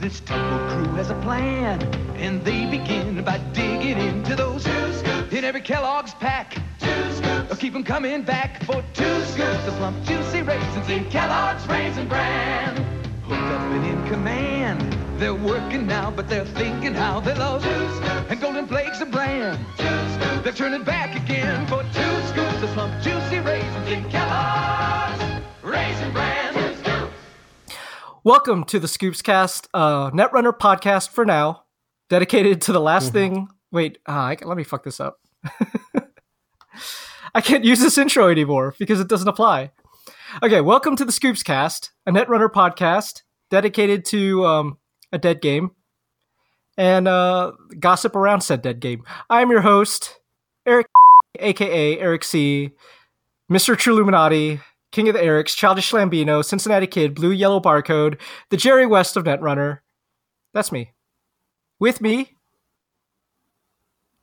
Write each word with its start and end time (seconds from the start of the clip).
This 0.00 0.20
tumble 0.20 0.58
crew 0.68 0.94
has 0.94 1.10
a 1.10 1.20
plan, 1.22 1.82
and 2.14 2.44
they 2.44 2.66
begin 2.66 3.24
by 3.24 3.38
digging 3.52 3.98
into 3.98 4.36
those 4.36 4.62
two 4.62 4.92
scoops 4.92 5.32
in 5.32 5.42
every 5.42 5.60
Kellogg's 5.60 6.14
pack. 6.14 6.54
Two 6.78 7.12
scoops, 7.14 7.58
keep 7.58 7.72
them 7.72 7.82
coming 7.82 8.22
back 8.22 8.62
for 8.62 8.84
two 8.94 9.20
scoops 9.24 9.66
of 9.66 9.74
plump, 9.74 10.04
juicy 10.04 10.42
raisins 10.42 10.88
in 10.88 11.10
Kellogg's 11.10 11.66
Raisin 11.66 12.06
Bran. 12.06 12.76
Hooked 13.24 13.42
up 13.42 13.60
and 13.72 13.84
in 13.86 14.08
command, 14.08 14.96
they're 15.18 15.34
working 15.34 15.88
now, 15.88 16.12
but 16.12 16.28
they're 16.28 16.44
thinking 16.44 16.94
how 16.94 17.18
they 17.18 17.34
love 17.34 17.64
two 17.64 17.96
scoops 17.96 18.30
and 18.30 18.40
golden 18.40 18.68
flakes 18.68 19.00
of 19.00 19.10
bran. 19.10 19.58
Two 19.76 19.84
scoops, 19.84 20.44
they're 20.44 20.52
turning 20.52 20.84
back 20.84 21.16
again 21.16 21.66
for 21.66 21.82
two 21.82 22.26
scoops 22.28 22.62
of 22.62 22.70
plump, 22.70 23.02
juicy 23.02 23.40
raisins 23.40 23.88
in 23.88 24.08
Kellogg's 24.08 25.42
Raisin 25.64 26.12
Bran. 26.12 26.47
Welcome 28.24 28.64
to 28.64 28.80
the 28.80 28.88
Scoops 28.88 29.22
Cast, 29.22 29.68
uh, 29.72 30.10
Netrunner 30.10 30.52
podcast 30.52 31.10
for 31.10 31.24
now, 31.24 31.62
dedicated 32.10 32.60
to 32.62 32.72
the 32.72 32.80
last 32.80 33.12
thing. 33.12 33.46
Wait, 33.70 33.98
uh, 34.08 34.12
I, 34.12 34.36
let 34.42 34.56
me 34.56 34.64
fuck 34.64 34.82
this 34.82 34.98
up. 34.98 35.20
I 37.34 37.40
can't 37.40 37.62
use 37.62 37.78
this 37.78 37.96
intro 37.96 38.28
anymore 38.28 38.74
because 38.76 38.98
it 38.98 39.06
doesn't 39.06 39.28
apply. 39.28 39.70
Okay, 40.42 40.60
welcome 40.60 40.96
to 40.96 41.04
the 41.04 41.12
Scoops 41.12 41.44
Cast, 41.44 41.92
a 42.06 42.10
Netrunner 42.10 42.50
podcast 42.50 43.22
dedicated 43.50 44.04
to 44.06 44.44
um, 44.44 44.78
a 45.12 45.18
dead 45.18 45.40
game 45.40 45.70
and 46.76 47.06
uh, 47.06 47.52
gossip 47.78 48.16
around 48.16 48.40
said 48.40 48.62
dead 48.62 48.80
game. 48.80 49.04
I'm 49.30 49.48
your 49.52 49.60
host, 49.60 50.18
Eric, 50.66 50.88
aka 51.38 52.00
Eric 52.00 52.24
C, 52.24 52.72
Mr. 53.48 53.76
Truluminati, 53.76 54.60
King 54.90 55.08
of 55.08 55.14
the 55.14 55.20
Erics, 55.20 55.54
Childish 55.54 55.92
Lambino, 55.92 56.44
Cincinnati 56.44 56.86
Kid, 56.86 57.14
Blue 57.14 57.30
Yellow 57.30 57.60
Barcode, 57.60 58.18
the 58.50 58.56
Jerry 58.56 58.86
West 58.86 59.16
of 59.16 59.24
Netrunner. 59.24 59.80
That's 60.54 60.72
me. 60.72 60.92
With 61.78 62.00
me, 62.00 62.36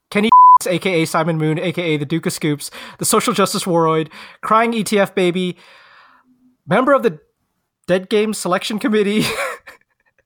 Kenny, 0.10 0.30
aka 0.68 1.06
Simon 1.06 1.38
Moon, 1.38 1.60
aka 1.60 1.98
the 1.98 2.06
Duke 2.06 2.26
of 2.26 2.34
Scoops, 2.34 2.72
the 2.98 3.06
Social 3.06 3.34
Justice 3.34 3.64
Warroid, 3.64 4.12
Crying 4.42 4.72
ETF 4.72 5.14
Baby, 5.14 5.58
member 6.68 6.94
of 6.94 7.04
the 7.04 7.20
Dead 7.88 8.10
Game 8.10 8.34
Selection 8.34 8.80
Committee, 8.80 9.24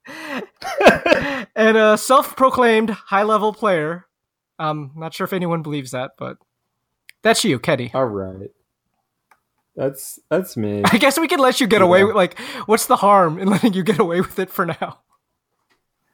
and 1.56 1.78
a 1.78 1.98
self-proclaimed 1.98 2.92
high-level 2.92 3.54
player. 3.54 4.06
I'm 4.58 4.92
not 4.96 5.14
sure 5.14 5.26
if 5.26 5.34
anyone 5.34 5.62
believes 5.62 5.92
that, 5.92 6.12
but 6.18 6.38
that's 7.22 7.44
you, 7.44 7.60
Kenny. 7.60 7.92
All 7.94 8.06
right. 8.06 8.50
That's 9.76 10.20
that's 10.30 10.58
me. 10.58 10.82
I 10.86 10.98
guess 10.98 11.18
we 11.20 11.28
can 11.28 11.40
let 11.40 11.62
you 11.62 11.68
get 11.68 11.82
away 11.82 12.04
with 12.04 12.16
like 12.16 12.38
what's 12.66 12.86
the 12.88 12.98
harm 12.98 13.40
in 13.40 13.48
letting 13.52 13.74
you 13.74 13.84
get 13.84 14.00
away 14.00 14.20
with 14.22 14.38
it 14.40 14.50
for 14.50 14.66
now? 14.66 15.00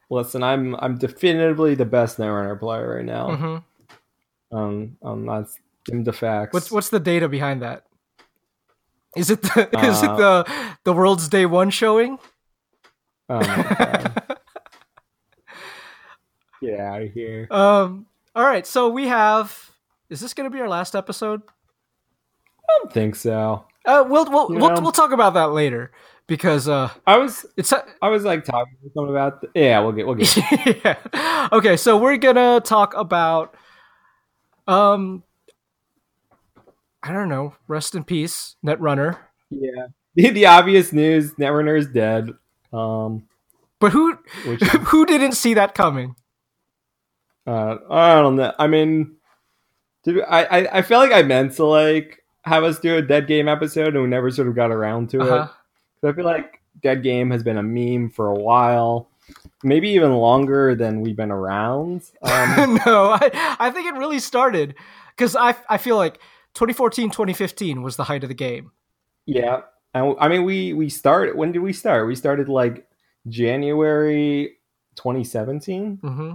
Listen, 0.10 0.44
I'm 0.44 0.76
I'm 0.76 0.98
definitively 0.98 1.74
the 1.76 1.86
best 1.86 2.18
Netrunner 2.20 2.60
player 2.60 2.96
right 2.98 3.06
now. 3.06 3.30
Mhm. 3.30 3.64
Um, 4.52 4.98
um, 5.04 5.26
that's 5.26 5.58
give 5.86 6.06
the 6.06 6.14
facts. 6.14 6.54
What's 6.54 6.72
what's 6.72 6.90
the 6.90 7.00
data 7.00 7.28
behind 7.28 7.62
that? 7.64 7.86
Is 9.18 9.30
it 9.32 9.42
the 9.42 9.68
is 9.84 10.04
it 10.04 10.10
Uh, 10.12 10.44
the 10.44 10.78
the 10.84 10.94
world's 10.94 11.28
day 11.28 11.46
one 11.48 11.70
showing? 11.72 12.20
Oh. 13.30 13.40
Get 16.62 16.80
out 16.80 17.02
of 17.02 17.12
here. 17.12 17.48
um 17.52 18.06
all 18.36 18.44
right, 18.44 18.68
so 18.68 18.90
we 18.90 19.08
have 19.08 19.72
is 20.10 20.20
this 20.20 20.34
going 20.34 20.50
to 20.50 20.54
be 20.56 20.62
our 20.62 20.70
last 20.70 20.96
episode? 20.96 21.42
I 22.70 22.78
don't 22.80 22.92
think 22.94 23.16
so. 23.16 23.66
Uh 23.86 24.04
we'll 24.08 24.26
we'll 24.32 24.52
You 24.52 24.58
we'll, 24.60 24.82
we'll 24.82 24.92
talk 24.92 25.12
about 25.12 25.34
that 25.36 25.52
later 25.52 25.92
because 26.28 26.68
uh 26.68 26.90
I 27.06 27.18
was 27.18 27.46
it's 27.58 27.72
I 28.02 28.10
was 28.10 28.24
like 28.24 28.44
talking 28.44 28.76
to 28.84 28.90
someone 28.94 29.12
about. 29.14 29.42
th- 29.42 29.52
yeah, 29.56 29.80
we'll 29.80 29.92
get 29.92 30.06
we'll 30.08 30.16
get. 30.16 30.36
yeah. 30.84 31.48
Okay, 31.52 31.78
so 31.78 31.98
we're 31.98 32.18
going 32.18 32.36
to 32.36 32.62
talk 32.66 32.96
about 32.96 33.56
um 34.68 35.24
I 37.04 37.12
don't 37.14 37.30
know, 37.30 37.54
rest 37.68 37.94
in 37.94 38.04
peace, 38.04 38.56
Netrunner. 38.66 39.18
yeah, 39.52 39.88
the, 40.16 40.30
the 40.32 40.46
obvious 40.48 40.92
news: 40.92 41.34
Netrunner 41.36 41.78
is 41.78 41.86
dead. 41.88 42.32
Um, 42.74 43.28
But 43.80 43.92
who 43.92 44.18
which 44.48 44.62
who 44.64 45.06
didn't 45.06 45.34
see 45.34 45.54
that 45.54 45.76
coming? 45.76 46.16
uh, 47.46 47.78
I 47.92 48.16
don't 48.16 48.38
know. 48.38 48.52
I 48.58 48.66
mean, 48.66 49.18
did 50.04 50.20
I, 50.24 50.44
I 50.46 50.78
I 50.80 50.82
feel 50.82 50.98
like 50.98 51.12
I 51.12 51.22
meant 51.22 51.54
to 51.58 51.66
like 51.66 52.24
have 52.46 52.64
us 52.64 52.80
do 52.80 52.98
a 52.98 53.02
dead 53.02 53.28
game 53.28 53.48
episode, 53.48 53.94
and 53.96 54.02
we 54.04 54.08
never 54.10 54.32
sort 54.32 54.48
of 54.48 54.56
got 54.56 54.72
around 54.72 55.10
to 55.12 55.22
Uh-huh. 55.22 55.44
it. 55.44 55.50
So 56.02 56.10
I 56.10 56.14
feel 56.14 56.26
like 56.26 56.62
Dead 56.84 57.02
Game 57.04 57.32
has 57.32 57.42
been 57.44 57.58
a 57.58 57.64
meme 57.64 58.10
for 58.10 58.28
a 58.28 58.36
while, 58.36 59.10
maybe 59.64 59.90
even 59.90 60.14
longer 60.14 60.76
than 60.76 61.02
we've 61.02 61.16
been 61.16 61.32
around. 61.32 62.04
Um, 62.22 62.80
no, 62.86 63.12
I, 63.12 63.56
I 63.60 63.72
think 63.72 63.88
it 63.88 63.96
really 63.98 64.20
started 64.20 64.76
because 65.16 65.36
I, 65.36 65.56
I 65.70 65.78
feel 65.78 65.96
like 65.96 66.16
2014, 66.54 67.10
2015 67.10 67.82
was 67.82 67.96
the 67.96 68.04
height 68.04 68.24
of 68.24 68.30
the 68.30 68.36
game. 68.36 68.72
yeah, 69.26 69.62
and 69.94 70.16
I 70.20 70.28
mean 70.28 70.44
we 70.44 70.74
we 70.74 70.90
started. 70.90 71.36
When 71.36 71.52
did 71.54 71.60
we 71.60 71.74
start? 71.74 72.06
We 72.08 72.16
started 72.16 72.50
like 72.50 72.86
January 73.28 74.58
2017. 74.96 75.98
hmm 76.04 76.34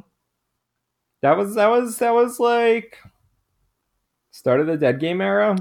That 1.23 1.37
was 1.37 1.55
that 1.55 1.69
was 1.69 1.99
that 1.99 2.15
was 2.15 2.41
like 2.41 2.97
start 4.31 4.61
of 4.61 4.67
the 4.67 4.77
Dead 4.79 4.99
Game 5.01 5.21
era. 5.21 5.57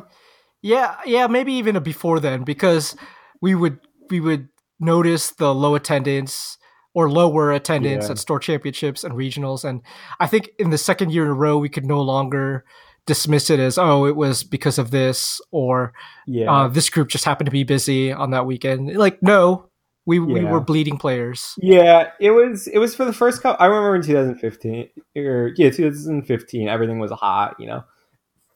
Yeah, 0.62 0.96
yeah, 1.06 1.28
maybe 1.28 1.54
even 1.54 1.82
before 1.84 2.20
then 2.20 2.44
because 2.44 2.96
we 3.42 3.56
would 3.56 3.80
we 4.10 4.20
would 4.20 4.50
notice 4.80 5.32
the 5.32 5.54
low 5.54 5.76
attendance 5.76 6.58
or 6.94 7.10
lower 7.10 7.52
attendance 7.52 8.06
Yeah. 8.06 8.12
at 8.12 8.18
store 8.20 8.40
championships 8.40 9.04
and 9.04 9.14
regionals, 9.14 9.64
and 9.64 9.82
I 10.20 10.28
think 10.28 10.50
in 10.60 10.70
the 10.70 10.78
second 10.78 11.12
year 11.12 11.24
in 11.24 11.30
a 11.30 11.34
row 11.34 11.58
we 11.58 11.70
could 11.70 11.86
no 11.86 12.02
longer 12.02 12.66
dismiss 13.06 13.50
it 13.50 13.60
as 13.60 13.78
oh 13.78 14.06
it 14.06 14.16
was 14.16 14.44
because 14.44 14.78
of 14.78 14.92
this 14.92 15.42
or 15.52 15.94
Yeah, 16.28 16.52
uh, 16.52 16.68
this 16.68 16.90
group 16.90 17.08
just 17.10 17.26
happened 17.26 17.46
to 17.48 17.52
be 17.52 17.64
busy 17.64 18.12
on 18.12 18.32
that 18.32 18.46
weekend. 18.46 18.96
Like 18.96 19.24
no, 19.24 19.70
we 20.06 20.20
we 20.20 20.44
were 20.44 20.60
bleeding 20.60 20.98
players. 20.98 21.54
Yeah, 21.58 22.12
it 22.20 22.32
was 22.32 22.68
it 22.68 22.80
was 22.80 22.96
for 22.96 23.06
the 23.06 23.14
first 23.14 23.42
couple. 23.42 23.64
I 23.64 23.68
remember 23.68 23.96
in 23.96 24.02
2015 24.02 24.90
or 25.16 25.52
yeah, 25.56 25.70
2015, 25.70 26.68
everything 26.68 27.00
was 27.00 27.12
hot. 27.12 27.56
You 27.60 27.68
know, 27.68 27.84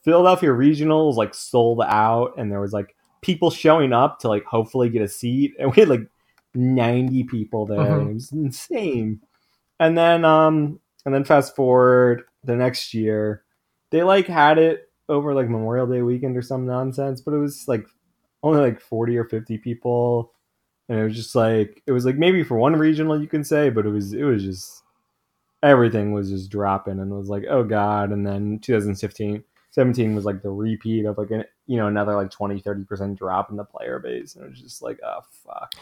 Philadelphia 0.04 0.50
regionals 0.50 1.14
like 1.16 1.34
sold 1.34 1.80
out, 1.82 2.34
and 2.36 2.50
there 2.50 2.60
was 2.60 2.72
like 2.72 2.94
people 3.22 3.50
showing 3.50 3.92
up 3.92 4.20
to 4.20 4.28
like 4.28 4.44
hopefully 4.44 4.88
get 4.90 5.02
a 5.02 5.08
seat, 5.08 5.54
and 5.58 5.74
we 5.74 5.80
had 5.80 5.88
like 5.88 6.06
90 6.54 7.24
people 7.24 7.66
there. 7.66 7.78
Mhm. 7.78 8.00
and 8.00 8.10
It 8.10 8.14
was 8.14 8.32
insane. 8.32 9.20
And 9.80 9.96
then 9.98 10.24
um 10.24 10.80
and 11.04 11.14
then 11.14 11.24
fast 11.24 11.56
forward 11.56 12.22
the 12.44 12.56
next 12.56 12.94
year, 12.94 13.42
they 13.90 14.02
like 14.02 14.26
had 14.26 14.58
it 14.58 14.88
over 15.08 15.34
like 15.34 15.48
Memorial 15.48 15.86
Day 15.86 16.02
weekend 16.02 16.36
or 16.36 16.42
some 16.42 16.66
nonsense, 16.66 17.20
but 17.20 17.34
it 17.34 17.38
was 17.38 17.66
like 17.68 17.86
only 18.42 18.60
like 18.60 18.80
40 18.80 19.16
or 19.16 19.24
50 19.24 19.58
people 19.58 20.32
and 20.88 20.98
it 20.98 21.04
was 21.04 21.16
just 21.16 21.34
like 21.34 21.82
it 21.86 21.92
was 21.92 22.04
like 22.04 22.16
maybe 22.16 22.44
for 22.44 22.58
one 22.58 22.76
regional 22.76 23.18
you 23.18 23.26
can 23.26 23.42
say 23.42 23.70
but 23.70 23.86
it 23.86 23.88
was 23.88 24.12
it 24.12 24.24
was 24.24 24.44
just 24.44 24.82
everything 25.62 26.12
was 26.12 26.30
just 26.30 26.50
dropping 26.50 27.00
and 27.00 27.10
it 27.10 27.14
was 27.14 27.28
like 27.30 27.44
oh 27.48 27.64
god 27.64 28.12
and 28.12 28.26
then 28.26 28.58
2015 28.58 29.42
17 29.74 30.14
was 30.14 30.24
like 30.24 30.40
the 30.42 30.50
repeat 30.50 31.04
of 31.04 31.18
like 31.18 31.30
an 31.30 31.44
you 31.66 31.76
know 31.76 31.86
another 31.88 32.14
like 32.14 32.30
20 32.30 32.60
30% 32.60 33.16
drop 33.18 33.50
in 33.50 33.56
the 33.56 33.64
player 33.64 33.98
base 33.98 34.34
and 34.36 34.44
it 34.44 34.50
was 34.50 34.60
just 34.60 34.82
like 34.82 34.98
oh 35.04 35.20
fuck 35.44 35.74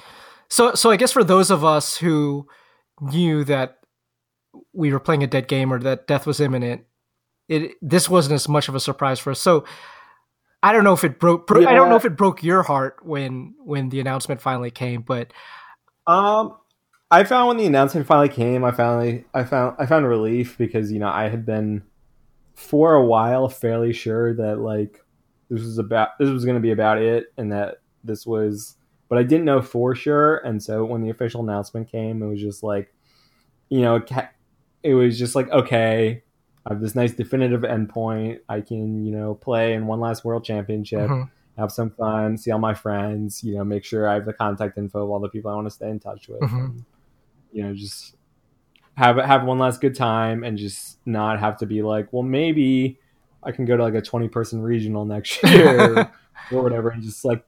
So, 0.48 0.74
so 0.74 0.90
I 0.90 0.96
guess 0.96 1.12
for 1.12 1.24
those 1.24 1.50
of 1.50 1.64
us 1.64 1.96
who 1.96 2.46
knew 3.00 3.44
that 3.44 3.78
we 4.72 4.92
were 4.92 5.00
playing 5.00 5.22
a 5.22 5.26
dead 5.26 5.48
game 5.48 5.72
or 5.72 5.78
that 5.80 6.06
death 6.06 6.26
was 6.26 6.40
imminent, 6.40 6.82
it 7.48 7.72
this 7.80 8.08
wasn't 8.08 8.34
as 8.34 8.48
much 8.48 8.68
of 8.68 8.74
a 8.74 8.80
surprise 8.80 9.18
for 9.18 9.30
us. 9.30 9.40
So, 9.40 9.64
I 10.62 10.72
don't 10.72 10.84
know 10.84 10.92
if 10.92 11.04
it 11.04 11.18
broke. 11.18 11.46
bro- 11.46 11.66
I 11.66 11.72
don't 11.74 11.88
know 11.88 11.96
if 11.96 12.04
it 12.04 12.16
broke 12.16 12.42
your 12.42 12.62
heart 12.62 12.96
when 13.02 13.54
when 13.64 13.88
the 13.88 13.98
announcement 14.00 14.40
finally 14.42 14.70
came, 14.70 15.00
but 15.02 15.32
Um, 16.06 16.54
I 17.10 17.24
found 17.24 17.48
when 17.48 17.56
the 17.56 17.66
announcement 17.66 18.06
finally 18.06 18.28
came, 18.28 18.62
I 18.62 18.70
finally 18.72 19.24
I 19.34 19.44
found 19.44 19.76
I 19.78 19.86
found 19.86 20.06
relief 20.06 20.56
because 20.58 20.92
you 20.92 20.98
know 20.98 21.08
I 21.08 21.28
had 21.28 21.44
been 21.46 21.82
for 22.54 22.94
a 22.94 23.04
while 23.04 23.48
fairly 23.48 23.92
sure 23.92 24.34
that 24.34 24.58
like 24.60 25.04
this 25.50 25.62
was 25.62 25.78
about 25.78 26.10
this 26.18 26.28
was 26.30 26.44
going 26.44 26.56
to 26.56 26.60
be 26.60 26.70
about 26.72 26.98
it, 26.98 27.32
and 27.36 27.52
that 27.52 27.78
this 28.04 28.26
was, 28.26 28.76
but 29.08 29.18
I 29.18 29.22
didn't 29.22 29.44
know 29.44 29.60
for 29.62 29.94
sure. 29.94 30.38
And 30.38 30.62
so 30.62 30.84
when 30.84 31.02
the 31.02 31.10
official 31.10 31.42
announcement 31.42 31.90
came, 31.90 32.22
it 32.22 32.26
was 32.26 32.40
just 32.40 32.62
like, 32.62 32.92
you 33.68 33.80
know, 33.82 33.96
it 33.96 34.06
ca- 34.08 34.30
it 34.82 34.94
was 34.94 35.18
just 35.18 35.34
like 35.34 35.50
okay. 35.50 36.22
I 36.64 36.72
have 36.74 36.80
this 36.80 36.94
nice 36.94 37.12
definitive 37.12 37.62
endpoint. 37.62 38.38
I 38.48 38.60
can, 38.60 39.04
you 39.04 39.10
know, 39.10 39.34
play 39.34 39.74
in 39.74 39.88
one 39.88 39.98
last 39.98 40.24
world 40.24 40.44
championship 40.44 41.10
Mhm. 41.10 41.28
have 41.58 41.72
some 41.72 41.90
fun, 41.90 42.36
see 42.38 42.52
all 42.52 42.60
my 42.60 42.72
friends, 42.72 43.42
you 43.42 43.56
know, 43.56 43.64
make 43.64 43.84
sure 43.84 44.06
I 44.08 44.14
have 44.14 44.24
the 44.26 44.32
contact 44.32 44.78
info 44.78 45.02
of 45.02 45.10
all 45.10 45.18
the 45.18 45.28
people 45.28 45.50
I 45.50 45.56
want 45.56 45.66
to 45.66 45.72
stay 45.72 45.90
in 45.90 45.98
touch 45.98 46.28
with. 46.28 46.40
Mhm. 46.40 46.64
And, 46.64 46.84
you 47.50 47.64
know, 47.64 47.74
just 47.74 48.14
have 48.96 49.16
have 49.16 49.44
one 49.44 49.58
last 49.58 49.80
good 49.80 49.94
time 49.94 50.44
and 50.44 50.58
just 50.58 50.98
not 51.06 51.40
have 51.40 51.56
to 51.58 51.66
be 51.66 51.82
like, 51.82 52.12
well, 52.12 52.22
maybe 52.22 52.98
I 53.42 53.52
can 53.52 53.64
go 53.64 53.76
to 53.76 53.82
like 53.82 53.94
a 53.94 54.02
twenty 54.02 54.28
person 54.28 54.62
regional 54.62 55.04
next 55.04 55.42
year 55.44 56.10
or 56.50 56.62
whatever, 56.62 56.90
and 56.90 57.02
just 57.02 57.24
like 57.24 57.44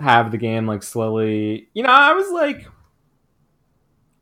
have 0.00 0.30
the 0.30 0.38
game 0.38 0.66
like 0.66 0.82
slowly. 0.82 1.68
You 1.74 1.82
know, 1.84 1.90
I 1.90 2.12
was 2.12 2.30
like, 2.30 2.66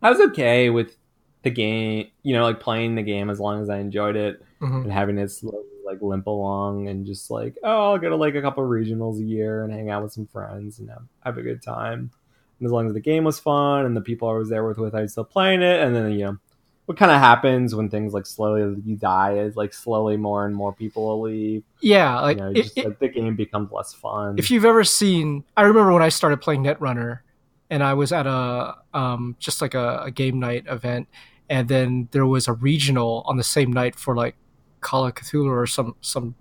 I 0.02 0.10
was 0.10 0.20
okay 0.30 0.70
with 0.70 0.96
the 1.42 1.50
game, 1.50 2.08
you 2.22 2.34
know, 2.34 2.42
like 2.42 2.60
playing 2.60 2.94
the 2.96 3.02
game 3.02 3.30
as 3.30 3.40
long 3.40 3.62
as 3.62 3.70
I 3.70 3.78
enjoyed 3.78 4.16
it 4.16 4.42
Mhm. 4.60 4.84
and 4.84 4.92
having 4.92 5.18
it 5.18 5.30
slowly 5.30 5.62
like 5.84 6.02
limp 6.02 6.26
along 6.26 6.88
and 6.88 7.06
just 7.06 7.30
like, 7.30 7.56
oh, 7.62 7.92
I'll 7.92 7.98
go 7.98 8.08
to 8.08 8.16
like 8.16 8.34
a 8.34 8.42
couple 8.42 8.64
regionals 8.64 9.20
a 9.20 9.24
year 9.24 9.62
and 9.62 9.72
hang 9.72 9.88
out 9.90 10.02
with 10.02 10.12
some 10.12 10.26
friends 10.26 10.80
and 10.80 10.88
have, 10.90 11.04
have 11.24 11.38
a 11.38 11.42
good 11.42 11.62
time. 11.62 12.10
And 12.58 12.66
as 12.66 12.72
long 12.72 12.86
as 12.88 12.94
the 12.94 13.00
game 13.00 13.24
was 13.24 13.38
fun 13.38 13.84
and 13.86 13.96
the 13.96 14.00
people 14.00 14.28
I 14.28 14.32
was 14.32 14.48
there 14.48 14.66
with, 14.66 14.78
with 14.78 14.94
I 14.94 15.02
was 15.02 15.12
still 15.12 15.24
playing 15.24 15.62
it, 15.62 15.80
and 15.82 15.94
then 15.94 16.10
you 16.12 16.24
know, 16.24 16.38
what 16.86 16.96
kind 16.96 17.10
of 17.10 17.18
happens 17.18 17.74
when 17.74 17.90
things 17.90 18.14
like 18.14 18.24
slowly 18.26 18.80
you 18.84 18.96
die 18.96 19.38
is 19.38 19.56
like 19.56 19.74
slowly 19.74 20.16
more 20.16 20.46
and 20.46 20.54
more 20.54 20.72
people 20.72 21.04
will 21.06 21.20
leave. 21.22 21.64
Yeah, 21.80 22.18
like 22.20 22.38
you 22.38 22.42
know, 22.44 22.50
it- 22.50 22.54
just 22.62 22.78
it- 22.78 22.84
like 22.86 22.98
the 22.98 23.08
game 23.08 23.36
becomes 23.36 23.70
less 23.72 23.92
fun. 23.92 24.38
if 24.38 24.50
you've 24.50 24.64
ever 24.64 24.84
seen 24.84 25.42
i 25.56 25.62
remember 25.62 25.92
when 25.92 26.02
i 26.02 26.08
started 26.08 26.40
playing 26.40 26.62
netrunner 26.62 27.20
and 27.70 27.82
i 27.82 27.92
was 27.92 28.12
at 28.12 28.26
a 28.26 28.74
um, 28.94 29.34
just 29.40 29.60
like 29.60 29.74
a, 29.74 30.02
a 30.04 30.10
game 30.12 30.38
night 30.38 30.64
event 30.68 31.08
and 31.50 31.68
then 31.68 32.08
there 32.12 32.24
was 32.26 32.46
a 32.48 32.52
regional 32.52 33.22
on 33.26 33.36
the 33.36 33.44
same 33.44 33.72
night 33.72 33.96
for 33.96 34.14
like 34.16 34.36
call 34.80 35.04
of 35.06 35.14
cthulhu 35.14 35.50
or 35.50 35.66
some 35.66 35.94
some 36.00 36.34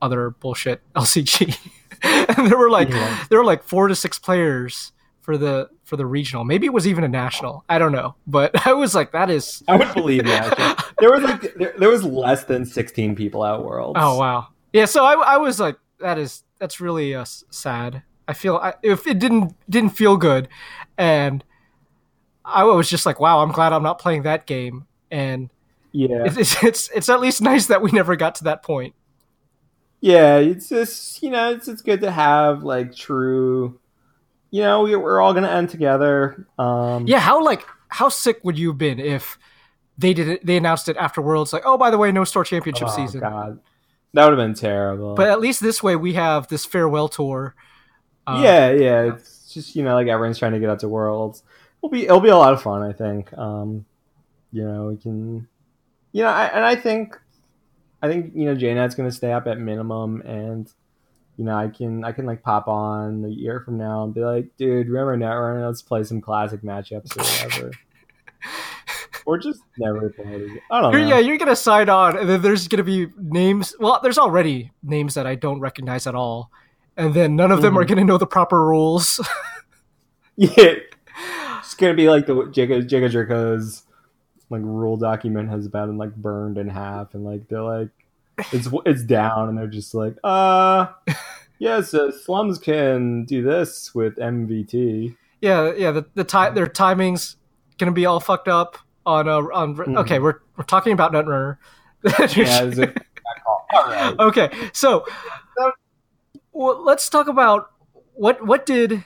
other 0.00 0.30
bullshit 0.30 0.80
lcg 0.94 1.58
and 2.38 2.46
there 2.48 2.56
were 2.56 2.70
like 2.70 2.88
Yeah. 2.88 3.24
there 3.28 3.38
were 3.40 3.44
like 3.44 3.64
four 3.64 3.88
to 3.88 3.94
six 3.96 4.18
players 4.18 4.92
for 5.28 5.36
the 5.36 5.68
for 5.84 5.98
the 5.98 6.06
regional 6.06 6.42
maybe 6.42 6.64
it 6.64 6.72
was 6.72 6.86
even 6.86 7.04
a 7.04 7.08
national 7.08 7.62
i 7.68 7.78
don't 7.78 7.92
know 7.92 8.14
but 8.26 8.66
i 8.66 8.72
was 8.72 8.94
like 8.94 9.12
that 9.12 9.28
is 9.28 9.62
I 9.68 9.76
would 9.76 9.92
believe 9.92 10.24
that. 10.24 10.86
there 11.00 11.12
was 11.12 11.22
like 11.22 11.52
there, 11.56 11.74
there 11.76 11.90
was 11.90 12.02
less 12.02 12.44
than 12.44 12.64
sixteen 12.64 13.14
people 13.14 13.44
at 13.44 13.62
Worlds. 13.62 13.98
Oh 14.00 14.16
wow. 14.16 14.46
Yeah, 14.72 14.86
so 14.86 15.04
I, 15.04 15.34
I 15.34 15.36
was 15.36 15.60
like, 15.60 15.76
that 16.00 16.16
is 16.16 16.44
that's 16.58 16.80
really 16.80 17.14
uh, 17.14 17.26
sad. 17.26 18.04
I 18.26 18.32
feel 18.32 18.56
I, 18.56 18.72
if 18.82 19.06
it 19.06 19.18
didn't 19.18 19.54
didn't 19.68 19.90
feel 19.90 20.16
good, 20.16 20.48
and 20.96 21.44
I 22.42 22.64
was 22.64 22.88
just 22.88 23.04
like, 23.04 23.20
wow, 23.20 23.40
I'm 23.42 23.52
glad 23.52 23.74
I'm 23.74 23.82
not 23.82 23.98
playing 23.98 24.22
that 24.22 24.46
game. 24.46 24.86
And 25.10 25.50
Yeah, 25.92 26.24
it's 26.24 26.38
it's 26.38 26.64
it's, 26.64 26.90
it's 26.94 27.08
at 27.10 27.20
least 27.20 27.42
nice 27.42 27.66
that 27.66 27.82
we 27.82 27.90
never 27.92 28.16
got 28.16 28.36
to 28.36 28.44
that 28.44 28.62
point. 28.62 28.94
yeah. 30.00 30.36
It's 30.38 30.70
just 30.70 31.22
you 31.22 31.28
know, 31.30 31.52
it's 31.52 31.68
it's 31.68 31.82
good 31.82 32.00
to 32.00 32.10
have 32.10 32.62
like 32.64 32.96
true. 32.96 33.78
You 34.50 34.62
know, 34.62 34.82
we, 34.82 34.96
we're 34.96 35.20
all 35.20 35.34
gonna 35.34 35.50
end 35.50 35.70
together. 35.70 36.46
Um, 36.58 37.06
Yeah, 37.06 37.20
how 37.20 37.42
like 37.42 37.64
how 37.88 38.08
sick 38.08 38.40
would 38.44 38.58
you 38.58 38.68
have 38.68 38.78
been 38.78 38.98
if 38.98 39.38
they 39.96 40.14
did 40.14 40.28
it? 40.28 40.46
They 40.46 40.56
announced 40.56 40.88
it 40.88 40.96
after 40.96 41.20
Worlds, 41.20 41.52
like, 41.52 41.62
oh, 41.64 41.76
by 41.76 41.90
the 41.90 41.98
way, 41.98 42.12
no 42.12 42.24
store 42.24 42.44
championship 42.44 42.88
oh, 42.90 42.96
season. 42.96 43.20
God, 43.20 43.60
that 44.14 44.24
would 44.24 44.38
have 44.38 44.46
been 44.46 44.54
terrible. 44.54 45.14
But 45.14 45.28
at 45.28 45.40
least 45.40 45.60
this 45.60 45.82
way, 45.82 45.96
we 45.96 46.14
have 46.14 46.48
this 46.48 46.64
farewell 46.64 47.08
tour. 47.08 47.54
Uh, 48.26 48.40
yeah, 48.42 48.70
yeah. 48.70 49.02
It's 49.14 49.52
just 49.52 49.76
you 49.76 49.82
know, 49.82 49.94
like 49.94 50.06
everyone's 50.08 50.38
trying 50.38 50.52
to 50.52 50.60
get 50.60 50.70
out 50.70 50.80
to 50.80 50.88
Worlds. 50.88 51.42
It'll 51.78 51.90
be 51.90 52.04
it'll 52.04 52.20
be 52.20 52.28
a 52.28 52.36
lot 52.36 52.52
of 52.52 52.62
fun. 52.62 52.82
I 52.82 52.92
think. 52.92 53.32
Um, 53.36 53.84
you 54.52 54.64
know, 54.64 54.86
we 54.86 54.96
can. 54.96 55.48
You 56.12 56.22
know, 56.22 56.30
I, 56.30 56.46
and 56.46 56.64
I 56.64 56.74
think, 56.74 57.18
I 58.00 58.08
think 58.08 58.32
you 58.34 58.46
know, 58.46 58.56
JNet's 58.56 58.94
going 58.94 59.08
to 59.08 59.14
stay 59.14 59.30
up 59.30 59.46
at 59.46 59.58
minimum, 59.58 60.22
and 60.22 60.72
you 61.38 61.44
know, 61.44 61.56
I 61.56 61.68
can 61.68 62.04
I 62.04 62.12
can 62.12 62.26
like 62.26 62.42
pop 62.42 62.68
on 62.68 63.24
a 63.24 63.28
year 63.28 63.60
from 63.60 63.78
now 63.78 64.04
and 64.04 64.12
be 64.12 64.20
like, 64.20 64.54
dude, 64.58 64.88
remember 64.88 65.16
Netrunner? 65.16 65.66
Let's 65.66 65.80
play 65.80 66.02
some 66.04 66.20
classic 66.20 66.60
matchups 66.62 67.16
or 67.16 67.22
whatever. 67.46 67.70
or 69.26 69.38
just 69.38 69.60
never 69.78 70.10
play 70.10 70.24
it. 70.26 70.42
again. 70.42 70.60
I 70.70 70.80
don't 70.80 70.92
You're, 70.92 71.02
know. 71.02 71.08
yeah, 71.08 71.18
you're 71.18 71.38
gonna 71.38 71.56
sign 71.56 71.88
on, 71.88 72.16
and 72.18 72.28
then 72.28 72.42
there's 72.42 72.68
gonna 72.68 72.82
be 72.82 73.06
names. 73.16 73.74
Well, 73.78 74.00
there's 74.02 74.18
already 74.18 74.72
names 74.82 75.14
that 75.14 75.26
I 75.26 75.34
don't 75.36 75.60
recognize 75.60 76.06
at 76.06 76.14
all, 76.14 76.50
and 76.96 77.14
then 77.14 77.36
none 77.36 77.52
of 77.52 77.62
them 77.62 77.78
are 77.78 77.84
Mhm. 77.84 77.88
gonna 77.88 78.04
know 78.04 78.18
the 78.18 78.26
proper 78.26 78.64
rules. 78.66 79.20
Yeah. 80.36 80.74
It's 81.58 81.74
gonna 81.74 81.94
be 81.94 82.08
like 82.08 82.26
the 82.26 82.34
Jigga 82.34 82.88
Jigga 82.88 83.10
Jerko's 83.10 83.82
like 84.50 84.62
rule 84.62 84.96
document 84.96 85.50
has 85.50 85.66
been 85.68 85.98
like 85.98 86.14
burned 86.14 86.58
in 86.58 86.68
half, 86.68 87.12
and 87.14 87.24
like 87.24 87.48
they're 87.48 87.60
like 87.60 87.88
it's 88.52 88.68
it's 88.86 89.02
down, 89.02 89.48
and 89.48 89.58
they're 89.58 89.66
just 89.66 89.94
like, 89.94 90.16
uh, 90.24 90.88
yes, 91.58 91.94
uh, 91.94 92.10
slums 92.12 92.58
can 92.58 93.24
do 93.24 93.42
this 93.42 93.94
with 93.94 94.16
MVT. 94.16 95.16
yeah, 95.40 95.72
yeah. 95.76 95.90
The 95.90 96.06
the 96.14 96.24
time 96.24 96.54
their 96.54 96.66
timings 96.66 97.36
gonna 97.78 97.92
be 97.92 98.06
all 98.06 98.20
fucked 98.20 98.48
up 98.48 98.78
on 99.06 99.28
uh, 99.28 99.38
on. 99.38 99.96
Okay, 99.98 100.18
we're 100.18 100.40
we're 100.56 100.64
talking 100.64 100.92
about 100.92 101.12
Netrunner. 101.12 101.58
Yeah, 102.36 102.62
is 102.62 102.78
it? 102.78 102.96
All 103.74 103.84
right. 103.86 104.18
okay, 104.20 104.50
so 104.72 105.04
well, 106.52 106.82
let's 106.82 107.08
talk 107.08 107.28
about 107.28 107.70
what 108.14 108.44
what 108.44 108.66
did. 108.66 109.04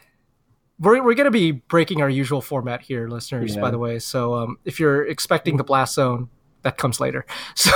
We're, 0.78 1.02
we're 1.02 1.14
going 1.14 1.26
to 1.26 1.30
be 1.30 1.52
breaking 1.52 2.02
our 2.02 2.10
usual 2.10 2.40
format 2.40 2.80
here, 2.80 3.06
listeners. 3.06 3.54
Yeah. 3.54 3.60
By 3.60 3.70
the 3.70 3.78
way, 3.78 4.00
so 4.00 4.34
um, 4.34 4.58
if 4.64 4.80
you're 4.80 5.06
expecting 5.06 5.56
the 5.56 5.62
blast 5.62 5.94
zone, 5.94 6.28
that 6.62 6.76
comes 6.76 7.00
later. 7.00 7.26
So, 7.54 7.72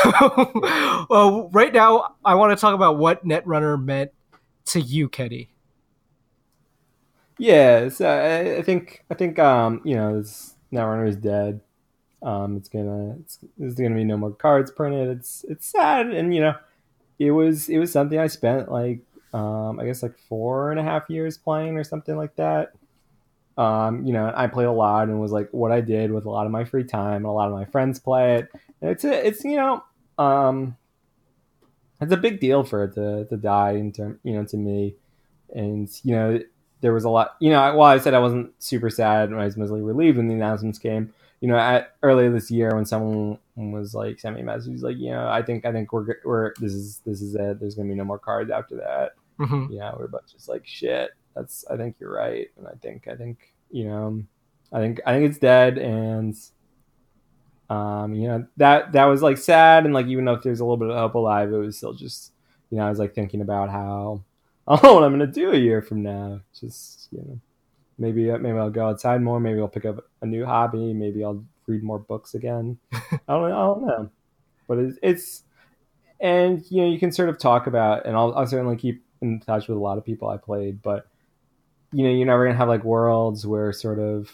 well, 1.10 1.48
right 1.52 1.72
now, 1.72 2.16
I 2.24 2.34
want 2.34 2.56
to 2.56 2.60
talk 2.60 2.74
about 2.74 2.98
what 2.98 3.26
Netrunner 3.26 3.82
meant 3.82 4.12
to 4.66 4.80
you, 4.80 5.08
Kenny. 5.08 5.50
Yeah, 7.38 7.88
so 7.90 8.08
I, 8.08 8.58
I 8.58 8.62
think 8.62 9.04
I 9.10 9.14
think 9.14 9.38
um 9.38 9.80
you 9.84 9.94
know 9.94 10.18
this 10.18 10.54
Netrunner 10.72 11.08
is 11.08 11.16
dead. 11.16 11.60
Um, 12.22 12.56
it's 12.56 12.68
gonna 12.68 13.16
it's 13.20 13.38
there's 13.58 13.74
gonna 13.74 13.94
be 13.94 14.04
no 14.04 14.16
more 14.16 14.32
cards 14.32 14.70
printed. 14.70 15.08
It's 15.18 15.44
it's 15.48 15.66
sad, 15.66 16.08
and 16.08 16.34
you 16.34 16.40
know 16.40 16.54
it 17.18 17.32
was 17.32 17.68
it 17.68 17.78
was 17.78 17.92
something 17.92 18.18
I 18.18 18.26
spent 18.28 18.70
like 18.70 19.00
um 19.34 19.78
I 19.80 19.84
guess 19.86 20.02
like 20.02 20.18
four 20.28 20.70
and 20.70 20.80
a 20.80 20.82
half 20.82 21.10
years 21.10 21.36
playing 21.36 21.76
or 21.76 21.84
something 21.84 22.16
like 22.16 22.36
that. 22.36 22.72
Um, 23.56 24.04
you 24.04 24.12
know, 24.12 24.32
I 24.34 24.46
played 24.48 24.66
a 24.66 24.72
lot 24.72 25.08
and 25.08 25.20
was 25.20 25.32
like 25.32 25.48
what 25.50 25.72
I 25.72 25.80
did 25.80 26.12
with 26.12 26.26
a 26.26 26.30
lot 26.30 26.46
of 26.46 26.52
my 26.52 26.64
free 26.64 26.84
time. 26.84 27.16
And 27.16 27.26
a 27.26 27.30
lot 27.30 27.48
of 27.48 27.54
my 27.54 27.64
friends 27.64 27.98
play 27.98 28.36
it. 28.36 28.50
And 28.80 28.90
it's 28.90 29.04
a, 29.04 29.26
it's 29.26 29.44
you 29.44 29.56
know 29.56 29.82
um 30.18 30.76
it's 32.00 32.12
a 32.12 32.16
big 32.16 32.40
deal 32.40 32.64
for 32.64 32.84
it 32.84 32.94
to 32.94 33.24
to 33.26 33.36
die 33.36 33.72
in 33.72 33.92
term 33.92 34.18
you 34.22 34.34
know 34.34 34.44
to 34.44 34.56
me, 34.56 34.94
and 35.54 35.88
you 36.02 36.14
know 36.14 36.38
there 36.82 36.92
was 36.92 37.04
a 37.04 37.10
lot. 37.10 37.36
You 37.40 37.50
know, 37.50 37.74
while 37.74 37.94
I 37.94 37.98
said 37.98 38.14
I 38.14 38.18
wasn't 38.18 38.52
super 38.62 38.90
sad, 38.90 39.32
I 39.32 39.44
was 39.44 39.56
mostly 39.56 39.80
relieved 39.80 40.18
when 40.18 40.28
the 40.28 40.34
announcements 40.34 40.78
came. 40.78 41.12
You 41.40 41.48
know, 41.48 41.58
at 41.58 41.94
earlier 42.02 42.30
this 42.30 42.50
year 42.50 42.74
when 42.74 42.86
someone 42.86 43.38
was 43.56 43.94
like 43.94 44.18
sent 44.20 44.36
me 44.36 44.42
a 44.42 44.44
message, 44.44 44.80
like, 44.80 44.96
you 44.96 45.10
know, 45.10 45.28
I 45.28 45.42
think 45.42 45.64
I 45.64 45.72
think 45.72 45.92
we're 45.92 46.16
we're 46.24 46.52
this 46.60 46.72
is 46.72 47.00
this 47.06 47.22
is 47.22 47.34
it. 47.34 47.60
There's 47.60 47.74
gonna 47.74 47.88
be 47.88 47.94
no 47.94 48.04
more 48.04 48.18
cards 48.18 48.50
after 48.50 48.76
that. 48.76 49.12
hmm 49.38 49.66
Yeah, 49.70 49.92
we're 49.98 50.08
both 50.08 50.30
just 50.30 50.48
like 50.48 50.66
shit. 50.66 51.10
That's 51.36 51.66
I 51.70 51.76
think 51.76 51.96
you're 52.00 52.12
right, 52.12 52.48
and 52.56 52.66
I 52.66 52.72
think 52.80 53.06
I 53.08 53.14
think 53.14 53.52
you 53.70 53.84
know, 53.84 54.22
I 54.72 54.80
think 54.80 55.00
I 55.04 55.12
think 55.12 55.28
it's 55.28 55.38
dead, 55.38 55.76
and 55.76 56.34
um, 57.68 58.14
you 58.14 58.26
know 58.26 58.46
that 58.56 58.92
that 58.92 59.04
was 59.04 59.22
like 59.22 59.36
sad, 59.36 59.84
and 59.84 59.92
like 59.92 60.06
even 60.06 60.24
though 60.24 60.32
if 60.32 60.42
there's 60.42 60.60
a 60.60 60.64
little 60.64 60.78
bit 60.78 60.88
of 60.88 60.96
hope 60.96 61.14
alive, 61.14 61.52
it 61.52 61.58
was 61.58 61.76
still 61.76 61.92
just 61.92 62.32
you 62.70 62.78
know 62.78 62.86
I 62.86 62.90
was 62.90 62.98
like 62.98 63.14
thinking 63.14 63.42
about 63.42 63.68
how 63.68 64.22
oh 64.68 64.94
what 64.94 65.04
I'm 65.04 65.12
gonna 65.12 65.26
do 65.26 65.52
a 65.52 65.56
year 65.56 65.82
from 65.82 66.02
now, 66.02 66.40
just 66.58 67.08
you 67.12 67.18
know 67.18 67.38
maybe 67.98 68.30
uh, 68.30 68.38
maybe 68.38 68.58
I'll 68.58 68.70
go 68.70 68.88
outside 68.88 69.20
more, 69.20 69.38
maybe 69.38 69.60
I'll 69.60 69.68
pick 69.68 69.84
up 69.84 70.08
a 70.22 70.26
new 70.26 70.46
hobby, 70.46 70.94
maybe 70.94 71.22
I'll 71.22 71.44
read 71.66 71.82
more 71.82 71.98
books 71.98 72.34
again. 72.34 72.78
I 72.92 73.18
don't 73.28 73.44
I 73.44 73.48
don't 73.50 73.86
know, 73.86 74.10
but 74.68 74.78
it's 74.78 74.98
it's 75.02 75.42
and 76.18 76.64
you 76.70 76.80
know 76.80 76.88
you 76.88 76.98
can 76.98 77.12
sort 77.12 77.28
of 77.28 77.38
talk 77.38 77.66
about, 77.66 78.06
and 78.06 78.16
I'll, 78.16 78.34
I'll 78.34 78.46
certainly 78.46 78.76
keep 78.76 79.04
in 79.20 79.40
touch 79.40 79.68
with 79.68 79.76
a 79.76 79.80
lot 79.80 79.98
of 79.98 80.04
people 80.04 80.28
I 80.28 80.38
played, 80.38 80.80
but 80.80 81.06
you 81.96 82.02
know 82.04 82.10
you're 82.10 82.26
never 82.26 82.44
gonna 82.44 82.58
have 82.58 82.68
like 82.68 82.84
worlds 82.84 83.46
where 83.46 83.72
sort 83.72 83.98
of 83.98 84.30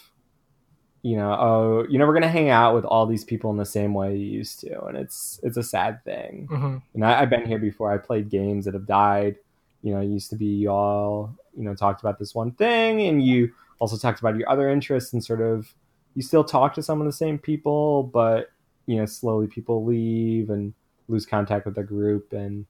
you 1.02 1.16
know 1.16 1.32
oh 1.32 1.86
you're 1.88 2.00
never 2.00 2.12
gonna 2.12 2.28
hang 2.28 2.50
out 2.50 2.74
with 2.74 2.84
all 2.84 3.06
these 3.06 3.24
people 3.24 3.50
in 3.52 3.56
the 3.56 3.64
same 3.64 3.94
way 3.94 4.16
you 4.16 4.26
used 4.26 4.58
to, 4.60 4.82
and 4.86 4.96
it's 4.96 5.38
it's 5.44 5.56
a 5.56 5.62
sad 5.62 6.04
thing. 6.04 6.46
hmm 6.50 6.76
And 6.94 7.04
I, 7.04 7.20
I've 7.20 7.30
been 7.30 7.46
here 7.46 7.60
before. 7.60 7.92
I 7.92 7.98
played 7.98 8.30
games 8.30 8.64
that 8.64 8.74
have 8.74 8.86
died. 8.86 9.36
You 9.82 9.94
know, 9.94 10.00
it 10.00 10.06
used 10.06 10.30
to 10.30 10.36
be 10.36 10.46
you 10.46 10.70
all, 10.70 11.36
you 11.56 11.64
know, 11.64 11.74
talked 11.74 12.00
about 12.00 12.18
this 12.18 12.34
one 12.34 12.52
thing, 12.52 13.00
and 13.02 13.24
you 13.24 13.52
also 13.78 13.96
talked 13.96 14.20
about 14.20 14.36
your 14.36 14.48
other 14.48 14.68
interests, 14.68 15.12
and 15.12 15.24
sort 15.24 15.40
of 15.40 15.72
you 16.16 16.22
still 16.22 16.44
talk 16.44 16.74
to 16.74 16.82
some 16.82 17.00
of 17.00 17.06
the 17.06 17.12
same 17.12 17.38
people, 17.38 18.04
but 18.04 18.50
you 18.86 18.96
know, 18.96 19.06
slowly 19.06 19.46
people 19.46 19.84
leave 19.84 20.50
and 20.50 20.74
lose 21.08 21.26
contact 21.26 21.64
with 21.66 21.76
the 21.76 21.84
group, 21.84 22.32
and 22.32 22.66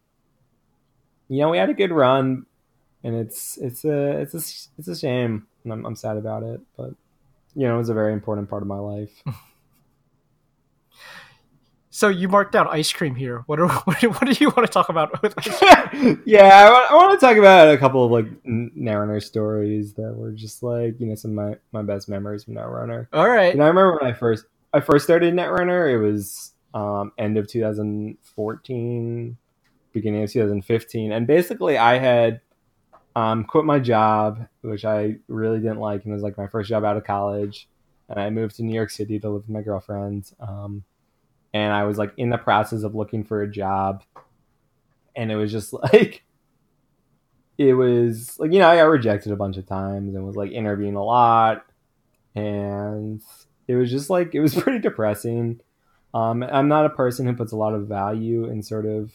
you 1.29 1.41
know, 1.41 1.51
we 1.51 1.59
had 1.59 1.71
a 1.71 1.75
good 1.75 1.93
run, 1.93 2.47
and 3.05 3.17
it's 3.17 3.57
it's 3.59 3.85
a 3.85 4.21
it's 4.21 4.35
a 4.35 4.43
it's 4.79 4.89
a 4.89 4.97
shame, 4.97 5.47
and 5.65 5.73
I'm 5.73 5.87
I'm 5.87 5.97
sad 5.97 6.17
about 6.17 6.43
it, 6.43 6.61
but 6.77 6.95
you 7.55 7.67
know, 7.67 7.75
it 7.75 7.79
was 7.79 7.89
a 7.89 7.95
very 7.95 8.13
important 8.13 8.49
part 8.49 8.63
of 8.63 8.69
my 8.69 8.79
life. 8.79 9.23
So 11.95 12.09
you 12.09 12.27
marked 12.27 12.53
down 12.53 12.67
ice 12.69 12.91
cream 12.91 13.15
here. 13.15 13.43
What 13.45 13.61
are 13.61 13.69
what 13.85 14.01
do, 14.01 14.09
what 14.09 14.25
do 14.25 14.33
you 14.41 14.49
want 14.49 14.67
to 14.67 14.73
talk 14.73 14.89
about 14.89 15.21
with 15.21 15.35
ice 15.37 15.59
cream? 15.91 16.23
yeah, 16.27 16.67
I 16.67 16.71
want, 16.71 16.91
I 16.91 16.95
want 16.95 17.21
to 17.21 17.27
talk 17.27 17.37
about 17.37 17.69
a 17.69 17.77
couple 17.77 18.03
of 18.03 18.11
like 18.11 18.25
N- 18.47 18.73
Netrunner 18.75 19.23
stories 19.23 19.93
that 19.93 20.17
were 20.17 20.33
just 20.33 20.63
like 20.63 20.99
you 20.99 21.07
know 21.07 21.15
some 21.15 21.39
of 21.39 21.51
my, 21.51 21.57
my 21.71 21.83
best 21.83 22.09
memories 22.09 22.45
from 22.45 22.55
Netrunner. 22.55 23.09
All 23.13 23.29
right. 23.29 23.53
And 23.53 23.63
I 23.63 23.67
remember 23.67 23.99
when 24.01 24.11
I 24.11 24.15
first 24.15 24.47
I 24.73 24.81
first 24.81 25.05
started 25.05 25.35
Netrunner, 25.35 25.93
it 25.93 25.99
was 25.99 26.55
um, 26.73 27.13
end 27.19 27.37
of 27.37 27.47
2014, 27.47 29.37
beginning 29.93 30.23
of 30.23 30.33
2015, 30.33 31.13
and 31.13 31.27
basically 31.27 31.77
I 31.77 31.99
had 31.99 32.41
um, 33.15 33.45
quit 33.45 33.65
my 33.65 33.79
job, 33.79 34.47
which 34.63 34.85
I 34.85 35.17
really 35.29 35.59
didn't 35.59 35.81
like, 35.81 36.05
and 36.05 36.13
it 36.13 36.15
was 36.15 36.23
like 36.23 36.39
my 36.39 36.47
first 36.47 36.69
job 36.69 36.85
out 36.85 36.97
of 36.97 37.05
college. 37.05 37.69
and 38.09 38.19
I 38.19 38.31
moved 38.31 38.57
to 38.57 38.63
New 38.63 38.75
York 38.75 38.91
City 38.91 39.19
to 39.19 39.29
live 39.29 39.43
with 39.43 39.51
my 39.51 39.63
girlfriend. 39.63 40.31
Um, 40.41 40.85
and 41.55 41.73
I 41.73 41.85
was 41.85 41.99
like 41.99 42.13
in 42.17 42.31
the 42.31 42.39
process 42.39 42.83
of 42.83 42.95
looking 42.95 43.25
for 43.25 43.43
a 43.43 43.51
job, 43.51 44.03
and 45.15 45.31
it 45.31 45.37
was 45.37 45.53
just 45.53 45.73
like 45.93 46.25
it 47.59 47.75
was 47.75 48.39
like 48.39 48.53
you 48.53 48.59
know 48.59 48.69
I 48.69 48.77
got 48.77 48.85
rejected 48.85 49.33
a 49.33 49.37
bunch 49.37 49.57
of 49.57 49.67
times 49.67 50.15
and 50.15 50.27
was 50.27 50.37
like 50.37 50.53
interviewing 50.53 50.97
a 50.97 51.05
lot, 51.05 51.67
and 52.35 53.21
it 53.69 53.77
was 53.77 53.91
just 53.91 54.11
like 54.11 54.35
it 54.35 54.41
was 54.41 54.55
pretty 54.61 54.79
depressing. 54.79 55.61
Um, 56.15 56.43
I'm 56.43 56.69
not 56.69 56.87
a 56.87 56.91
person 56.91 57.27
who 57.27 57.35
puts 57.35 57.53
a 57.53 57.57
lot 57.57 57.75
of 57.75 57.89
value 57.89 58.45
in 58.45 58.63
sort 58.63 58.85
of 58.85 59.13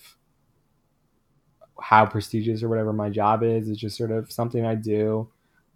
how 1.82 2.06
prestigious 2.06 2.64
or 2.64 2.70
whatever 2.70 2.94
my 2.94 3.10
job 3.10 3.44
is. 3.44 3.70
It's 3.70 3.80
just 3.80 3.98
sort 3.98 4.12
of 4.12 4.32
something 4.32 4.66
I 4.66 4.76
do 4.76 5.28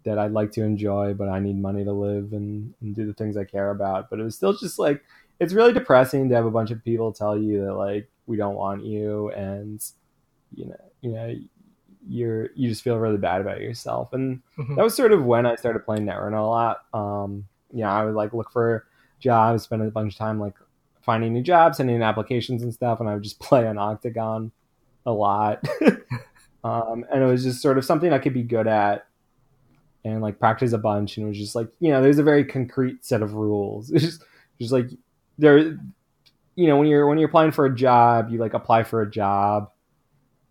that 0.04 0.18
I'd 0.18 0.32
like 0.32 0.50
to 0.52 0.62
enjoy, 0.64 1.14
but 1.14 1.28
I 1.28 1.38
need 1.38 1.56
money 1.60 1.84
to 1.84 1.92
live 1.92 2.32
and, 2.32 2.74
and 2.80 2.94
do 2.94 3.06
the 3.06 3.12
things 3.14 3.36
I 3.36 3.44
care 3.44 3.70
about. 3.70 4.10
But 4.10 4.18
it 4.20 4.24
was 4.24 4.34
still 4.34 4.52
just 4.56 4.78
like 4.78 5.02
it's 5.40 5.52
really 5.54 5.72
depressing 5.72 6.28
to 6.28 6.34
have 6.34 6.44
a 6.46 6.50
bunch 6.50 6.70
of 6.70 6.84
people 6.84 7.12
tell 7.12 7.38
you 7.38 7.64
that 7.66 7.74
like 7.74 8.08
we 8.26 8.36
don't 8.36 8.54
want 8.56 8.84
you 8.84 9.30
and 9.30 9.84
you 10.54 10.66
know 10.66 10.76
you 11.00 11.12
know 11.12 11.34
you're 12.08 12.50
you 12.54 12.68
just 12.68 12.82
feel 12.82 12.98
really 12.98 13.16
bad 13.16 13.40
about 13.40 13.60
yourself 13.60 14.12
and 14.12 14.42
Mhm. 14.58 14.76
that 14.76 14.82
was 14.82 14.94
sort 14.94 15.12
of 15.12 15.24
when 15.24 15.46
I 15.46 15.54
started 15.56 15.84
playing 15.84 16.04
Netrunner 16.04 16.38
a 16.38 16.42
lot. 16.42 16.78
Um, 16.92 17.46
yeah, 17.72 17.92
I 17.92 18.04
would 18.04 18.14
like 18.14 18.32
look 18.32 18.50
for 18.50 18.86
jobs, 19.20 19.62
spend 19.62 19.82
a 19.82 19.90
bunch 19.90 20.14
of 20.14 20.18
time 20.18 20.40
like 20.40 20.54
finding 21.00 21.32
new 21.32 21.42
jobs, 21.42 21.76
sending 21.78 21.96
in 21.96 22.02
applications 22.02 22.62
and 22.62 22.74
stuff, 22.74 23.00
and 23.00 23.08
I 23.08 23.14
would 23.14 23.22
just 23.22 23.38
play 23.40 23.66
on 23.66 23.76
OCTGN 23.76 24.50
a 25.06 25.12
lot. 25.12 25.66
um, 26.64 27.04
and 27.12 27.22
it 27.22 27.26
was 27.26 27.44
just 27.44 27.62
sort 27.62 27.78
of 27.78 27.84
something 27.84 28.12
I 28.12 28.18
could 28.18 28.34
be 28.34 28.42
good 28.42 28.66
at 28.66 29.06
and 30.04 30.20
like 30.20 30.38
practice 30.38 30.72
a 30.72 30.78
bunch. 30.78 31.16
And 31.16 31.26
it 31.26 31.28
was 31.28 31.38
just 31.38 31.54
like 31.54 31.68
you 31.80 31.90
know, 31.90 32.02
there's 32.02 32.18
a 32.18 32.24
very 32.24 32.44
concrete 32.44 33.04
set 33.04 33.22
of 33.22 33.34
rules. 33.34 33.90
It's 33.94 34.04
just 34.04 34.24
just 34.60 34.72
like 34.72 34.90
there, 35.38 35.58
you 35.58 36.66
know, 36.66 36.76
when 36.76 36.86
you're 36.86 37.06
when 37.06 37.18
you're 37.18 37.28
applying 37.28 37.52
for 37.52 37.66
a 37.66 37.74
job, 37.74 38.30
you 38.30 38.38
like 38.38 38.54
apply 38.54 38.84
for 38.84 39.02
a 39.02 39.10
job 39.10 39.72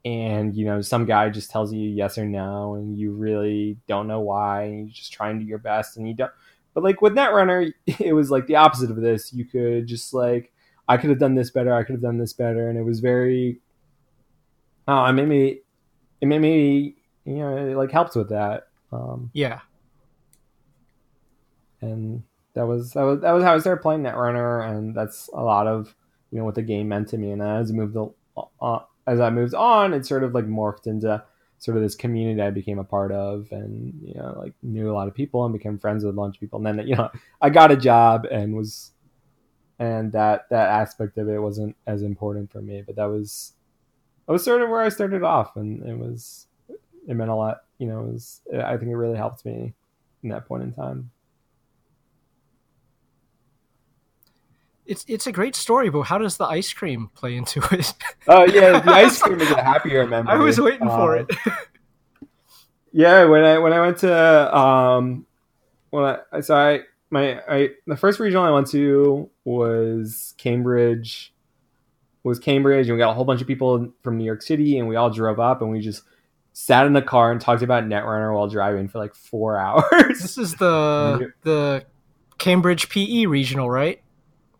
and 0.03 0.55
you 0.55 0.65
know 0.65 0.81
some 0.81 1.05
guy 1.05 1.29
just 1.29 1.51
tells 1.51 1.71
you 1.71 1.87
yes 1.87 2.17
or 2.17 2.25
no 2.25 2.75
and 2.75 2.97
you 2.97 3.11
really 3.11 3.77
don't 3.87 4.07
know 4.07 4.19
why 4.19 4.63
and 4.63 4.87
you 4.87 4.93
just 4.93 5.13
try 5.13 5.29
and 5.29 5.39
do 5.39 5.45
your 5.45 5.59
best 5.59 5.97
and 5.97 6.07
you 6.07 6.13
don't 6.13 6.31
but 6.73 6.83
like 6.83 7.01
with 7.01 7.13
netrunner 7.13 7.71
it 7.99 8.13
was 8.13 8.31
like 8.31 8.47
the 8.47 8.55
opposite 8.55 8.89
of 8.89 8.97
this 8.97 9.31
you 9.31 9.45
could 9.45 9.85
just 9.85 10.13
like 10.13 10.51
i 10.87 10.97
could 10.97 11.09
have 11.09 11.19
done 11.19 11.35
this 11.35 11.51
better 11.51 11.73
i 11.73 11.83
could 11.83 11.93
have 11.93 12.01
done 12.01 12.17
this 12.17 12.33
better 12.33 12.67
and 12.67 12.79
it 12.79 12.83
was 12.83 12.99
very 12.99 13.59
oh 14.87 15.05
it 15.05 15.13
made 15.13 15.27
me 15.27 15.59
it 16.21 16.25
made 16.27 16.39
me 16.41 16.95
you 17.25 17.35
know 17.35 17.55
it 17.57 17.75
like 17.75 17.91
helped 17.91 18.15
with 18.15 18.29
that 18.29 18.67
um 18.91 19.29
Yeah. 19.33 19.59
and 21.81 22.23
that 22.53 22.67
was 22.67 22.91
that 22.91 23.03
was 23.03 23.21
that 23.21 23.31
was 23.31 23.43
how 23.43 23.55
I 23.55 23.59
started 23.59 23.81
playing 23.81 24.03
Netrunner, 24.03 24.69
and 24.69 24.95
that's 24.95 25.29
a 25.33 25.41
lot 25.41 25.67
of 25.67 25.95
you 26.31 26.37
know 26.39 26.45
what 26.45 26.55
the 26.55 26.61
game 26.61 26.89
meant 26.89 27.07
to 27.09 27.17
me. 27.17 27.31
And 27.31 27.41
as 27.41 27.71
I 27.71 27.73
moved 27.73 27.97
uh, 28.61 28.79
as 29.07 29.19
I 29.19 29.29
moved 29.29 29.53
on, 29.53 29.93
it 29.93 30.05
sort 30.05 30.23
of 30.23 30.33
like 30.33 30.45
morphed 30.45 30.85
into 30.87 31.23
sort 31.59 31.77
of 31.77 31.83
this 31.83 31.95
community 31.95 32.41
I 32.41 32.49
became 32.49 32.79
a 32.79 32.83
part 32.83 33.11
of, 33.11 33.47
and 33.51 33.93
you 34.03 34.15
know 34.15 34.35
like 34.37 34.53
knew 34.61 34.91
a 34.91 34.93
lot 34.93 35.07
of 35.07 35.13
people 35.15 35.45
and 35.45 35.53
became 35.53 35.79
friends 35.79 36.03
with 36.03 36.13
a 36.13 36.15
bunch 36.17 36.35
of 36.35 36.41
people. 36.41 36.57
And 36.65 36.79
then 36.79 36.87
you 36.87 36.95
know 36.95 37.09
I 37.41 37.49
got 37.49 37.71
a 37.71 37.77
job 37.77 38.27
and 38.29 38.55
was 38.55 38.91
and 39.79 40.11
that 40.11 40.49
that 40.49 40.69
aspect 40.69 41.17
of 41.17 41.29
it 41.29 41.39
wasn't 41.39 41.75
as 41.87 42.03
important 42.03 42.51
for 42.51 42.61
me, 42.61 42.83
but 42.85 42.97
that 42.97 43.05
was 43.05 43.53
that 44.25 44.31
was 44.33 44.43
sort 44.43 44.61
of 44.61 44.69
where 44.69 44.81
I 44.81 44.89
started 44.89 45.23
off, 45.23 45.55
and 45.55 45.85
it 45.87 45.97
was 45.97 46.47
it 47.07 47.15
meant 47.15 47.29
a 47.29 47.35
lot. 47.35 47.63
You 47.77 47.87
know, 47.87 48.01
it 48.01 48.11
was 48.13 48.41
I 48.53 48.77
think 48.77 48.91
it 48.91 48.95
really 48.95 49.17
helped 49.17 49.45
me 49.45 49.73
in 50.23 50.29
that 50.29 50.45
point 50.47 50.63
in 50.63 50.71
time. 50.73 51.11
It's 54.85 55.05
it's 55.07 55.27
a 55.27 55.31
great 55.31 55.55
story, 55.55 55.89
but 55.89 56.01
how 56.03 56.17
does 56.17 56.37
the 56.37 56.45
ice 56.45 56.73
cream 56.73 57.09
play 57.15 57.35
into 57.35 57.61
it? 57.71 57.93
Oh 58.27 58.45
yeah, 58.45 58.79
the 58.79 58.91
ice 58.91 59.21
cream 59.21 59.39
is 59.39 59.49
a 59.51 59.61
happier 59.61 60.05
memory. 60.07 60.33
I 60.33 60.37
was 60.37 60.59
waiting 60.59 60.87
for 60.87 61.17
Um, 61.17 61.27
it. 61.29 61.37
Yeah, 62.93 63.23
when 63.23 63.41
I 63.45 63.57
when 63.59 63.71
I 63.71 63.79
went 63.79 63.99
to 63.99 64.57
um 64.57 65.25
when 65.91 66.17
I 66.33 66.41
so 66.41 66.55
I 66.57 66.81
my 67.09 67.39
I 67.47 67.69
the 67.87 67.95
first 67.95 68.19
regional 68.19 68.43
I 68.43 68.49
went 68.51 68.67
to 68.71 69.29
was 69.45 70.33
Cambridge 70.37 71.30
was 72.23 72.39
Cambridge 72.39 72.87
and 72.87 72.95
we 72.95 72.99
got 72.99 73.11
a 73.11 73.13
whole 73.13 73.25
bunch 73.25 73.41
of 73.41 73.47
people 73.47 73.91
from 74.03 74.17
New 74.17 74.25
York 74.25 74.41
City 74.41 74.77
and 74.77 74.87
we 74.87 74.95
all 74.95 75.09
drove 75.09 75.39
up 75.39 75.61
and 75.61 75.71
we 75.71 75.79
just 75.79 76.03
sat 76.53 76.85
in 76.85 76.93
the 76.93 77.01
car 77.01 77.31
and 77.31 77.39
talked 77.41 77.61
about 77.63 77.85
Netrunner 77.85 78.33
while 78.33 78.47
driving 78.47 78.87
for 78.87 78.99
like 78.99 79.15
four 79.15 79.57
hours. 79.59 80.19
This 80.19 80.37
is 80.37 80.53
the 80.55 81.31
the 81.43 81.85
Cambridge 82.37 82.89
PE 82.89 83.25
regional, 83.25 83.69
right? 83.69 84.01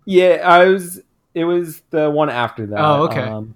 Yeah, 0.05 0.41
I 0.43 0.65
was. 0.67 1.01
It 1.33 1.45
was 1.45 1.81
the 1.91 2.09
one 2.09 2.29
after 2.29 2.65
that. 2.67 2.79
Oh, 2.79 3.03
okay. 3.05 3.21
Um, 3.21 3.55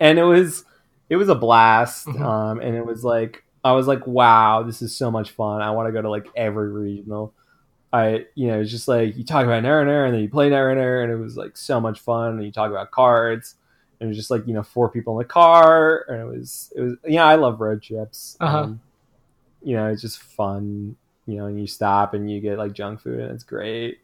and 0.00 0.18
it 0.18 0.24
was 0.24 0.64
it 1.08 1.16
was 1.16 1.28
a 1.28 1.34
blast. 1.34 2.06
Mhm. 2.06 2.20
Um, 2.20 2.60
and 2.60 2.74
it 2.74 2.84
was 2.84 3.04
like 3.04 3.44
I 3.62 3.72
was 3.72 3.86
like, 3.86 4.06
wow, 4.06 4.62
this 4.62 4.82
is 4.82 4.96
so 4.96 5.10
much 5.10 5.30
fun. 5.30 5.62
I 5.62 5.70
want 5.70 5.88
to 5.88 5.92
go 5.92 6.02
to 6.02 6.10
like 6.10 6.26
every 6.36 6.70
regional. 6.72 7.32
I 7.94 8.26
you 8.34 8.48
know 8.48 8.60
it's 8.60 8.70
just 8.70 8.88
like 8.88 9.16
you 9.16 9.24
talk 9.24 9.44
about 9.44 9.62
Netrunner 9.62 10.04
and 10.04 10.14
then 10.14 10.22
you 10.22 10.28
play 10.28 10.50
Netrunner 10.50 11.04
and 11.04 11.12
it 11.12 11.16
was 11.16 11.36
like 11.36 11.56
so 11.56 11.80
much 11.80 12.00
fun. 12.00 12.34
And 12.34 12.44
you 12.44 12.52
talk 12.52 12.70
about 12.70 12.90
cards 12.90 13.54
and 14.00 14.06
it 14.06 14.08
was 14.08 14.16
just 14.16 14.30
like 14.30 14.46
you 14.46 14.54
know 14.54 14.62
four 14.62 14.88
people 14.90 15.14
in 15.14 15.26
the 15.26 15.32
car 15.32 16.04
and 16.08 16.20
it 16.20 16.26
was 16.26 16.72
it 16.74 16.80
was 16.80 16.94
yeah 17.06 17.24
I 17.24 17.36
love 17.36 17.60
road 17.60 17.82
trips. 17.82 18.36
Uh-huh. 18.40 18.62
Um, 18.62 18.80
you 19.62 19.76
know 19.76 19.86
it's 19.86 20.02
just 20.02 20.20
fun. 20.20 20.96
You 21.26 21.36
know 21.36 21.46
and 21.46 21.60
you 21.60 21.66
stop 21.66 22.14
and 22.14 22.30
you 22.30 22.40
get 22.40 22.58
like 22.58 22.72
junk 22.72 23.00
food 23.00 23.20
and 23.20 23.30
it's 23.30 23.44
great 23.44 24.00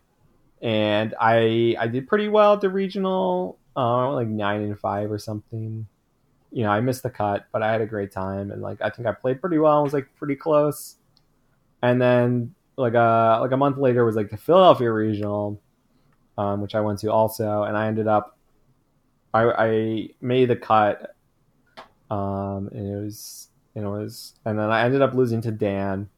and 0.62 1.14
I 1.20 1.75
I 1.78 1.87
did 1.87 2.06
pretty 2.06 2.28
well 2.28 2.54
at 2.54 2.61
the 2.61 2.68
regional, 2.68 3.59
uh, 3.76 4.12
like 4.12 4.28
nine 4.28 4.62
and 4.62 4.78
five 4.78 5.11
or 5.11 5.18
something. 5.18 5.87
You 6.52 6.64
know, 6.64 6.70
I 6.70 6.80
missed 6.80 7.02
the 7.02 7.11
cut, 7.11 7.47
but 7.52 7.62
I 7.62 7.73
had 7.73 7.80
a 7.80 7.87
great 7.87 8.12
time, 8.12 8.50
and 8.50 8.61
like 8.61 8.80
I 8.82 8.90
think 8.90 9.09
I 9.09 9.12
played 9.12 9.40
pretty 9.40 9.59
well. 9.59 9.78
I 9.78 9.82
was 9.82 9.94
like 9.94 10.09
pretty 10.16 10.37
close, 10.37 10.97
and 11.82 12.00
then 12.00 12.54
like 12.81 12.95
a 12.95 13.39
like 13.41 13.53
a 13.53 13.57
month 13.57 13.79
later 13.79 14.05
was 14.05 14.17
like 14.17 14.31
the 14.31 14.37
Philadelphia 14.37 14.91
regional, 14.91 15.61
um, 16.39 16.61
which 16.61 16.75
I 16.75 16.81
went 16.81 16.99
to 17.01 17.13
also, 17.13 17.63
and 17.65 17.77
I 17.77 17.87
ended 17.87 18.07
up 18.09 18.37
I 19.33 19.43
I 19.51 20.09
made 20.21 20.49
the 20.51 20.57
cut, 20.57 21.15
um, 22.11 22.69
and 22.73 22.87
it 22.87 23.05
was 23.05 23.49
and 23.75 23.85
it 23.85 23.89
was 23.89 24.35
and 24.45 24.59
then 24.59 24.71
I 24.71 24.85
ended 24.85 25.03
up 25.03 25.15
losing 25.15 25.41
to 25.43 25.51
Dan, 25.53 26.09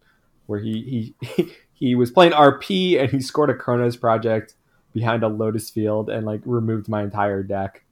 where 0.46 0.60
he 0.60 1.14
he 1.20 1.52
he 1.74 1.94
was 1.94 2.10
playing 2.10 2.32
RP 2.32 3.00
and 3.00 3.10
he 3.10 3.20
scored 3.20 3.50
a 3.50 3.54
Chronos 3.54 3.96
project 3.96 4.54
behind 4.92 5.22
a 5.22 5.28
Lotus 5.28 5.70
field 5.70 6.10
and 6.10 6.24
like 6.26 6.40
removed 6.44 6.88
my 6.88 7.02
entire 7.02 7.42
deck 7.42 7.82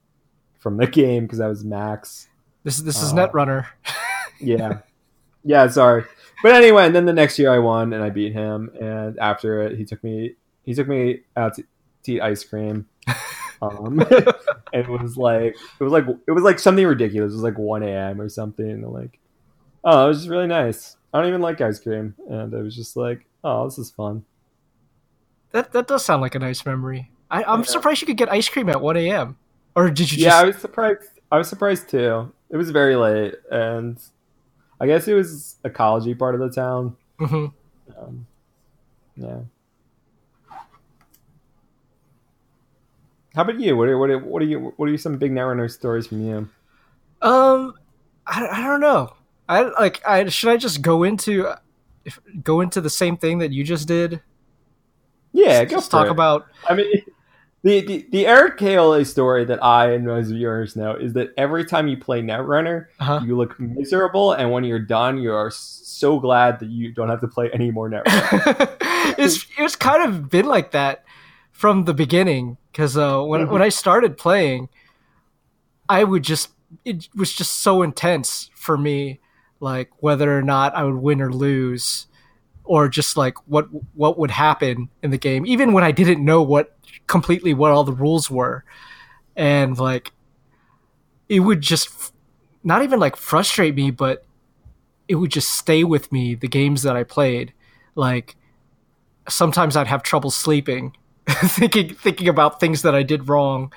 from 0.58 0.76
the 0.76 0.86
game 1.00 1.24
because 1.24 1.40
I 1.40 1.48
was 1.48 1.64
max. 1.64 2.28
This 2.62 2.78
is 2.78 2.84
this 2.84 3.02
is 3.02 3.12
Uh, 3.12 3.16
Netrunner. 3.28 3.66
Yeah, 4.42 4.78
yeah. 5.44 5.68
Sorry, 5.68 6.04
but 6.42 6.52
anyway, 6.52 6.86
and 6.86 6.94
then 6.94 7.04
the 7.06 7.12
next 7.12 7.38
year 7.38 7.52
I 7.52 7.58
won 7.58 7.92
and 7.92 8.02
I 8.02 8.10
beat 8.10 8.32
him. 8.32 8.70
And 8.80 9.18
after 9.18 9.62
it, 9.62 9.76
he 9.78 9.84
took 9.84 10.02
me 10.04 10.34
he 10.64 10.74
took 10.74 10.86
me 10.88 11.20
out 11.36 11.54
to, 11.54 11.64
to 12.04 12.12
eat 12.12 12.20
ice 12.20 12.44
cream. 12.44 12.86
Um, 13.62 14.00
and 14.10 14.26
it 14.72 14.88
was 14.88 15.18
like 15.18 15.54
it 15.78 15.84
was 15.84 15.92
like 15.92 16.06
it 16.26 16.32
was 16.32 16.42
like 16.42 16.58
something 16.58 16.86
ridiculous. 16.86 17.32
It 17.32 17.36
was 17.36 17.42
like 17.42 17.58
one 17.58 17.82
a.m. 17.82 18.18
or 18.18 18.30
something. 18.30 18.64
And 18.70 18.90
like, 18.90 19.18
oh, 19.84 20.06
it 20.06 20.08
was 20.08 20.18
just 20.20 20.30
really 20.30 20.46
nice. 20.46 20.96
I 21.12 21.18
don't 21.18 21.28
even 21.28 21.42
like 21.42 21.60
ice 21.60 21.78
cream, 21.78 22.14
and 22.26 22.54
it 22.54 22.62
was 22.62 22.74
just 22.74 22.96
like, 22.96 23.26
oh, 23.44 23.66
this 23.66 23.76
is 23.76 23.90
fun. 23.90 24.24
That 25.50 25.72
that 25.72 25.88
does 25.88 26.04
sound 26.04 26.22
like 26.22 26.34
a 26.34 26.38
nice 26.38 26.64
memory. 26.64 27.10
I, 27.30 27.44
I'm 27.44 27.60
Yeah. 27.60 27.66
surprised 27.66 28.00
you 28.00 28.06
could 28.06 28.16
get 28.16 28.32
ice 28.32 28.48
cream 28.48 28.70
at 28.70 28.80
1 28.80 28.96
a.m. 28.96 29.36
Or 29.76 29.90
did 29.90 30.10
you 30.10 30.24
yeah, 30.24 30.38
I 30.38 30.44
was 30.44 30.56
surprised. 30.56 31.10
I 31.30 31.36
was 31.36 31.48
surprised 31.48 31.90
too. 31.90 32.32
It 32.48 32.56
was 32.56 32.70
very 32.70 32.96
late, 32.96 33.34
and 33.50 33.98
I 34.80 34.86
guess 34.86 35.06
it 35.08 35.14
was 35.14 35.56
a 35.64 35.70
collegey 35.70 36.18
part 36.18 36.34
of 36.34 36.40
the 36.40 36.50
town. 36.50 36.96
Mhm. 37.20 37.52
Um, 37.98 38.26
yeah. 39.16 39.40
How 43.34 43.42
about 43.42 43.60
you? 43.60 43.76
What 43.76 43.88
are 43.88 43.98
what 43.98 44.10
are, 44.10 44.18
what 44.18 44.42
are 44.42 44.46
you 44.46 44.72
what 44.76 44.88
are 44.88 44.92
you 44.92 44.98
some 44.98 45.16
big 45.18 45.32
Netrunner 45.32 45.70
stories 45.70 46.06
from 46.08 46.24
you? 46.26 46.48
Um, 47.22 47.74
I, 48.26 48.46
I 48.50 48.66
don't 48.66 48.80
know. 48.80 49.14
I 49.48 49.62
like. 49.78 50.00
I 50.06 50.28
should 50.28 50.50
I 50.50 50.56
just 50.56 50.82
go 50.82 51.02
into 51.04 51.52
if, 52.04 52.18
go 52.42 52.60
into 52.60 52.80
the 52.80 52.90
same 52.90 53.16
thing 53.16 53.38
that 53.38 53.52
you 53.52 53.62
just 53.62 53.86
did? 53.86 54.20
Yeah, 55.32 55.62
Just- 55.64 55.70
go 55.70 55.76
just 55.76 55.90
for 55.90 55.96
talk 55.98 56.06
it. 56.06 56.10
about. 56.12 56.46
I 56.68 56.74
mean, 56.74 56.86
the, 57.62 57.80
the 57.80 58.06
the 58.10 58.26
Eric 58.26 58.56
KLA 58.58 59.04
story 59.04 59.44
that 59.44 59.62
I 59.62 59.92
and 59.92 60.06
most 60.06 60.28
viewers 60.28 60.76
know 60.76 60.94
is 60.96 61.12
that 61.12 61.34
every 61.36 61.64
time 61.64 61.88
you 61.88 61.96
play 61.98 62.22
Netrunner, 62.22 62.86
Uh-huh. 62.98 63.20
you 63.24 63.36
look 63.36 63.58
miserable, 63.60 64.32
and 64.32 64.50
when 64.50 64.64
you're 64.64 64.78
done, 64.78 65.18
you 65.18 65.32
are 65.32 65.50
so 65.50 66.18
glad 66.18 66.58
that 66.60 66.70
you 66.70 66.92
don't 66.92 67.08
have 67.10 67.20
to 67.20 67.28
play 67.28 67.50
any 67.52 67.70
more 67.70 67.90
Netrunner. 67.90 68.76
it's 69.18 69.46
it's 69.58 69.76
kind 69.76 70.02
of 70.08 70.30
been 70.30 70.46
like 70.46 70.70
that 70.70 71.04
from 71.52 71.84
the 71.84 71.92
beginning 71.94 72.56
because 72.72 72.96
uh, 72.96 73.20
when 73.22 73.46
Mhm. 73.46 73.50
when 73.50 73.62
I 73.62 73.68
started 73.68 74.16
playing, 74.16 74.68
I 75.88 76.04
would 76.04 76.22
just 76.22 76.50
it 76.84 77.08
was 77.14 77.32
just 77.32 77.56
so 77.58 77.82
intense 77.82 78.48
for 78.54 78.78
me, 78.78 79.20
like 79.58 79.90
whether 79.98 80.36
or 80.38 80.42
not 80.42 80.74
I 80.74 80.84
would 80.84 80.96
win 81.02 81.20
or 81.20 81.32
lose. 81.32 82.06
Or 82.70 82.88
just 82.88 83.16
like 83.16 83.34
what 83.48 83.64
what 83.94 84.16
would 84.16 84.30
happen 84.30 84.88
in 85.02 85.10
the 85.10 85.18
game, 85.18 85.44
even 85.44 85.72
when 85.72 85.82
I 85.82 85.90
didn't 85.90 86.24
know 86.24 86.40
what 86.40 86.76
completely 87.08 87.52
what 87.52 87.72
all 87.72 87.82
the 87.82 87.92
rules 87.92 88.30
were, 88.30 88.62
and 89.34 89.76
like 89.76 90.12
it 91.28 91.40
would 91.40 91.60
just 91.60 92.14
not 92.62 92.82
even 92.84 93.00
like 93.00 93.16
frustrate 93.16 93.74
me, 93.74 93.90
but 93.90 94.24
it 95.08 95.16
would 95.16 95.32
just 95.32 95.50
stay 95.50 95.82
with 95.82 96.12
me. 96.12 96.36
The 96.36 96.46
games 96.46 96.82
that 96.84 96.94
I 96.94 97.02
played, 97.02 97.52
like 97.96 98.36
sometimes 99.28 99.74
I'd 99.76 99.88
have 99.88 100.04
trouble 100.04 100.30
sleeping, 100.30 100.96
thinking 101.28 101.92
thinking 101.94 102.28
about 102.28 102.60
things 102.60 102.82
that 102.82 102.94
I 102.94 103.02
did 103.02 103.28
wrong, 103.28 103.72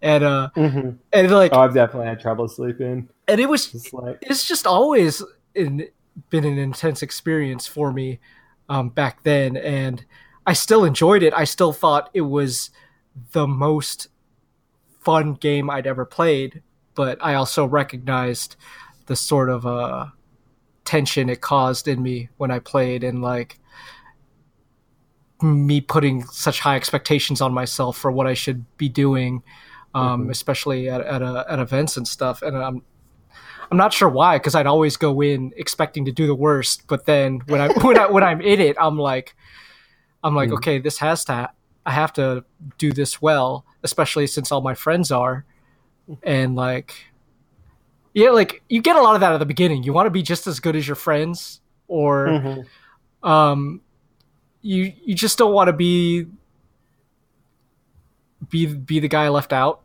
and 0.00 0.24
uh, 0.24 0.48
Mhm. 0.56 0.96
and 1.12 1.30
like 1.30 1.52
Oh, 1.52 1.60
I've 1.60 1.74
definitely 1.74 2.08
had 2.08 2.20
trouble 2.20 2.48
sleeping. 2.48 3.10
and 3.28 3.38
it 3.38 3.50
was 3.50 3.66
Just 3.66 3.92
like 3.92 4.16
it's 4.22 4.48
just 4.48 4.66
always 4.66 5.22
in, 5.54 5.86
been 6.28 6.44
an 6.44 6.58
intense 6.58 7.02
experience 7.02 7.66
for 7.66 7.92
me 7.92 8.20
um, 8.68 8.90
back 8.90 9.22
then, 9.22 9.56
and 9.56 10.04
I 10.46 10.52
still 10.52 10.84
enjoyed 10.84 11.22
it. 11.22 11.32
I 11.34 11.44
still 11.44 11.72
thought 11.72 12.10
it 12.14 12.22
was 12.22 12.70
the 13.32 13.46
most 13.46 14.08
fun 15.00 15.34
game 15.34 15.70
I'd 15.70 15.86
ever 15.86 16.04
played, 16.04 16.62
but 16.94 17.18
I 17.22 17.34
also 17.34 17.64
recognized 17.64 18.56
the 19.06 19.16
sort 19.16 19.48
of 19.48 19.66
uh, 19.66 20.06
tension 20.84 21.28
it 21.28 21.40
caused 21.40 21.88
in 21.88 22.02
me 22.02 22.28
when 22.36 22.50
I 22.50 22.58
played, 22.58 23.02
and 23.02 23.22
like 23.22 23.58
me 25.42 25.80
putting 25.80 26.24
such 26.26 26.60
high 26.60 26.76
expectations 26.76 27.40
on 27.40 27.54
myself 27.54 27.96
for 27.96 28.10
what 28.10 28.26
I 28.26 28.34
should 28.34 28.64
be 28.76 28.88
doing, 28.90 29.42
um, 29.94 30.26
Mhm. 30.26 30.30
especially 30.30 30.88
at 30.88 31.00
at, 31.00 31.22
uh, 31.22 31.44
at 31.48 31.58
events 31.58 31.96
and 31.96 32.06
stuff. 32.06 32.42
And 32.42 32.56
I'm 32.56 32.82
I'm 33.70 33.76
not 33.76 33.92
sure 33.92 34.08
why, 34.08 34.36
because 34.38 34.54
I'd 34.54 34.66
always 34.66 34.96
go 34.96 35.20
in 35.20 35.52
expecting 35.56 36.04
to 36.06 36.12
do 36.12 36.26
the 36.26 36.34
worst, 36.34 36.86
but 36.88 37.06
then 37.06 37.40
when 37.46 37.60
I 37.60 37.68
when 37.82 37.98
I 37.98 38.06
when 38.06 38.22
I'm 38.24 38.40
in 38.40 38.60
it, 38.60 38.76
I'm 38.80 38.98
like, 38.98 39.34
I'm 40.24 40.34
like, 40.34 40.50
Mm. 40.50 40.54
okay, 40.54 40.78
this 40.78 40.98
has 40.98 41.24
to, 41.26 41.50
I 41.86 41.90
have 41.92 42.12
to 42.14 42.44
do 42.78 42.92
this 42.92 43.22
well, 43.22 43.64
especially 43.82 44.26
since 44.26 44.50
all 44.52 44.60
my 44.60 44.74
friends 44.74 45.10
are, 45.12 45.44
and 46.22 46.56
like, 46.56 46.94
yeah, 48.12 48.30
like 48.30 48.62
you 48.68 48.82
get 48.82 48.96
a 48.96 49.00
lot 49.02 49.14
of 49.14 49.20
that 49.20 49.32
at 49.32 49.38
the 49.38 49.46
beginning. 49.46 49.84
You 49.84 49.92
want 49.92 50.06
to 50.06 50.10
be 50.10 50.22
just 50.22 50.46
as 50.48 50.58
good 50.60 50.74
as 50.74 50.86
your 50.88 50.96
friends, 50.96 51.60
or 51.86 52.26
Mhm. 52.26 52.66
um, 53.22 53.80
you 54.62 54.92
you 55.04 55.14
just 55.14 55.38
don't 55.38 55.52
want 55.54 55.68
to 55.68 55.72
be 55.72 56.26
be 58.48 58.66
be 58.66 58.98
the 59.00 59.08
guy 59.08 59.28
left 59.28 59.52
out 59.52 59.82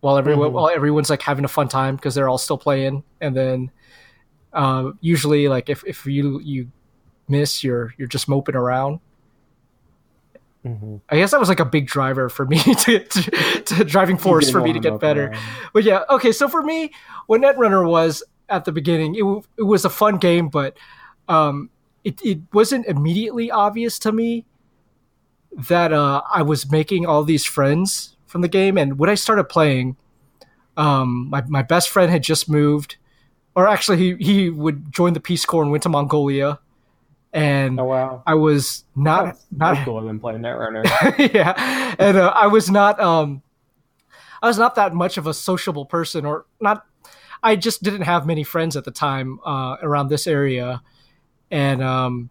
while 0.00 0.16
everyone 0.18 0.50
Mhm. 0.50 0.52
while 0.52 0.68
everyone's 0.68 1.10
like 1.10 1.22
having 1.22 1.44
a 1.44 1.48
fun 1.48 1.68
time 1.68 1.96
because 1.96 2.14
they're 2.14 2.28
all 2.28 2.38
still 2.38 2.58
playing, 2.58 3.04
and 3.20 3.36
then 3.36 3.70
uh, 4.52 4.90
usually 5.00 5.48
like 5.48 5.68
if, 5.68 5.84
if 5.86 6.04
you 6.06 6.40
you 6.40 6.70
miss, 7.28 7.62
you're 7.62 7.94
you're 7.98 8.08
just 8.08 8.28
moping 8.28 8.56
around. 8.56 9.00
Mhm. 10.66 11.00
I 11.08 11.16
guess 11.16 11.30
that 11.30 11.40
was 11.40 11.48
like 11.48 11.60
a 11.60 11.64
big 11.64 11.86
driver 11.86 12.28
for 12.28 12.44
me 12.44 12.58
to, 12.62 12.98
to, 13.04 13.62
to 13.62 13.84
driving 13.84 14.18
force 14.18 14.50
for 14.50 14.60
me 14.60 14.72
to 14.74 14.78
get 14.78 15.00
better. 15.00 15.28
around. 15.28 15.42
But 15.72 15.84
yeah, 15.84 16.02
okay. 16.10 16.32
So 16.32 16.48
for 16.48 16.60
me, 16.62 16.92
what 17.26 17.40
Netrunner 17.40 17.88
was 17.88 18.22
at 18.48 18.64
the 18.66 18.72
beginning, 18.72 19.14
it, 19.14 19.20
w- 19.20 19.42
it 19.56 19.62
was 19.62 19.84
a 19.86 19.90
fun 19.90 20.18
game, 20.18 20.48
but 20.48 20.76
um, 21.28 21.70
it, 22.04 22.20
it 22.22 22.40
wasn't 22.52 22.84
immediately 22.86 23.50
obvious 23.50 23.98
to 24.00 24.12
me 24.12 24.44
that 25.68 25.92
uh, 25.94 26.20
I 26.30 26.42
was 26.42 26.70
making 26.70 27.06
all 27.06 27.24
these 27.24 27.46
friends 27.46 28.16
from 28.30 28.40
the 28.40 28.48
game. 28.48 28.78
And 28.78 28.98
when 28.98 29.10
I 29.10 29.14
started 29.14 29.44
playing, 29.44 29.96
um, 30.76 31.28
my, 31.28 31.42
my 31.48 31.62
best 31.62 31.88
friend 31.88 32.10
had 32.10 32.22
just 32.22 32.48
moved, 32.48 32.96
or 33.54 33.68
actually, 33.68 33.98
he, 33.98 34.14
he 34.24 34.50
would 34.50 34.92
join 34.92 35.12
the 35.12 35.20
Peace 35.20 35.44
Corps 35.44 35.62
and 35.62 35.70
went 35.70 35.82
to 35.82 35.88
Mongolia. 35.88 36.60
And 37.32 37.78
Oh 37.78 37.84
wow. 37.84 38.22
I 38.26 38.34
was 38.34 38.84
not 38.96 39.26
That's 39.26 39.46
not 39.52 39.84
cooler 39.84 40.04
than 40.04 40.18
playing 40.18 40.40
Netrunner. 40.40 40.84
yeah, 41.34 41.94
and 41.98 42.16
uh, 42.16 42.32
I 42.34 42.48
was 42.48 42.70
not 42.70 42.98
um, 42.98 43.42
I 44.42 44.48
was 44.48 44.58
not 44.58 44.74
that 44.74 44.94
much 44.94 45.16
of 45.16 45.26
a 45.26 45.34
sociable 45.34 45.84
person, 45.84 46.24
or 46.24 46.46
not. 46.60 46.86
I 47.42 47.56
just 47.56 47.82
didn't 47.82 48.02
have 48.02 48.26
many 48.26 48.42
friends 48.42 48.76
at 48.76 48.84
the 48.84 48.90
time 48.90 49.38
uh, 49.44 49.76
around 49.80 50.08
this 50.08 50.26
area, 50.26 50.82
and 51.52 51.82
um, 51.82 52.30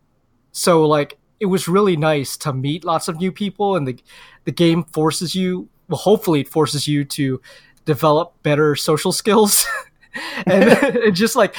so 0.51 0.85
like 0.85 1.17
it 1.39 1.45
was 1.45 1.69
really 1.69 1.95
nice 1.95 2.35
to 2.37 2.51
meet 2.51 2.83
lots 2.83 3.07
of 3.07 3.19
new 3.19 3.31
people, 3.31 3.77
and 3.77 3.87
the 3.87 3.97
the 4.43 4.51
game 4.51 4.83
forces 4.83 5.33
you. 5.35 5.69
Well, 5.89 5.97
hopefully, 5.97 6.41
it 6.41 6.47
forces 6.47 6.87
you 6.87 7.03
to 7.05 7.41
develop 7.85 8.33
better 8.43 8.75
social 8.75 9.11
skills, 9.11 9.65
and, 10.45 10.63
and 11.05 11.15
just 11.15 11.35
like, 11.35 11.57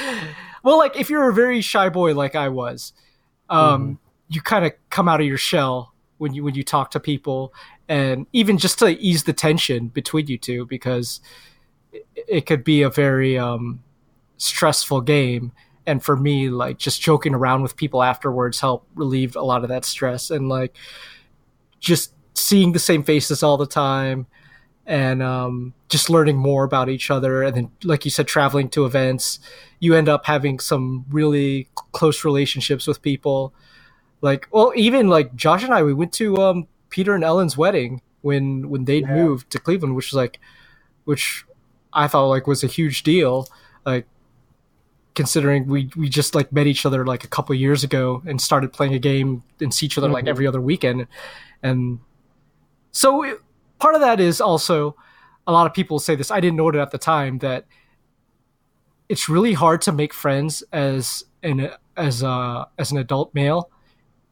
well, 0.63 0.77
like 0.77 0.97
if 0.99 1.09
you're 1.09 1.29
a 1.29 1.33
very 1.33 1.61
shy 1.61 1.89
boy 1.89 2.13
like 2.13 2.35
I 2.35 2.49
was, 2.49 2.93
um, 3.49 3.99
you 4.29 4.41
kind 4.41 4.65
of 4.65 4.71
come 4.89 5.07
out 5.07 5.19
of 5.19 5.27
your 5.27 5.37
shell 5.37 5.93
when 6.17 6.33
you 6.33 6.43
when 6.43 6.55
you 6.55 6.63
talk 6.63 6.91
to 6.91 6.99
people, 6.99 7.53
and 7.89 8.25
even 8.31 8.57
just 8.57 8.79
to 8.79 8.87
ease 8.87 9.23
the 9.23 9.33
tension 9.33 9.87
between 9.87 10.27
you 10.27 10.37
two, 10.37 10.65
because 10.65 11.19
it, 11.91 12.05
it 12.15 12.45
could 12.45 12.63
be 12.63 12.81
a 12.81 12.89
very 12.89 13.37
um, 13.37 13.83
stressful 14.37 15.01
game. 15.01 15.51
And 15.87 16.01
for 16.03 16.15
me, 16.15 16.49
like 16.49 16.77
just 16.77 17.01
joking 17.01 17.33
around 17.33 17.63
with 17.63 17.75
people 17.75 18.03
afterwards 18.03 18.59
helped 18.59 18.87
relieve 18.95 19.35
a 19.35 19.41
lot 19.41 19.63
of 19.63 19.69
that 19.69 19.83
stress, 19.83 20.29
and 20.29 20.47
like 20.47 20.77
just 21.79 22.13
seeing 22.33 22.71
the 22.71 22.79
same 22.79 23.03
faces 23.03 23.43
all 23.43 23.57
the 23.57 23.65
time 23.67 24.25
and 24.85 25.21
um, 25.21 25.73
just 25.89 26.09
learning 26.09 26.37
more 26.37 26.63
about 26.63 26.89
each 26.89 27.11
other. 27.11 27.43
And 27.43 27.55
then, 27.55 27.71
like 27.83 28.03
you 28.05 28.11
said, 28.11 28.27
traveling 28.27 28.67
to 28.69 28.85
events, 28.85 29.39
you 29.79 29.93
end 29.95 30.09
up 30.09 30.25
having 30.25 30.59
some 30.59 31.05
really 31.09 31.67
close 31.91 32.25
relationships 32.25 32.87
with 32.87 33.01
people. 33.01 33.53
Like, 34.21 34.47
well, 34.51 34.71
even 34.75 35.07
like 35.07 35.35
Josh 35.35 35.63
and 35.63 35.73
I, 35.73 35.83
we 35.83 35.93
went 35.93 36.13
to 36.13 36.37
um, 36.37 36.67
Peter 36.89 37.13
and 37.15 37.23
Ellen's 37.23 37.57
wedding 37.57 38.01
when 38.21 38.69
when 38.69 38.85
they 38.85 38.99
Yeah. 38.99 39.15
moved 39.15 39.49
to 39.51 39.59
Cleveland, 39.59 39.95
which 39.95 40.07
was 40.11 40.15
like, 40.17 40.39
which 41.05 41.45
I 41.93 42.07
thought 42.07 42.27
like 42.27 42.47
was 42.47 42.63
a 42.63 42.67
huge 42.67 43.03
deal. 43.03 43.47
Like, 43.85 44.05
considering 45.13 45.67
we 45.67 45.89
we 45.95 46.07
just 46.07 46.33
like 46.35 46.51
met 46.53 46.67
each 46.67 46.85
other 46.85 47.05
like 47.05 47.23
a 47.23 47.27
couple 47.27 47.53
years 47.55 47.83
ago 47.83 48.21
and 48.25 48.39
started 48.39 48.71
playing 48.71 48.93
a 48.93 48.99
game 48.99 49.43
and 49.59 49.73
see 49.73 49.85
each 49.85 49.97
other 49.97 50.07
like 50.07 50.25
Mhm. 50.25 50.29
every 50.29 50.47
other 50.47 50.61
weekend, 50.61 51.07
and 51.61 51.99
so 52.91 53.23
it, 53.23 53.37
part 53.79 53.95
of 53.95 54.01
that 54.01 54.19
is 54.19 54.39
also 54.41 54.95
a 55.47 55.51
lot 55.51 55.65
of 55.65 55.73
people 55.73 55.99
say 55.99 56.15
this. 56.15 56.31
I 56.31 56.39
didn't 56.39 56.57
know 56.57 56.69
it 56.69 56.75
at 56.75 56.91
the 56.91 56.97
time 56.97 57.39
that 57.39 57.65
it's 59.09 59.27
really 59.27 59.53
hard 59.53 59.81
to 59.83 59.91
make 59.91 60.13
friends 60.13 60.63
as 60.71 61.23
an 61.43 61.71
as 61.97 62.23
a 62.23 62.67
as 62.77 62.91
an 62.91 62.97
adult 62.97 63.33
male, 63.33 63.69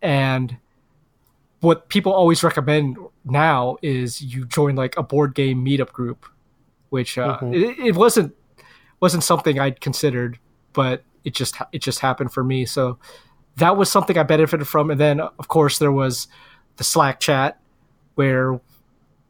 and 0.01 0.57
what 1.61 1.89
people 1.89 2.13
always 2.13 2.43
recommend 2.43 2.97
now 3.25 3.75
is 3.81 4.21
you 4.21 4.45
join 4.45 4.75
like 4.75 4.95
a 4.97 5.03
board 5.03 5.35
game 5.35 5.65
meetup 5.65 5.91
group, 5.91 6.25
which 6.89 7.17
uh, 7.17 7.37
Mhm. 7.39 7.53
it, 7.53 7.79
it 7.87 7.95
wasn't 7.95 8.33
wasn't 9.01 9.23
something 9.23 9.59
I'd 9.59 9.81
considered, 9.81 10.39
but 10.73 11.03
it 11.25 11.33
just 11.33 11.55
it 11.73 11.79
just 11.79 11.99
happened 11.99 12.31
for 12.31 12.43
me. 12.43 12.65
So 12.65 12.97
that 13.57 13.75
was 13.75 13.91
something 13.91 14.17
I 14.17 14.23
benefited 14.23 14.67
from, 14.67 14.89
and 14.89 14.99
then 14.99 15.19
of 15.19 15.47
course 15.49 15.79
there 15.79 15.91
was 15.91 16.27
the 16.77 16.83
Slack 16.85 17.19
chat 17.19 17.58
where 18.19 18.59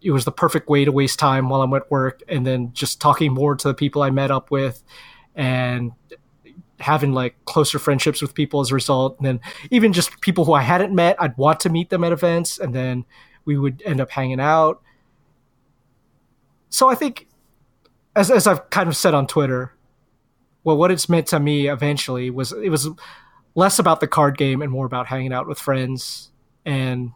it 0.01 0.09
was 0.09 0.25
the 0.25 0.31
perfect 0.31 0.67
way 0.67 0.83
to 0.83 0.91
waste 0.91 1.19
time 1.19 1.47
while 1.47 1.61
I'm 1.61 1.71
at 1.75 1.91
work, 1.91 2.23
and 2.27 2.43
then 2.43 2.73
just 2.73 2.99
talking 2.99 3.31
more 3.31 3.55
to 3.55 3.67
the 3.67 3.75
people 3.75 4.01
I 4.01 4.09
met 4.09 4.31
up 4.31 4.49
with, 4.49 4.81
and 5.35 5.91
having 6.79 7.13
like 7.13 7.35
closer 7.45 7.77
friendships 7.77 8.19
with 8.19 8.33
people 8.33 8.61
as 8.61 8.71
a 8.71 8.73
result. 8.73 9.15
And 9.19 9.27
then 9.27 9.39
even 9.69 9.93
just 9.93 10.21
people 10.21 10.43
who 10.43 10.53
I 10.53 10.63
hadn't 10.63 10.95
met, 10.95 11.21
I'd 11.21 11.37
want 11.37 11.59
to 11.59 11.69
meet 11.69 11.91
them 11.91 12.03
at 12.03 12.11
events, 12.11 12.57
and 12.57 12.73
then 12.73 13.05
we 13.45 13.59
would 13.59 13.83
end 13.85 14.01
up 14.01 14.09
hanging 14.09 14.39
out. 14.39 14.81
So 16.69 16.89
I 16.89 16.95
think, 16.95 17.27
as 18.15 18.31
as 18.31 18.47
I've 18.47 18.71
kind 18.71 18.89
of 18.89 18.97
said 18.97 19.13
on 19.13 19.27
Twitter, 19.27 19.75
well, 20.63 20.77
what 20.77 20.89
it's 20.89 21.07
meant 21.07 21.27
to 21.27 21.39
me 21.39 21.67
eventually 21.67 22.31
was 22.31 22.53
it 22.53 22.69
was 22.69 22.89
less 23.53 23.77
about 23.77 23.99
the 23.99 24.07
card 24.07 24.35
game 24.35 24.63
and 24.63 24.71
more 24.71 24.87
about 24.87 25.05
hanging 25.05 25.31
out 25.31 25.47
with 25.47 25.59
friends 25.59 26.31
and 26.65 27.11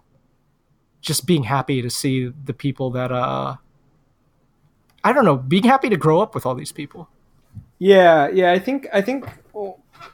just 1.04 1.28
being 1.28 1.44
happy 1.44 1.82
to 1.82 1.90
see 1.90 2.32
the 2.46 2.54
people 2.54 2.90
that 2.92 3.12
uh 3.12 3.58
I 5.04 5.12
don't 5.12 5.26
know, 5.26 5.36
being 5.36 5.66
happy 5.66 5.90
to 5.90 5.98
grow 5.98 6.22
up 6.22 6.34
with 6.34 6.46
all 6.46 6.56
these 6.56 6.72
people. 6.72 7.10
Yeah, 7.78 8.30
yeah. 8.30 8.54
I 8.54 8.60
think 8.60 8.88
I 8.94 9.02
think 9.02 9.28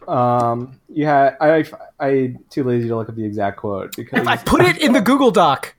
um, 0.07 0.79
you 0.89 1.05
had 1.05 1.37
I 1.39 1.63
I 1.99 2.35
too 2.49 2.63
lazy 2.63 2.87
to 2.87 2.95
look 2.95 3.07
up 3.07 3.15
the 3.15 3.23
exact 3.23 3.57
quote 3.57 3.95
because 3.95 4.25
I 4.25 4.37
put 4.37 4.61
it 4.61 4.81
in 4.81 4.93
the 4.93 5.01
Google 5.01 5.29
Doc. 5.29 5.75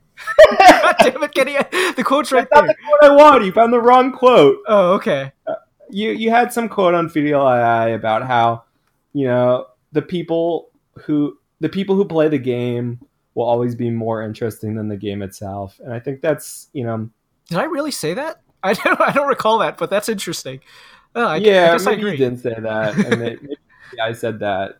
God 0.59 0.95
damn 0.99 1.23
it, 1.23 1.33
Kenny. 1.33 1.57
The 1.95 2.03
quote's 2.05 2.31
right 2.31 2.47
That's 2.49 2.61
not 2.61 2.67
there. 2.67 2.75
the 2.75 2.97
quote 2.99 3.11
I 3.11 3.15
wanted. 3.15 3.45
You 3.45 3.51
found 3.51 3.73
the 3.73 3.81
wrong 3.81 4.13
quote. 4.13 4.59
Oh, 4.67 4.93
okay. 4.93 5.33
You 5.89 6.11
you 6.11 6.29
had 6.29 6.53
some 6.53 6.69
quote 6.69 6.93
on 6.93 7.09
Fidel 7.09 7.41
II 7.87 7.93
about 7.93 8.25
how 8.25 8.63
you 9.11 9.25
know 9.27 9.67
the 9.91 10.01
people 10.01 10.69
who 11.03 11.37
the 11.59 11.69
people 11.69 11.95
who 11.95 12.05
play 12.05 12.29
the 12.29 12.37
game 12.37 12.99
will 13.33 13.45
always 13.45 13.75
be 13.75 13.89
more 13.89 14.21
interesting 14.21 14.75
than 14.75 14.87
the 14.87 14.97
game 14.97 15.21
itself, 15.21 15.79
and 15.83 15.93
I 15.93 15.99
think 15.99 16.21
that's 16.21 16.69
you 16.73 16.83
know 16.83 17.09
Did 17.47 17.59
I 17.59 17.65
really 17.65 17.91
say 17.91 18.13
that? 18.13 18.41
I 18.63 18.73
don't 18.73 19.01
I 19.01 19.11
don't 19.11 19.27
recall 19.27 19.57
that, 19.59 19.77
but 19.77 19.89
that's 19.89 20.09
interesting. 20.09 20.59
Oh, 21.15 21.25
I, 21.25 21.37
yeah 21.37 21.69
I 21.69 21.71
guess 21.73 21.87
I 21.87 21.91
maybe 21.91 22.01
agree. 22.01 22.11
you 22.11 22.17
didn't 22.17 22.39
say 22.39 22.55
that, 22.57 22.95
and 22.95 23.19
may- 23.19 23.29
maybe, 23.41 23.55
yeah, 23.97 24.05
I 24.05 24.13
said 24.13 24.39
that, 24.39 24.79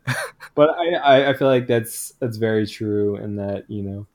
but 0.55 0.69
I, 0.69 0.93
I, 0.93 1.29
I 1.29 1.33
feel 1.33 1.47
like 1.47 1.67
that's 1.67 2.13
that's 2.19 2.37
very 2.37 2.65
true, 2.65 3.15
and 3.15 3.37
that 3.39 3.65
you 3.69 3.83
know, 3.83 4.07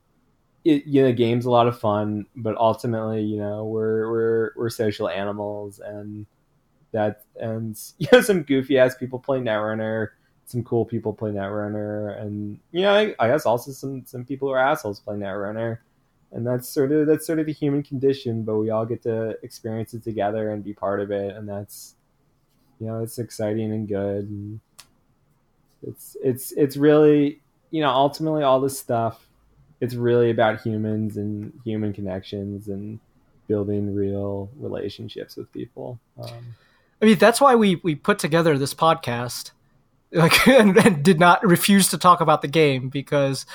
it 0.65 0.87
you 0.87 1.03
know, 1.03 1.09
the 1.09 1.15
game's 1.15 1.47
a 1.47 1.51
lot 1.51 1.67
of 1.67 1.79
fun, 1.79 2.27
but 2.37 2.57
ultimately, 2.57 3.23
you 3.23 3.39
know, 3.39 3.65
we're 3.65 4.11
we're 4.11 4.51
we're 4.57 4.71
social 4.71 5.09
animals, 5.09 5.81
and 5.81 6.27
that 6.93 7.25
and 7.39 7.79
you 7.99 8.09
know, 8.13 8.21
some 8.21 8.43
goofy 8.43 8.79
ass 8.79 8.95
people 8.95 9.19
play 9.19 9.39
Netrunner, 9.39 10.09
some 10.47 10.63
cool 10.63 10.85
people 10.85 11.13
play 11.13 11.31
Netrunner, 11.31 12.21
and 12.21 12.59
you 12.73 12.83
know, 12.83 12.95
I, 12.95 13.15
I 13.19 13.29
guess 13.29 13.47
also 13.47 13.73
some 13.73 14.05
some 14.07 14.25
people 14.25 14.51
are 14.51 14.59
assholes 14.59 15.01
play 15.01 15.17
Netrunner. 15.17 15.79
And 16.33 16.47
that's 16.47 16.69
sort 16.69 16.93
of 16.93 17.07
that's 17.07 17.27
sort 17.27 17.39
of 17.39 17.47
the 17.47 17.53
human 17.53 17.85
condition 17.85 18.43
but 18.43 18.57
we 18.57 18.69
all 18.69 18.85
get 18.85 19.01
to 19.05 19.39
experience 19.43 19.95
it 19.95 20.03
together 20.03 20.51
and 20.51 20.63
be 20.63 20.75
part 20.75 21.01
of 21.01 21.13
it 21.13 21.37
and 21.37 21.49
that's 21.49 21.95
you 22.81 22.87
know 22.89 23.01
it's 23.01 23.19
exciting 23.19 23.73
and 23.73 23.87
good 23.87 24.29
and 24.29 24.61
it's 25.87 26.17
it's 26.23 26.53
it's 26.53 26.77
really 26.77 27.41
you 27.71 27.81
know 27.81 27.89
ultimately 27.89 28.43
all 28.43 28.61
this 28.61 28.79
stuff 28.79 29.25
it's 29.81 29.95
really 29.95 30.31
about 30.31 30.61
humans 30.61 31.17
and 31.17 31.53
human 31.65 31.93
connections 31.93 32.69
and 32.69 32.99
building 33.47 33.95
real 33.95 34.51
relationships 34.59 35.37
with 35.37 35.51
people 35.53 35.99
um, 36.21 36.55
I 37.01 37.05
mean, 37.05 37.19
that's 37.19 37.41
why 37.41 37.55
we 37.57 37.77
we 37.77 37.95
put 37.95 38.19
together 38.19 38.57
this 38.57 38.73
podcast, 38.73 39.51
like, 40.13 40.47
and, 40.49 40.77
and 40.77 41.03
did 41.05 41.19
not 41.21 41.45
refuse 41.47 41.89
to 41.91 41.99
talk 41.99 42.21
about 42.21 42.43
the 42.43 42.49
game 42.49 42.89
because 42.89 43.47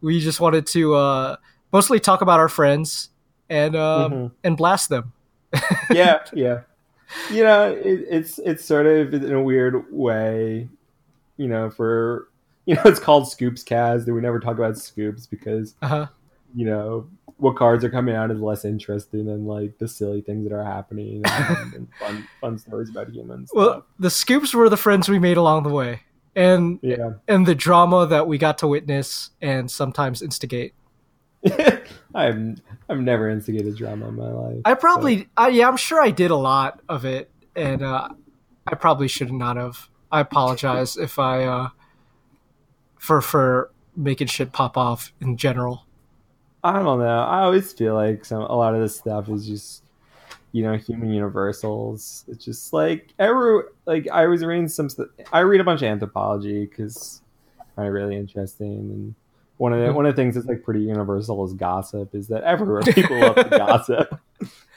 we 0.00 0.20
just 0.20 0.40
wanted 0.40 0.66
to 0.68 0.94
uh, 0.94 1.36
mostly 1.72 2.00
talk 2.00 2.20
about 2.22 2.40
our 2.40 2.48
friends 2.48 3.10
and 3.48 3.74
um, 3.76 4.12
Mhm. 4.12 4.32
and 4.44 4.56
blast 4.56 4.88
them. 4.88 5.12
yeah 5.90 6.20
yeah 6.32 6.60
you 7.28 7.42
know 7.42 7.72
it, 7.72 8.04
it's 8.08 8.38
it's 8.38 8.64
sort 8.64 8.86
of 8.86 9.12
in 9.12 9.32
a 9.32 9.42
weird 9.42 9.84
way 9.92 10.68
you 11.36 11.48
know 11.48 11.68
for 11.68 12.28
you 12.66 12.76
know 12.76 12.82
it's 12.84 13.00
called 13.00 13.28
scoops 13.28 13.64
cast 13.64 14.06
and 14.06 14.14
we 14.14 14.22
never 14.22 14.38
talk 14.38 14.56
about 14.56 14.78
scoops 14.78 15.26
because 15.26 15.74
Uh-huh. 15.82 16.06
You 16.54 16.66
know 16.66 17.08
what 17.36 17.56
cards 17.56 17.82
are 17.84 17.90
coming 17.90 18.14
out 18.14 18.30
is 18.30 18.38
less 18.40 18.64
interesting 18.64 19.24
than 19.26 19.46
like 19.46 19.78
the 19.78 19.88
silly 19.88 20.20
things 20.20 20.46
that 20.46 20.54
are 20.54 20.64
happening 20.64 21.22
and, 21.24 21.74
and 21.74 21.88
fun 21.98 22.28
fun 22.40 22.58
stories 22.58 22.90
about 22.90 23.08
humans 23.10 23.50
Well, 23.52 23.86
the 23.98 24.10
scoops 24.10 24.54
were 24.54 24.68
the 24.68 24.76
friends 24.76 25.08
we 25.08 25.18
made 25.18 25.36
along 25.36 25.62
the 25.62 25.70
way, 25.70 26.02
and 26.36 26.78
yeah 26.82 27.12
and 27.28 27.46
the 27.46 27.54
drama 27.54 28.06
that 28.06 28.26
we 28.26 28.38
got 28.38 28.58
to 28.58 28.68
witness 28.68 29.30
and 29.40 29.70
sometimes 29.70 30.22
instigate. 30.22 30.74
i've 32.14 32.36
i've 32.90 33.00
never 33.00 33.30
instigated 33.30 33.74
drama 33.74 34.08
in 34.08 34.14
my 34.14 34.28
life 34.28 34.60
I 34.66 34.74
probably, 34.74 35.26
I, 35.38 35.48
yeah, 35.48 35.68
I'm 35.68 35.78
sure 35.78 35.98
I 36.02 36.10
did 36.10 36.30
a 36.30 36.36
lot 36.36 36.80
of 36.86 37.06
it, 37.06 37.30
and 37.56 37.82
uh, 37.82 38.08
I 38.66 38.74
probably 38.74 39.08
should 39.08 39.32
not 39.32 39.56
have. 39.56 39.88
I 40.12 40.20
apologize 40.20 40.98
if 40.98 41.18
I, 41.18 41.44
uh, 41.44 41.68
for 42.98 43.22
for 43.22 43.70
making 43.96 44.26
shit 44.26 44.52
pop 44.52 44.76
off 44.76 45.12
in 45.20 45.36
general. 45.38 45.86
I 46.62 46.74
don't 46.74 46.98
know. 46.98 47.20
I 47.20 47.40
always 47.40 47.72
feel 47.72 47.94
like 47.94 48.24
some 48.24 48.42
a 48.42 48.56
lot 48.56 48.74
of 48.74 48.80
this 48.80 48.96
stuff 48.96 49.28
is 49.28 49.46
just 49.46 49.82
you 50.52 50.62
know 50.62 50.76
human 50.76 51.10
universals. 51.10 52.24
It's 52.28 52.44
just 52.44 52.72
like 52.72 53.14
every 53.18 53.62
like 53.86 54.08
I 54.08 54.26
was 54.26 54.44
reading 54.44 54.68
some. 54.68 54.88
I 55.32 55.40
read 55.40 55.60
a 55.60 55.64
bunch 55.64 55.82
of 55.82 55.88
anthropology 55.88 56.66
because 56.66 57.22
I 57.58 57.64
find 57.76 57.88
it 57.88 57.92
really 57.92 58.16
interesting. 58.16 58.74
And 58.76 59.14
one 59.56 59.72
of 59.72 59.80
the 59.80 59.86
mm-hmm. 59.86 59.96
one 59.96 60.06
of 60.06 60.14
the 60.14 60.22
things 60.22 60.34
that's 60.34 60.46
like 60.46 60.62
pretty 60.62 60.80
universal 60.80 61.44
is 61.44 61.54
gossip. 61.54 62.14
Is 62.14 62.28
that 62.28 62.42
everywhere 62.44 62.82
people 62.82 63.18
love 63.18 63.36
to 63.36 63.44
gossip. 63.50 64.20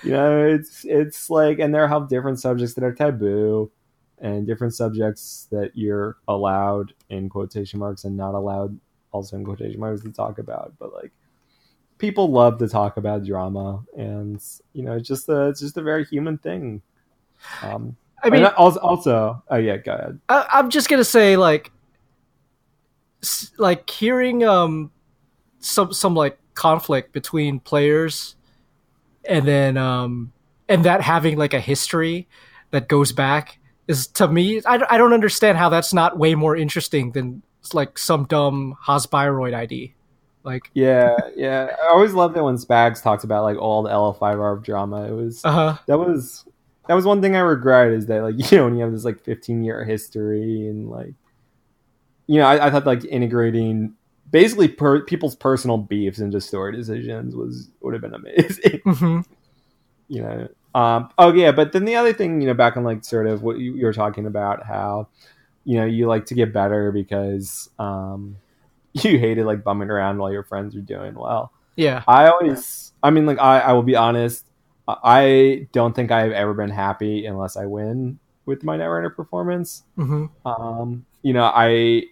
You 0.04 0.12
know, 0.12 0.46
it's 0.46 0.86
it's 0.86 1.30
like 1.30 1.60
and 1.60 1.74
there 1.74 1.88
are 1.88 2.08
different 2.08 2.40
subjects 2.40 2.76
that 2.76 2.84
are 2.84 2.94
taboo. 2.94 3.72
And 4.20 4.48
different 4.48 4.74
subjects 4.74 5.50
that 5.52 5.72
you're 5.76 6.16
allowed 6.30 6.94
in 7.10 7.28
quotation 7.28 7.80
marks 7.80 8.06
and 8.06 8.16
not 8.16 8.36
allowed 8.36 8.80
also 9.12 9.36
in 9.36 9.44
quotation 9.44 9.82
marks 9.82 10.02
to 10.04 10.14
talk 10.14 10.40
about. 10.40 10.72
But 10.80 10.94
like 10.94 11.12
people 12.04 12.30
love 12.30 12.60
to 12.60 12.68
talk 12.68 12.98
about 12.98 13.24
drama 13.26 13.82
and 13.96 14.44
you 14.74 14.84
know 14.84 14.92
it's 14.92 15.08
just 15.08 15.30
a 15.30 15.48
it's 15.48 15.62
just 15.62 15.78
a 15.78 15.82
very 15.82 16.04
human 16.04 16.38
thing 16.38 16.82
um 17.62 17.96
I 18.22 18.30
mean, 18.30 18.44
also, 18.46 18.80
also 18.82 19.44
oh 19.50 19.56
yeah 19.56 19.78
go 19.78 19.94
ahead 19.94 20.20
I, 20.28 20.46
I'm 20.52 20.70
just 20.70 20.90
gonna 20.90 21.06
say 21.06 21.38
like, 21.38 21.72
like 23.58 23.90
hearing 23.90 24.44
um, 24.44 24.92
some 25.60 25.94
some 25.94 26.14
like 26.14 26.38
conflict 26.54 27.14
between 27.14 27.60
players, 27.60 28.36
and 29.26 29.48
then 29.48 29.78
um, 29.78 30.34
and 30.68 30.84
that 30.86 31.02
having 31.02 31.38
like 31.38 31.54
a 31.54 31.60
history 31.60 32.28
that 32.72 32.88
goes 32.88 33.12
back 33.12 33.60
is 33.88 34.08
to 34.08 34.28
me 34.28 34.62
I, 34.66 34.84
I 34.90 34.98
don't 34.98 35.14
understand 35.14 35.58
how 35.58 35.70
that's 35.70 35.94
not 35.94 36.18
way 36.18 36.36
more 36.36 36.56
interesting 36.56 37.12
than 37.12 37.42
like 37.74 37.98
some 37.98 38.26
dumb 38.26 38.76
Haas-Bioroid 38.82 39.54
ID. 39.54 39.94
Like, 40.44 40.70
yeah 40.74 41.16
yeah. 41.36 41.76
I 41.84 41.88
always 41.88 42.14
loved 42.14 42.36
it 42.38 42.42
when 42.42 42.56
spags 42.56 43.02
talks 43.02 43.24
about 43.24 43.44
like 43.44 43.58
all 43.58 43.84
the 43.84 43.90
l5r 43.90 44.64
drama. 44.64 45.06
It 45.08 45.12
was 45.12 45.44
uh 45.46 45.52
huh, 45.52 45.78
that 45.88 45.98
was 45.98 46.46
that 46.88 46.96
was 46.96 47.06
one 47.06 47.22
thing 47.22 47.36
i 47.36 47.40
regret 47.40 47.92
is 47.92 48.08
that 48.08 48.24
like 48.24 48.36
you 48.52 48.58
know 48.58 48.66
when 48.66 48.76
you 48.76 48.84
have 48.84 48.92
this 48.92 49.06
like 49.06 49.24
15 49.24 49.64
year 49.64 49.86
history 49.86 50.68
and 50.68 50.90
like 50.90 51.14
you 52.28 52.40
know 52.40 52.46
i, 52.46 52.68
I 52.68 52.70
thought 52.70 52.86
like 52.86 53.06
integrating 53.06 53.94
basically 54.32 54.68
per, 54.68 55.02
people's 55.04 55.36
personal 55.36 55.78
beefs 55.78 56.20
into 56.20 56.42
story 56.42 56.76
decisions 56.76 57.36
was 57.36 57.70
would 57.82 57.94
have 57.94 58.02
been 58.02 58.14
amazing. 58.16 58.82
Hmm 58.86 59.22
you 60.10 60.22
know 60.22 60.48
um 60.76 61.10
oh 61.18 61.34
yeah 61.34 61.52
but 61.52 61.72
then 61.72 61.86
the 61.86 61.96
other 61.96 62.14
thing 62.14 62.42
you 62.42 62.48
know 62.48 62.54
back 62.54 62.78
on 62.78 62.84
like 62.84 63.04
sort 63.04 63.28
of 63.28 63.42
what 63.42 63.58
you, 63.58 63.74
you 63.76 63.86
were 63.86 63.94
talking 63.94 64.26
about 64.26 64.66
how 64.66 65.08
you 65.66 65.78
know 65.78 65.86
you 65.86 66.08
like 66.08 66.26
to 66.26 66.34
get 66.34 66.54
better 66.54 66.92
because 66.92 67.70
um 67.80 68.36
you 69.04 69.18
hated 69.20 69.46
like 69.46 69.64
bumming 69.64 69.90
around 69.90 70.18
while 70.18 70.32
your 70.32 70.44
friends 70.44 70.76
were 70.76 70.82
doing 70.82 71.16
well. 71.16 71.52
Yeah, 71.76 72.04
i 72.08 72.28
always 72.28 72.92
i 73.02 73.10
mean 73.10 73.26
like 73.26 73.40
i 73.40 73.60
i 73.60 73.74
will 73.74 73.82
be 73.84 73.96
honest 73.96 74.46
I- 74.88 75.68
don't 75.72 75.96
think 75.96 76.12
i've 76.12 76.32
ever 76.32 76.54
been 76.54 76.70
happy 76.70 77.26
unless 77.26 77.58
i 77.58 77.66
win 77.66 78.20
with 78.46 78.64
my 78.64 78.78
netrunner 78.78 79.16
performance. 79.16 79.84
Hmm 79.96 80.26
um 80.46 81.06
you 81.24 81.34
know 81.34 81.46
i 81.46 82.04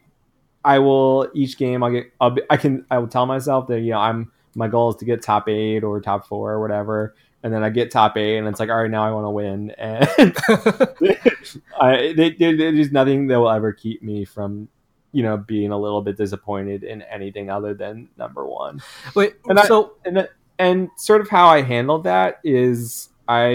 i 0.66 0.80
will 0.80 1.30
each 1.36 1.58
game 1.58 1.84
i'll 1.84 1.92
get 1.92 2.12
I'll 2.20 2.32
be, 2.32 2.42
i 2.50 2.58
can 2.58 2.86
i 2.90 2.98
will 2.98 3.08
tell 3.08 3.26
myself 3.28 3.68
that 3.68 3.82
you 3.82 3.92
know 3.92 4.00
i'm 4.00 4.32
my 4.56 4.68
goal 4.68 4.90
is 4.90 4.96
to 4.98 5.06
get 5.06 5.22
top 5.22 5.48
eight 5.48 5.84
or 5.84 6.02
top 6.02 6.28
four 6.28 6.52
or 6.52 6.60
whatever. 6.60 7.16
And 7.44 7.54
then 7.54 7.64
i 7.64 7.70
get 7.70 7.90
top 7.92 8.18
eight 8.18 8.38
and 8.38 8.48
it's 8.48 8.60
like 8.60 8.70
all 8.70 8.82
right 8.82 8.92
now 8.92 9.04
i 9.04 9.12
want 9.12 9.26
to 9.26 9.30
win. 9.30 9.72
And 9.72 10.08
I, 11.80 12.14
they, 12.16 12.32
they, 12.32 12.54
there's 12.56 12.92
nothing 12.92 13.28
that 13.28 13.40
will 13.40 13.50
ever 13.50 13.72
keep 13.74 14.04
me 14.04 14.26
from 14.26 14.68
you 15.14 15.24
know 15.24 15.38
being 15.38 15.72
a 15.72 15.78
little 15.80 16.02
bit 16.02 16.18
disappointed 16.18 16.84
in 16.84 17.02
anything 17.04 17.50
other 17.50 17.74
than 17.74 18.08
number 18.18 18.46
one 18.46 18.82
Wait, 19.16 19.36
And 19.48 19.60
I- 19.60 19.66
so 19.68 19.94
and 20.06 20.28
and 20.60 20.90
sort 20.98 21.22
of 21.22 21.30
how 21.30 21.48
I 21.48 21.62
handled 21.62 22.04
that 22.06 22.40
is 22.44 23.10
I, 23.28 23.48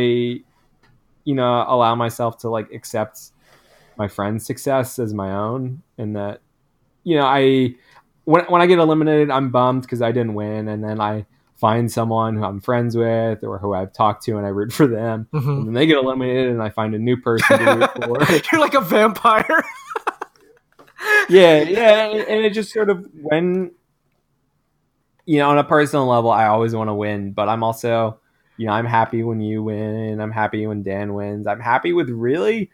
you 1.25 1.35
know, 1.35 1.65
allow 1.69 1.95
myself 1.95 2.39
to 2.39 2.49
like 2.49 2.73
accept 2.73 3.31
my 3.97 4.09
friend's 4.09 4.45
success 4.47 4.99
as 4.99 5.13
my 5.15 5.33
own, 5.33 5.83
and 5.99 6.17
that, 6.17 6.41
you 7.05 7.17
know, 7.17 7.25
I 7.27 7.75
when 8.25 8.45
when 8.47 8.61
I 8.63 8.67
get 8.67 8.79
eliminated, 8.79 9.31
I'm 9.31 9.51
bummed 9.51 9.83
because 9.83 10.03
I 10.03 10.13
didn't 10.13 10.35
win, 10.35 10.67
and 10.69 10.83
then 10.83 11.01
I 11.01 11.27
find 11.57 11.91
someone 11.93 12.37
who 12.37 12.45
I'm 12.45 12.61
friends 12.61 12.97
with 12.97 13.45
or 13.45 13.59
who 13.59 13.73
I've 13.75 13.93
talked 13.93 14.25
to, 14.25 14.37
and 14.37 14.45
I 14.47 14.51
root 14.51 14.73
for 14.73 14.87
them, 14.87 15.29
mhm. 15.33 15.49
and 15.59 15.67
then 15.69 15.75
they 15.75 15.87
get 15.87 15.99
eliminated, 15.99 16.49
and 16.51 16.63
I 16.63 16.71
find 16.71 16.95
a 16.95 16.99
new 16.99 17.17
person 17.17 17.59
to 17.59 17.65
root 17.75 17.91
for. 18.05 18.35
you're 18.53 18.61
like 18.61 18.75
a 18.75 18.81
vampire. 18.81 19.63
yeah, 21.29 21.63
yeah, 21.63 22.07
and, 22.07 22.21
and 22.21 22.45
it 22.45 22.53
just 22.53 22.73
sort 22.73 22.91
of 22.91 23.07
when 23.15 23.73
you 25.25 25.39
know 25.39 25.51
on 25.51 25.59
a 25.59 25.65
personal 25.65 26.07
level, 26.07 26.31
I 26.31 26.47
always 26.47 26.75
want 26.75 26.89
to 26.89 26.95
win, 26.95 27.33
but 27.33 27.49
I'm 27.49 27.63
also 27.63 28.21
you 28.57 28.67
know 28.67 28.73
I'm 28.73 28.87
happy 28.87 29.23
when 29.23 29.41
you 29.41 29.63
win. 29.63 30.21
I'm 30.21 30.31
happy 30.31 30.67
when 30.67 30.83
Dan 30.83 31.15
wins. 31.15 31.47
I'm 31.47 31.61
happy 31.61 31.93
with 31.93 32.11
really. 32.11 32.71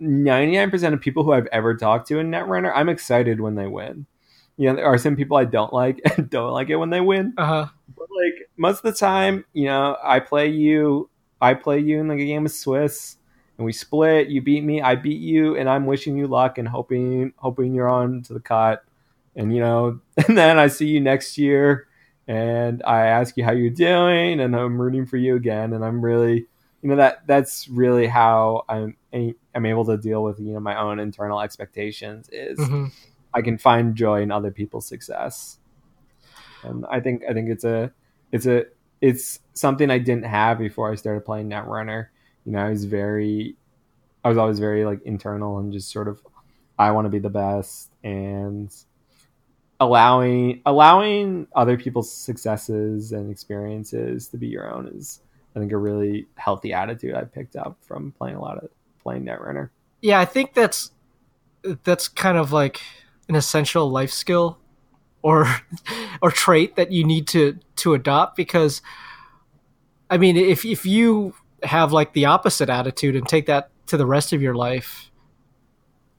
99% 0.00 0.92
of 0.92 1.00
people 1.00 1.22
who 1.22 1.32
I've 1.32 1.46
ever 1.52 1.76
talked 1.76 2.08
to 2.08 2.18
in 2.18 2.30
Netrunner, 2.30 2.72
I'm 2.74 2.88
excited 2.88 3.40
when 3.40 3.54
they 3.54 3.68
win. 3.68 4.06
You 4.56 4.68
know, 4.68 4.76
there 4.76 4.86
are 4.86 4.98
some 4.98 5.16
people 5.16 5.36
I 5.36 5.44
don't 5.44 5.72
like 5.72 6.00
and 6.16 6.28
don't 6.28 6.52
like 6.52 6.70
it 6.70 6.76
when 6.76 6.90
they 6.90 7.00
win. 7.00 7.34
Uh 7.38 7.46
huh. 7.46 7.66
But 7.96 8.08
like 8.10 8.48
most 8.56 8.78
of 8.78 8.82
the 8.92 8.98
time, 8.98 9.44
you 9.52 9.66
know, 9.66 9.96
I 10.02 10.20
play 10.20 10.48
you, 10.48 11.08
I 11.40 11.54
play 11.54 11.78
you 11.78 12.00
in 12.00 12.08
like 12.08 12.18
a 12.18 12.26
game 12.26 12.46
of 12.46 12.52
Swiss, 12.52 13.16
and 13.62 13.66
we 13.66 13.72
split. 13.72 14.28
You 14.28 14.42
beat 14.42 14.64
me, 14.64 14.82
I 14.82 14.96
beat 14.96 15.20
you, 15.20 15.56
and 15.56 15.68
I'm 15.68 15.86
wishing 15.86 16.16
you 16.16 16.26
luck 16.26 16.58
and 16.58 16.66
hoping 16.66 17.32
hoping 17.36 17.74
you're 17.74 17.88
on 17.88 18.22
to 18.22 18.34
the 18.34 18.40
cut. 18.40 18.84
And 19.36 19.54
you 19.54 19.60
know, 19.60 20.00
and 20.28 20.36
then 20.36 20.58
I 20.58 20.66
see 20.66 20.86
you 20.88 21.00
next 21.00 21.38
year, 21.38 21.86
and 22.26 22.82
I 22.84 23.06
ask 23.06 23.36
you 23.36 23.44
how 23.44 23.52
you're 23.52 23.70
doing, 23.70 24.40
and 24.40 24.56
I'm 24.56 24.80
rooting 24.80 25.06
for 25.06 25.16
you 25.16 25.36
again, 25.36 25.72
and 25.72 25.84
I'm 25.84 26.04
really, 26.04 26.46
you 26.82 26.88
know, 26.88 26.96
that 26.96 27.26
that's 27.26 27.68
really 27.68 28.06
how 28.08 28.64
I'm 28.68 28.96
I'm 29.12 29.66
able 29.66 29.84
to 29.86 29.96
deal 29.96 30.22
with 30.24 30.40
you 30.40 30.52
know 30.54 30.60
my 30.60 30.78
own 30.78 30.98
internal 30.98 31.40
expectations 31.40 32.28
is 32.32 32.58
hmm 32.58 32.86
I 33.34 33.42
can 33.42 33.58
find 33.58 33.94
joy 33.94 34.22
in 34.22 34.30
other 34.32 34.50
people's 34.50 34.86
success. 34.86 35.58
And 36.62 36.84
I 36.90 37.00
think 37.00 37.22
I 37.28 37.32
think 37.32 37.50
it's 37.50 37.64
a 37.64 37.92
it's 38.30 38.46
a 38.46 38.66
it's 39.00 39.40
something 39.54 39.90
I 39.90 39.98
didn't 39.98 40.24
have 40.26 40.58
before 40.58 40.90
I 40.92 40.94
started 40.94 41.24
playing 41.24 41.48
Netrunner. 41.48 42.08
You 42.44 42.52
know, 42.52 42.58
I 42.58 42.70
was 42.70 42.84
very 42.84 43.56
I 44.24 44.28
was 44.28 44.38
always 44.38 44.58
very 44.58 44.84
like 44.84 45.02
internal 45.02 45.58
and 45.58 45.72
just 45.72 45.90
sort 45.90 46.08
of 46.08 46.20
I 46.78 46.90
want 46.92 47.06
to 47.06 47.10
be 47.10 47.18
the 47.18 47.30
best 47.30 47.90
and 48.02 48.74
allowing 49.80 50.62
allowing 50.64 51.48
other 51.54 51.76
people's 51.76 52.10
successes 52.10 53.12
and 53.12 53.30
experiences 53.30 54.28
to 54.28 54.36
be 54.36 54.46
your 54.46 54.72
own 54.72 54.88
is 54.88 55.20
I 55.54 55.58
think 55.58 55.72
a 55.72 55.76
really 55.76 56.26
healthy 56.36 56.72
attitude 56.72 57.14
I 57.14 57.24
picked 57.24 57.56
up 57.56 57.76
from 57.82 58.12
playing 58.12 58.36
a 58.36 58.40
lot 58.40 58.58
of 58.58 58.70
playing 59.02 59.24
Netrunner. 59.24 59.70
Yeah, 60.00 60.20
I 60.20 60.24
think 60.24 60.54
that's 60.54 60.92
that's 61.84 62.08
kind 62.08 62.38
of 62.38 62.52
like 62.52 62.80
an 63.28 63.34
essential 63.34 63.90
life 63.90 64.12
skill 64.12 64.58
or 65.20 65.46
or 66.22 66.30
trait 66.30 66.76
that 66.76 66.92
you 66.92 67.04
need 67.04 67.26
to 67.28 67.58
to 67.76 67.94
adopt 67.94 68.36
because 68.36 68.82
I 70.10 70.16
mean 70.16 70.36
if 70.36 70.64
if 70.64 70.86
you 70.86 71.34
have 71.64 71.92
like 71.92 72.12
the 72.12 72.26
opposite 72.26 72.68
attitude 72.68 73.16
and 73.16 73.26
take 73.28 73.46
that 73.46 73.70
to 73.86 73.96
the 73.96 74.06
rest 74.06 74.32
of 74.32 74.42
your 74.42 74.54
life 74.54 75.10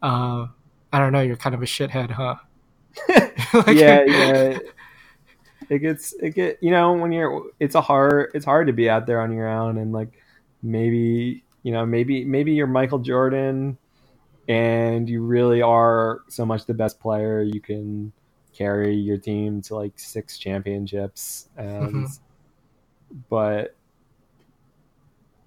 uh 0.02 0.48
I 0.94 1.00
don't 1.00 1.12
know, 1.12 1.22
you're 1.22 1.38
kind 1.38 1.56
of 1.56 1.64
a 1.64 1.66
shithead, 1.66 2.12
huh? 2.12 2.36
like, 3.66 3.76
yeah, 3.76 4.04
yeah. 4.06 4.60
It 5.70 5.80
gets 5.80 6.14
it 6.22 6.36
get 6.36 6.60
you 6.62 6.70
know 6.70 6.94
when 6.94 7.12
you're 7.12 7.46
it's 7.60 7.74
a 7.74 7.82
hard 7.82 8.30
it's 8.36 8.46
hard 8.46 8.68
to 8.68 8.74
be 8.74 8.90
out 8.90 9.08
there 9.08 9.22
on 9.22 9.34
your 9.34 9.50
own 9.50 9.80
and 9.80 9.92
like 9.92 10.22
maybe 10.62 11.44
you 11.64 11.72
know 11.72 11.84
maybe 11.84 12.24
maybe 12.26 12.52
you're 12.52 12.68
Michael 12.68 13.00
Jordan 13.00 13.78
and 14.48 15.10
you 15.10 15.24
really 15.24 15.64
are 15.64 16.20
so 16.28 16.46
much 16.46 16.66
the 16.66 16.76
best 16.76 17.00
player 17.00 17.42
you 17.42 17.60
can 17.60 18.12
carry 18.54 18.94
your 18.94 19.18
team 19.18 19.62
to 19.64 19.76
like 19.76 19.98
six 19.98 20.38
championships 20.38 21.50
and 21.58 21.94
mm-hmm. 21.94 23.18
but 23.30 23.76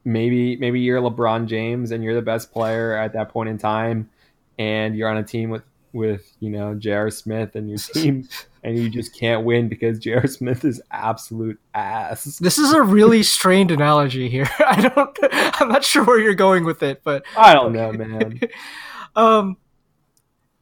maybe 0.06 0.56
maybe 0.56 0.80
you're 0.80 1.00
LeBron 1.02 1.46
James 1.46 1.90
and 1.90 2.02
you're 2.02 2.14
the 2.14 2.22
best 2.22 2.52
player 2.52 2.96
at 2.96 3.12
that 3.12 3.28
point 3.28 3.48
in 3.48 3.58
time 3.58 4.08
and 4.56 4.96
you're 4.96 5.08
on 5.08 5.18
a 5.18 5.22
team 5.22 5.50
with 5.50 5.64
with 5.92 6.32
you 6.38 6.48
know 6.48 6.74
J.R. 6.74 7.10
Smith 7.10 7.56
and 7.56 7.68
your 7.68 7.78
team 7.78 8.28
and 8.62 8.78
you 8.78 8.88
just 8.88 9.18
can't 9.18 9.44
win 9.44 9.68
because 9.68 9.98
J.R. 9.98 10.26
Smith 10.28 10.64
is 10.64 10.80
absolute 10.92 11.58
ass. 11.74 12.38
This 12.38 12.56
is 12.56 12.72
a 12.72 12.82
really 12.82 13.24
strained 13.24 13.72
analogy 13.72 14.28
here. 14.28 14.48
I 14.60 14.88
don't 14.88 15.18
I'm 15.60 15.68
not 15.68 15.84
sure 15.84 16.04
where 16.04 16.20
you're 16.20 16.34
going 16.34 16.64
with 16.64 16.84
it, 16.84 17.02
but 17.02 17.24
I 17.36 17.52
don't 17.52 17.72
know, 17.72 17.92
man. 17.92 18.40
um 19.16 19.56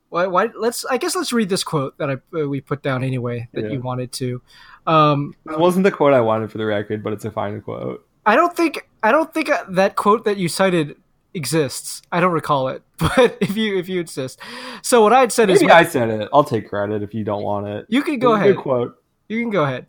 why, 0.09 0.27
why 0.27 0.49
let's 0.57 0.87
I 0.87 0.97
guess 0.97 1.15
let's 1.15 1.35
read 1.35 1.51
this 1.51 1.65
quote 1.65 1.99
that 1.99 2.09
I 2.09 2.15
uh, 2.39 2.49
we 2.49 2.63
put 2.63 2.83
down 2.83 3.05
anyway 3.05 3.49
that 3.53 3.65
yeah. 3.65 3.73
you 3.73 3.81
wanted 3.81 4.11
to. 4.13 4.41
Um 4.87 5.35
it 5.51 5.59
wasn't 5.59 5.85
the 5.85 5.91
quote 5.91 6.15
I 6.15 6.21
wanted 6.23 6.51
for 6.51 6.57
the 6.57 6.65
record, 6.65 7.03
but 7.03 7.13
it's 7.13 7.27
a 7.27 7.31
fine 7.31 7.61
quote. 7.61 8.07
I 8.27 8.37
don't 8.37 8.57
think 8.57 8.89
I 9.05 9.13
don't 9.13 9.33
think 9.35 9.51
uh, 9.51 9.65
that 9.69 9.97
quote 9.97 10.25
that 10.25 10.39
you 10.39 10.49
cited 10.49 10.97
exists. 11.35 12.01
I 12.11 12.21
don't 12.21 12.33
recall 12.33 12.69
it, 12.69 12.83
but 12.97 13.37
if 13.41 13.55
you 13.55 13.79
if 13.79 13.87
you 13.87 14.01
insist. 14.01 14.41
So 14.83 15.03
what 15.03 15.13
I 15.13 15.21
had 15.21 15.31
said 15.31 15.49
Maybe 15.49 15.67
is 15.67 15.71
I 15.71 15.85
said 15.85 16.09
it. 16.09 16.29
I'll 16.33 16.43
take 16.43 16.69
credit 16.71 17.03
if 17.03 17.13
you 17.13 17.23
don't 17.23 17.43
want 17.43 17.67
it. 17.67 17.87
You 17.91 18.03
can 18.03 18.19
go 18.19 18.33
ahead. 18.33 18.57
quote. 18.57 18.97
You 19.29 19.41
can 19.41 19.51
go 19.51 19.65
ahead. 19.65 19.87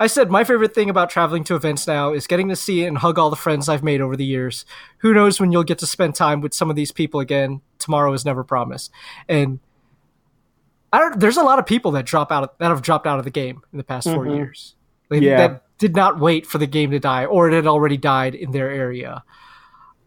I 0.00 0.06
said 0.06 0.30
my 0.30 0.44
favorite 0.44 0.74
thing 0.74 0.88
about 0.88 1.10
traveling 1.10 1.44
to 1.44 1.56
events 1.56 1.86
now 1.86 2.12
is 2.12 2.26
getting 2.26 2.48
to 2.48 2.56
see 2.56 2.84
and 2.84 2.98
hug 2.98 3.18
all 3.18 3.28
the 3.28 3.36
friends 3.36 3.68
I've 3.68 3.82
made 3.82 4.00
over 4.00 4.16
the 4.16 4.24
years. 4.24 4.64
Who 4.98 5.12
knows 5.12 5.38
when 5.38 5.52
you'll 5.52 5.64
get 5.64 5.78
to 5.80 5.86
spend 5.86 6.14
time 6.14 6.40
with 6.40 6.54
some 6.54 6.70
of 6.70 6.76
these 6.76 6.90
people 6.90 7.20
again? 7.20 7.60
Tomorrow 7.78 8.14
is 8.14 8.24
never 8.24 8.44
promised. 8.44 8.90
And 9.28 9.60
I 10.90 11.00
don't. 11.00 11.20
There's 11.20 11.36
a 11.36 11.42
lot 11.42 11.58
of 11.58 11.66
people 11.66 11.90
that 11.92 12.06
drop 12.06 12.32
out 12.32 12.44
of, 12.44 12.50
that 12.58 12.68
have 12.68 12.80
dropped 12.80 13.06
out 13.06 13.18
of 13.18 13.26
the 13.26 13.30
game 13.30 13.62
in 13.72 13.78
the 13.78 13.84
past 13.84 14.08
4 14.08 14.24
mm-hmm. 14.24 14.36
years. 14.36 14.74
Like, 15.10 15.20
yeah. 15.20 15.36
That 15.36 15.64
did 15.78 15.96
not 15.96 16.18
wait 16.18 16.46
for 16.46 16.58
the 16.58 16.66
game 16.66 16.90
to 16.92 16.98
die, 16.98 17.24
or 17.24 17.48
it 17.48 17.54
had 17.54 17.66
already 17.66 17.96
died 17.96 18.34
in 18.34 18.52
their 18.52 18.70
area. 18.70 19.24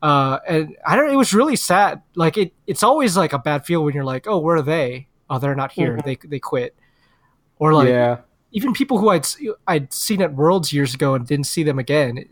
Uh, 0.01 0.39
and 0.47 0.75
I 0.85 0.95
don't. 0.95 1.11
It 1.11 1.15
was 1.15 1.33
really 1.33 1.55
sad. 1.55 2.01
Like 2.15 2.37
it. 2.37 2.53
It's 2.67 2.83
always 2.83 3.17
like 3.17 3.33
a 3.33 3.39
bad 3.39 3.65
feel 3.65 3.83
when 3.83 3.93
you're 3.93 4.03
like, 4.03 4.27
oh, 4.27 4.39
where 4.39 4.57
are 4.57 4.61
they? 4.61 5.07
Oh, 5.29 5.39
they're 5.39 5.55
not 5.55 5.71
here. 5.71 5.97
Mm-hmm. 5.97 6.07
They 6.07 6.17
they 6.23 6.39
quit. 6.39 6.75
Or 7.59 7.73
like 7.73 7.89
yeah. 7.89 8.19
even 8.51 8.73
people 8.73 8.99
who 8.99 9.09
I'd 9.09 9.25
I'd 9.67 9.91
seen 9.91 10.21
at 10.21 10.35
Worlds 10.35 10.71
years 10.71 10.93
ago 10.93 11.15
and 11.15 11.25
didn't 11.25 11.47
see 11.47 11.63
them 11.63 11.79
again. 11.79 12.17
It 12.17 12.29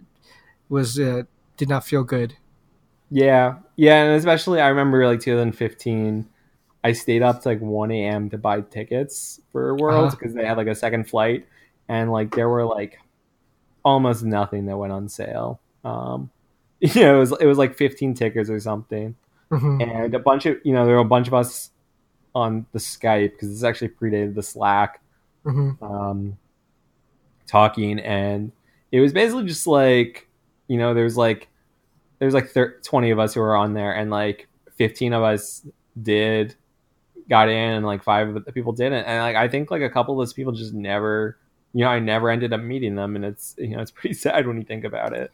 was 0.69 0.99
uh, 0.99 1.23
did 1.57 1.69
not 1.69 1.85
feel 1.85 2.03
good. 2.03 2.37
Yeah, 3.09 3.55
yeah, 3.75 4.03
and 4.03 4.15
especially 4.15 4.61
I 4.61 4.67
remember 4.67 5.05
like 5.07 5.21
2015. 5.21 6.27
I 6.83 6.91
stayed 6.91 7.23
up 7.23 7.41
to 7.41 7.49
like 7.49 7.61
1 7.61 7.91
a.m. 7.91 8.29
to 8.29 8.37
buy 8.37 8.61
tickets 8.61 9.41
for 9.51 9.75
Worlds 9.75 10.13
because 10.13 10.33
uh-huh. 10.33 10.41
they 10.41 10.47
had 10.47 10.57
like 10.57 10.67
a 10.67 10.75
second 10.75 11.09
flight, 11.09 11.47
and 11.89 12.11
like 12.11 12.35
there 12.35 12.47
were 12.47 12.63
like 12.63 12.99
almost 13.85 14.23
nothing 14.23 14.65
that 14.65 14.75
went 14.75 14.91
on 14.91 15.07
sale. 15.07 15.61
Um, 15.85 16.31
you 16.81 17.01
know, 17.01 17.15
it 17.15 17.19
was 17.19 17.31
it 17.39 17.45
was 17.45 17.57
like 17.57 17.77
15 17.77 18.15
tickets 18.15 18.49
or 18.49 18.59
something, 18.59 19.15
mm-hmm. 19.49 19.81
and 19.81 20.13
a 20.13 20.19
bunch 20.19 20.45
of 20.45 20.57
you 20.65 20.73
know 20.73 20.85
there 20.85 20.95
were 20.95 21.01
a 21.01 21.05
bunch 21.05 21.27
of 21.27 21.33
us 21.33 21.71
on 22.33 22.65
the 22.73 22.79
Skype 22.79 23.31
because 23.31 23.49
this 23.49 23.63
actually 23.63 23.89
predated 23.89 24.35
the 24.35 24.43
Slack, 24.43 25.01
mm-hmm. 25.45 25.81
um, 25.81 26.37
talking, 27.47 27.99
and 27.99 28.51
it 28.91 28.99
was 28.99 29.13
basically 29.13 29.45
just 29.45 29.67
like 29.67 30.27
you 30.67 30.77
know 30.77 30.93
there's 30.93 31.15
like 31.15 31.47
there's 32.19 32.33
like 32.33 32.49
30, 32.49 32.81
20 32.81 33.11
of 33.11 33.19
us 33.19 33.33
who 33.33 33.39
were 33.39 33.55
on 33.55 33.73
there, 33.73 33.93
and 33.93 34.11
like 34.11 34.47
15 34.75 35.13
of 35.13 35.23
us 35.23 35.65
did 36.01 36.55
got 37.29 37.47
in, 37.47 37.71
and 37.73 37.85
like 37.85 38.03
five 38.03 38.35
of 38.35 38.43
the 38.43 38.51
people 38.51 38.73
didn't, 38.73 39.05
and 39.05 39.21
like 39.21 39.37
I 39.37 39.47
think 39.47 39.71
like 39.71 39.81
a 39.81 39.89
couple 39.89 40.19
of 40.19 40.25
those 40.25 40.33
people 40.33 40.51
just 40.51 40.73
never. 40.73 41.37
You 41.75 41.83
know, 41.83 41.89
I 41.89 41.99
never 41.99 42.29
ended 42.29 42.53
up 42.53 42.61
meeting 42.61 42.95
them, 42.95 43.17
and 43.17 43.25
it's 43.25 43.53
you 43.57 43.75
know 43.75 43.81
it's 43.81 43.91
pretty 43.91 44.13
sad 44.25 44.47
when 44.47 44.55
you 44.55 44.63
think 44.63 44.85
about 44.85 45.11
it. 45.11 45.29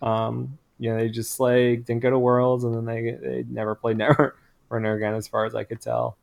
Um, 0.00 0.56
you 0.78 0.88
know, 0.88 0.98
they 0.98 1.08
just 1.08 1.40
like 1.40 1.84
didn't 1.84 1.98
go 1.98 2.10
to 2.10 2.18
Worlds, 2.18 2.62
and 2.62 2.72
then 2.72 2.84
they 2.84 3.10
they 3.20 3.44
never 3.48 3.74
played 3.74 3.96
Never 3.98 4.36
Runner 4.68 4.94
again, 4.94 5.14
as 5.14 5.26
far 5.26 5.46
as 5.46 5.54
I 5.56 5.64
could 5.64 5.80
tell. 5.80 6.16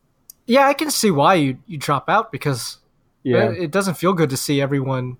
Yeah, 0.45 0.67
I 0.67 0.73
can 0.73 0.89
see 0.89 1.11
why 1.11 1.33
you 1.33 1.57
you 1.67 1.77
drop 1.77 2.07
out 2.07 2.31
because 2.31 2.77
yeah, 3.23 3.49
it, 3.49 3.63
it 3.63 3.71
doesn't 3.71 3.95
feel 3.95 4.13
good 4.13 4.29
to 4.29 4.37
see 4.37 4.61
everyone. 4.61 5.17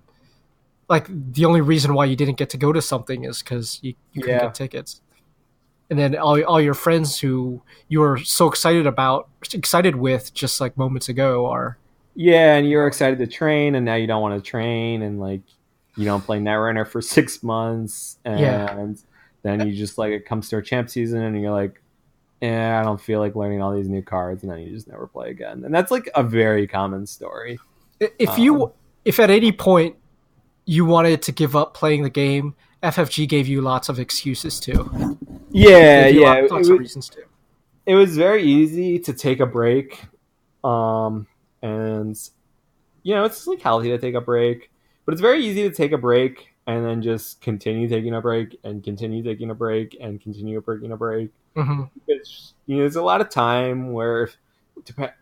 Like 0.88 1.08
the 1.08 1.44
only 1.44 1.60
reason 1.60 1.92
why 1.92 2.06
you 2.06 2.16
didn't 2.16 2.38
get 2.38 2.48
to 2.50 2.56
go 2.56 2.72
to 2.72 2.80
something 2.80 3.24
is 3.24 3.42
because 3.42 3.80
you, 3.82 3.94
you 4.14 4.22
couldn't 4.22 4.38
yeah. 4.38 4.46
get 4.46 4.54
tickets, 4.54 5.02
and 5.90 5.98
then 5.98 6.16
all 6.16 6.42
all 6.44 6.60
your 6.60 6.72
friends 6.72 7.20
who 7.20 7.60
you 7.88 8.00
were 8.00 8.16
so 8.16 8.48
excited 8.48 8.86
about, 8.86 9.28
excited 9.52 9.96
with 9.96 10.32
just 10.32 10.58
like 10.58 10.78
moments 10.78 11.10
ago 11.10 11.44
are. 11.44 11.76
Yeah, 12.14 12.56
and 12.56 12.68
you're 12.68 12.86
excited 12.86 13.18
to 13.20 13.26
train, 13.26 13.74
and 13.74 13.84
now 13.84 13.94
you 13.94 14.06
don't 14.06 14.22
want 14.22 14.42
to 14.42 14.48
train, 14.48 15.02
and 15.02 15.20
like 15.20 15.42
you 15.96 16.04
don't 16.04 16.22
play 16.22 16.38
Netrunner 16.38 16.86
for 16.86 17.00
six 17.02 17.42
months, 17.42 18.18
and 18.24 18.40
yeah 18.40 18.86
then 19.42 19.66
you 19.66 19.74
just 19.74 19.98
like 19.98 20.12
it 20.12 20.24
comes 20.24 20.48
to 20.48 20.56
a 20.56 20.62
champ 20.62 20.88
season 20.88 21.22
and 21.22 21.40
you're 21.40 21.52
like, 21.52 21.80
eh, 22.40 22.72
I 22.72 22.82
don't 22.82 23.00
feel 23.00 23.20
like 23.20 23.34
learning 23.34 23.60
all 23.60 23.74
these 23.74 23.88
new 23.88 24.02
cards, 24.02 24.42
and 24.42 24.50
then 24.50 24.60
you 24.60 24.70
just 24.70 24.88
never 24.88 25.06
play 25.06 25.30
again. 25.30 25.64
And 25.64 25.74
that's 25.74 25.90
like 25.90 26.08
a 26.14 26.22
very 26.22 26.66
common 26.66 27.06
story. 27.06 27.58
If 28.00 28.30
um, 28.30 28.40
you, 28.40 28.72
if 29.04 29.20
at 29.20 29.30
any 29.30 29.52
point 29.52 29.96
you 30.64 30.84
wanted 30.84 31.22
to 31.22 31.32
give 31.32 31.54
up 31.54 31.74
playing 31.74 32.02
the 32.02 32.10
game, 32.10 32.54
FFG 32.82 33.28
gave 33.28 33.46
you 33.48 33.60
lots 33.60 33.88
of 33.88 33.98
excuses 33.98 34.58
to. 34.60 35.18
Yeah, 35.50 36.06
yeah, 36.06 36.34
lots, 36.34 36.52
lots 36.52 36.68
it, 36.68 36.72
of 36.72 36.78
reasons 36.78 37.08
to. 37.10 37.24
It 37.86 37.94
was 37.94 38.16
very 38.16 38.44
easy 38.44 38.98
to 39.00 39.12
take 39.12 39.40
a 39.40 39.46
break, 39.46 40.00
um, 40.62 41.26
and 41.62 42.18
you 43.02 43.14
know 43.14 43.24
it's 43.24 43.46
like 43.46 43.60
healthy 43.60 43.88
to 43.88 43.98
take 43.98 44.14
a 44.14 44.20
break, 44.20 44.70
but 45.04 45.12
it's 45.12 45.20
very 45.20 45.44
easy 45.44 45.68
to 45.68 45.74
take 45.74 45.92
a 45.92 45.98
break 45.98 46.52
and 46.66 46.84
then 46.84 47.02
just 47.02 47.40
continue 47.40 47.88
taking 47.88 48.14
a 48.14 48.20
break 48.20 48.58
and 48.64 48.84
continue 48.84 49.22
taking 49.22 49.50
a 49.50 49.54
break 49.54 49.96
and 50.00 50.20
continue 50.20 50.60
taking 50.60 50.92
a 50.92 50.96
break. 50.96 51.30
Mm-hmm. 51.56 51.84
It's 52.06 52.54
you 52.66 52.76
know, 52.76 52.82
there's 52.82 52.96
a 52.96 53.02
lot 53.02 53.20
of 53.20 53.28
time 53.28 53.92
where, 53.92 54.30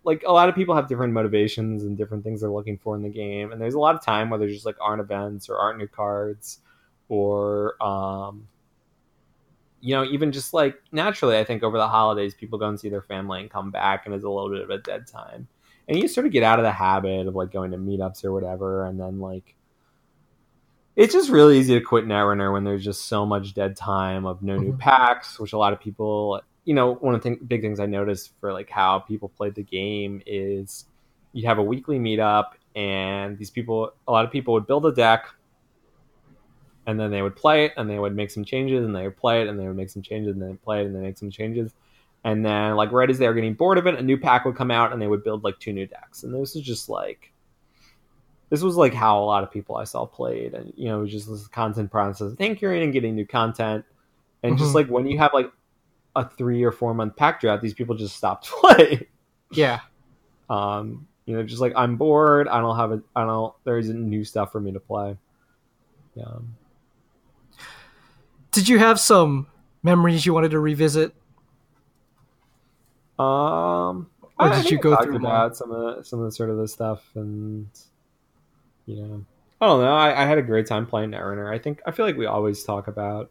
like, 0.05 0.23
a 0.27 0.33
lot 0.33 0.49
of 0.49 0.55
people 0.55 0.75
have 0.75 0.89
different 0.89 1.13
motivations 1.13 1.85
and 1.85 1.97
different 1.97 2.23
things 2.23 2.41
they're 2.41 2.51
looking 2.51 2.79
for 2.79 2.95
in 2.95 3.03
the 3.03 3.09
game, 3.09 3.53
and 3.53 3.61
there's 3.61 3.75
a 3.75 3.79
lot 3.79 3.95
of 3.95 4.05
time 4.05 4.31
where 4.31 4.39
there's 4.39 4.53
just 4.53 4.67
like 4.67 4.77
aren't 4.81 5.01
events 5.01 5.49
or 5.49 5.57
aren't 5.57 5.79
new 5.79 5.89
cards, 5.89 6.59
or 7.09 7.83
um, 7.83 8.47
you 9.81 9.95
know, 9.95 10.05
even 10.05 10.31
just 10.31 10.53
like 10.53 10.81
naturally, 10.93 11.39
I 11.39 11.45
think 11.45 11.63
over 11.63 11.79
the 11.79 11.89
holidays, 11.89 12.35
people 12.35 12.59
go 12.59 12.69
and 12.69 12.79
see 12.79 12.91
their 12.91 13.03
family 13.03 13.41
and 13.41 13.51
come 13.51 13.71
back, 13.71 14.05
and 14.05 14.15
it's 14.15 14.25
a 14.25 14.29
little 14.29 14.51
bit 14.51 14.63
of 14.63 14.71
a 14.71 14.79
dead 14.79 15.07
time, 15.07 15.49
and 15.91 15.99
you 15.99 16.07
sort 16.07 16.25
of 16.25 16.33
get 16.33 16.45
out 16.45 16.61
of 16.61 16.65
the 16.65 16.71
habit 16.71 17.27
of 17.27 17.35
like 17.35 17.51
going 17.51 17.73
to 17.73 17.77
meetups 17.77 18.25
or 18.25 18.33
whatever, 18.33 18.87
and 18.87 18.99
then 18.99 19.19
like 19.19 19.57
it's 20.95 21.13
just 21.13 21.31
really 21.31 21.59
easy 21.59 21.75
to 21.75 21.85
quit 21.85 22.07
Netrunner 22.07 22.53
when 22.53 22.63
there's 22.63 22.85
just 22.85 23.07
so 23.07 23.27
much 23.27 23.55
dead 23.55 23.77
time 23.77 24.25
of 24.25 24.41
no 24.41 24.57
new 24.57 24.71
mm-hmm. 24.71 24.79
packs, 24.79 25.39
which 25.41 25.53
a 25.53 25.59
lot 25.59 25.73
of 25.73 25.81
people, 25.81 26.41
you 26.65 26.75
know, 26.75 26.95
one 26.95 27.15
of 27.15 27.23
the 27.23 27.31
th- 27.31 27.49
big 27.49 27.61
things 27.61 27.81
I 27.81 27.87
noticed 27.87 28.33
for 28.41 28.53
like 28.53 28.71
how 28.71 29.01
people 29.01 29.29
played 29.29 29.57
the 29.57 29.63
game 29.65 30.23
is 30.27 30.87
you'd 31.33 31.47
have 31.47 31.59
a 31.59 31.63
weekly 31.63 31.99
meetup, 31.99 32.53
and 32.77 33.37
these 33.37 33.51
people, 33.51 33.93
a 34.07 34.13
lot 34.13 34.25
of 34.25 34.31
people 34.31 34.55
would 34.55 34.69
build 34.69 34.87
a 34.87 34.93
deck, 34.93 35.27
and 36.87 37.01
then 37.01 37.11
they 37.11 37.23
would 37.23 37.35
play 37.35 37.65
it, 37.65 37.73
and 37.77 37.91
they 37.91 37.99
would 37.99 38.15
make 38.15 38.31
some 38.31 38.45
changes, 38.45 38.85
and 38.85 38.95
they 38.95 39.03
would 39.03 39.17
play 39.17 39.43
it, 39.43 39.49
and 39.49 39.59
they 39.59 39.67
would 39.67 39.77
make 39.77 39.91
some 39.91 40.03
changes, 40.03 40.35
and 40.35 40.43
then 40.43 40.57
play 40.57 40.83
it, 40.83 40.87
and 40.87 40.95
they 40.95 41.01
make 41.01 41.19
some 41.19 41.31
changes. 41.31 41.75
And 42.23 42.45
then, 42.45 42.77
like 42.77 42.93
right 42.93 43.09
as 43.09 43.19
they 43.19 43.27
were 43.27 43.35
getting 43.35 43.55
bored 43.55 43.79
of 43.79 43.87
it, 43.87 43.95
a 43.95 44.03
new 44.03 44.19
pack 44.19 44.45
would 44.45 44.57
come 44.57 44.71
out, 44.71 44.93
and 44.93 45.01
they 45.01 45.07
would 45.07 45.25
build 45.25 45.43
like 45.43 45.59
two 45.59 45.73
new 45.73 45.87
decks. 45.87 46.23
And 46.23 46.35
this 46.35 46.55
is 46.55 46.63
just 46.63 46.89
like 46.89 47.33
this 48.51 48.63
was 48.63 48.77
like 48.77 48.93
how 48.93 49.23
a 49.23 49.25
lot 49.25 49.43
of 49.43 49.51
people 49.51 49.77
I 49.77 49.85
saw 49.85 50.05
played, 50.05 50.55
and 50.55 50.73
you 50.77 50.89
know, 50.89 51.07
just 51.07 51.29
this 51.29 51.47
content 51.49 51.91
process, 51.91 52.33
tinkering 52.37 52.83
and 52.83 52.93
getting 52.93 53.15
new 53.15 53.27
content, 53.27 53.85
and 54.43 54.55
mm-hmm. 54.55 54.63
just 54.63 54.75
like 54.75 54.89
when 54.89 55.07
you 55.07 55.19
have 55.19 55.33
like 55.33 55.51
a 56.17 56.29
three 56.29 56.63
or 56.65 56.73
four 56.73 56.93
month 56.93 57.15
pack 57.15 57.41
draft 57.41 57.63
these 57.63 57.75
people 57.75 57.95
just 57.95 58.17
stopped 58.17 58.47
playing. 58.61 59.07
Yeah. 59.53 59.81
Um, 60.49 61.07
you 61.27 61.37
know, 61.37 61.45
just 61.45 61.61
like 61.61 61.73
I'm 61.77 61.97
bored. 61.97 62.49
I 62.49 62.61
don't 62.61 62.77
have 62.77 62.91
a. 62.91 63.03
I 63.15 63.25
don't. 63.25 63.55
There 63.65 63.79
isn't 63.79 64.11
new 64.11 64.25
stuff 64.25 64.51
for 64.51 64.61
me 64.61 64.73
to 64.73 64.81
play. 64.81 65.17
Um, 66.21 66.57
Did 68.51 68.69
you 68.69 68.79
have 68.81 68.99
some 68.99 69.47
memories 69.85 70.27
you 70.27 70.35
wanted 70.35 70.51
to 70.51 70.59
revisit? 70.59 71.15
Um, 73.21 74.11
Or 74.23 74.47
I- 74.47 74.47
I 74.47 74.57
did 74.57 74.63
think 74.63 74.71
you 74.73 74.79
go 74.79 74.97
through 74.97 75.17
about 75.17 75.57
some 75.57 75.71
of 75.71 75.97
the, 75.97 76.03
some 76.05 76.19
of 76.21 76.25
the 76.27 76.33
sort 76.33 76.51
of 76.51 76.57
the 76.59 76.69
stuff, 76.69 77.05
and 77.15 77.69
you 78.87 78.97
know, 78.97 79.25
I 79.61 79.67
don't 79.67 79.81
know. 79.81 79.95
I, 79.95 80.23
I 80.23 80.27
had 80.27 80.39
a 80.39 80.43
great 80.43 80.67
time 80.67 80.87
playing 80.87 81.11
Netrunner. 81.11 81.53
I 81.53 81.59
think 81.59 81.81
I 81.87 81.91
feel 81.91 82.07
like 82.07 82.17
we 82.17 82.27
always 82.27 82.65
talk 82.65 82.89
about 82.89 83.31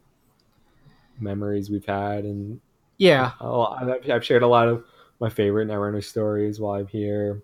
memories 1.18 1.70
we've 1.70 1.84
had, 1.84 2.24
and 2.24 2.60
Yeah. 2.98 3.32
I've, 3.40 4.10
I've 4.10 4.24
shared 4.24 4.42
a 4.42 4.46
lot 4.48 4.68
of 4.68 4.84
my 5.20 5.28
favorite 5.28 5.68
Netrunner 5.68 6.02
stories 6.04 6.60
while 6.60 6.80
I'm 6.80 6.86
here. 6.86 7.42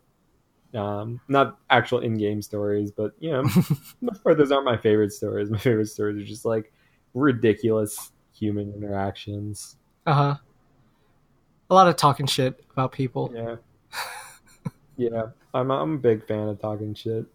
Um, 0.74 1.20
not 1.28 1.58
actual 1.70 2.00
in-game 2.00 2.42
stories, 2.42 2.90
but 2.90 3.12
you 3.18 3.32
know, 3.32 3.44
part 4.24 4.36
those 4.38 4.52
aren't 4.52 4.66
my 4.66 4.76
favorite 4.76 5.12
stories. 5.12 5.50
My 5.50 5.58
favorite 5.58 5.86
stories 5.88 6.22
are 6.22 6.26
just 6.26 6.44
like 6.44 6.72
ridiculous 7.14 8.12
human 8.34 8.72
interactions. 8.74 9.76
Uh 10.06 10.12
huh. 10.14 10.36
A 11.70 11.74
lot 11.74 11.88
of 11.88 11.96
talking 11.96 12.26
shit 12.26 12.62
about 12.72 12.92
people. 12.92 13.30
Yeah. 13.34 13.56
yeah. 14.96 15.22
I'm 15.54 15.70
I'm 15.70 15.94
a 15.94 15.98
big 15.98 16.26
fan 16.26 16.48
of 16.48 16.60
talking 16.60 16.94
shit. 16.94 17.26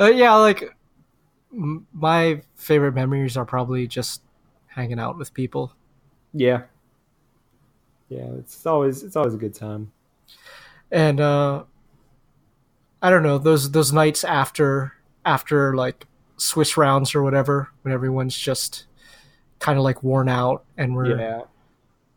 Uh, 0.00 0.06
yeah, 0.06 0.32
like 0.36 0.62
m- 1.52 1.84
my 1.92 2.40
favorite 2.54 2.92
memories 2.94 3.36
are 3.36 3.44
probably 3.44 3.84
just 3.88 4.22
hanging 4.68 5.00
out 5.00 5.18
with 5.18 5.34
people. 5.34 5.72
Yeah. 6.32 6.62
Yeah, 8.08 8.26
it's 8.38 8.64
always 8.64 9.02
it's 9.02 9.16
always 9.16 9.34
a 9.34 9.38
good 9.38 9.54
time. 9.54 9.90
and 10.92 11.20
uh 11.20 11.64
i 13.02 13.10
don't 13.10 13.22
know 13.24 13.38
those 13.38 13.70
those 13.72 13.92
nights 13.92 14.22
after 14.24 14.92
after 15.24 15.74
like 15.74 16.06
swiss 16.36 16.76
rounds 16.76 17.14
or 17.14 17.22
whatever 17.22 17.68
when 17.82 17.92
everyone's 17.92 18.38
just 18.38 18.86
kind 19.58 19.78
of 19.78 19.84
like 19.84 20.02
worn 20.02 20.28
out 20.28 20.64
and 20.76 20.94
we're 20.94 21.18
Yeah. 21.18 21.40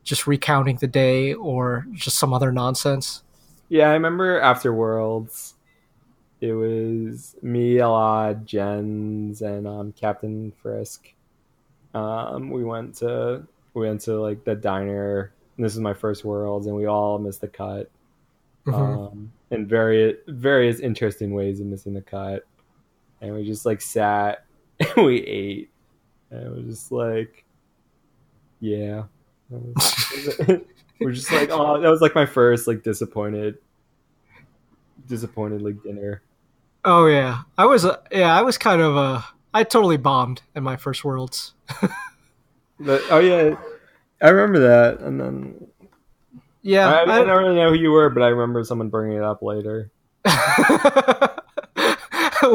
Just 0.04 0.28
recounting 0.28 0.78
the 0.78 0.88
day 0.88 1.34
or 1.34 1.86
just 1.94 2.18
some 2.18 2.34
other 2.34 2.52
nonsense 2.52 3.24
Yeah, 3.70 3.90
I 3.90 3.94
remember 3.94 4.40
after 4.40 4.74
Worlds 4.74 5.56
it 6.42 6.54
was 6.54 7.36
me, 7.44 7.76
Elad, 7.76 8.46
Jens, 8.46 9.44
and 9.44 9.68
um, 9.68 9.94
Captain 9.94 10.52
Frisk. 10.62 11.14
Um, 11.94 12.50
we 12.50 12.64
went 12.64 12.96
to 12.96 13.44
we 13.76 13.88
went 13.88 14.02
to 14.02 14.20
like 14.20 14.44
the 14.44 14.56
diner. 14.56 15.34
And 15.56 15.66
this 15.66 15.74
is 15.74 15.80
my 15.80 15.94
first 15.94 16.26
Worlds, 16.26 16.66
and 16.66 16.76
we 16.76 16.88
all 16.88 17.20
missed 17.20 17.42
the 17.42 17.48
cut. 17.48 17.90
Mhm. 18.66 18.74
um, 18.74 19.32
in 19.50 19.66
various 19.68 20.18
various 20.28 20.80
interesting 20.80 21.34
ways 21.34 21.60
of 21.60 21.68
missing 21.68 21.94
the 21.94 22.02
cut. 22.02 22.44
And 23.22 23.36
we 23.36 23.46
just 23.46 23.66
like 23.66 23.82
sat 23.82 24.46
and 24.80 25.06
we 25.06 25.22
ate. 25.22 25.70
And 26.32 26.44
it 26.44 26.50
was 26.50 26.66
just 26.66 26.92
like, 26.92 27.46
yeah. 28.60 29.04
We're 31.00 31.12
just 31.12 31.32
like, 31.32 31.50
oh, 31.52 31.80
that 31.82 31.90
was 31.90 32.02
like 32.02 32.16
my 32.16 32.26
first 32.26 32.68
like 32.68 32.84
disappointed, 32.84 33.58
disappointed 35.08 35.62
like 35.62 35.82
dinner. 35.84 36.22
oh 36.86 37.06
yeah 37.08 37.42
i 37.58 37.66
was 37.66 37.86
uh, 37.86 37.98
yeah 38.12 38.36
i 38.38 38.42
was 38.42 38.58
kind 38.58 38.82
of 38.82 38.96
uh 38.98 39.22
i 39.54 39.64
totally 39.64 39.98
bombed 39.98 40.42
in 40.56 40.64
my 40.64 40.76
first 40.78 41.04
worlds 41.04 41.54
But, 42.80 43.02
oh 43.12 43.20
yeah, 43.20 43.56
I 44.24 44.30
remember 44.30 44.60
that. 44.62 45.02
And 45.02 45.20
then 45.22 45.68
yeah 46.64 46.90
I, 46.92 47.02
I 47.02 47.02
I- 47.20 47.24
don't 47.24 47.44
really 47.44 47.56
know 47.56 47.70
who 47.70 47.76
you 47.76 47.92
were, 47.92 48.10
but 48.10 48.24
I 48.24 48.28
remember 48.30 48.64
someone 48.64 48.90
bringing 48.90 49.18
it 49.18 49.24
up 49.24 49.42
later. 49.44 49.92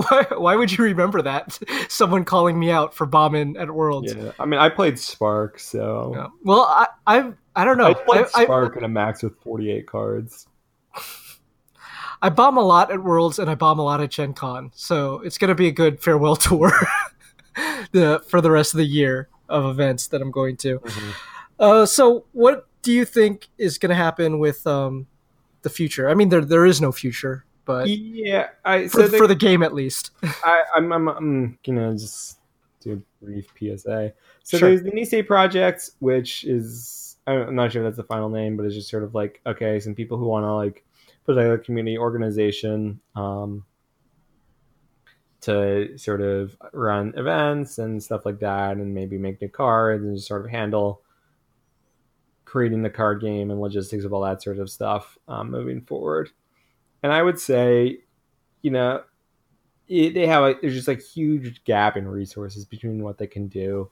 why, 0.02 0.26
why 0.37 0.56
would 0.56 0.70
you 0.72 0.85
remember 0.85 1.22
that 1.22 1.59
someone 1.88 2.24
calling 2.24 2.59
me 2.59 2.70
out 2.70 2.94
for 2.94 3.06
bombing 3.06 3.56
at 3.56 3.70
worlds 3.70 4.14
Yeah, 4.14 4.32
I 4.38 4.46
mean, 4.46 4.61
I 4.61 4.68
played 4.68 4.98
Spark, 4.98 5.59
so 5.59 6.12
Yeah. 6.14 6.26
well 6.44 6.62
i 6.62 6.87
i 7.06 7.32
i 7.54 7.64
don't 7.64 7.78
know 7.78 7.87
I 7.87 7.94
played 7.94 8.26
I- 8.35 8.40
I- 8.40 8.44
Spark 8.44 8.76
at 8.76 8.82
a 8.82 8.88
max 8.88 9.22
with 9.22 9.37
forty-eight 9.40 9.87
cards. 9.87 10.46
I 12.22 12.30
bomb 12.30 12.56
a 12.56 12.62
lot 12.62 12.90
at 12.90 13.02
Worlds 13.02 13.38
and 13.38 13.50
I 13.50 13.54
bomb 13.54 13.78
a 13.78 13.82
lot 13.82 14.00
at 14.00 14.11
Gen 14.11 14.32
Con, 14.32 14.70
so 14.74 15.20
it's 15.20 15.37
going 15.38 15.50
to 15.50 15.54
be 15.54 15.68
a 15.68 15.72
good 15.72 16.00
farewell 16.02 16.35
tour 16.37 16.72
the, 17.92 18.22
for 18.26 18.40
the 18.40 18.50
rest 18.50 18.72
of 18.72 18.78
the 18.78 18.87
year 18.87 19.28
of 19.48 19.66
events 19.66 20.06
that 20.09 20.22
I'm 20.22 20.30
going 20.30 20.56
to. 20.59 20.78
Mhm. 20.78 21.12
Uh, 21.59 21.87
so, 21.87 22.24
what 22.32 22.66
do 22.82 22.92
you 22.92 23.04
think 23.04 23.48
is 23.59 23.76
going 23.78 23.90
to 23.90 23.96
happen 23.96 24.38
with 24.38 24.66
um, 24.66 25.06
the 25.62 25.68
future? 25.70 26.09
I 26.09 26.14
mean, 26.14 26.30
there 26.30 26.44
there 26.44 26.64
is 26.66 26.80
no 26.80 26.90
future, 26.90 27.44
but 27.66 27.88
Yeah, 27.88 28.48
I 28.64 28.88
for, 28.88 29.09
so 29.09 29.18
for 29.18 29.26
the 29.26 29.35
game 29.35 29.62
at 29.62 29.74
least. 29.74 30.12
I, 30.22 30.62
I'm, 30.74 30.90
I'm, 30.92 31.09
I'm 31.09 31.59
gonna 31.66 31.92
just 31.92 32.38
do 32.81 32.92
a 32.92 33.24
brief 33.24 33.48
PSA. 33.59 34.14
So 34.44 34.57
Sure. 34.57 34.70
there's 34.70 34.83
the 34.83 34.92
Nisei 34.92 35.26
project, 35.26 35.90
which 35.98 36.44
is 36.44 37.16
I'm 37.26 37.55
not 37.55 37.72
sure 37.72 37.83
if 37.83 37.87
that's 37.88 37.96
the 37.96 38.05
final 38.14 38.31
name, 38.31 38.57
but 38.57 38.64
it's 38.64 38.74
just 38.74 38.88
sort 38.88 39.02
of 39.02 39.14
like 39.14 39.40
okay, 39.44 39.79
some 39.81 39.94
people 39.94 40.16
who 40.16 40.26
want 40.26 40.44
to 40.44 40.55
like 40.55 40.85
put 41.24 41.35
together 41.35 41.55
a 41.55 41.59
community 41.59 41.98
organization 41.98 43.00
um, 43.16 43.64
to 45.40 45.98
sort 45.98 46.20
of 46.20 46.57
run 46.72 47.12
events 47.16 47.79
and 47.79 48.02
stuff 48.02 48.24
like 48.24 48.38
that, 48.40 48.76
and 48.76 48.94
maybe 48.94 49.18
make 49.18 49.40
new 49.40 49.48
cards 49.48 50.05
and 50.05 50.16
just 50.16 50.29
sort 50.29 50.44
of 50.44 50.50
handle 50.50 51.02
creating 52.44 52.83
the 52.83 52.90
card 52.90 53.20
game 53.20 53.50
and 53.50 53.61
logistics 53.61 54.05
of 54.05 54.12
all 54.12 54.22
that 54.22 54.40
sort 54.40 54.59
of 54.59 54.70
stuff 54.70 55.18
um, 55.26 55.50
moving 55.50 55.81
forward. 55.81 56.31
And 57.07 57.12
I 57.12 57.23
would 57.23 57.38
say, 57.38 58.01
you 58.62 58.73
know, 58.73 59.05
it, 59.87 60.12
they 60.14 60.27
have 60.27 60.42
like 60.42 60.61
there's 60.61 60.75
just 60.75 60.88
like 60.88 61.01
huge 61.01 61.62
gap 61.62 61.97
in 61.97 62.09
resources 62.09 62.64
between 62.64 63.05
what 63.05 63.16
they 63.16 63.29
can 63.29 63.47
do 63.47 63.88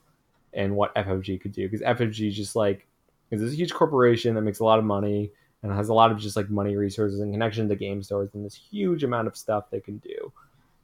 and 0.53 0.75
what 0.75 0.93
FFG 0.95 1.39
could 1.39 1.53
do. 1.53 1.69
Because 1.69 1.79
FFG 1.79 2.27
is 2.27 2.35
just 2.35 2.57
like 2.57 2.85
is 3.31 3.39
this 3.39 3.53
huge 3.53 3.73
corporation 3.73 4.35
that 4.35 4.41
makes 4.41 4.59
a 4.59 4.65
lot 4.65 4.79
of 4.79 4.83
money 4.83 5.31
and 5.63 5.71
has 5.71 5.87
a 5.87 5.93
lot 5.93 6.11
of 6.11 6.17
just 6.17 6.35
like 6.35 6.49
money 6.49 6.75
resources 6.75 7.21
and 7.21 7.31
connection 7.31 7.69
to 7.69 7.77
game 7.77 8.03
stores 8.03 8.31
and 8.33 8.43
this 8.43 8.53
huge 8.53 9.05
amount 9.05 9.29
of 9.29 9.37
stuff 9.37 9.69
they 9.71 9.79
can 9.79 9.99
do 9.99 10.33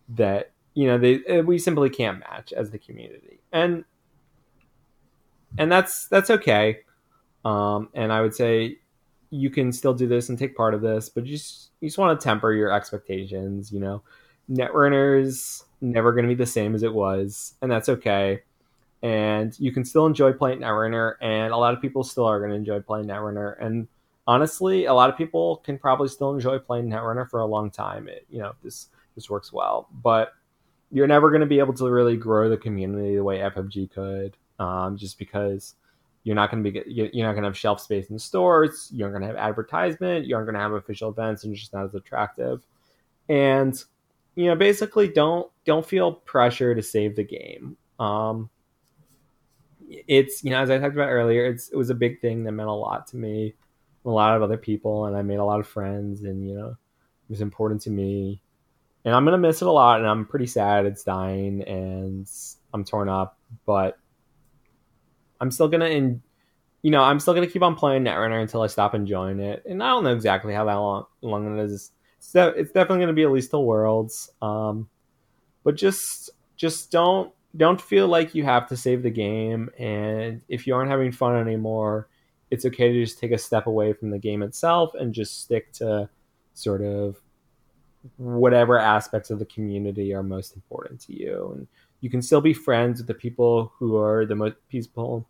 that 0.07 0.51
you 0.73 0.87
know 0.87 0.97
they 0.97 1.25
uh, 1.25 1.41
we 1.41 1.59
simply 1.59 1.89
can't 1.89 2.19
match 2.19 2.53
as 2.53 2.69
the 2.69 2.79
community. 2.79 3.41
And 3.51 3.83
and 5.57 5.69
that's 5.69 6.07
that's 6.07 6.29
okay. 6.29 6.83
Um 7.43 7.89
and 7.93 8.13
i 8.13 8.21
would 8.21 8.33
say 8.33 8.77
you 9.31 9.49
can 9.49 9.71
still 9.71 9.93
do 9.93 10.07
this 10.07 10.29
and 10.29 10.37
take 10.37 10.55
part 10.55 10.73
of 10.73 10.81
this 10.81 11.09
but 11.09 11.25
you 11.25 11.37
just 11.37 11.71
you 11.79 11.87
just 11.87 11.97
want 11.97 12.19
to 12.19 12.23
temper 12.23 12.53
your 12.53 12.71
expectations 12.71 13.71
you 13.71 13.79
know? 13.79 14.03
Netrunner's 14.49 15.63
never 15.79 16.11
going 16.11 16.23
to 16.23 16.29
be 16.29 16.35
the 16.35 16.45
same 16.45 16.75
as 16.75 16.83
it 16.83 16.93
was 16.93 17.55
and 17.61 17.71
that's 17.71 17.89
okay. 17.89 18.41
And 19.01 19.57
you 19.59 19.71
can 19.71 19.83
still 19.83 20.05
enjoy 20.05 20.33
playing 20.33 20.59
netrunner 20.59 21.15
and 21.21 21.53
a 21.53 21.57
lot 21.57 21.73
of 21.73 21.81
people 21.81 22.03
still 22.03 22.25
are 22.25 22.39
going 22.39 22.51
to 22.51 22.57
enjoy 22.57 22.81
playing 22.81 23.07
netrunner. 23.07 23.55
And 23.59 23.87
honestly 24.27 24.85
a 24.85 24.93
lot 24.93 25.09
of 25.09 25.17
people 25.17 25.57
can 25.57 25.77
probably 25.79 26.09
still 26.09 26.33
enjoy 26.33 26.59
playing 26.59 26.89
netrunner 26.89 27.27
for 27.29 27.39
a 27.39 27.45
long 27.45 27.71
time. 27.71 28.07
It 28.07 28.25
you 28.29 28.39
know 28.39 28.53
this 28.63 28.89
this 29.15 29.29
works 29.29 29.51
well. 29.51 29.87
But 29.91 30.33
you're 30.91 31.07
never 31.07 31.29
going 31.29 31.41
to 31.41 31.47
be 31.47 31.59
able 31.59 31.73
to 31.73 31.89
really 31.89 32.17
grow 32.17 32.49
the 32.49 32.57
community 32.57 33.15
the 33.15 33.23
way 33.23 33.39
ffg 33.39 33.89
could 33.91 34.35
um, 34.59 34.97
just 34.97 35.17
because 35.17 35.75
you're 36.23 36.35
not 36.35 36.51
going 36.51 36.63
to 36.63 36.71
be 36.71 36.83
you're 36.87 37.25
not 37.25 37.33
going 37.33 37.43
to 37.43 37.49
have 37.49 37.57
shelf 37.57 37.81
space 37.81 38.09
in 38.09 38.19
stores. 38.19 38.89
You 38.93 39.05
aren't 39.05 39.13
going 39.13 39.21
to 39.21 39.27
have 39.27 39.37
advertisement. 39.37 40.25
You 40.25 40.35
aren't 40.35 40.47
going 40.47 40.55
to 40.55 40.61
have 40.61 40.73
official 40.73 41.09
events 41.09 41.43
and 41.43 41.51
it's 41.51 41.61
just 41.61 41.73
not 41.73 41.85
as 41.85 41.95
attractive. 41.95 42.65
And 43.29 43.81
you 44.35 44.45
know 44.45 44.55
basically 44.55 45.07
don't 45.07 45.51
don't 45.65 45.85
feel 45.85 46.13
pressure 46.13 46.73
to 46.75 46.81
save 46.81 47.15
the 47.15 47.23
game. 47.23 47.77
Um 47.99 48.49
it's 50.07 50.43
you 50.43 50.49
know 50.49 50.59
as 50.59 50.69
i 50.69 50.77
talked 50.77 50.95
about 50.95 51.09
earlier 51.09 51.45
it's 51.45 51.69
it 51.69 51.75
was 51.75 51.89
a 51.89 51.95
big 51.95 52.21
thing 52.21 52.43
that 52.43 52.53
meant 52.53 52.69
a 52.69 52.71
lot 52.71 53.07
to 53.07 53.17
me 53.17 53.53
a 54.05 54.09
lot 54.09 54.35
of 54.35 54.41
other 54.41 54.57
people 54.57 55.05
and 55.05 55.17
i 55.17 55.21
made 55.21 55.39
a 55.39 55.43
lot 55.43 55.59
of 55.59 55.67
friends 55.67 56.23
and 56.23 56.47
you 56.47 56.55
know 56.55 56.69
it 56.69 57.29
was 57.29 57.41
important 57.41 57.81
to 57.81 57.89
me. 57.89 58.41
And 59.03 59.13
i'm 59.13 59.25
gonna 59.25 59.37
miss 59.37 59.61
it 59.61 59.67
a 59.67 59.71
lot 59.71 59.99
and 59.99 60.07
i'm 60.07 60.25
pretty 60.25 60.47
sad 60.47 60.85
it's 60.85 61.03
dying 61.03 61.61
and 61.63 62.29
i'm 62.73 62.83
torn 62.83 63.09
up 63.09 63.37
but 63.65 63.97
i'm 65.41 65.51
still 65.51 65.67
gonna 65.67 65.85
in 65.85 66.21
you 66.81 66.91
know 66.91 67.03
i'm 67.03 67.19
still 67.19 67.33
gonna 67.33 67.47
keep 67.47 67.61
on 67.61 67.75
playing 67.75 68.03
netrunner 68.03 68.41
until 68.41 68.61
i 68.61 68.67
stop 68.67 68.95
enjoying 68.95 69.39
it. 69.39 69.63
And 69.67 69.83
i 69.83 69.87
don't 69.87 70.03
know 70.05 70.13
exactly 70.13 70.53
how 70.53 70.65
that 70.65 70.75
long, 70.75 71.05
long 71.21 71.59
it 71.59 71.63
is. 71.63 71.91
So 72.19 72.49
it's 72.49 72.71
definitely 72.71 73.05
to 73.07 73.13
be 73.13 73.23
at 73.23 73.31
least 73.31 73.49
till 73.49 73.65
worlds. 73.65 74.29
Um 74.41 74.87
but 75.63 75.75
just 75.75 76.29
just 76.55 76.91
don't 76.91 77.33
don't 77.57 77.81
feel 77.81 78.07
like 78.07 78.33
you 78.33 78.45
have 78.45 78.67
to 78.69 78.77
save 78.77 79.03
the 79.03 79.09
game. 79.09 79.69
And 79.77 80.41
if 80.47 80.65
you 80.65 80.73
aren't 80.73 80.89
having 80.89 81.11
fun 81.11 81.35
anymore 81.35 82.07
it's 82.51 82.65
okay 82.65 82.91
to 82.91 83.05
just 83.05 83.17
take 83.17 83.31
a 83.31 83.37
step 83.37 83.65
away 83.65 83.93
from 83.93 84.11
the 84.11 84.19
game 84.19 84.43
itself 84.43 84.93
and 84.93 85.13
just 85.13 85.41
stick 85.41 85.71
to 85.71 86.07
sort 86.53 86.81
of 86.81 87.15
whatever 88.17 88.77
aspects 88.77 89.29
of 89.31 89.39
the 89.39 89.45
community 89.45 90.13
are 90.13 90.21
most 90.21 90.55
important 90.55 90.99
to 90.99 91.17
you. 91.17 91.53
And 91.55 91.67
you 92.01 92.09
can 92.09 92.21
still 92.21 92.41
be 92.41 92.53
friends 92.53 92.99
with 92.99 93.07
the 93.07 93.13
people 93.13 93.71
who 93.79 93.97
are 93.97 94.25
the 94.25 94.35
most 94.35 94.55
people 94.67 95.27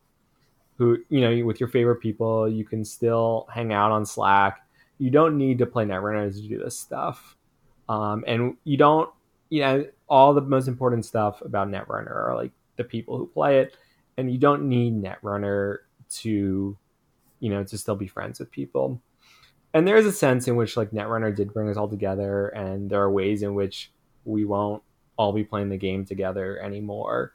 who 0.82 0.98
you 1.10 1.22
know 1.22 1.46
with 1.46 1.60
your 1.60 1.70
favorite 1.70 1.98
people. 1.98 2.50
You 2.50 2.66
can 2.66 2.84
still 2.84 3.48
hang 3.54 3.72
out 3.72 3.92
on 3.92 4.04
Slack. 4.04 4.66
You 4.98 5.12
don't 5.12 5.38
need 5.38 5.60
to 5.60 5.68
play 5.68 5.86
Netrunners 5.86 6.42
to 6.42 6.48
do 6.48 6.58
this 6.58 6.78
stuff, 6.78 7.38
um, 7.88 8.24
and 8.26 8.58
you 8.64 8.78
don't. 8.78 9.10
You 9.50 9.62
know 9.62 9.86
all 10.10 10.34
the 10.34 10.42
most 10.42 10.68
important 10.68 11.06
stuff 11.06 11.42
about 11.42 11.70
Netrunner 11.70 12.16
are 12.16 12.36
like 12.36 12.52
the 12.78 12.84
people 12.84 13.18
who 13.18 13.28
play 13.28 13.60
it, 13.60 13.78
and 14.18 14.32
you 14.32 14.40
don't 14.40 14.68
need 14.68 15.02
Netrunner 15.02 15.80
to, 16.10 16.78
you 17.40 17.50
know, 17.50 17.64
to 17.64 17.78
still 17.78 17.96
be 17.96 18.08
friends 18.08 18.40
with 18.40 18.50
people. 18.50 19.00
And 19.74 19.88
there 19.88 19.98
is 19.98 20.06
a 20.06 20.12
sense 20.12 20.48
in 20.48 20.56
which 20.56 20.78
like 20.78 20.92
Netrunner 20.92 21.36
did 21.36 21.54
bring 21.54 21.70
us 21.70 21.78
all 21.78 21.90
together, 21.90 22.48
and 22.48 22.90
there 22.90 23.02
are 23.02 23.12
ways 23.12 23.44
in 23.44 23.54
which 23.54 23.92
we 24.26 24.46
won't 24.46 24.82
all 25.18 25.32
be 25.32 25.44
playing 25.44 25.70
the 25.70 25.78
game 25.78 26.06
together 26.06 26.58
anymore 26.60 27.34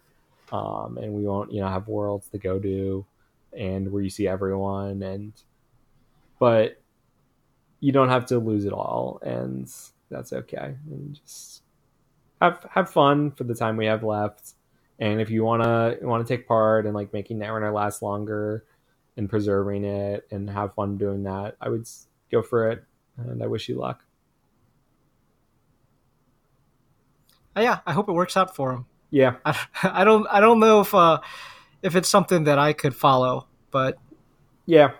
um, 0.53 0.99
and 0.99 1.12
we 1.12 1.22
won't 1.22 1.53
you 1.53 1.61
know 1.61 1.68
have 1.68 1.88
worlds 1.88 2.28
to 2.28 2.38
go 2.38 2.59
to 2.59 3.05
and 3.57 3.91
where 3.91 4.03
you 4.03 4.11
see 4.11 4.29
everyone 4.29 5.03
and 5.03 5.33
but 6.39 6.81
you 7.81 7.93
don't 7.93 8.09
have 8.09 8.27
to 8.27 8.39
lose 8.39 8.65
it 8.65 8.73
all 8.73 9.21
and 9.23 9.73
that's 10.11 10.33
okay. 10.33 10.77
And 10.91 11.15
just 11.15 11.63
have 12.41 12.67
have 12.71 12.91
fun 12.91 13.31
for 13.31 13.45
the 13.45 13.55
time 13.55 13.77
we 13.77 13.87
have 13.87 14.03
left. 14.03 14.55
And 14.99 15.21
if 15.21 15.31
you 15.31 15.45
want 15.45 15.63
to 15.63 15.99
want 16.03 16.27
to 16.27 16.37
take 16.37 16.47
part 16.47 16.87
in 16.87 16.95
like 16.95 17.13
making 17.13 17.39
that 17.41 17.49
Netrunner 17.49 17.73
last 17.75 18.03
longer 18.03 18.65
and 19.17 19.29
preserving 19.29 19.85
it 19.85 20.27
and 20.31 20.49
have 20.51 20.75
fun 20.75 20.99
doing 20.99 21.23
that 21.23 21.57
i 21.61 21.69
would 21.71 21.89
go 22.31 22.43
for 22.43 22.71
it 22.71 22.85
and 23.17 23.43
i 23.43 23.47
wish 23.47 23.69
you 23.69 23.77
luck. 23.77 24.05
Uh, 27.57 27.61
yeah, 27.63 27.79
I 27.87 27.93
hope 27.95 28.09
it 28.09 28.13
works 28.13 28.37
out 28.37 28.55
for 28.55 28.73
him. 28.73 28.87
yeah. 29.11 29.37
I, 29.45 29.59
I 29.83 30.05
don't 30.05 30.27
I 30.31 30.41
don't 30.41 30.61
know 30.61 30.81
if 30.81 30.95
uh, 30.95 31.21
if 31.87 31.95
it's 31.95 32.09
something 32.09 32.45
that 32.45 32.59
I 32.59 32.72
could 32.72 32.97
follow, 32.97 33.47
but 33.70 33.97
Yeah. 34.66 34.91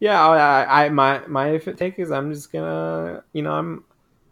Yeah, 0.00 0.26
I, 0.26 0.86
I 0.86 0.88
my 0.88 1.26
my 1.26 1.58
take 1.58 1.98
is 1.98 2.10
I'm 2.10 2.32
just 2.32 2.50
gonna 2.50 3.22
you 3.34 3.42
know 3.42 3.52
I'm 3.52 3.84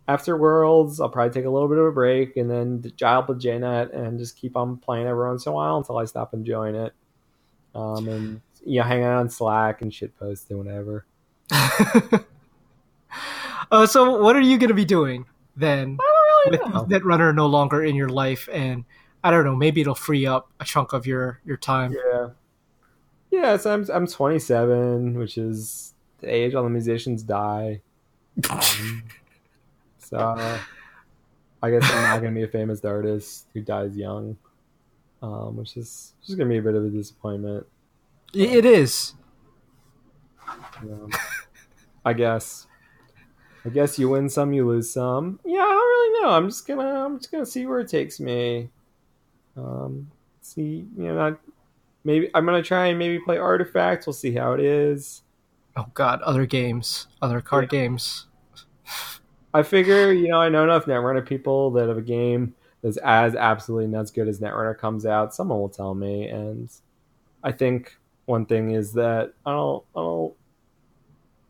after 0.08 0.36
Worlds 0.36 0.98
I'll 1.00 1.10
probably 1.10 1.34
take 1.34 1.44
a 1.44 1.50
little 1.50 1.68
bit 1.68 1.76
of 1.78 1.84
a 1.84 1.92
break 1.92 2.36
and 2.36 2.50
then 2.50 2.82
dial 2.96 3.18
up 3.20 3.28
with 3.28 3.42
JNet 3.42 3.94
and 3.94 4.18
just 4.18 4.36
keep 4.36 4.56
on 4.56 4.78
playing 4.78 5.06
every 5.06 5.28
once 5.28 5.44
in 5.44 5.52
a 5.52 5.54
while 5.54 5.76
until 5.76 5.98
I 5.98 6.06
stop 6.06 6.32
enjoying 6.32 6.74
it. 6.74 6.94
Um 7.74 8.08
and 8.08 8.40
you 8.64 8.80
know 8.80 8.86
hang 8.86 9.04
out 9.04 9.18
on 9.18 9.28
Slack 9.28 9.82
and 9.82 9.92
shit 9.92 10.18
post 10.18 10.48
and 10.50 10.58
whatever. 10.58 11.04
uh, 13.70 13.86
so 13.86 14.22
what 14.22 14.34
are 14.36 14.40
you 14.40 14.58
to 14.58 14.74
be 14.74 14.86
doing 14.86 15.26
then 15.56 15.98
with 16.46 16.60
know. 16.60 16.86
Netrunner 16.86 17.34
no 17.34 17.46
longer 17.46 17.84
in 17.84 17.94
your 17.94 18.08
life 18.08 18.48
and 18.52 18.84
I 19.26 19.30
don't 19.32 19.44
know, 19.44 19.56
maybe 19.56 19.80
it'll 19.80 19.96
free 19.96 20.24
up 20.24 20.52
a 20.60 20.64
chunk 20.64 20.92
of 20.92 21.04
your 21.04 21.40
your 21.44 21.56
time. 21.56 21.92
Yeah. 21.92 22.28
Yeah, 23.32 23.56
so 23.56 23.74
I'm 23.74 23.84
I'm 23.92 24.06
27, 24.06 25.18
which 25.18 25.36
is 25.36 25.94
the 26.18 26.32
age 26.32 26.54
all 26.54 26.62
the 26.62 26.70
musicians 26.70 27.24
die. 27.24 27.80
Um, 28.50 29.02
so 29.98 30.18
I 31.60 31.70
guess 31.70 31.82
I'm 31.90 32.02
not 32.02 32.22
gonna 32.22 32.34
be 32.34 32.44
a 32.44 32.48
famous 32.48 32.84
artist 32.84 33.48
who 33.52 33.62
dies 33.62 33.96
young, 33.96 34.36
um, 35.20 35.56
which 35.56 35.76
is 35.76 36.12
just 36.24 36.38
gonna 36.38 36.48
be 36.48 36.58
a 36.58 36.62
bit 36.62 36.76
of 36.76 36.84
a 36.84 36.88
disappointment. 36.88 37.66
It 38.32 38.64
is. 38.64 39.14
Um, 40.78 41.10
I 42.04 42.12
guess. 42.12 42.68
I 43.64 43.70
guess 43.70 43.98
you 43.98 44.10
win 44.10 44.28
some, 44.28 44.52
you 44.52 44.64
lose 44.64 44.92
some. 44.92 45.40
Yeah, 45.44 45.62
I 45.62 45.64
don't 45.64 45.74
really 45.74 46.22
know. 46.22 46.28
I'm 46.28 46.48
just 46.48 46.68
gonna 46.68 47.04
I'm 47.04 47.18
just 47.18 47.32
gonna 47.32 47.44
see 47.44 47.66
where 47.66 47.80
it 47.80 47.88
takes 47.88 48.20
me. 48.20 48.70
Um, 49.56 50.10
see, 50.40 50.86
you 50.96 51.12
know, 51.12 51.36
maybe 52.04 52.30
I'm 52.34 52.44
gonna 52.46 52.62
try 52.62 52.86
and 52.86 52.98
maybe 52.98 53.18
play 53.18 53.38
Artifacts. 53.38 54.06
We'll 54.06 54.14
see 54.14 54.32
how 54.34 54.52
it 54.52 54.60
is. 54.60 55.22
Oh 55.76 55.86
god, 55.94 56.22
other 56.22 56.46
games, 56.46 57.06
other 57.20 57.40
card 57.40 57.68
games. 57.68 58.26
I 59.54 59.62
figure, 59.62 60.12
you 60.12 60.28
know, 60.28 60.40
I 60.40 60.48
know 60.48 60.64
enough 60.64 60.84
Netrunner 60.86 61.26
people 61.26 61.70
that 61.72 61.88
if 61.90 61.96
a 61.96 62.02
game 62.02 62.54
that's 62.82 62.98
as 62.98 63.34
absolutely 63.34 63.86
not 63.88 64.02
as 64.02 64.10
good 64.10 64.28
as 64.28 64.38
Netrunner 64.40 64.76
comes 64.78 65.06
out, 65.06 65.34
someone 65.34 65.58
will 65.58 65.68
tell 65.68 65.94
me. 65.94 66.28
And 66.28 66.70
I 67.42 67.52
think 67.52 67.96
one 68.26 68.46
thing 68.46 68.72
is 68.72 68.92
that 68.94 69.32
I 69.46 69.52
don't, 69.52 69.82
I 69.94 70.00
don't, 70.00 70.34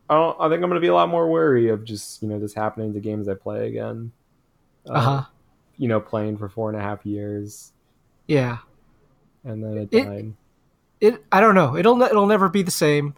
I 0.09 0.15
don't, 0.15 0.37
I 0.39 0.43
think 0.49 0.63
I'm 0.63 0.69
going 0.69 0.75
to 0.75 0.79
be 0.79 0.87
a 0.87 0.93
lot 0.93 1.09
more 1.09 1.29
wary 1.29 1.67
of 1.69 1.83
just, 1.83 2.21
you 2.21 2.29
know, 2.29 2.39
this 2.39 2.53
happening 2.53 2.93
to 2.93 2.99
games 3.01 3.27
I 3.27 3.33
play 3.33 3.67
again. 3.67 4.11
Uh, 4.89 4.93
Uh-huh. 4.93 5.25
You 5.77 5.87
know, 5.89 5.99
playing 5.99 6.37
for 6.37 6.49
four 6.49 6.69
and 6.69 6.77
a 6.77 6.81
half 6.81 7.05
years 7.05 7.73
Yeah. 8.27 8.57
and 9.43 9.63
then 9.63 9.77
it 9.77 9.89
It- 9.91 10.03
died. 10.05 10.33
It 10.99 11.23
I 11.31 11.39
don't 11.41 11.53
know. 11.55 11.77
It'll 11.77 12.01
it'll 12.01 12.25
never 12.25 12.49
be 12.49 12.63
the 12.63 12.71
same. 12.71 13.13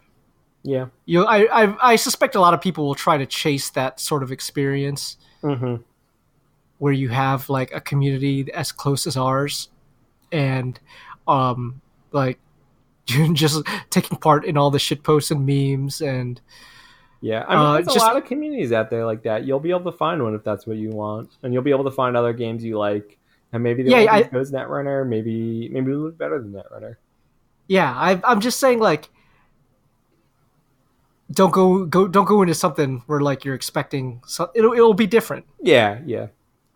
yeah. 0.63 0.87
You 1.05 1.25
I, 1.25 1.63
I 1.63 1.91
I 1.93 1.95
suspect 1.95 2.35
a 2.35 2.39
lot 2.41 2.53
of 2.53 2.59
people 2.61 2.85
will 2.85 2.95
try 2.95 3.17
to 3.17 3.25
chase 3.25 3.69
that 3.71 3.99
sort 3.99 4.21
of 4.23 4.31
experience 4.31 5.17
hmm 5.41 5.75
where 6.79 6.93
you 6.93 7.09
have 7.09 7.49
like 7.49 7.73
a 7.73 7.81
community 7.81 8.49
as 8.53 8.71
close 8.71 9.05
as 9.07 9.17
ours 9.17 9.69
and 10.31 10.79
um 11.27 11.81
like 12.11 12.37
just 13.33 13.63
taking 13.89 14.17
part 14.17 14.45
in 14.45 14.57
all 14.57 14.71
the 14.71 14.79
shit 14.79 15.03
posts 15.03 15.31
and 15.31 15.45
memes 15.45 16.01
and 16.01 16.39
Yeah, 17.21 17.43
I 17.47 17.55
mean, 17.55 17.65
Uh, 17.65 17.73
there's 17.75 17.87
just- 17.87 17.97
a 17.97 18.07
lot 18.07 18.17
of 18.17 18.25
communities 18.25 18.71
out 18.71 18.89
there 18.89 19.05
like 19.05 19.23
that. 19.23 19.45
You'll 19.45 19.59
be 19.59 19.71
able 19.71 19.91
to 19.91 19.97
find 19.97 20.23
one 20.23 20.35
if 20.35 20.43
that's 20.43 20.65
what 20.65 20.77
you 20.77 20.89
want, 20.91 21.29
and 21.43 21.53
you'll 21.53 21.63
be 21.63 21.71
able 21.71 21.83
to 21.85 21.91
find 21.91 22.15
other 22.15 22.31
games 22.33 22.63
you 22.63 22.77
like. 22.77 23.17
And 23.51 23.63
maybe 23.63 23.83
they 23.83 23.89
Yeah, 24.03 24.11
I- 24.13 24.29
as 24.37 24.51
Netrunner. 24.51 25.07
Maybe 25.07 25.69
maybe 25.69 25.91
it'll 25.91 26.03
look 26.03 26.17
better 26.17 26.39
than 26.41 26.51
Netrunner. 26.53 26.95
yeah 27.67 27.91
I, 27.95 28.19
i'm 28.23 28.41
just 28.41 28.59
saying 28.59 28.79
like 28.79 29.09
don't 31.31 31.51
go 31.53 31.85
go 31.85 32.07
don't 32.07 32.25
go 32.25 32.41
into 32.41 32.55
something 32.55 33.03
where 33.05 33.19
like 33.21 33.45
you're 33.45 33.53
expecting 33.55 34.21
so 34.25 34.49
it'll, 34.55 34.73
it'll 34.73 34.93
be 34.95 35.05
different 35.07 35.45
Yeah, 35.61 35.99
yeah. 36.05 36.27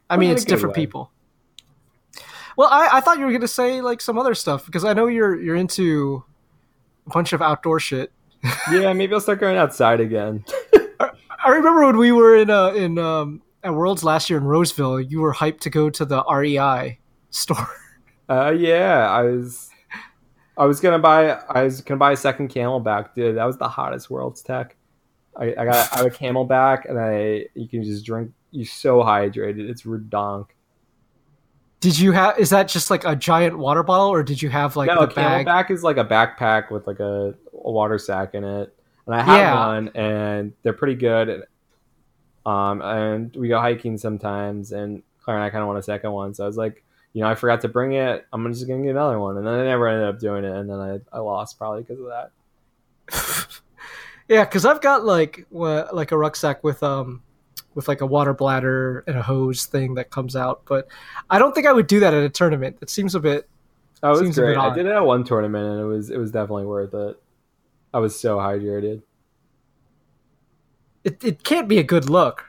i 0.10 0.16
But 0.16 0.20
mean 0.20 0.32
it's 0.32 0.46
different 0.46 0.76
way. 0.76 0.84
people 0.84 1.12
well 2.56 2.70
I, 2.70 2.98
I 2.98 3.02
thought 3.02 3.18
you 3.18 3.26
were 3.26 3.32
gonna 3.32 3.48
say 3.48 3.82
like 3.82 4.00
some 4.02 4.18
other 4.20 4.36
stuff 4.36 4.66
because 4.68 4.86
i 4.86 4.94
know 4.94 5.08
you're 5.08 5.40
you're 5.42 5.56
into 5.56 6.24
a 7.08 7.10
bunch 7.10 7.34
of 7.34 7.42
outdoor 7.42 7.80
shit 7.80 8.12
Yeah, 8.72 8.92
maybe 8.94 9.14
I'll 9.14 9.22
start 9.22 9.40
going 9.40 9.56
outside 9.56 10.02
again. 10.02 10.44
I 11.00 11.50
remember 11.50 11.86
when 11.86 11.96
we 11.98 12.12
were 12.12 12.36
in 12.36 12.50
uh, 12.50 12.72
in 12.74 12.98
um, 13.00 13.42
at 13.64 13.74
Worlds 13.74 14.04
last 14.04 14.30
year 14.30 14.40
in 14.40 14.46
Roseville. 14.46 15.00
You 15.02 15.22
were 15.22 15.34
hyped 15.34 15.60
to 15.62 15.70
go 15.70 15.90
to 15.90 16.06
the 16.06 16.24
REI 16.24 17.00
store. 17.30 17.68
Uh, 18.30 18.52
yeah, 18.52 19.10
I 19.12 19.24
was, 19.24 19.70
I 20.58 20.66
was 20.66 20.80
gonna 20.80 20.98
buy, 20.98 21.32
I 21.50 21.64
was 21.64 21.82
gonna 21.82 21.98
buy 22.00 22.14
a 22.14 22.16
second 22.18 22.50
CamelBak, 22.50 23.14
dude. 23.14 23.36
That 23.36 23.44
was 23.44 23.58
the 23.58 23.68
hottest 23.68 24.10
World's 24.10 24.42
tech. 24.42 24.78
I, 25.36 25.48
I 25.58 25.66
got, 25.66 25.94
I 25.94 25.98
have 25.98 26.06
a 26.06 26.10
CamelBak, 26.10 26.90
and 26.90 26.98
I, 26.98 27.48
you 27.54 27.68
can 27.68 27.84
just 27.84 28.06
drink. 28.06 28.32
You're 28.52 28.66
so 28.66 29.02
hydrated. 29.02 29.70
It's 29.70 29.84
redonk. 29.84 30.48
Did 31.82 32.00
you 32.00 32.14
have? 32.14 32.40
Is 32.40 32.50
that 32.52 32.70
just 32.70 32.90
like 32.90 33.04
a 33.04 33.14
giant 33.14 33.58
water 33.58 33.84
bottle, 33.84 34.08
or 34.08 34.24
did 34.24 34.42
you 34.42 34.50
have 34.50 34.78
like 34.78 34.88
no, 34.88 35.00
a 35.00 35.08
the 35.08 35.14
bag? 35.14 35.46
CamelBak 35.46 35.70
is 35.70 35.84
like 35.84 35.98
a 35.98 36.06
backpack 36.06 36.72
with 36.72 36.88
like 36.88 37.02
a, 37.02 37.36
a 37.66 37.72
water 37.72 38.00
sack 38.00 38.36
in 38.36 38.46
it, 38.46 38.74
and 39.06 39.16
I 39.16 39.22
have 39.22 39.38
Yeah. 39.38 39.66
one, 39.68 39.90
and 39.96 40.54
they're 40.64 40.72
pretty 40.72 40.96
good. 40.96 41.44
Um, 42.46 42.82
and 42.82 43.36
we 43.36 43.48
go 43.48 43.60
hiking 43.60 43.98
sometimes, 43.98 44.72
and 44.72 45.04
Claire 45.22 45.38
and 45.38 45.46
I 45.46 45.50
kind 45.50 45.62
of 45.62 45.68
want 45.68 45.80
a 45.80 45.84
second 45.84 46.12
one, 46.12 46.34
so 46.34 46.44
I 46.44 46.48
was 46.48 46.58
like, 46.58 46.84
you 47.14 47.22
know, 47.22 47.30
I 47.30 47.36
forgot 47.36 47.62
to 47.62 47.70
bring 47.70 47.94
it. 47.94 48.26
I'm 48.34 48.52
just 48.52 48.68
gonna 48.68 48.84
get 48.84 48.92
another 48.92 49.20
one, 49.20 49.38
and 49.38 49.46
then 49.46 49.54
I 49.54 49.64
never 49.64 49.88
ended 49.88 50.08
up 50.08 50.20
doing 50.20 50.44
it, 50.44 50.56
and 50.56 50.70
then 50.70 50.80
I, 50.80 51.00
I 51.16 51.20
lost 51.20 51.58
probably 51.58 51.84
because 51.84 52.00
of 52.00 52.08
that. 52.08 53.62
yeah, 54.28 54.44
because 54.44 54.66
I've 54.66 54.82
got 54.82 55.06
like 55.06 55.46
wha- 55.50 55.88
like 55.94 56.12
a 56.12 56.18
rucksack 56.18 56.64
with 56.64 56.82
um 56.84 57.22
with 57.76 57.88
like 57.88 58.02
a 58.02 58.06
water 58.06 58.34
bladder 58.34 59.04
and 59.08 59.18
a 59.18 59.22
hose 59.22 59.66
thing 59.66 59.96
that 59.96 60.10
comes 60.10 60.36
out, 60.36 60.64
but 60.66 60.88
I 61.30 61.40
don't 61.40 61.54
think 61.56 61.68
I 61.68 61.74
would 61.74 61.88
do 61.88 62.00
that 62.02 62.14
at 62.14 62.24
a 62.24 62.30
tournament. 62.30 62.78
It 62.82 62.90
seems 62.90 63.16
a 63.16 63.20
bit. 63.20 63.48
Oh, 64.02 64.10
it 64.10 64.12
was 64.12 64.20
Seems 64.20 64.38
a 64.38 64.42
bit 64.42 64.56
great. 64.56 64.58
I 64.58 64.74
did 64.74 64.86
it 64.86 64.92
at 64.92 65.06
one 65.06 65.24
tournament, 65.24 65.66
and 65.66 65.80
it 65.80 65.86
was 65.86 66.10
it 66.10 66.18
was 66.18 66.32
definitely 66.32 66.66
worth 66.66 66.94
it. 66.94 67.22
I 67.94 68.00
was 68.00 68.20
so 68.20 68.38
hydrated. 68.38 69.02
It, 71.04 71.24
it 71.24 71.44
can't 71.44 71.68
be 71.68 71.78
a 71.80 71.84
good 71.84 72.10
look. 72.10 72.46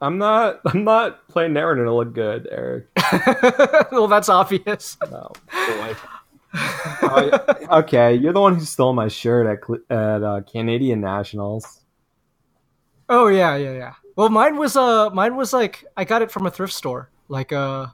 I'm 0.00 0.18
not 0.18 0.60
I'm 0.66 0.84
not 0.84 1.26
playing 1.28 1.52
Netrunner 1.52 1.84
to 1.84 1.94
look 1.94 2.12
good, 2.14 2.48
Eric. 2.50 2.88
well, 3.92 4.08
that's 4.08 4.28
obvious. 4.28 4.96
No, 5.10 5.30
boy. 5.50 5.96
Oh, 7.02 7.40
okay, 7.80 8.14
you're 8.14 8.32
the 8.32 8.40
one 8.40 8.54
who 8.54 8.64
stole 8.64 8.92
my 8.92 9.08
shirt 9.08 9.46
at 9.46 9.58
at 9.96 10.22
uh, 10.22 10.40
Canadian 10.42 11.00
Nationals. 11.00 11.80
Oh 13.08 13.26
yeah, 13.28 13.56
yeah, 13.56 13.72
yeah. 13.72 13.92
Well, 14.16 14.28
mine 14.28 14.56
was 14.56 14.76
uh, 14.76 15.10
mine 15.10 15.36
was 15.36 15.52
like 15.52 15.84
I 15.96 16.04
got 16.04 16.22
it 16.22 16.30
from 16.30 16.46
a 16.46 16.50
thrift 16.50 16.72
store. 16.72 17.10
Like 17.28 17.52
uh, 17.52 17.86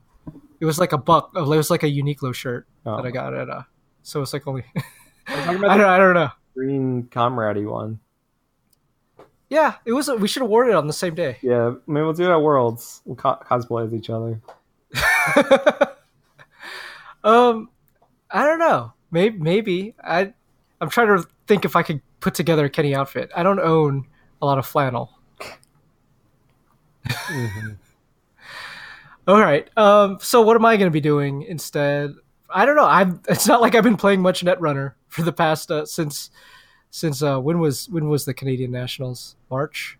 it 0.60 0.64
was 0.66 0.78
like 0.78 0.92
a 0.92 0.98
buck. 0.98 1.30
It 1.34 1.40
was 1.46 1.70
like 1.70 1.82
a 1.84 1.90
Uniqlo 1.90 2.34
shirt 2.34 2.66
Oh. 2.86 2.96
that 2.96 3.06
I 3.06 3.10
got 3.10 3.34
at 3.34 3.48
uh. 3.48 3.62
So 4.02 4.20
it's 4.22 4.32
like 4.32 4.46
only. 4.46 4.64
I'm 5.26 5.64
I 5.64 5.76
don't. 5.76 5.86
I 5.88 5.98
don't 5.98 6.14
know. 6.14 6.30
green 6.54 7.08
comrade 7.10 7.64
one. 7.66 8.00
Yeah, 9.50 9.74
it 9.84 9.92
was. 9.92 10.08
We 10.08 10.28
should 10.28 10.42
award 10.42 10.68
it 10.68 10.74
on 10.74 10.86
the 10.86 10.92
same 10.92 11.14
day. 11.14 11.36
Yeah, 11.42 11.74
maybe 11.86 12.04
we'll 12.04 12.12
do 12.14 12.24
it 12.24 12.30
at 12.32 12.40
Worlds. 12.40 13.02
We'll 13.04 13.16
co- 13.16 13.38
cosplay 13.44 13.84
as 13.84 13.92
each 13.92 14.08
other. 14.08 14.40
um, 17.24 17.68
I 18.30 18.44
don't 18.44 18.58
know. 18.60 18.92
maybe 19.10 19.38
maybe 19.38 19.94
I 20.02 20.32
I'm 20.80 20.88
trying 20.88 21.08
to 21.08 21.26
think 21.46 21.64
if 21.64 21.74
I 21.76 21.82
could 21.82 22.00
put 22.20 22.34
together 22.34 22.64
a 22.66 22.70
Kenny 22.70 22.94
outfit. 22.94 23.30
I 23.36 23.42
don't 23.42 23.58
own 23.60 24.06
a 24.40 24.46
lot 24.46 24.58
of 24.58 24.66
flannel. 24.66 25.10
Mhm. 27.06 27.76
All 29.28 29.38
right. 29.40 29.68
Um. 29.76 30.18
So 30.20 30.40
what 30.42 30.56
am 30.56 30.64
I 30.64 30.76
going 30.76 30.86
to 30.88 30.92
be 30.92 31.00
doing 31.00 31.42
instead? 31.42 32.12
I 32.48 32.64
don't 32.64 32.76
know. 32.76 32.84
I'm. 32.86 33.20
It's 33.28 33.46
not 33.46 33.60
like 33.60 33.74
I've 33.74 33.84
been 33.84 33.96
playing 33.96 34.22
much 34.22 34.42
Netrunner 34.44 34.92
for 35.08 35.22
the 35.22 35.32
past 35.32 35.70
uh, 35.70 35.84
since 35.86 36.30
since 36.90 37.22
uh, 37.22 37.38
when 37.38 37.58
was 37.58 37.88
when 37.88 38.08
was 38.08 38.24
the 38.24 38.34
Canadian 38.34 38.70
Nationals 38.70 39.36
March? 39.50 39.98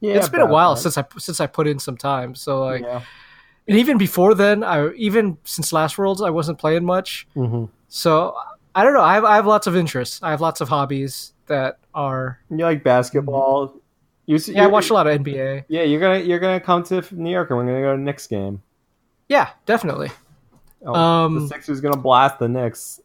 Yeah, 0.00 0.14
it's 0.14 0.28
been 0.28 0.40
a 0.40 0.46
while 0.46 0.76
since 0.76 0.96
I 0.96 1.04
since 1.18 1.40
I 1.40 1.46
put 1.46 1.66
in 1.66 1.78
some 1.78 1.96
time. 1.96 2.34
So 2.34 2.64
like, 2.64 2.82
yeah. 2.82 3.02
and 3.66 3.78
even 3.78 3.98
before 3.98 4.34
then, 4.34 4.62
I 4.62 4.92
even 4.92 5.38
since 5.44 5.72
last 5.72 5.98
Worlds, 5.98 6.22
I 6.22 6.30
wasn't 6.30 6.58
playing 6.58 6.84
much. 6.84 7.26
Mhm. 7.34 7.68
So 7.88 8.36
I 8.74 8.84
don't 8.84 8.94
know. 8.94 9.02
I 9.02 9.14
have 9.14 9.24
I 9.24 9.36
have 9.36 9.46
lots 9.46 9.66
of 9.66 9.74
interests. 9.74 10.20
I 10.22 10.30
have 10.30 10.40
lots 10.40 10.60
of 10.60 10.68
hobbies 10.68 11.32
that 11.46 11.78
are. 11.94 12.38
You 12.50 12.58
like 12.58 12.84
basketball? 12.84 13.74
You 14.26 14.38
Yeah, 14.46 14.64
I 14.64 14.66
watch 14.66 14.90
a 14.90 14.94
lot 14.94 15.06
of 15.06 15.20
NBA. 15.20 15.64
Yeah, 15.68 15.82
you're 15.82 16.00
gonna 16.00 16.20
you're 16.20 16.38
gonna 16.38 16.60
come 16.60 16.82
to 16.84 17.02
New 17.12 17.30
York 17.30 17.50
and 17.50 17.58
we're 17.58 17.66
gonna 17.66 17.80
go 17.80 17.92
to 17.92 17.98
the 17.98 18.04
Knicks 18.04 18.26
game. 18.26 18.62
Yeah, 19.28 19.50
definitely. 19.66 20.10
Oh, 20.86 20.94
Um, 20.94 21.40
the 21.40 21.48
Sixers 21.48 21.80
gonna 21.80 21.96
blast 21.96 22.38
the 22.38 22.48
Knicks. 22.48 23.00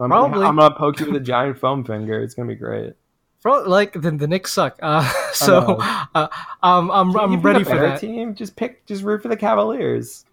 I'm, 0.00 0.10
Probably. 0.10 0.44
I'm 0.44 0.56
gonna 0.56 0.74
poke 0.74 1.00
you 1.00 1.06
with 1.06 1.16
a 1.16 1.24
giant 1.24 1.58
foam 1.58 1.84
finger. 1.84 2.20
It's 2.20 2.34
gonna 2.34 2.48
be 2.48 2.54
great. 2.54 2.94
Bro, 3.42 3.64
like 3.64 3.92
the, 3.92 4.10
the 4.10 4.26
Knicks 4.26 4.52
suck. 4.52 4.78
Uh, 4.82 5.08
so 5.32 5.76
uh, 6.14 6.28
um, 6.62 6.90
I'm 6.90 7.12
Can 7.12 7.20
I'm 7.20 7.40
ready 7.40 7.62
a 7.62 7.64
for 7.64 7.76
that. 7.76 8.00
Team, 8.00 8.34
just 8.34 8.56
pick, 8.56 8.86
just 8.86 9.02
root 9.02 9.22
for 9.22 9.28
the 9.28 9.36
Cavaliers. 9.36 10.24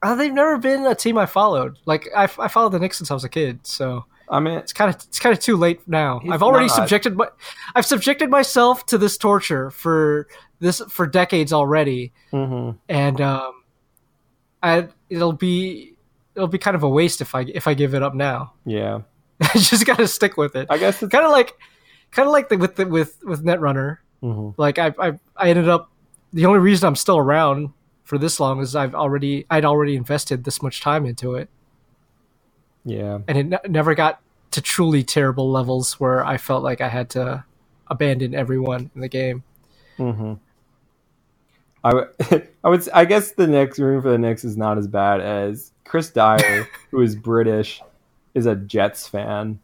Uh, 0.00 0.14
they've 0.14 0.32
never 0.32 0.58
been 0.58 0.86
a 0.86 0.94
team 0.94 1.18
I 1.18 1.26
followed. 1.26 1.78
Like 1.84 2.08
I, 2.16 2.24
I 2.38 2.48
followed 2.48 2.70
the 2.70 2.78
Knicks 2.78 2.98
since 2.98 3.10
I 3.10 3.14
was 3.14 3.24
a 3.24 3.28
kid, 3.28 3.66
so 3.66 4.04
I 4.30 4.40
mean, 4.40 4.58
it's 4.58 4.72
kind 4.72 4.94
of 4.94 5.02
it's 5.08 5.18
kind 5.18 5.36
of 5.36 5.42
too 5.42 5.56
late 5.56 5.80
now. 5.86 6.20
I've 6.30 6.42
already 6.42 6.66
not. 6.66 6.76
subjected 6.76 7.16
my 7.16 7.28
I've 7.74 7.86
subjected 7.86 8.30
myself 8.30 8.86
to 8.86 8.98
this 8.98 9.18
torture 9.18 9.70
for 9.70 10.28
this 10.60 10.80
for 10.88 11.06
decades 11.06 11.52
already, 11.52 12.12
mhm. 12.32 12.78
and 12.88 13.20
um, 13.20 13.64
I 14.62 14.88
it'll 15.10 15.32
be 15.32 15.96
it'll 16.38 16.48
be 16.48 16.58
kind 16.58 16.74
of 16.76 16.82
a 16.84 16.88
waste 16.88 17.20
if 17.20 17.34
I 17.34 17.42
if 17.42 17.66
I 17.66 17.74
give 17.74 17.94
it 17.94 18.02
up 18.02 18.14
now. 18.14 18.54
yeah. 18.64 19.00
I 19.40 19.50
just 19.58 19.84
got 19.86 19.98
to 19.98 20.08
stick 20.08 20.36
with 20.36 20.56
it. 20.56 20.66
I 20.70 20.78
guess 20.78 21.02
it's. 21.02 21.12
Kind 21.12 21.24
of 21.24 21.30
like 21.32 21.52
kind 22.12 22.26
of 22.26 22.32
like 22.32 22.48
the, 22.48 22.56
with 22.56 22.76
the, 22.76 22.86
with 22.86 23.18
with 23.24 23.44
Netrunner. 23.44 23.98
mhm. 24.22 24.54
like 24.56 24.78
I, 24.78 24.94
I 24.98 25.12
I 25.36 25.50
ended 25.50 25.68
up 25.68 25.90
the 26.32 26.46
only 26.46 26.58
reason 26.60 26.86
I'm 26.86 26.96
still 26.96 27.18
around 27.18 27.70
for 28.04 28.18
this 28.18 28.40
long 28.40 28.60
is 28.60 28.74
I've 28.74 28.94
already 28.94 29.44
I'd 29.50 29.64
already 29.64 29.94
invested 29.96 30.44
this 30.44 30.62
much 30.62 30.80
time 30.80 31.04
into 31.06 31.34
it 31.34 31.48
Yeah. 32.84 33.18
and 33.28 33.38
it 33.38 33.46
ne- 33.46 33.68
never 33.68 33.94
got 33.94 34.20
to 34.52 34.62
truly 34.62 35.02
terrible 35.04 35.50
levels 35.50 36.00
where 36.00 36.24
I 36.24 36.36
felt 36.38 36.62
like 36.62 36.80
I 36.80 36.88
had 36.88 37.10
to 37.10 37.44
abandon 37.88 38.34
everyone 38.34 38.90
in 38.94 39.00
the 39.02 39.08
game. 39.08 39.42
hmm 39.96 40.34
I 41.84 41.94
would, 41.94 42.08
I 42.64 42.68
would, 42.68 42.80
s- 42.80 42.88
I 42.92 43.04
guess 43.04 43.32
the 43.32 43.46
Knicks 43.46 43.78
room 43.78 44.02
for 44.02 44.10
the 44.10 44.18
Knicks 44.18 44.44
is 44.44 44.56
not 44.56 44.78
as 44.78 44.86
bad 44.86 45.20
as 45.20 45.72
Chris 45.84 46.10
Dyer, 46.10 46.68
who 46.90 47.00
is 47.02 47.14
British, 47.16 47.80
is 48.34 48.46
a 48.46 48.54
Jets 48.56 49.06
fan, 49.08 49.58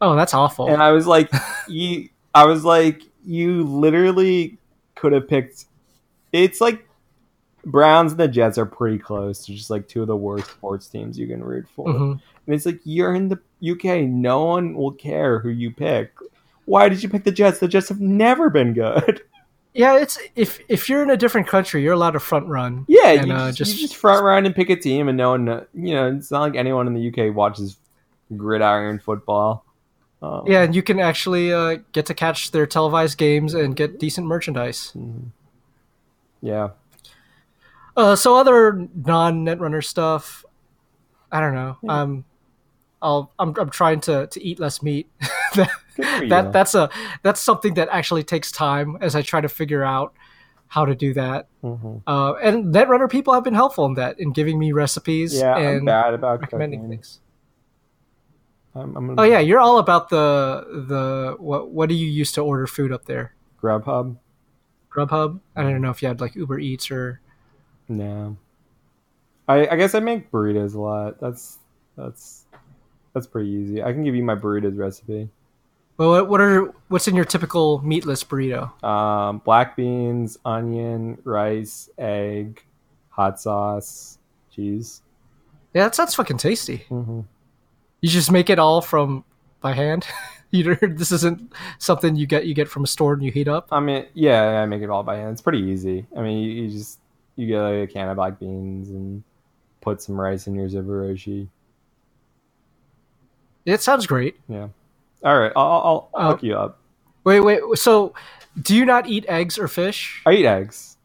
Oh, 0.00 0.14
that's 0.14 0.32
awful. 0.34 0.68
and 0.68 0.80
I 0.82 0.92
was 0.92 1.06
like, 1.06 1.30
you, 1.68 2.08
I 2.34 2.44
was 2.44 2.64
like, 2.64 3.02
you 3.24 3.64
literally 3.64 4.56
could 4.94 5.12
have 5.12 5.26
picked. 5.28 5.64
It's 6.32 6.60
like 6.60 6.86
Browns 7.64 8.12
and 8.12 8.20
the 8.20 8.28
Jets 8.28 8.58
are 8.58 8.66
pretty 8.66 8.98
close 8.98 9.44
to 9.46 9.52
just 9.54 9.70
like 9.70 9.88
two 9.88 10.02
of 10.02 10.06
the 10.06 10.16
worst 10.16 10.48
sports 10.50 10.86
teams 10.88 11.18
you 11.18 11.26
can 11.26 11.42
root 11.42 11.66
for, 11.74 11.88
Mhm. 11.88 12.12
and 12.46 12.54
it's 12.54 12.64
like 12.66 12.78
you're 12.84 13.14
in 13.14 13.28
the 13.28 13.40
UK, 13.72 14.02
no 14.08 14.44
one 14.44 14.74
will 14.74 14.92
care 14.92 15.40
who 15.40 15.48
you 15.48 15.72
pick. 15.72 16.12
Why 16.66 16.88
did 16.88 17.02
you 17.02 17.08
pick 17.08 17.24
the 17.24 17.32
Jets? 17.32 17.58
The 17.58 17.66
Jets 17.68 17.88
have 17.88 18.00
never 18.00 18.50
been 18.50 18.74
good. 18.74 19.22
Yeah, 19.78 19.96
it's 19.98 20.18
if 20.34 20.58
if 20.68 20.88
you're 20.88 21.04
in 21.04 21.10
a 21.10 21.16
different 21.16 21.46
country, 21.46 21.82
you're 21.82 21.92
allowed 21.92 22.10
to 22.12 22.20
front 22.20 22.46
run. 22.48 22.84
Yeah, 22.88 23.12
And, 23.12 23.28
you, 23.28 23.32
uh, 23.32 23.46
just, 23.52 23.58
just- 23.58 23.74
you 23.76 23.86
just 23.86 23.96
front 23.96 24.24
run 24.24 24.44
and 24.44 24.52
pick 24.54 24.70
a 24.70 24.76
team, 24.76 25.06
and 25.08 25.16
no 25.16 25.30
one, 25.30 25.46
you 25.72 25.94
know, 25.94 26.08
it's 26.16 26.30
not 26.32 26.40
like 26.40 26.56
anyone 26.56 26.86
in 26.88 26.94
the 26.94 27.08
UK 27.08 27.32
watches 27.34 27.76
gridiron 28.36 28.98
football. 28.98 29.64
Um, 30.20 30.42
Yeah, 30.48 30.62
and 30.62 30.74
you 30.74 30.82
can 30.82 30.98
actually 30.98 31.52
uh, 31.52 31.76
get 31.92 32.06
to 32.06 32.14
catch 32.14 32.50
their 32.50 32.66
televised 32.66 33.18
games 33.18 33.54
and 33.54 33.76
get 33.76 34.00
decent 34.00 34.26
merchandise. 34.26 34.92
mhm. 34.96 35.30
yeah, 36.42 36.70
Uh, 37.96 38.16
so 38.16 38.36
other 38.36 38.88
non 39.04 39.44
Netrunner 39.46 39.84
stuff, 39.84 40.44
I 41.30 41.40
don't 41.40 41.54
know. 41.54 41.76
Yeah. 41.82 42.00
Um, 42.02 42.24
I'll 43.02 43.32
I'm 43.38 43.54
I'm 43.58 43.70
trying 43.70 44.00
to 44.02 44.26
to 44.26 44.42
eat 44.42 44.58
less 44.58 44.82
meat. 44.82 45.08
that 45.54 45.70
Good 45.96 46.06
for 46.06 46.22
you. 46.24 46.28
that 46.30 46.52
that's 46.52 46.74
a 46.74 46.90
that's 47.22 47.40
something 47.40 47.74
that 47.74 47.88
actually 47.90 48.22
takes 48.24 48.50
time 48.52 48.96
as 49.00 49.14
I 49.16 49.22
try 49.22 49.40
to 49.40 49.48
figure 49.48 49.82
out 49.84 50.14
how 50.68 50.84
to 50.84 50.94
do 50.94 51.14
that. 51.14 51.48
Mhm. 51.64 52.02
Uh, 52.06 52.34
and 52.42 52.74
Netrunner 52.74 53.10
people 53.10 53.32
have 53.34 53.42
been 53.44 53.54
helpful 53.54 53.86
in 53.86 53.94
that 53.94 54.20
in 54.20 54.32
giving 54.32 54.58
me 54.58 54.72
recipes 54.72 55.34
yeah. 55.38 55.54
I'm 55.54 55.76
and 55.78 55.86
bad 55.86 56.14
about 56.14 56.40
recommending 56.40 56.80
cooking. 56.80 56.90
things. 56.90 57.20
I'm, 58.74 58.96
I'm 58.96 59.06
gonna 59.08 59.20
Oh 59.22 59.24
yeah, 59.24 59.38
you're 59.40 59.60
all 59.60 59.78
about 59.78 60.08
the 60.10 60.64
the 60.88 61.36
what 61.38 61.70
what 61.70 61.88
do 61.88 61.94
you 61.94 62.06
use 62.06 62.32
to 62.32 62.42
order 62.42 62.66
food 62.66 62.92
up 62.92 63.06
there? 63.06 63.34
Grubhub. 63.62 64.16
Grubhub. 64.94 65.40
I 65.56 65.62
don't 65.62 65.80
know 65.82 65.90
if 65.90 66.02
you 66.02 66.08
had 66.08 66.20
like 66.20 66.34
Uber 66.36 66.58
Eats 66.58 66.90
or 66.90 67.20
No, 67.88 68.36
I 69.48 69.66
I 69.68 69.76
guess 69.76 69.94
I 69.94 70.00
make 70.00 70.30
burritos 70.30 70.74
a 70.74 70.80
lot. 70.80 71.18
That's 71.20 71.58
that's 71.96 72.44
that's 73.12 73.26
pretty 73.26 73.50
easy. 73.50 73.82
I 73.82 73.92
can 73.92 74.04
give 74.04 74.14
you 74.14 74.22
my 74.22 74.34
burritos 74.34 74.76
recipe. 74.78 75.28
well, 75.96 76.10
what, 76.10 76.28
what 76.28 76.40
are 76.40 76.72
what's 76.88 77.08
in 77.08 77.16
your 77.16 77.24
typical 77.24 77.80
meatless 77.84 78.22
burrito? 78.24 78.82
Um, 78.84 79.38
black 79.38 79.76
beans, 79.76 80.38
onion, 80.44 81.18
rice, 81.24 81.88
egg, 81.98 82.62
hot 83.10 83.40
sauce, 83.40 84.18
cheese. 84.54 85.02
Yeah, 85.74 85.84
that 85.84 85.94
sounds 85.94 86.14
fucking 86.14 86.38
tasty. 86.38 86.78
hmm 86.88 87.20
You 88.00 88.08
just 88.08 88.30
make 88.32 88.50
it 88.50 88.58
all 88.58 88.80
from 88.80 89.24
by 89.60 89.72
hand. 89.74 90.06
you 90.50 90.74
this 90.76 91.12
isn't 91.12 91.52
something 91.78 92.16
you 92.16 92.26
get 92.26 92.46
you 92.46 92.54
get 92.54 92.68
from 92.68 92.84
a 92.84 92.86
store 92.86 93.12
and 93.14 93.22
you 93.22 93.30
heat 93.30 93.48
up. 93.48 93.68
I 93.70 93.80
mean, 93.80 94.06
yeah, 94.14 94.62
I 94.62 94.66
make 94.66 94.82
it 94.82 94.90
all 94.90 95.02
by 95.02 95.16
hand. 95.16 95.32
It's 95.32 95.42
pretty 95.42 95.60
easy. 95.62 96.06
I 96.16 96.22
mean, 96.22 96.38
you, 96.38 96.50
you 96.62 96.70
just 96.70 97.00
you 97.36 97.46
get 97.46 97.60
like 97.60 97.90
a 97.90 97.92
can 97.92 98.08
of 98.08 98.16
black 98.16 98.38
beans 98.38 98.88
and 98.90 99.22
put 99.80 100.00
some 100.02 100.18
rice 100.20 100.46
in 100.46 100.54
your 100.54 100.68
Zojirushi. 100.68 101.48
It 103.68 103.82
sounds 103.82 104.06
great. 104.06 104.38
Yeah. 104.48 104.68
All 105.24 105.38
right, 105.38 105.52
I'll 105.54 105.62
I'll, 105.66 106.10
I'll 106.14 106.28
Uh, 106.28 106.30
hook 106.32 106.42
you 106.42 106.56
up. 106.56 106.78
Wait, 107.24 107.40
wait. 107.40 107.60
So, 107.74 108.14
do 108.62 108.74
you 108.74 108.84
not 108.84 109.06
eat 109.08 109.24
eggs 109.28 109.58
or 109.58 109.68
fish? 109.68 110.22
I 110.24 110.32
eat 110.32 110.46
eggs. 110.46 110.96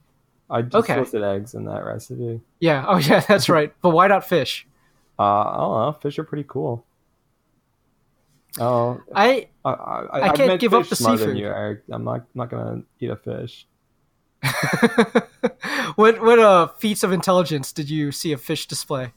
I 0.50 0.62
just 0.62 0.76
Okay. 0.76 1.00
listed 1.00 1.24
eggs 1.24 1.54
in 1.56 1.66
that 1.66 1.84
recipe. 1.84 2.40
Yeah. 2.60 2.86
Oh, 2.88 2.98
yeah. 2.98 3.20
That's 3.28 3.50
right. 3.50 3.74
But 3.82 3.90
why 3.90 4.08
not 4.08 4.24
fish? 4.28 4.66
Uh, 5.18 5.24
I 5.24 5.58
don't 5.58 5.80
know. 5.82 5.92
Fish 6.02 6.18
are 6.20 6.24
pretty 6.24 6.46
cool. 6.48 6.86
Oh, 8.60 9.02
I 9.16 9.48
I, 9.66 9.72
I, 9.72 10.22
I 10.30 10.36
can't 10.36 10.60
give 10.62 10.74
up 10.76 10.88
the 10.88 10.96
seafood. 10.96 11.38
you, 11.38 11.48
Eric. 11.48 11.82
I'm 11.92 12.04
not 12.04 12.26
not 12.36 12.50
gonna 12.52 12.84
eat 13.00 13.10
a 13.10 13.16
fish. 13.16 13.66
what 15.96 16.22
what 16.22 16.38
uh 16.40 16.68
feats 16.68 17.04
of 17.04 17.12
intelligence 17.12 17.72
did 17.72 17.90
you 17.90 18.12
see 18.12 18.32
a 18.32 18.38
fish 18.38 18.68
display? 18.68 19.12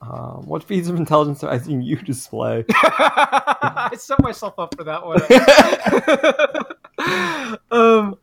Um, 0.00 0.46
what 0.46 0.62
feats 0.62 0.88
of 0.88 0.96
intelligence 0.96 1.40
have 1.40 1.50
I 1.50 1.58
seen 1.58 1.82
you 1.82 1.96
display? 1.96 2.64
I 2.70 3.90
set 3.96 4.22
myself 4.22 4.54
up 4.58 4.74
for 4.76 4.84
that 4.84 5.04
one. 5.04 5.20
um. 7.70 8.16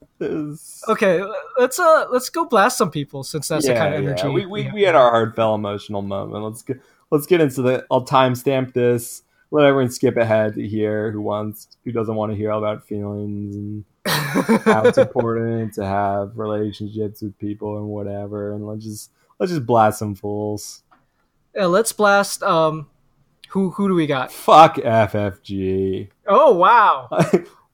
Okay. 0.88 1.22
Let's 1.60 1.78
uh 1.78 2.06
let's 2.12 2.30
go 2.30 2.46
blast 2.46 2.78
some 2.78 2.92
people 2.92 3.24
since 3.24 3.50
that's 3.50 3.68
the 3.68 3.74
kind 3.74 3.94
of 3.94 4.04
energy. 4.04 4.28
We, 4.30 4.46
we, 4.46 4.64
have. 4.64 4.74
we 4.74 4.84
had 4.84 4.96
our 4.96 5.12
heartfelt 5.12 5.60
emotional 5.60 6.02
moment. 6.02 6.44
Let's 6.44 6.62
get 6.62 6.80
let's 7.12 7.26
get 7.26 7.42
into 7.42 7.62
the. 7.62 7.86
I'll 7.92 8.06
timestamp 8.06 8.74
this. 8.74 9.24
Let 9.52 9.66
everyone 9.66 9.92
skip 9.92 10.18
ahead 10.18 10.56
to 10.56 10.68
hear 10.68 11.12
who 11.12 11.22
wants 11.22 11.68
who 11.84 11.92
doesn't 11.92 12.16
want 12.16 12.32
to 12.32 12.38
hear 12.38 12.52
all 12.52 12.60
about 12.60 12.88
feelings 12.88 13.56
and 13.56 13.86
how 14.06 14.86
it's 14.86 14.98
important 14.98 15.74
to 15.74 15.86
have 15.86 16.38
relationships 16.38 17.22
with 17.22 17.38
people 17.38 17.78
and 17.78 17.88
whatever. 17.88 18.54
And 18.54 18.66
let's 18.66 18.84
just 18.84 19.12
let's 19.40 19.52
just 19.52 19.66
blast 19.66 20.00
some 20.00 20.16
fools. 20.16 20.84
Let's 21.56 21.92
blast. 21.94 22.44
Um, 22.44 22.88
who 23.50 23.70
who 23.72 23.88
do 23.88 23.94
we 23.94 24.08
got? 24.08 24.32
Fuck 24.32 24.76
FFG. 24.78 26.10
Oh 26.28 26.54
wow! 26.56 27.08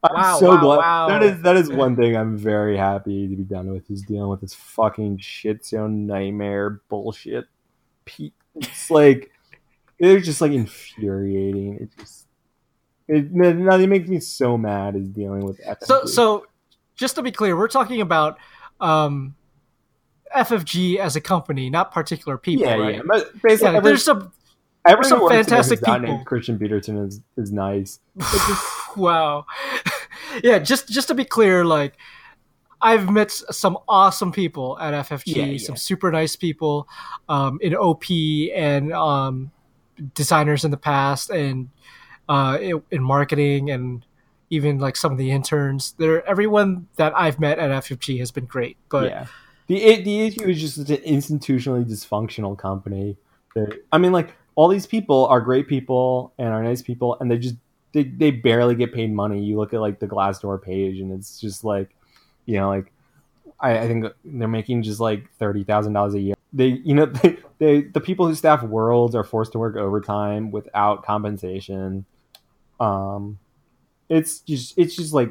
I'm 0.04 0.16
Wow, 0.16 0.40
so 0.40 0.50
wow, 0.50 0.62
glad. 0.62 0.78
wow. 0.78 1.08
That 1.10 1.24
is 1.24 1.42
that 1.44 1.56
is 1.58 1.70
one 1.70 1.96
thing 1.96 2.16
I'm 2.16 2.38
very 2.38 2.76
happy 2.78 3.28
to 3.28 3.36
be 3.36 3.44
done 3.44 3.72
with 3.72 3.90
is 3.92 4.02
dealing 4.02 4.30
with 4.30 4.42
this 4.42 4.54
fucking 4.54 5.20
shit 5.20 5.66
zone 5.66 6.08
nightmare 6.08 6.82
bullshit. 6.90 7.46
It's 8.56 8.90
like 8.92 9.32
they're 10.00 10.20
just 10.20 10.42
like 10.42 10.52
infuriating. 10.52 11.76
It 11.82 11.90
just 12.00 12.28
it, 13.08 13.32
nothing 13.32 13.90
makes 13.90 14.10
me 14.10 14.20
so 14.20 14.58
mad 14.58 14.96
is 14.96 15.08
dealing 15.10 15.46
with 15.46 15.60
FFG. 15.62 15.84
So 15.86 16.06
so, 16.06 16.46
just 16.96 17.16
to 17.16 17.22
be 17.22 17.32
clear, 17.32 17.56
we're 17.58 17.68
talking 17.68 18.02
about 18.02 18.38
um, 18.80 19.36
FFG 20.36 20.98
as 20.98 21.16
a 21.16 21.22
company, 21.22 21.70
not 21.70 21.92
particular 21.92 22.38
people. 22.38 22.66
yeah, 22.66 22.76
right? 22.76 22.96
yeah. 22.96 23.02
Basically, 23.42 23.72
Yeah, 23.72 23.78
every, 23.78 23.90
there's 23.90 24.04
some 24.04 24.32
everyone 24.86 25.10
some 25.10 25.18
who 25.20 25.24
works 25.26 25.34
there 25.36 25.44
fantastic 25.44 25.80
people. 25.80 26.00
named 26.00 26.26
Christian 26.26 26.58
Petersen 26.60 26.98
is 26.98 27.22
is 27.38 27.52
nice. 27.52 28.00
wow. 28.96 29.46
yeah, 30.44 30.60
just 30.60 30.90
just 30.90 31.08
to 31.10 31.14
be 31.14 31.26
clear, 31.26 31.66
like 31.66 31.98
I've 32.82 33.10
met 33.10 33.32
some 33.32 33.78
awesome 33.88 34.32
people 34.32 34.78
at 34.80 34.94
FFG, 35.08 35.36
Yeah, 35.36 35.46
yeah. 35.46 35.58
some 35.60 35.76
super 35.76 36.12
nice 36.12 36.36
people 36.36 36.88
um, 37.30 37.60
in 37.62 37.76
OP 37.76 38.06
and 38.10 38.92
um, 38.94 39.52
designers 40.16 40.66
in 40.66 40.72
the 40.72 40.78
past, 40.78 41.30
and 41.30 41.70
uh, 42.28 42.58
in, 42.60 42.82
in 42.90 43.04
marketing, 43.04 43.70
and 43.70 44.06
even 44.50 44.80
like 44.80 44.96
some 44.96 45.12
of 45.12 45.18
the 45.18 45.32
interns. 45.32 45.94
There, 45.98 46.28
everyone 46.28 46.88
that 46.96 47.14
I've 47.16 47.40
met 47.40 47.60
at 47.60 47.70
FFG 47.84 48.20
has 48.20 48.32
been 48.32 48.46
great. 48.46 48.78
But 48.90 49.10
yeah. 49.10 49.26
The 49.72 50.02
the 50.02 50.22
issue 50.24 50.50
is 50.50 50.60
just 50.60 50.78
an 50.80 50.98
institutionally 50.98 51.86
dysfunctional 51.86 52.58
company. 52.58 53.16
I 53.94 53.98
mean, 53.98 54.12
like 54.12 54.36
all 54.56 54.68
these 54.68 54.86
people 54.86 55.28
are 55.28 55.40
great 55.40 55.70
people 55.70 56.34
and 56.38 56.50
are 56.50 56.62
nice 56.62 56.82
people, 56.82 57.16
and 57.22 57.32
they 57.32 57.38
just 57.38 57.56
they, 57.94 58.04
they 58.04 58.32
barely 58.32 58.76
get 58.76 58.94
paid 58.94 59.14
money. 59.14 59.42
You 59.42 59.56
look 59.56 59.74
at 59.74 59.80
like 59.80 60.00
the 60.00 60.08
Glassdoor 60.08 60.62
page, 60.62 61.00
and 61.00 61.14
it's 61.14 61.40
just 61.40 61.64
like, 61.64 61.96
you 62.46 62.58
know, 62.58 62.68
like 62.68 62.92
I, 63.62 63.80
I 63.80 63.88
think 63.88 64.08
they're 64.26 64.50
making 64.50 64.84
just 64.84 65.00
like 65.00 65.32
thirty 65.40 65.64
thousand 65.64 65.94
dollars 65.94 66.16
a 66.16 66.20
year. 66.20 66.36
They, 66.52 66.82
you 66.84 66.94
know, 66.94 67.06
they, 67.24 67.38
they 67.60 67.82
the 67.84 68.02
people 68.02 68.28
who 68.28 68.36
staff 68.36 68.64
Worlds 68.64 69.16
are 69.16 69.24
forced 69.24 69.54
to 69.54 69.60
work 69.60 69.78
overtime 69.78 70.52
without 70.52 71.06
compensation. 71.06 72.04
Um, 72.82 73.40
it's 74.10 74.40
just 74.40 74.78
it's 74.78 74.98
just 74.98 75.14
like 75.14 75.30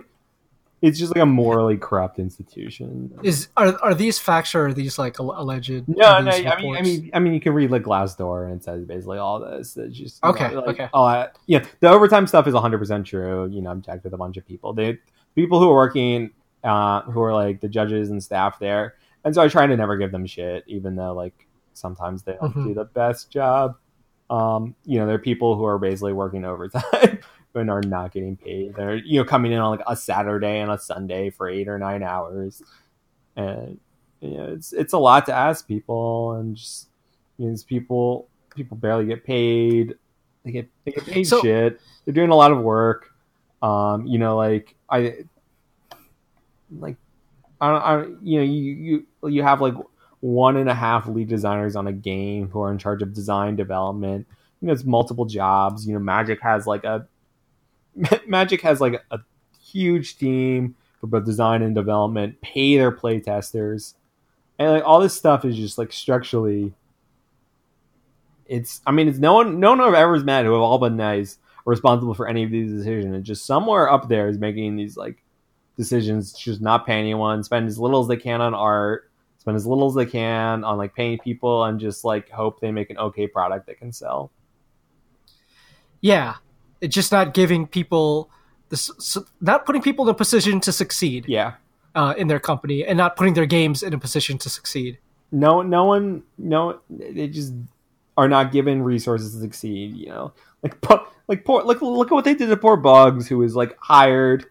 it's 0.83 0.99
just 0.99 1.15
like 1.15 1.23
a 1.23 1.27
morally 1.27 1.77
corrupt 1.77 2.19
institution. 2.19 3.13
is 3.23 3.49
are 3.57 3.77
are 3.83 3.95
these 3.95 4.19
facts 4.19 4.55
or 4.55 4.67
are 4.69 4.73
these 4.73 4.99
like 4.99 5.19
alleged? 5.19 5.85
No, 5.89 6.21
no. 6.21 6.31
these 6.31 6.47
I 6.47 6.57
mean, 6.61 6.77
I 6.77 6.83
mean, 6.83 7.11
I 7.15 7.19
mean, 7.19 7.35
you 7.35 7.41
can 7.41 7.53
read 7.53 7.71
like 7.71 7.83
Glassdoor, 7.83 8.45
and 8.47 8.55
it 8.61 8.65
says 8.65 8.85
basically 8.85 9.19
all 9.19 9.41
this. 9.41 9.77
It's 9.77 9.97
just 9.97 10.25
Okay, 10.25 10.49
know, 10.55 10.61
like, 10.61 10.81
okay. 10.81 10.89
that- 10.93 11.37
yeah, 11.47 11.65
the 11.81 11.89
overtime 11.91 12.27
stuff 12.27 12.47
is 12.47 12.55
100 12.55 12.79
percent 12.79 13.07
true. 13.07 13.47
You 13.51 13.61
know, 13.63 13.71
I've 13.73 13.83
checked 13.85 14.05
with 14.05 14.15
a 14.15 14.19
bunch 14.19 14.37
of 14.37 14.47
people. 14.47 14.73
They 14.73 14.99
people 15.35 15.61
who 15.61 15.71
are 15.71 15.75
working, 15.75 16.31
uh, 16.65 17.03
who 17.03 17.21
are 17.23 17.35
like 17.35 17.61
the 17.61 17.69
judges 17.69 18.11
and 18.11 18.23
staff 18.23 18.59
there, 18.59 18.95
and 19.25 19.35
so 19.35 19.43
I 19.43 19.49
try 19.49 19.67
to 19.67 19.77
never 19.77 19.97
give 19.97 20.13
them 20.13 20.27
shit, 20.27 20.65
even 20.67 20.97
though 20.97 21.13
like 21.15 21.47
sometimes 21.75 22.23
they 22.23 22.37
don't 22.41 22.55
Mhm. 22.55 22.65
do 22.69 22.75
the 22.75 22.85
best 22.85 23.31
job. 23.31 23.77
Um, 24.31 24.75
you 24.85 24.99
know, 24.99 25.07
there 25.07 25.17
are 25.17 25.19
people 25.19 25.57
who 25.57 25.65
are 25.65 25.79
basically 25.79 26.13
working 26.13 26.45
overtime 26.45 27.19
and 27.55 27.71
are 27.71 27.83
not 27.83 28.13
getting 28.13 28.37
paid. 28.37 28.75
They're 28.75 28.97
you 28.97 29.19
know 29.21 29.25
coming 29.25 29.53
in 29.53 29.59
on 29.59 29.71
like 29.71 29.85
a 29.87 29.97
Saturday 29.97 30.61
and 30.61 30.71
a 30.71 30.79
Sunday 30.79 31.31
for 31.31 31.49
eight 31.49 31.69
or 31.69 31.79
nine 31.79 32.03
hours, 32.03 32.63
and 33.37 33.79
you 34.21 34.37
know 34.37 34.45
it's 34.53 34.73
it's 34.73 34.93
a 34.93 34.99
lot 34.99 35.27
to 35.27 35.33
ask 35.35 35.67
people, 35.67 36.33
and 36.33 36.57
just 36.57 36.89
you 37.39 37.49
know, 37.49 37.57
people 37.67 38.29
people 38.55 38.77
barely 38.77 39.07
get 39.07 39.25
paid. 39.25 39.95
They 40.45 40.53
get 40.53 40.69
they 40.85 40.93
get 40.93 41.07
paid 41.07 41.25
So- 41.25 41.41
shit. 41.41 41.81
They're 42.05 42.15
doing 42.15 42.31
a 42.31 42.35
lot 42.37 42.51
of 42.53 42.61
work. 42.61 43.11
Um, 43.63 44.07
you 44.07 44.19
know, 44.19 44.37
like 44.37 44.75
I 44.89 45.19
like 46.71 46.97
I, 47.61 47.71
don't- 47.73 47.83
I 47.83 47.97
don't- 47.97 48.23
you 48.27 48.39
know 48.39 48.45
you 48.45 48.63
you 49.23 49.29
you 49.31 49.43
have 49.43 49.61
like 49.61 49.75
one 50.21 50.57
and 50.57 50.69
a 50.69 50.75
half 50.75 51.07
lead 51.09 51.29
designers 51.29 51.77
on 51.77 51.87
a 51.87 51.93
game 51.93 52.49
who 52.49 52.61
are 52.63 52.71
in 52.71 52.79
charge 52.79 53.03
of 53.03 53.13
design 53.15 53.57
development. 53.57 54.27
You 54.61 54.67
know, 54.67 54.73
it's 54.75 54.85
multiple 54.85 55.25
jobs. 55.25 55.87
You 55.87 55.95
know, 55.95 55.99
Magic 56.01 56.41
has 56.43 56.67
like 56.67 56.85
a 56.85 57.07
Magic 58.27 58.61
has 58.63 58.81
like 58.81 59.03
a 59.11 59.21
huge 59.61 60.17
team 60.17 60.75
for 61.01 61.07
both 61.07 61.25
design 61.25 61.63
and 61.63 61.75
development. 61.75 62.41
Pay 62.41 62.77
their 62.77 62.91
play 62.91 63.21
testers, 63.21 63.95
and 64.59 64.71
like 64.73 64.85
all 64.85 65.01
this 65.01 65.15
stuff 65.15 65.45
is 65.45 65.57
just 65.57 65.79
like 65.79 65.93
structurally. 65.93 66.75
It's 68.47 68.81
I 68.87 68.93
mean 68.93 69.09
it's 69.09 69.19
no 69.19 69.35
one 69.35 69.61
no 69.61 69.71
one 69.71 69.81
I've 69.81 69.95
ever 69.95 70.19
met 70.21 70.45
who 70.45 70.53
have 70.53 70.61
all 70.61 70.79
been 70.79 70.97
nice 70.97 71.39
or 71.65 71.71
responsible 71.71 72.15
for 72.15 72.29
any 72.29 72.45
of 72.45 72.51
these 72.51 72.73
decisions. 72.73 73.15
It's 73.15 73.27
just 73.27 73.47
somewhere 73.47 73.91
up 73.91 74.09
there 74.09 74.29
is 74.29 74.39
making 74.39 74.77
these 74.77 74.97
like 74.97 75.23
decisions, 75.77 76.33
just 76.35 76.61
not 76.61 76.87
pay 76.87 76.99
anyone, 76.99 77.43
spend 77.43 77.69
as 77.69 77.79
little 77.79 78.03
as 78.03 78.09
they 78.09 78.17
can 78.17 78.41
on 78.41 78.55
art, 78.55 79.11
spend 79.39 79.57
as 79.57 79.67
little 79.67 79.89
as 79.89 79.95
they 79.95 80.05
can 80.05 80.63
on 80.65 80.77
like 80.77 80.95
paying 80.95 81.19
people, 81.19 81.65
and 81.65 81.81
just 81.81 82.05
like 82.05 82.29
hope 82.29 82.61
they 82.61 82.71
make 82.71 82.91
an 82.91 82.99
okay 82.99 83.27
product 83.27 83.67
that 83.67 83.79
can 83.79 83.93
sell. 83.93 84.31
yeah, 86.01 86.37
it's 86.81 86.95
just 86.95 87.13
not 87.13 87.35
giving 87.35 87.67
people 87.67 88.31
this, 88.71 88.91
not 89.41 89.67
putting 89.67 89.83
people 89.83 90.07
in 90.09 90.11
a 90.11 90.15
position 90.15 90.61
to 90.61 90.73
succeed 90.73 91.25
Yeah. 91.29 91.55
uh, 91.95 92.15
in 92.17 92.29
their 92.29 92.39
company, 92.41 92.85
and 92.85 92.97
not 92.97 93.17
putting 93.17 93.35
their 93.35 93.47
games 93.47 93.83
in 93.83 93.93
a 93.93 93.99
position 93.99 94.39
to 94.39 94.49
succeed. 94.49 94.99
no 95.33 95.63
no 95.63 95.85
one 95.85 96.23
no 96.39 96.81
they 96.91 97.29
just 97.29 97.53
are 98.17 98.29
not 98.29 98.51
given 98.53 98.83
resources 98.83 99.33
to 99.35 99.41
succeed 99.41 99.95
you 99.97 100.09
know 100.09 100.33
like 100.63 100.75
like 101.29 101.45
poor 101.45 101.63
look 101.63 101.81
look 101.83 102.09
at 102.11 102.15
what 102.15 102.25
they 102.25 102.35
did 102.35 102.49
to 102.49 102.57
poor 102.57 102.77
Boggs 102.77 103.29
who 103.29 103.39
was 103.39 103.55
like 103.55 103.77
hired 103.79 104.45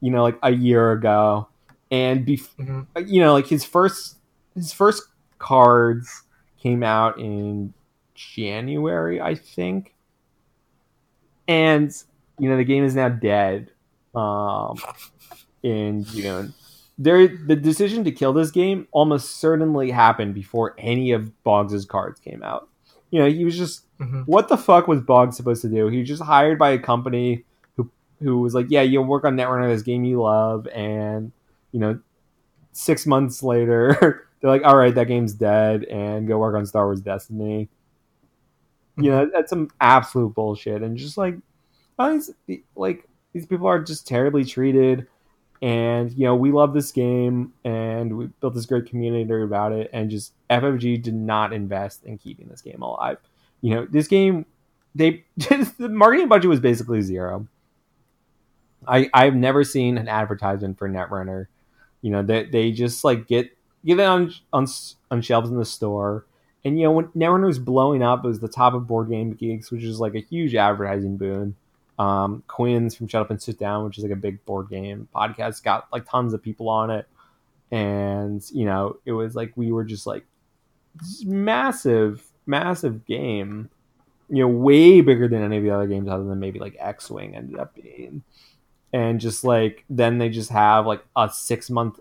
you 0.00 0.10
know 0.12 0.22
like 0.22 0.38
a 0.42 0.52
year 0.52 0.92
ago 0.92 1.48
and 1.90 2.24
bef- 2.26 2.54
Mhm. 2.60 2.86
you 3.10 3.20
know 3.20 3.32
like 3.32 3.46
his 3.48 3.64
first 3.64 4.18
his 4.54 4.72
first 4.72 5.02
cards 5.38 6.22
came 6.62 6.82
out 6.84 7.18
in 7.18 7.74
january 8.14 9.20
i 9.20 9.34
think 9.34 9.93
and 11.48 11.92
you 12.38 12.48
know 12.48 12.56
the 12.56 12.64
game 12.64 12.84
is 12.84 12.94
now 12.94 13.08
dead 13.08 13.70
um 14.14 14.76
in 15.62 16.04
june 16.04 16.52
there 16.98 17.26
the 17.26 17.56
decision 17.56 18.04
to 18.04 18.12
kill 18.12 18.32
this 18.32 18.50
game 18.52 18.86
almost 18.92 19.38
certainly 19.38 19.90
happened 19.90 20.32
before 20.34 20.74
any 20.78 21.10
of 21.10 21.42
Boggs's 21.42 21.84
cards 21.84 22.20
came 22.20 22.40
out. 22.44 22.68
You 23.10 23.18
know, 23.18 23.26
he 23.28 23.44
was 23.44 23.56
just 23.58 23.84
Mhm. 23.98 24.24
what 24.26 24.46
the 24.48 24.56
fuck 24.56 24.86
was 24.86 25.00
Boggs 25.00 25.36
supposed 25.36 25.62
to 25.62 25.68
do? 25.68 25.88
He 25.88 25.98
was 25.98 26.08
just 26.08 26.22
hired 26.22 26.56
by 26.56 26.70
a 26.70 26.78
company 26.78 27.44
who 27.76 27.90
who 28.20 28.38
was 28.38 28.54
like, 28.54 28.66
Yeah, 28.68 28.82
you'll 28.82 29.06
work 29.06 29.24
on 29.24 29.36
Netrunner, 29.36 29.66
this 29.68 29.82
game 29.82 30.04
you 30.04 30.22
love, 30.22 30.68
and 30.68 31.32
you 31.72 31.80
know, 31.80 31.98
six 32.72 33.06
months 33.06 33.42
later 33.42 34.26
they're 34.40 34.50
like, 34.52 34.62
All 34.64 34.76
right, 34.76 34.94
that 34.94 35.08
game's 35.08 35.34
dead 35.34 35.82
and 35.84 36.28
go 36.28 36.38
work 36.38 36.54
on 36.54 36.64
Star 36.64 36.84
Wars 36.86 37.00
Destiny. 37.00 37.68
You 38.96 39.10
know, 39.10 39.30
that's 39.32 39.50
some 39.50 39.70
absolute 39.80 40.34
bullshit. 40.34 40.82
And 40.82 40.96
just 40.96 41.18
like 41.18 41.36
these, 41.98 42.30
like 42.76 43.08
these 43.32 43.46
people 43.46 43.66
are 43.66 43.82
just 43.82 44.06
terribly 44.06 44.44
treated. 44.44 45.06
And 45.62 46.12
you 46.12 46.24
know 46.24 46.34
we 46.34 46.52
love 46.52 46.74
this 46.74 46.92
game 46.92 47.54
and 47.64 48.18
we 48.18 48.26
built 48.26 48.54
this 48.54 48.66
great 48.66 48.86
community 48.86 49.42
about 49.42 49.72
it. 49.72 49.88
And 49.92 50.10
just 50.10 50.34
ffg 50.50 51.02
did 51.02 51.14
not 51.14 51.52
invest 51.52 52.04
in 52.04 52.18
keeping 52.18 52.48
this 52.48 52.60
game 52.60 52.82
alive. 52.82 53.18
You 53.62 53.74
know 53.74 53.86
this 53.86 54.08
game 54.08 54.46
they 54.94 55.24
the 55.36 55.88
marketing 55.88 56.28
budget 56.28 56.50
was 56.50 56.60
basically 56.60 57.00
zero. 57.02 57.48
I 58.86 59.08
i've 59.14 59.34
never 59.34 59.64
seen 59.64 59.96
an 59.96 60.08
advertisement 60.08 60.78
for 60.78 60.88
netrunner. 60.88 61.46
You 62.02 62.10
know 62.10 62.22
they, 62.22 62.44
they 62.44 62.70
just 62.72 63.02
like 63.02 63.26
get 63.26 63.56
get 63.86 63.98
it 63.98 64.04
on, 64.04 64.34
on 64.52 64.66
on 65.10 65.22
shelves 65.22 65.48
in 65.48 65.56
the 65.56 65.64
store 65.64 66.26
and 66.64 66.78
you 66.78 66.84
know 66.84 66.92
when 66.92 67.06
netrunner 67.08 67.46
was 67.46 67.58
blowing 67.58 68.02
up 68.02 68.24
it 68.24 68.28
was 68.28 68.40
the 68.40 68.48
top 68.48 68.74
of 68.74 68.86
board 68.86 69.08
game 69.08 69.32
geeks 69.32 69.70
which 69.70 69.82
is 69.82 70.00
like 70.00 70.14
a 70.14 70.20
huge 70.20 70.54
advertising 70.54 71.16
boon 71.16 71.54
um, 71.98 72.42
Quinn's 72.46 72.94
from 72.94 73.08
Shut 73.08 73.22
Up 73.22 73.30
and 73.30 73.40
Sit 73.40 73.58
Down, 73.58 73.84
which 73.84 73.98
is 73.98 74.04
like 74.04 74.12
a 74.12 74.16
big 74.16 74.44
board 74.44 74.68
game 74.68 75.08
podcast, 75.14 75.62
got 75.62 75.86
like 75.92 76.08
tons 76.08 76.34
of 76.34 76.42
people 76.42 76.68
on 76.68 76.90
it. 76.90 77.06
And, 77.70 78.42
you 78.50 78.64
know, 78.64 78.98
it 79.04 79.12
was 79.12 79.34
like 79.34 79.52
we 79.56 79.72
were 79.72 79.84
just 79.84 80.06
like 80.06 80.24
massive, 81.24 82.24
massive 82.46 83.04
game, 83.06 83.70
you 84.28 84.42
know, 84.42 84.48
way 84.48 85.00
bigger 85.00 85.28
than 85.28 85.42
any 85.42 85.58
of 85.58 85.62
the 85.62 85.70
other 85.70 85.86
games 85.86 86.08
other 86.08 86.24
than 86.24 86.40
maybe 86.40 86.58
like 86.58 86.76
X 86.78 87.10
Wing 87.10 87.34
ended 87.36 87.58
up 87.58 87.74
being. 87.74 88.22
And 88.92 89.20
just 89.20 89.44
like 89.44 89.84
then 89.90 90.18
they 90.18 90.28
just 90.28 90.50
have 90.50 90.86
like 90.86 91.04
a 91.16 91.28
six 91.32 91.70
month 91.70 91.98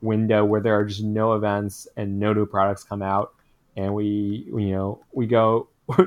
window 0.00 0.44
where 0.44 0.60
there 0.60 0.78
are 0.78 0.84
just 0.84 1.02
no 1.02 1.34
events 1.34 1.86
and 1.96 2.18
no 2.18 2.32
new 2.32 2.46
products 2.46 2.84
come 2.84 3.02
out. 3.02 3.34
And 3.76 3.94
we, 3.94 4.04
you 4.54 4.70
know, 4.72 5.02
we 5.12 5.26
go 5.26 5.68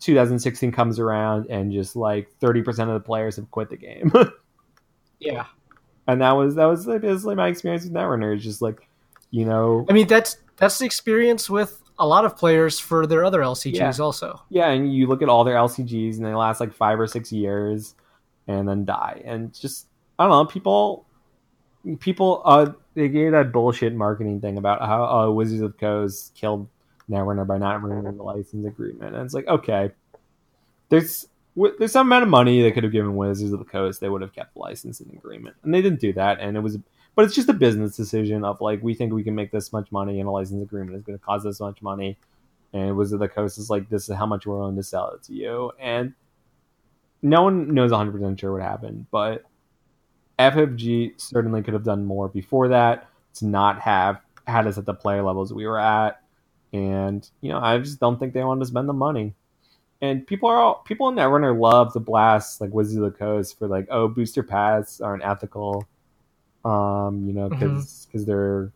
2016 0.00 0.72
comes 0.72 0.98
around 0.98 1.46
and 1.50 1.72
just 1.72 1.96
like 1.96 2.28
30% 2.40 2.66
of 2.88 2.94
the 2.94 3.00
players 3.00 3.36
have 3.36 3.50
quit 3.50 3.70
the 3.70 3.76
game. 3.76 4.12
Yeah, 5.20 5.46
and 6.06 6.20
that 6.20 6.32
was 6.32 6.56
that 6.56 6.66
was 6.66 6.86
like, 6.86 7.00
basically 7.00 7.34
my 7.36 7.48
experience 7.48 7.84
with 7.84 7.94
Netrunner. 7.94 8.34
It's 8.34 8.44
just 8.44 8.60
like, 8.60 8.86
you 9.30 9.46
know, 9.46 9.86
I 9.88 9.92
mean 9.94 10.06
that's 10.06 10.36
that's 10.56 10.78
the 10.78 10.84
experience 10.84 11.48
with 11.48 11.80
a 11.98 12.06
lot 12.06 12.26
of 12.26 12.36
players 12.36 12.78
for 12.78 13.06
their 13.06 13.24
other 13.24 13.40
LCGs 13.40 13.74
Yeah. 13.76 13.92
also. 14.00 14.42
yeah, 14.50 14.68
and 14.68 14.92
you 14.92 15.06
look 15.06 15.22
at 15.22 15.30
all 15.30 15.44
their 15.44 15.54
LCGs 15.54 16.16
and 16.16 16.26
they 16.26 16.34
last 16.34 16.60
like 16.60 16.74
five 16.74 17.00
or 17.00 17.06
six 17.06 17.32
years 17.32 17.94
and 18.46 18.68
then 18.68 18.84
die. 18.84 19.22
And 19.24 19.54
just 19.54 19.86
I 20.18 20.24
don't 20.24 20.32
know, 20.32 20.44
people 20.44 21.06
people 22.00 22.42
uh 22.44 22.72
they 22.94 23.08
gave 23.08 23.32
that 23.32 23.50
bullshit 23.50 23.94
marketing 23.94 24.40
thing 24.42 24.58
about 24.58 24.82
how 24.82 25.04
uh, 25.06 25.30
Wizards 25.30 25.62
of 25.62 25.78
Coast 25.78 26.34
killed 26.34 26.68
Netrunner 27.10 27.46
by 27.46 27.58
not 27.58 27.82
renewing 27.82 28.16
the 28.16 28.22
license 28.22 28.66
agreement. 28.66 29.14
And 29.14 29.24
it's 29.24 29.34
like, 29.34 29.46
okay, 29.46 29.90
there's 30.88 31.28
there's 31.78 31.92
some 31.92 32.08
amount 32.08 32.24
of 32.24 32.28
money 32.28 32.62
they 32.62 32.72
could 32.72 32.82
have 32.82 32.92
given 32.92 33.14
Wizards 33.14 33.52
of 33.52 33.58
the 33.58 33.64
Coast. 33.64 34.00
They 34.00 34.08
would 34.08 34.22
have 34.22 34.32
kept 34.32 34.54
the 34.54 34.60
licensing 34.60 35.10
agreement, 35.16 35.56
and 35.62 35.72
they 35.72 35.82
didn't 35.82 36.00
do 36.00 36.12
that. 36.14 36.40
And 36.40 36.56
it 36.56 36.60
was 36.60 36.78
but 37.14 37.24
it's 37.24 37.34
just 37.34 37.48
a 37.48 37.54
business 37.54 37.96
decision 37.96 38.44
of 38.44 38.60
like 38.60 38.82
we 38.82 38.94
think 38.94 39.12
we 39.12 39.24
can 39.24 39.34
make 39.34 39.50
this 39.50 39.72
much 39.72 39.90
money 39.92 40.20
and 40.20 40.28
a 40.28 40.32
license 40.32 40.62
agreement 40.62 40.96
is 40.96 41.02
going 41.02 41.18
to 41.18 41.24
cost 41.24 41.44
this 41.44 41.60
much 41.60 41.80
money 41.82 42.18
and 42.72 42.96
Wizard 42.96 43.16
of 43.16 43.20
the 43.20 43.28
Coast 43.28 43.58
is 43.58 43.70
like 43.70 43.88
this 43.88 44.08
is 44.08 44.16
how 44.16 44.26
much 44.26 44.46
we're 44.46 44.58
willing 44.58 44.76
to 44.76 44.82
sell 44.82 45.10
it 45.10 45.22
to 45.24 45.34
you 45.34 45.70
and 45.80 46.14
no 47.22 47.42
one 47.42 47.72
knows 47.72 47.90
100% 47.90 48.38
sure 48.38 48.52
what 48.52 48.62
happened 48.62 49.06
but 49.10 49.44
ffg 50.38 51.12
certainly 51.20 51.62
could 51.62 51.74
have 51.74 51.84
done 51.84 52.04
more 52.04 52.28
before 52.28 52.68
that 52.68 53.08
to 53.34 53.46
not 53.46 53.80
have 53.80 54.20
had 54.46 54.66
us 54.66 54.76
at 54.76 54.84
the 54.84 54.94
player 54.94 55.22
levels 55.22 55.52
we 55.52 55.66
were 55.66 55.78
at 55.78 56.20
and 56.74 57.30
you 57.40 57.50
know 57.50 57.58
i 57.58 57.78
just 57.78 57.98
don't 57.98 58.18
think 58.18 58.34
they 58.34 58.44
wanted 58.44 58.60
to 58.60 58.66
spend 58.66 58.86
the 58.86 58.92
money 58.92 59.32
and 60.02 60.26
people 60.26 60.50
are 60.50 60.58
all 60.58 60.82
people 60.84 61.08
in 61.08 61.14
Netrunner 61.14 61.58
love 61.58 61.94
to 61.94 62.00
blast 62.00 62.60
like 62.60 62.74
Wizards 62.74 62.96
of 62.98 63.04
the 63.04 63.18
Coast 63.18 63.58
for 63.58 63.66
like 63.68 63.86
oh 63.90 64.08
booster 64.08 64.42
packs 64.42 65.00
aren't 65.00 65.24
ethical 65.24 65.86
um, 66.64 67.26
you 67.26 67.32
know, 67.34 67.48
because 67.48 68.06
because 68.06 68.24
they're 68.24 68.72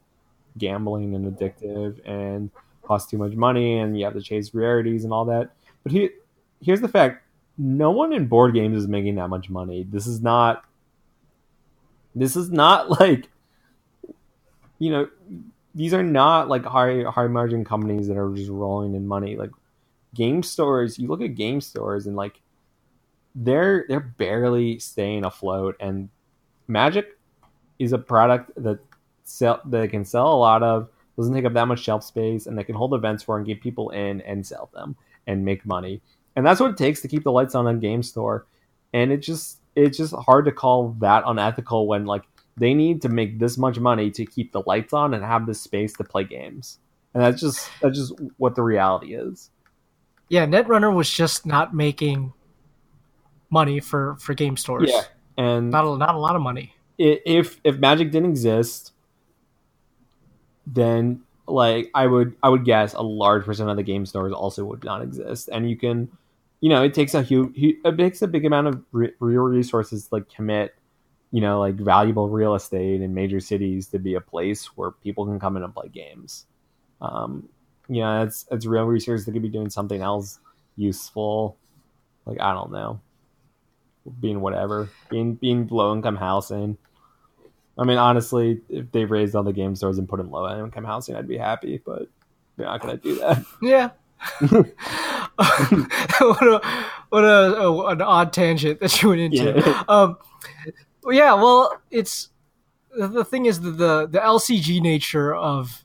gambling 0.58 1.14
and 1.14 1.32
addictive 1.32 2.00
and 2.06 2.50
cost 2.82 3.10
too 3.10 3.16
much 3.18 3.32
money, 3.32 3.78
and 3.78 3.98
you 3.98 4.04
have 4.04 4.14
to 4.14 4.20
chase 4.20 4.52
rarities 4.52 5.04
and 5.04 5.12
all 5.12 5.24
that. 5.26 5.50
But 5.82 5.92
he, 5.92 6.10
here's 6.60 6.80
the 6.80 6.88
fact: 6.88 7.24
no 7.56 7.90
one 7.90 8.12
in 8.12 8.26
board 8.26 8.54
games 8.54 8.76
is 8.76 8.86
making 8.86 9.14
that 9.16 9.28
much 9.28 9.48
money. 9.48 9.86
This 9.90 10.06
is 10.06 10.20
not. 10.20 10.64
This 12.14 12.36
is 12.36 12.50
not 12.50 12.90
like, 13.00 13.28
you 14.78 14.90
know, 14.90 15.08
these 15.78 15.94
are 15.94 16.02
not 16.02 16.48
like 16.48 16.64
high 16.64 17.04
high 17.04 17.28
margin 17.28 17.64
companies 17.64 18.08
that 18.08 18.18
are 18.18 18.34
just 18.34 18.50
rolling 18.50 18.96
in 18.96 19.06
money. 19.06 19.36
Like 19.36 19.52
game 20.12 20.42
stores, 20.42 20.98
you 20.98 21.06
look 21.06 21.22
at 21.22 21.36
game 21.36 21.60
stores 21.60 22.08
and 22.08 22.16
like 22.16 22.40
they're 23.36 23.86
they're 23.88 24.00
barely 24.00 24.80
staying 24.80 25.24
afloat. 25.24 25.76
And 25.78 26.08
Magic 26.66 27.16
is 27.78 27.92
a 27.92 27.98
product 27.98 28.50
that 28.56 28.80
sell 29.22 29.60
that 29.66 29.90
can 29.90 30.04
sell 30.04 30.34
a 30.34 30.36
lot 30.36 30.64
of, 30.64 30.88
doesn't 31.16 31.32
take 31.32 31.44
up 31.44 31.52
that 31.52 31.68
much 31.68 31.78
shelf 31.78 32.02
space, 32.02 32.46
and 32.46 32.58
they 32.58 32.64
can 32.64 32.74
hold 32.74 32.92
events 32.92 33.22
for 33.22 33.36
and 33.36 33.46
get 33.46 33.60
people 33.60 33.90
in 33.90 34.20
and 34.22 34.44
sell 34.44 34.70
them 34.74 34.96
and 35.28 35.44
make 35.44 35.64
money. 35.64 36.00
And 36.34 36.44
that's 36.44 36.58
what 36.58 36.72
it 36.72 36.76
takes 36.76 37.02
to 37.02 37.08
keep 37.08 37.22
the 37.22 37.30
lights 37.30 37.54
on 37.54 37.68
a 37.68 37.74
game 37.74 38.02
store. 38.02 38.46
And 38.92 39.12
it 39.12 39.18
just 39.18 39.60
it's 39.76 39.96
just 39.96 40.12
hard 40.12 40.44
to 40.46 40.50
call 40.50 40.96
that 40.98 41.22
unethical 41.24 41.86
when 41.86 42.04
like 42.04 42.24
they 42.58 42.74
need 42.74 43.02
to 43.02 43.08
make 43.08 43.38
this 43.38 43.56
much 43.58 43.78
money 43.78 44.10
to 44.12 44.26
keep 44.26 44.52
the 44.52 44.62
lights 44.66 44.92
on 44.92 45.14
and 45.14 45.24
have 45.24 45.46
this 45.46 45.60
space 45.60 45.92
to 45.94 46.04
play 46.04 46.24
games. 46.24 46.78
And 47.14 47.22
that's 47.22 47.40
just 47.40 47.70
that's 47.80 47.98
just 47.98 48.14
what 48.36 48.54
the 48.54 48.62
reality 48.62 49.14
is. 49.14 49.50
Yeah, 50.28 50.46
Netrunner 50.46 50.94
was 50.94 51.10
just 51.10 51.46
not 51.46 51.74
making 51.74 52.32
money 53.50 53.80
for 53.80 54.16
for 54.16 54.34
game 54.34 54.56
stores. 54.56 54.90
Yeah. 54.92 55.02
And 55.36 55.70
not 55.70 55.84
a, 55.84 55.96
not 55.96 56.14
a 56.14 56.18
lot 56.18 56.36
of 56.36 56.42
money 56.42 56.74
if 56.98 57.60
if 57.62 57.78
magic 57.78 58.10
didn't 58.10 58.28
exist 58.28 58.92
then 60.66 61.22
like 61.46 61.90
i 61.94 62.06
would 62.06 62.34
i 62.42 62.48
would 62.48 62.64
guess 62.64 62.92
a 62.92 63.00
large 63.00 63.44
percent 63.44 63.70
of 63.70 63.76
the 63.76 63.82
game 63.82 64.04
stores 64.04 64.32
also 64.32 64.64
would 64.64 64.84
not 64.84 65.00
exist 65.00 65.48
and 65.52 65.70
you 65.70 65.76
can 65.76 66.10
you 66.60 66.68
know 66.68 66.82
it 66.82 66.92
takes 66.92 67.14
a 67.14 67.22
huge 67.22 67.52
it 67.56 67.96
takes 67.96 68.20
a 68.20 68.26
big 68.26 68.44
amount 68.44 68.66
of 68.66 68.82
real 68.92 69.42
resources 69.42 70.08
like 70.10 70.28
commit 70.28 70.74
you 71.30 71.40
know 71.40 71.60
like 71.60 71.74
valuable 71.74 72.28
real 72.28 72.54
estate 72.54 73.00
in 73.00 73.14
major 73.14 73.40
cities 73.40 73.88
to 73.88 73.98
be 73.98 74.14
a 74.14 74.20
place 74.20 74.66
where 74.76 74.90
people 74.90 75.26
can 75.26 75.38
come 75.38 75.56
in 75.56 75.62
and 75.62 75.74
play 75.74 75.88
games 75.88 76.46
um 77.00 77.48
you 77.88 78.00
know 78.00 78.22
it's 78.22 78.46
it's 78.50 78.66
real 78.66 78.84
resources 78.84 79.26
that 79.26 79.32
could 79.32 79.42
be 79.42 79.48
doing 79.48 79.70
something 79.70 80.02
else 80.02 80.40
useful 80.76 81.56
like 82.24 82.40
i 82.40 82.52
don't 82.52 82.72
know 82.72 83.00
being 84.20 84.40
whatever 84.40 84.88
being 85.10 85.34
being 85.34 85.66
low 85.68 85.92
income 85.92 86.16
housing 86.16 86.78
I 87.78 87.84
mean, 87.84 87.96
honestly, 87.96 88.60
if 88.68 88.90
they 88.90 89.04
raised 89.04 89.36
all 89.36 89.44
the 89.44 89.52
game 89.52 89.76
stores 89.76 89.98
and 89.98 90.08
put 90.08 90.18
in 90.18 90.30
low 90.30 90.64
income 90.64 90.84
housing, 90.84 91.14
I'd 91.14 91.28
be 91.28 91.38
happy. 91.38 91.80
But 91.84 92.08
they're 92.56 92.66
not 92.66 92.82
going 92.82 92.98
to 92.98 93.02
do 93.02 93.18
that. 93.20 93.44
Yeah. 93.62 93.90
what 96.18 96.42
a 96.42 96.60
what 97.10 97.22
a, 97.22 97.56
a, 97.56 97.86
an 97.86 98.02
odd 98.02 98.32
tangent 98.32 98.80
that 98.80 99.00
you 99.00 99.10
went 99.10 99.20
into. 99.20 99.62
Yeah. 99.64 99.84
Um, 99.88 100.18
yeah. 101.10 101.34
Well, 101.34 101.80
it's 101.90 102.28
the 102.96 103.24
thing 103.24 103.46
is 103.46 103.60
the, 103.60 103.70
the 103.70 104.06
the 104.06 104.18
LCG 104.18 104.80
nature 104.80 105.34
of 105.34 105.84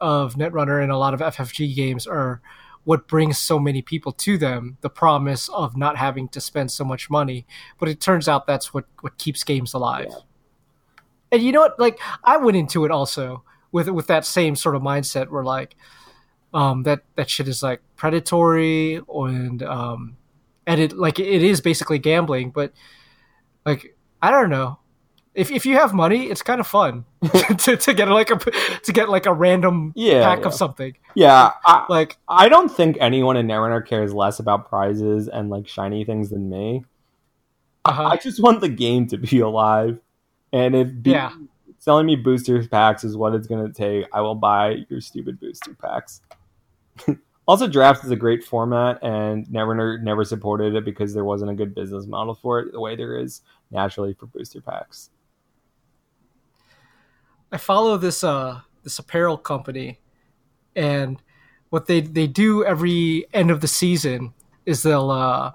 of 0.00 0.34
Netrunner 0.34 0.82
and 0.82 0.90
a 0.90 0.96
lot 0.96 1.14
of 1.14 1.20
FFG 1.20 1.74
games 1.74 2.06
are 2.06 2.40
what 2.84 3.06
brings 3.06 3.36
so 3.36 3.58
many 3.58 3.82
people 3.82 4.12
to 4.12 4.38
them 4.38 4.78
the 4.80 4.88
promise 4.88 5.48
of 5.50 5.76
not 5.76 5.98
having 5.98 6.26
to 6.28 6.40
spend 6.40 6.72
so 6.72 6.82
much 6.82 7.10
money 7.10 7.46
but 7.78 7.90
it 7.90 8.00
turns 8.00 8.26
out 8.26 8.46
that's 8.46 8.72
what 8.72 8.86
what 9.02 9.18
keeps 9.18 9.44
games 9.44 9.74
alive 9.74 10.06
yeah 10.08 10.16
and 11.32 11.42
you 11.42 11.52
know 11.52 11.60
what? 11.60 11.78
Like 11.78 11.98
I 12.24 12.36
went 12.36 12.56
into 12.56 12.84
it 12.84 12.90
also 12.90 13.44
with 13.72 13.88
with 13.88 14.06
that 14.08 14.26
same 14.26 14.56
sort 14.56 14.74
of 14.74 14.82
mindset 14.82 15.28
where 15.28 15.44
like 15.44 15.76
um 16.52 16.82
that 16.82 17.02
that 17.16 17.30
shit 17.30 17.48
is 17.48 17.62
like 17.62 17.80
predatory 17.96 19.00
and 19.08 19.62
um 19.62 20.16
and 20.66 20.80
it 20.80 20.92
like 20.92 21.18
it 21.18 21.42
is 21.42 21.60
basically 21.60 21.98
gambling, 21.98 22.50
but 22.50 22.72
like 23.64 23.96
I 24.22 24.30
don't 24.30 24.50
know. 24.50 24.78
If, 25.34 25.50
if 25.50 25.64
you 25.64 25.76
have 25.76 25.94
money, 25.94 26.24
it's 26.26 26.42
kind 26.42 26.60
of 26.60 26.66
fun 26.66 27.04
to, 27.58 27.76
to 27.76 27.94
get 27.94 28.08
like 28.08 28.30
a 28.30 28.36
to 28.36 28.92
get 28.92 29.08
like 29.08 29.26
a 29.26 29.32
random 29.32 29.92
yeah, 29.94 30.24
pack 30.24 30.40
yeah. 30.40 30.46
of 30.46 30.54
something. 30.54 30.96
Yeah, 31.14 31.52
I, 31.64 31.86
like 31.88 32.18
I 32.28 32.48
don't 32.48 32.68
think 32.68 32.96
anyone 33.00 33.36
in 33.36 33.46
Netrunner 33.46 33.86
cares 33.86 34.12
less 34.12 34.40
about 34.40 34.68
prizes 34.68 35.28
and 35.28 35.48
like 35.48 35.68
shiny 35.68 36.04
things 36.04 36.30
than 36.30 36.50
me. 36.50 36.84
Uh-huh. 37.84 38.04
I 38.04 38.16
just 38.16 38.42
want 38.42 38.60
the 38.60 38.68
game 38.68 39.06
to 39.08 39.18
be 39.18 39.40
alive. 39.40 40.00
And 40.52 40.74
if 40.74 41.02
be- 41.02 41.12
yeah. 41.12 41.32
selling 41.78 42.06
me 42.06 42.16
booster 42.16 42.66
packs 42.66 43.04
is 43.04 43.16
what 43.16 43.34
it's 43.34 43.46
going 43.46 43.66
to 43.66 43.72
take, 43.72 44.06
I 44.12 44.20
will 44.20 44.34
buy 44.34 44.84
your 44.88 45.00
stupid 45.00 45.40
booster 45.40 45.74
packs. 45.74 46.20
also, 47.46 47.66
drafts 47.66 48.04
is 48.04 48.10
a 48.10 48.16
great 48.16 48.44
format, 48.44 49.02
and 49.02 49.46
Netrunner 49.46 50.02
never 50.02 50.24
supported 50.24 50.74
it 50.74 50.84
because 50.84 51.14
there 51.14 51.24
wasn't 51.24 51.50
a 51.50 51.54
good 51.54 51.74
business 51.74 52.06
model 52.06 52.34
for 52.34 52.60
it 52.60 52.72
the 52.72 52.80
way 52.80 52.96
there 52.96 53.18
is 53.18 53.42
naturally 53.70 54.14
for 54.14 54.26
booster 54.26 54.60
packs. 54.60 55.10
I 57.52 57.56
follow 57.56 57.96
this 57.96 58.22
uh 58.22 58.60
this 58.82 58.98
apparel 58.98 59.36
company, 59.36 60.00
and 60.74 61.20
what 61.70 61.86
they 61.86 62.00
they 62.00 62.26
do 62.26 62.64
every 62.64 63.26
end 63.32 63.50
of 63.50 63.60
the 63.60 63.68
season 63.68 64.34
is 64.66 64.82
they'll 64.82 65.10
uh 65.10 65.52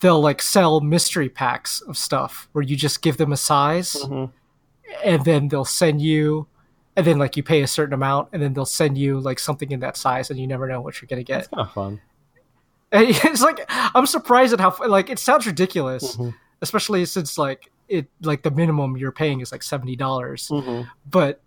they'll 0.00 0.20
like 0.20 0.42
sell 0.42 0.80
mystery 0.80 1.28
packs 1.28 1.80
of 1.82 1.96
stuff 1.96 2.48
where 2.52 2.62
you 2.62 2.76
just 2.76 3.02
give 3.02 3.16
them 3.16 3.32
a 3.32 3.36
size 3.36 3.94
mm-hmm. 3.94 4.32
and 5.04 5.24
then 5.24 5.48
they'll 5.48 5.64
send 5.64 6.02
you 6.02 6.46
and 6.96 7.06
then 7.06 7.18
like 7.18 7.36
you 7.36 7.42
pay 7.42 7.62
a 7.62 7.66
certain 7.66 7.94
amount 7.94 8.28
and 8.32 8.42
then 8.42 8.52
they'll 8.52 8.66
send 8.66 8.98
you 8.98 9.20
like 9.20 9.38
something 9.38 9.70
in 9.70 9.80
that 9.80 9.96
size 9.96 10.30
and 10.30 10.38
you 10.38 10.46
never 10.46 10.66
know 10.66 10.80
what 10.80 11.00
you're 11.00 11.06
gonna 11.06 11.22
get. 11.22 11.40
It's 11.40 11.48
kind 11.48 11.66
of 11.66 11.72
fun. 11.72 12.00
And 12.90 13.06
it's 13.10 13.42
like 13.42 13.64
I'm 13.68 14.06
surprised 14.06 14.52
at 14.52 14.60
how 14.60 14.76
like 14.86 15.08
it 15.08 15.18
sounds 15.18 15.46
ridiculous, 15.46 16.16
mm-hmm. 16.16 16.36
Especially 16.62 17.04
since 17.04 17.36
like 17.36 17.70
it 17.88 18.06
like 18.22 18.42
the 18.42 18.50
minimum 18.50 18.96
you're 18.96 19.12
paying 19.12 19.40
is 19.40 19.52
like 19.52 19.62
seventy 19.62 19.96
dollars, 19.96 20.48
mm-hmm. 20.48 20.88
but 21.10 21.42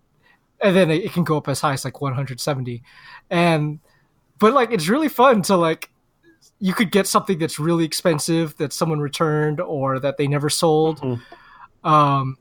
and 0.60 0.76
then 0.76 0.90
it 0.90 1.12
can 1.12 1.24
go 1.24 1.36
up 1.36 1.48
as 1.48 1.60
high 1.60 1.72
as 1.72 1.84
like 1.84 2.00
170, 2.00 2.82
and 3.30 3.80
but 4.38 4.52
like 4.52 4.70
it's 4.70 4.88
really 4.88 5.08
fun 5.08 5.42
to 5.42 5.56
like 5.56 5.90
you 6.60 6.72
could 6.72 6.90
get 6.90 7.06
something 7.06 7.38
that's 7.38 7.58
really 7.58 7.84
expensive 7.84 8.56
that 8.56 8.72
someone 8.72 9.00
returned 9.00 9.60
or 9.60 9.98
that 9.98 10.16
they 10.16 10.26
never 10.26 10.48
sold. 10.48 11.00
Mm-hmm. 11.00 11.88
Um, 11.88 12.38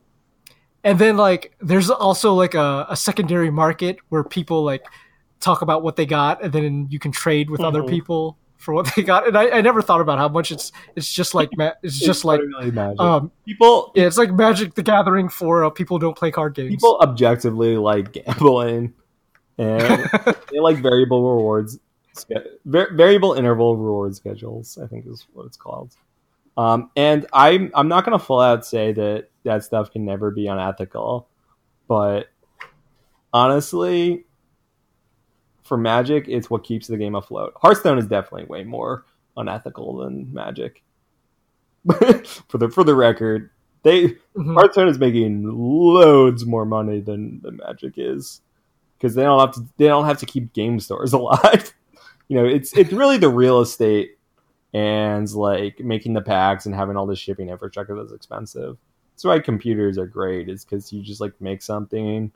and 0.84 1.00
then 1.00 1.18
like 1.18 1.56
there's 1.60 1.90
also 1.90 2.34
like 2.34 2.54
a, 2.54 2.86
a, 2.90 2.96
secondary 2.96 3.50
market 3.50 3.98
where 4.10 4.24
people 4.24 4.64
like 4.64 4.86
talk 5.40 5.62
about 5.62 5.84
what 5.84 5.96
they 5.96 6.06
got, 6.06 6.44
and 6.44 6.54
then 6.54 6.88
you 6.90 7.00
can 7.00 7.12
trade 7.12 7.50
with 7.50 7.60
mm-hmm. 7.60 7.68
other 7.68 7.84
people 7.84 8.38
for 8.58 8.74
what 8.74 8.92
they 8.96 9.04
got. 9.04 9.28
And 9.28 9.38
I, 9.38 9.50
I, 9.50 9.62
never 9.62 9.82
thought 9.82 10.02
about 10.02 10.18
how 10.18 10.28
much 10.28 10.52
it's 10.52 10.72
it's 10.96 11.12
just 11.12 11.36
like 11.36 11.50
ma- 11.56 11.74
it's 11.84 12.00
just 12.00 12.20
it's 12.20 12.26
like 12.26 12.42
um, 13.00 13.32
people. 13.46 13.92
Yeah, 13.96 14.08
it's 14.08 14.18
like 14.18 14.32
Magic 14.32 14.74
the 14.74 14.84
Gathering 14.84 15.30
for 15.30 15.64
uh, 15.66 15.70
people 15.70 15.98
who 15.98 16.02
don't 16.02 16.18
play 16.18 16.32
card 16.32 16.54
games. 16.54 16.70
People 16.70 17.00
objectively 17.02 17.78
like 17.78 18.14
gambling, 18.14 18.94
and 19.58 20.10
they 20.52 20.60
like 20.60 20.78
variable 20.78 21.36
rewards 21.36 21.80
variable 22.66 23.34
interval 23.34 23.76
reward 23.76 24.16
schedules. 24.16 24.78
I 24.82 24.88
think 24.88 25.06
is 25.08 25.28
what 25.34 25.46
it's 25.46 25.58
called. 25.58 25.96
Um, 26.58 26.90
and 26.96 27.26
I'm 27.34 27.72
I'm 27.74 27.88
not 27.88 28.06
gonna 28.06 28.20
full 28.20 28.40
out 28.40 28.66
say 28.66 28.94
that 28.94 29.30
that 29.44 29.64
stuff 29.64 29.92
can 29.92 30.06
never 30.06 30.32
be 30.32 30.48
unethical, 30.48 31.28
but 31.88 32.30
honestly, 33.34 34.25
for 35.66 35.78
Magic, 35.78 36.26
it's 36.30 36.50
what 36.50 36.64
keeps 36.64 36.88
the 36.88 36.98
game 36.98 37.16
afloat. 37.16 37.54
Hearthstone 37.58 37.98
is 37.98 38.08
definitely 38.08 38.46
way 38.46 38.64
more 38.64 39.06
unethical 39.36 39.98
than 39.98 40.34
Magic. 40.34 40.82
for 42.48 42.58
the 42.58 42.70
for 42.70 42.84
the 42.84 42.96
record, 42.96 43.50
they 43.84 44.08
mm-hmm. 44.08 44.54
Hearthstone 44.54 44.88
is 44.88 44.98
making 44.98 45.44
loads 45.44 46.46
more 46.46 46.66
money 46.66 47.02
than, 47.02 47.42
than 47.42 47.58
Magic 47.58 47.96
is 47.98 48.42
because 48.98 49.14
they 49.14 49.24
don't 49.24 49.40
have 49.40 49.54
to 49.56 49.66
they 49.78 49.88
don't 49.88 50.06
have 50.06 50.20
to 50.20 50.26
keep 50.26 50.54
game 50.54 50.80
stores 50.80 51.14
alive 51.22 51.74
you 52.28 52.38
know, 52.38 52.46
it's 52.46 52.76
it's 52.76 52.92
really 52.92 53.18
the 53.18 53.30
real 53.30 53.62
estate 53.62 54.18
and 54.74 55.32
like 55.32 55.80
making 55.80 56.14
the 56.14 56.22
packs 56.22 56.66
and 56.66 56.74
having 56.76 56.98
all 56.98 57.06
this 57.06 57.20
shipping 57.20 57.50
infrastructure 57.50 57.96
that's 57.96 58.12
expensive. 58.12 58.78
that's 59.14 59.24
why 59.24 59.40
computers 59.40 59.98
are 59.98 60.08
great 60.08 60.50
is 60.50 60.66
because 60.66 60.92
you 60.92 61.02
just 61.02 61.22
like 61.22 61.40
make 61.40 61.62
something 61.62 62.32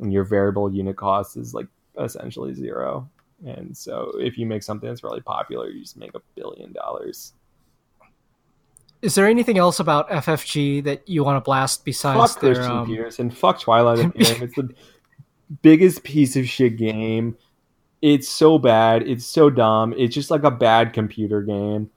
and 0.00 0.12
your 0.12 0.24
variable 0.24 0.72
unit 0.72 0.96
cost 0.96 1.36
is 1.36 1.54
like 1.54 1.66
essentially 1.98 2.54
zero. 2.54 3.08
And 3.46 3.76
so 3.76 4.12
if 4.18 4.36
you 4.36 4.46
make 4.46 4.62
something 4.62 4.88
that's 4.88 5.04
really 5.04 5.20
popular 5.20 5.70
you 5.70 5.82
just 5.82 5.96
make 5.96 6.14
a 6.14 6.20
billion 6.34 6.72
dollars. 6.72 7.34
Is 9.00 9.14
there 9.14 9.28
anything 9.28 9.58
else 9.58 9.78
about 9.78 10.10
FFG 10.10 10.82
that 10.84 11.08
you 11.08 11.22
want 11.22 11.36
to 11.36 11.40
blast 11.40 11.84
besides 11.84 12.32
fuck 12.32 12.42
their? 12.42 12.54
Christian 12.54 12.76
Um, 12.78 12.86
Petersen. 12.86 13.30
Fuck 13.30 13.60
Twilight 13.60 13.98
Imperium 14.00 14.42
it's 14.42 14.56
the 14.56 14.74
biggest 15.62 16.02
piece 16.02 16.34
of 16.34 16.48
shit 16.48 16.76
game. 16.76 17.36
It's 18.02 18.28
so 18.28 18.58
bad. 18.58 19.06
It's 19.06 19.24
so 19.24 19.50
dumb. 19.50 19.94
It's 19.96 20.14
just 20.14 20.30
like 20.30 20.42
a 20.42 20.50
bad 20.50 20.92
computer 20.92 21.42
game. 21.42 21.90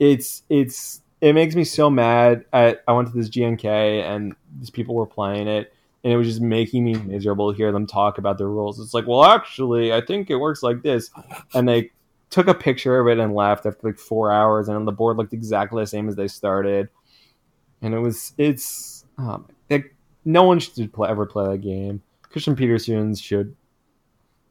It's 0.00 0.42
it's 0.48 1.02
it 1.20 1.32
makes 1.32 1.54
me 1.54 1.64
so 1.64 1.90
mad 1.90 2.44
at 2.52 2.82
i 2.86 2.92
went 2.92 3.08
to 3.08 3.14
this 3.14 3.28
gnk 3.28 3.64
and 3.64 4.34
these 4.58 4.70
people 4.70 4.94
were 4.94 5.06
playing 5.06 5.48
it 5.48 5.72
and 6.04 6.12
it 6.12 6.16
was 6.16 6.26
just 6.26 6.40
making 6.40 6.84
me 6.84 6.94
miserable 6.94 7.50
to 7.50 7.56
hear 7.56 7.72
them 7.72 7.86
talk 7.86 8.18
about 8.18 8.38
the 8.38 8.46
rules 8.46 8.78
it's 8.80 8.94
like 8.94 9.06
well 9.06 9.24
actually 9.24 9.92
i 9.92 10.00
think 10.00 10.30
it 10.30 10.36
works 10.36 10.62
like 10.62 10.82
this 10.82 11.10
and 11.54 11.68
they 11.68 11.90
took 12.30 12.46
a 12.46 12.54
picture 12.54 12.98
of 12.98 13.08
it 13.08 13.18
and 13.18 13.34
left 13.34 13.66
after 13.66 13.88
like 13.88 13.98
four 13.98 14.30
hours 14.32 14.68
and 14.68 14.86
the 14.86 14.92
board 14.92 15.16
looked 15.16 15.32
exactly 15.32 15.82
the 15.82 15.86
same 15.86 16.08
as 16.08 16.16
they 16.16 16.28
started 16.28 16.88
and 17.82 17.94
it 17.94 17.98
was 17.98 18.32
it's 18.38 19.04
um, 19.18 19.46
like 19.70 19.94
no 20.24 20.44
one 20.44 20.58
should 20.58 20.92
play, 20.92 21.08
ever 21.08 21.26
play 21.26 21.50
that 21.50 21.58
game 21.58 22.02
christian 22.22 22.54
petersen 22.54 23.14
should 23.14 23.54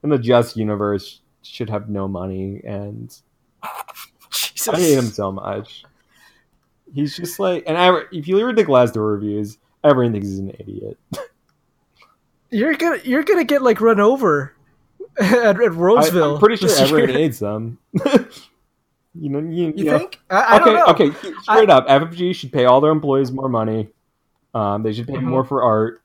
in 0.04 0.10
the 0.10 0.18
just 0.18 0.58
universe 0.58 1.22
should 1.43 1.70
have 1.70 1.89
no 1.89 2.08
money 2.08 2.62
and 2.66 3.22
Jesus. 4.32 4.68
I 4.68 4.78
hate 4.78 4.98
him 4.98 5.06
so 5.06 5.32
much. 5.32 5.84
He's 6.93 7.16
just 7.16 7.39
like, 7.39 7.64
and 7.68 7.78
I, 7.78 8.02
if 8.12 8.28
you 8.28 8.43
read 8.45 8.56
the 8.56 8.66
Glassdoor 8.66 9.14
reviews, 9.14 9.58
everyone 9.84 10.14
thinks 10.14 10.28
he's 10.28 10.39
an 10.39 10.52
idiot. 10.60 10.98
You're 12.50 12.76
gonna 12.76 13.00
you're 13.04 13.24
gonna 13.24 13.43
get 13.43 13.62
like 13.62 13.82
run 13.82 14.00
over 14.00 14.54
at, 15.20 15.32
at 15.34 15.56
I, 15.58 15.66
Roseville. 15.66 16.34
am 16.36 16.39
pretty 16.39 16.56
sure 16.68 16.76
everyone 16.80 17.10
hates 17.10 17.39
them. 17.48 17.78
you 19.14 19.30
know, 19.30 19.39
you, 19.39 19.74
You 19.76 19.86
know. 19.86 19.98
think? 19.98 20.20
I, 20.30 20.36
I 20.36 20.56
okay, 20.58 20.66
don't 20.66 20.76
know. 20.76 20.86
okay, 21.10 21.34
straight 21.41 21.70
up, 21.70 21.88
FFG 21.88 22.36
should 22.36 22.52
pay 22.52 22.66
all 22.66 22.82
their 22.82 22.91
employees 22.91 23.32
more 23.32 23.50
money. 23.50 23.89
Um, 24.54 24.84
they 24.84 24.93
should 24.93 25.08
pay 25.08 25.16
Mhm. 25.16 25.24
more 25.24 25.43
for 25.43 25.64
art, 25.64 26.02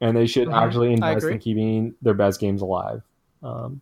and 0.00 0.16
they 0.16 0.26
should 0.26 0.48
Mhm. 0.48 0.54
actually 0.66 0.92
invest 0.92 1.26
in 1.26 1.38
keeping 1.38 1.94
their 2.02 2.14
best 2.14 2.40
games 2.40 2.62
alive. 2.62 3.02
Um, 3.42 3.80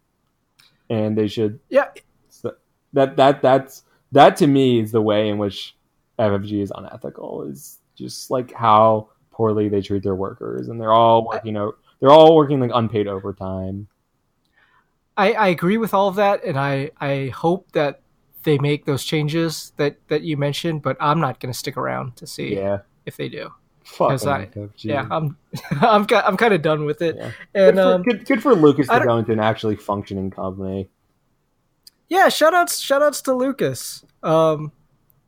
and 0.91 1.17
they 1.17 1.29
should 1.29 1.61
Yeah, 1.69 1.89
So 2.29 2.55
that 2.93 3.17
that 3.17 3.43
that's 3.43 3.83
that 4.13 4.37
to 4.39 4.47
me 4.47 4.81
is 4.81 4.93
the 4.93 5.01
way 5.03 5.29
in 5.29 5.39
which 5.39 5.77
FFG 6.19 6.61
is 6.63 6.73
unethical. 6.75 7.43
Is 7.43 7.79
just 7.95 8.31
like 8.31 8.53
how 8.53 9.09
poorly 9.37 9.69
they 9.69 9.83
treat 9.83 10.03
their 10.03 10.15
workers, 10.15 10.69
and 10.69 10.81
they're 10.81 10.93
all 10.93 11.27
working 11.27 11.57
out. 11.57 11.77
They're 12.01 12.11
all 12.11 12.35
working 12.35 12.61
like 12.61 12.71
unpaid 12.75 13.07
overtime. 13.07 13.89
I, 15.17 15.33
I 15.33 15.49
agree 15.49 15.79
with 15.79 15.95
all 15.95 16.09
of 16.09 16.17
that, 16.17 16.45
and 16.45 16.59
I, 16.59 16.91
I 17.01 17.29
hope 17.35 17.73
that 17.73 18.01
they 18.43 18.59
make 18.59 18.85
those 18.85 19.03
changes 19.05 19.73
that, 19.77 19.97
that 20.09 20.23
you 20.23 20.37
mentioned. 20.37 20.83
But 20.83 20.97
I'm 21.01 21.21
not 21.21 21.41
going 21.41 21.53
to 21.53 21.59
stick 21.59 21.77
around 21.77 22.17
to 22.17 22.27
see 22.27 22.55
Yeah, 22.55 22.81
if 23.07 23.17
they 23.17 23.29
do. 23.29 23.51
fuck 23.85 24.27
I, 24.27 24.49
yeah, 24.79 25.07
I'm 25.11 25.37
I'm 25.81 26.07
I'm 26.11 26.37
kind 26.37 26.53
of 26.53 26.61
done 26.63 26.85
with 26.85 27.01
it. 27.03 27.17
Yeah. 27.17 27.31
And 27.55 27.77
good, 27.77 27.83
for, 27.83 27.95
um, 27.95 28.03
good, 28.03 28.27
good 28.27 28.43
for 28.43 28.55
Lucas 28.55 28.89
to 28.89 29.01
go 29.01 29.17
into 29.17 29.33
an 29.33 29.41
actually 29.41 29.77
functioning 29.77 30.31
company. 30.31 30.91
yeah, 32.09 32.29
shout 32.29 32.53
outs 32.53 32.79
shout 32.79 33.03
outs 33.03 33.23
to 33.23 33.33
Lucas, 33.35 34.05
um, 34.23 34.71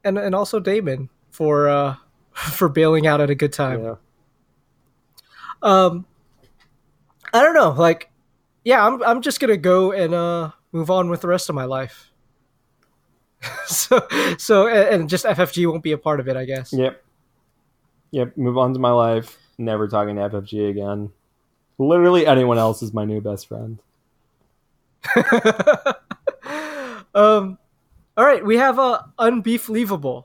and 0.05 0.19
and 0.19 0.35
also 0.35 0.61
Damon 0.61 1.09
for 1.31 1.69
uh 1.69 1.97
for 2.53 2.69
bailing 2.69 3.07
out 3.07 3.21
at 3.21 3.31
a 3.31 3.35
good 3.35 3.53
time. 3.53 3.83
Yeah. 3.83 3.95
Um, 5.63 6.07
I 7.33 7.43
don't 7.43 7.55
know, 7.55 7.71
like, 7.71 8.11
yeah, 8.65 8.87
I'm 8.87 9.03
I'm 9.03 9.23
just 9.23 9.41
gonna 9.41 9.57
go 9.57 9.93
and 9.93 10.15
uh 10.15 10.51
move 10.73 10.91
on 10.91 11.11
with 11.11 11.21
the 11.23 11.29
rest 11.29 11.49
of 11.49 11.55
my 11.55 11.65
life. 11.65 12.13
so 13.67 14.07
so 14.39 14.69
and, 14.69 15.01
and 15.01 15.09
just 15.09 15.25
FFG 15.25 15.69
won't 15.69 15.83
be 15.83 15.93
a 15.93 15.99
part 15.99 16.21
of 16.21 16.29
it, 16.29 16.37
I 16.37 16.45
guess. 16.45 16.73
Yep. 16.73 17.03
Yep. 18.13 18.37
Move 18.37 18.57
on 18.57 18.73
to 18.75 18.81
my 18.81 18.91
life. 18.91 19.37
Never 19.59 19.89
talking 19.89 20.17
to 20.17 20.23
FFG 20.23 20.71
again. 20.71 21.11
Literally 21.79 22.27
anyone 22.27 22.59
else 22.59 22.83
is 22.83 22.95
my 22.95 23.05
new 23.05 23.21
best 23.21 23.49
friend. 23.49 23.79
um, 27.15 27.59
all 28.17 28.25
right, 28.25 28.45
we 28.45 28.57
have 28.57 28.79
a 28.79 29.11
unbeefleavable. 29.19 30.25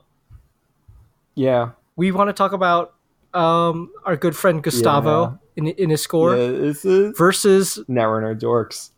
Yeah. 1.34 1.70
We 1.96 2.10
want 2.12 2.28
to 2.28 2.32
talk 2.32 2.52
about 2.52 2.94
um 3.32 3.90
our 4.04 4.16
good 4.16 4.36
friend 4.36 4.62
Gustavo 4.62 5.38
in 5.56 5.66
in 5.68 5.90
his 5.90 6.02
score 6.02 6.36
yeah 6.36 6.48
this 6.48 6.84
is 6.84 7.16
versus 7.18 7.78
Netrunner 7.88 8.38
dorks. 8.38 8.90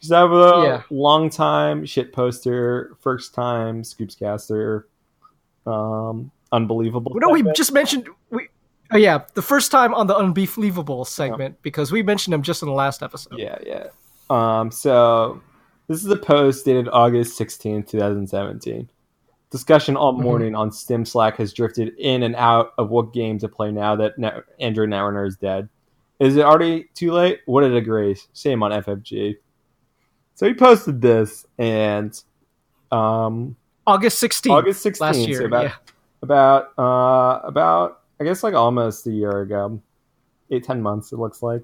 Gustavo, 0.00 0.62
Yeah. 0.64 0.82
long 0.90 1.28
time 1.28 1.84
shit 1.84 2.12
poster, 2.12 2.96
first 3.00 3.34
time 3.34 3.82
scoopscaster. 3.82 4.84
Um, 5.66 6.30
unbelievable. 6.52 7.12
no, 7.16 7.28
we 7.30 7.42
just 7.52 7.72
mentioned 7.72 8.08
we. 8.30 8.48
Oh 8.92 8.96
yeah, 8.96 9.20
the 9.34 9.42
first 9.42 9.70
time 9.70 9.94
on 9.94 10.06
the 10.08 10.16
unbelievable 10.16 11.04
segment 11.04 11.60
because 11.62 11.92
we 11.92 12.02
mentioned 12.02 12.34
him 12.34 12.42
just 12.42 12.62
in 12.62 12.66
the 12.68 12.74
last 12.74 13.02
episode. 13.02 13.38
Yeah, 13.38 13.58
yeah. 13.64 13.86
Um, 14.30 14.70
so 14.72 15.40
this 15.86 16.02
is 16.04 16.10
a 16.10 16.16
post 16.16 16.64
dated 16.64 16.88
August 16.88 17.36
sixteenth, 17.36 17.86
2017. 17.88 18.88
Discussion 19.50 19.96
all 19.96 20.14
Mhm. 20.14 20.20
morning 20.22 20.54
on 20.54 20.70
Stim 20.70 21.04
Slack 21.04 21.36
has 21.36 21.52
drifted 21.52 21.92
in 21.98 22.22
and 22.22 22.36
out 22.36 22.72
of 22.78 22.90
what 22.90 23.12
game 23.12 23.38
to 23.38 23.48
play 23.48 23.72
now 23.72 23.96
that 23.96 24.16
ne- 24.18 24.40
Android 24.60 24.90
Netrunner 24.90 25.26
is 25.26 25.36
dead. 25.36 25.68
Is 26.20 26.36
it 26.36 26.42
already 26.44 26.84
too 26.94 27.10
late? 27.12 27.40
What 27.46 27.64
a 27.64 27.68
disgrace. 27.70 28.28
Shame 28.34 28.62
on 28.62 28.70
FFG. 28.72 29.36
So 30.34 30.46
he 30.46 30.54
posted 30.54 31.00
this 31.00 31.46
and 31.58 32.20
um 32.92 33.56
August 33.86 34.18
sixteenth, 34.18 34.52
August 34.52 34.82
16th, 34.84 35.00
last 35.00 35.16
so 35.22 35.26
year. 35.28 35.46
about, 35.46 35.64
yeah. 35.64 35.72
about 36.22 36.78
uh 36.78 37.40
about 37.46 38.00
I 38.20 38.24
guess 38.24 38.42
like 38.42 38.54
almost 38.54 39.06
a 39.06 39.10
year 39.10 39.40
ago. 39.40 39.80
Eight, 40.52 40.62
ten 40.64 40.80
months 40.82 41.12
it 41.12 41.18
looks 41.18 41.42
like, 41.42 41.62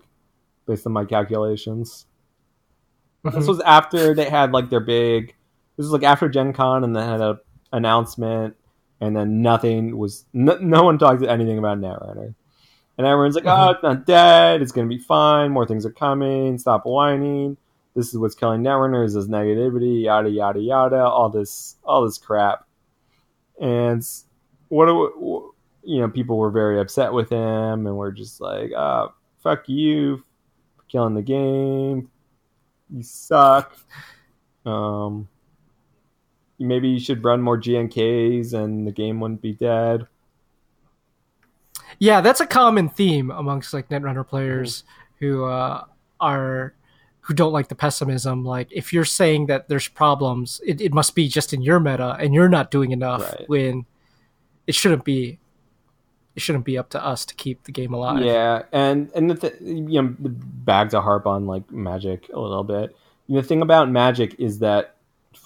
based 0.67 0.87
on 0.87 0.93
my 0.93 1.05
calculations. 1.05 2.07
This 3.25 3.35
Mhm. 3.45 3.49
was 3.49 3.61
after 3.61 4.15
they 4.15 4.29
had 4.31 4.53
like 4.53 4.71
their 4.71 4.81
big. 4.81 5.35
This 5.77 5.85
was 5.85 5.91
like 5.93 6.03
after 6.05 6.29
Gen 6.29 6.53
Con, 6.53 6.83
and 6.85 6.95
they 6.97 7.05
had 7.05 7.21
a 7.21 7.41
announcement, 7.77 8.57
and 9.01 9.17
then 9.17 9.43
nothing 9.43 9.97
was. 9.97 10.25
No, 10.33 10.57
no 10.59 10.83
one 10.83 10.99
talked 10.99 11.23
anything 11.23 11.59
about 11.59 11.79
Netrunner, 11.79 12.35
and 12.99 13.07
everyone's 13.07 13.35
like. 13.35 13.45
"Oh, 13.47 13.71
it's 13.71 13.83
not 13.83 14.07
dead. 14.07 14.63
It's 14.63 14.73
gonna 14.73 14.89
be 14.89 14.99
fine. 14.99 15.51
More 15.51 15.67
things 15.67 15.87
are 15.87 15.93
coming. 15.93 16.59
Stop 16.59 16.85
whining. 16.85 17.57
This 17.95 18.13
is 18.13 18.19
what's 18.19 18.35
killing 18.35 18.63
Netrunner. 18.63 19.05
Is 19.05 19.15
negativity? 19.29 20.03
Yada 20.05 20.31
yada 20.31 20.61
yada. 20.61 21.05
All 21.05 21.31
this, 21.31 21.77
all 21.85 22.05
this 22.05 22.19
crap." 22.19 22.67
And 23.61 24.07
what 24.69 24.89
you 24.89 26.01
know, 26.01 26.09
people 26.09 26.37
were 26.37 26.51
very 26.51 26.81
upset 26.81 27.13
with 27.13 27.31
him, 27.31 27.87
and 27.87 27.97
we're 27.97 28.13
just 28.13 28.41
like, 28.41 28.73
"Ah, 28.77 29.13
fuck 29.43 29.69
you, 29.69 30.25
killing 30.89 31.15
the 31.15 31.23
game." 31.23 32.11
you 32.91 33.03
suck. 33.03 33.77
Um, 34.65 35.29
maybe 36.59 36.89
you 36.89 37.01
should 37.01 37.25
run 37.25 37.43
more 37.43 37.59
GNKs 37.59 38.53
and 38.53 38.87
the 38.87 38.93
game 38.93 39.21
wouldn't 39.21 39.43
be 39.43 39.53
dead. 39.53 40.07
Yeah, 41.99 42.21
that's 42.21 42.41
a 42.41 42.47
common 42.47 42.89
theme 42.89 43.31
amongst 43.31 43.73
like 43.73 43.89
Netrunner 43.89 44.27
players 44.27 44.85
who 45.19 45.45
uh, 45.45 45.85
are 46.21 46.75
who 47.21 47.35
don't 47.35 47.53
like 47.53 47.69
the 47.69 47.75
pessimism. 47.75 48.45
Like, 48.45 48.69
if 48.71 48.93
you're 48.93 49.05
saying 49.05 49.47
that 49.47 49.69
there's 49.69 49.89
problems, 49.89 50.61
it, 50.65 50.81
it 50.81 50.95
must 50.95 51.15
be 51.15 51.27
just 51.27 51.53
in 51.53 51.61
your 51.61 51.81
meta, 51.81 52.17
and 52.21 52.33
you're 52.33 52.49
not 52.49 52.71
doing 52.71 52.93
enough. 52.93 53.23
Right. 53.23 53.49
When 53.49 53.87
it 54.67 54.75
shouldn't 54.75 55.05
be, 55.05 55.39
it 56.37 56.43
shouldn't 56.43 56.65
be 56.65 56.79
up 56.79 56.91
to 56.91 57.05
us 57.05 57.25
to 57.27 57.35
keep 57.35 57.65
the 57.65 57.73
game 57.73 57.95
alive. 57.95 58.23
Yeah, 58.23 58.63
and 58.73 59.11
and 59.15 59.31
the 59.31 59.35
th- 59.35 59.61
you 59.61 60.03
know 60.03 60.15
the 60.19 60.29
bag 60.29 60.91
to 60.91 61.01
harp 61.01 61.27
on 61.27 61.47
like 61.47 61.71
Magic 61.71 62.29
a 62.33 62.39
little 62.39 62.65
bit. 62.65 62.95
The 63.29 63.43
thing 63.43 63.63
about 63.63 63.91
Magic 63.91 64.39
is 64.39 64.61
that 64.61 64.96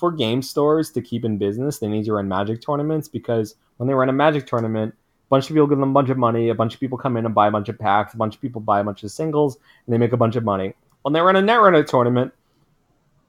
for 0.01 0.11
game 0.11 0.43
stores 0.43 0.91
to 0.93 1.01
keep 1.03 1.25
in 1.25 1.39
business, 1.39 1.79
they 1.79 1.87
need 1.87 2.05
to 2.07 2.15
run 2.15 2.27
Magic 2.27 2.61
tournaments 2.61 3.07
because 3.07 3.55
when 3.77 3.87
they 3.87 3.95
run 3.95 4.09
a 4.09 4.13
Magic 4.13 4.47
tournament, 4.47 4.93
a 4.95 5.29
bunch 5.29 5.45
of 5.45 5.55
people 5.55 5.67
give 5.69 5.79
them 5.79 5.91
a 5.91 5.93
bunch 5.93 6.11
of 6.11 6.19
money, 6.19 6.49
a 6.49 6.55
bunch 6.55 6.75
of 6.75 6.81
people 6.81 6.99
come 6.99 7.17
in 7.17 7.25
and 7.27 7.35
buy 7.35 7.47
a 7.47 7.51
bunch 7.51 7.69
of 7.69 7.79
packs, 7.79 8.15
a 8.15 8.17
bunch 8.17 8.35
of 8.35 8.41
people 8.41 8.61
buy 8.61 8.81
a 8.81 8.85
bunch 8.85 9.05
of 9.05 9.11
singles, 9.13 9.59
and 9.87 9.95
they 9.95 9.99
make 9.99 10.13
a 10.13 10.17
bunch 10.17 10.35
of 10.35 10.43
money. 10.43 10.75
When 11.03 11.13
they 11.13 11.21
run 11.21 11.37
a 11.37 11.41
Netrunner 11.43 11.87
tournament, 11.87 12.33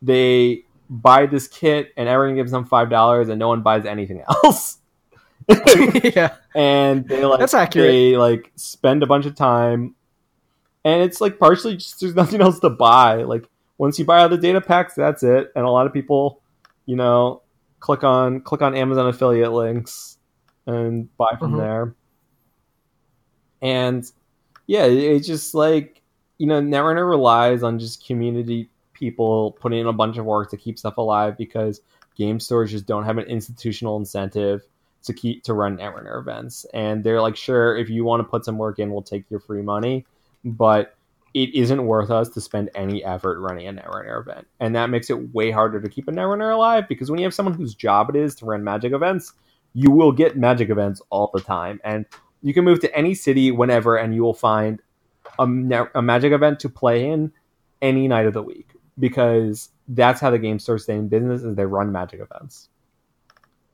they 0.01 0.63
buy 0.89 1.26
this 1.28 1.47
kit 1.47 1.93
and 1.95 2.09
everyone 2.09 2.36
gives 2.36 2.51
them 2.51 2.65
five 2.65 2.89
dollars, 2.89 3.30
and 3.30 3.38
no 3.38 3.49
one 3.49 3.61
buys 3.61 3.86
anything 3.86 4.24
else. 4.43 4.78
yeah. 6.03 6.36
and 6.55 7.07
they 7.07 7.26
like 7.26 7.39
That's 7.39 7.53
accurate. 7.53 7.88
they 7.89 8.17
like 8.17 8.51
spend 8.55 9.03
a 9.03 9.07
bunch 9.07 9.26
of 9.26 9.36
time 9.36 9.95
and 10.86 11.01
it's 11.01 11.19
like 11.19 11.39
partially 11.39 11.76
just 11.78 11.99
there's 11.99 12.15
nothing 12.15 12.41
else 12.41 12.59
to 12.59 12.69
buy 12.69 13.24
like 13.24 13.49
once 13.78 13.97
you 13.99 14.05
buy 14.05 14.22
all 14.22 14.30
the 14.30 14.38
data 14.38 14.61
packs 14.61 14.93
that's 14.93 15.24
it 15.24 15.51
and 15.55 15.65
a 15.65 15.69
lot 15.69 15.88
of 15.88 15.93
people 15.93 16.40
you 16.91 16.97
know 16.97 17.41
click 17.79 18.03
on 18.03 18.41
click 18.41 18.61
on 18.61 18.75
amazon 18.75 19.07
affiliate 19.07 19.53
links 19.53 20.17
and 20.67 20.93
buy 21.17 21.31
from 21.39 21.53
Mhm. 21.53 21.57
there. 21.57 21.95
And 23.61 24.11
yeah, 24.67 24.85
it's 24.85 25.27
just 25.27 25.53
like 25.55 26.01
you 26.37 26.47
know, 26.47 26.59
Netrunner 26.59 27.07
relies 27.07 27.61
on 27.61 27.77
just 27.77 28.03
community 28.03 28.67
people 28.93 29.51
putting 29.61 29.79
in 29.79 29.85
a 29.85 29.93
bunch 29.93 30.17
of 30.17 30.25
work 30.25 30.49
to 30.49 30.57
keep 30.57 30.79
stuff 30.79 30.97
alive 30.97 31.37
because 31.37 31.81
game 32.15 32.39
stores 32.39 32.71
just 32.71 32.87
don't 32.87 33.05
have 33.05 33.19
an 33.19 33.25
institutional 33.25 33.97
incentive 33.97 34.63
to 35.03 35.13
keep 35.13 35.43
to 35.43 35.53
run 35.53 35.77
Netrunner 35.77 36.19
events, 36.19 36.65
and 36.73 37.03
they're 37.03 37.21
like, 37.21 37.35
sure, 37.35 37.77
if 37.77 37.89
you 37.89 38.03
want 38.03 38.21
to 38.21 38.27
put 38.33 38.43
some 38.43 38.57
work 38.57 38.79
in, 38.79 38.91
we'll 38.91 39.03
take 39.03 39.29
your 39.29 39.39
free 39.39 39.61
money, 39.61 40.05
but 40.43 40.95
it 41.34 41.53
isn't 41.55 41.86
worth 41.86 42.11
us 42.11 42.29
to 42.29 42.41
spend 42.41 42.69
any 42.75 43.03
effort 43.03 43.39
running 43.39 43.67
a 43.67 43.73
Netrunner 43.73 44.19
event, 44.21 44.47
and 44.59 44.75
that 44.75 44.89
makes 44.89 45.09
it 45.09 45.34
way 45.34 45.51
harder 45.51 45.79
to 45.79 45.89
keep 45.89 46.07
a 46.07 46.11
Netrunner 46.11 46.53
alive 46.53 46.88
because 46.88 47.09
when 47.09 47.19
you 47.19 47.25
have 47.25 47.34
someone 47.34 47.55
whose 47.55 47.75
job 47.75 48.09
it 48.09 48.15
is 48.15 48.36
to 48.36 48.45
run 48.45 48.63
Magic 48.63 48.93
events, 48.93 49.34
you 49.73 49.91
will 49.91 50.11
get 50.11 50.38
Magic 50.38 50.69
events 50.69 51.01
all 51.09 51.32
the 51.34 51.41
time, 51.41 51.79
and 51.84 52.05
you 52.41 52.53
can 52.53 52.65
move 52.65 52.79
to 52.82 52.95
any 52.95 53.13
city 53.13 53.51
whenever, 53.51 53.95
and 53.95 54.13
you 54.13 54.23
will 54.23 54.34
find 54.34 54.82
a, 55.39 55.88
a 55.95 56.01
Magic 56.01 56.34
event 56.34 56.59
to 56.61 56.69
play 56.69 57.09
in 57.09 57.32
any 57.82 58.07
night 58.07 58.25
of 58.25 58.34
the 58.34 58.43
week 58.43 58.71
because 58.99 59.69
that's 59.88 60.19
how 60.21 60.29
the 60.29 60.39
game 60.39 60.59
starts 60.59 60.84
stay 60.84 60.95
in 60.95 61.07
business 61.07 61.41
is 61.41 61.55
they 61.55 61.65
run 61.65 61.91
Magic 61.91 62.19
events. 62.19 62.69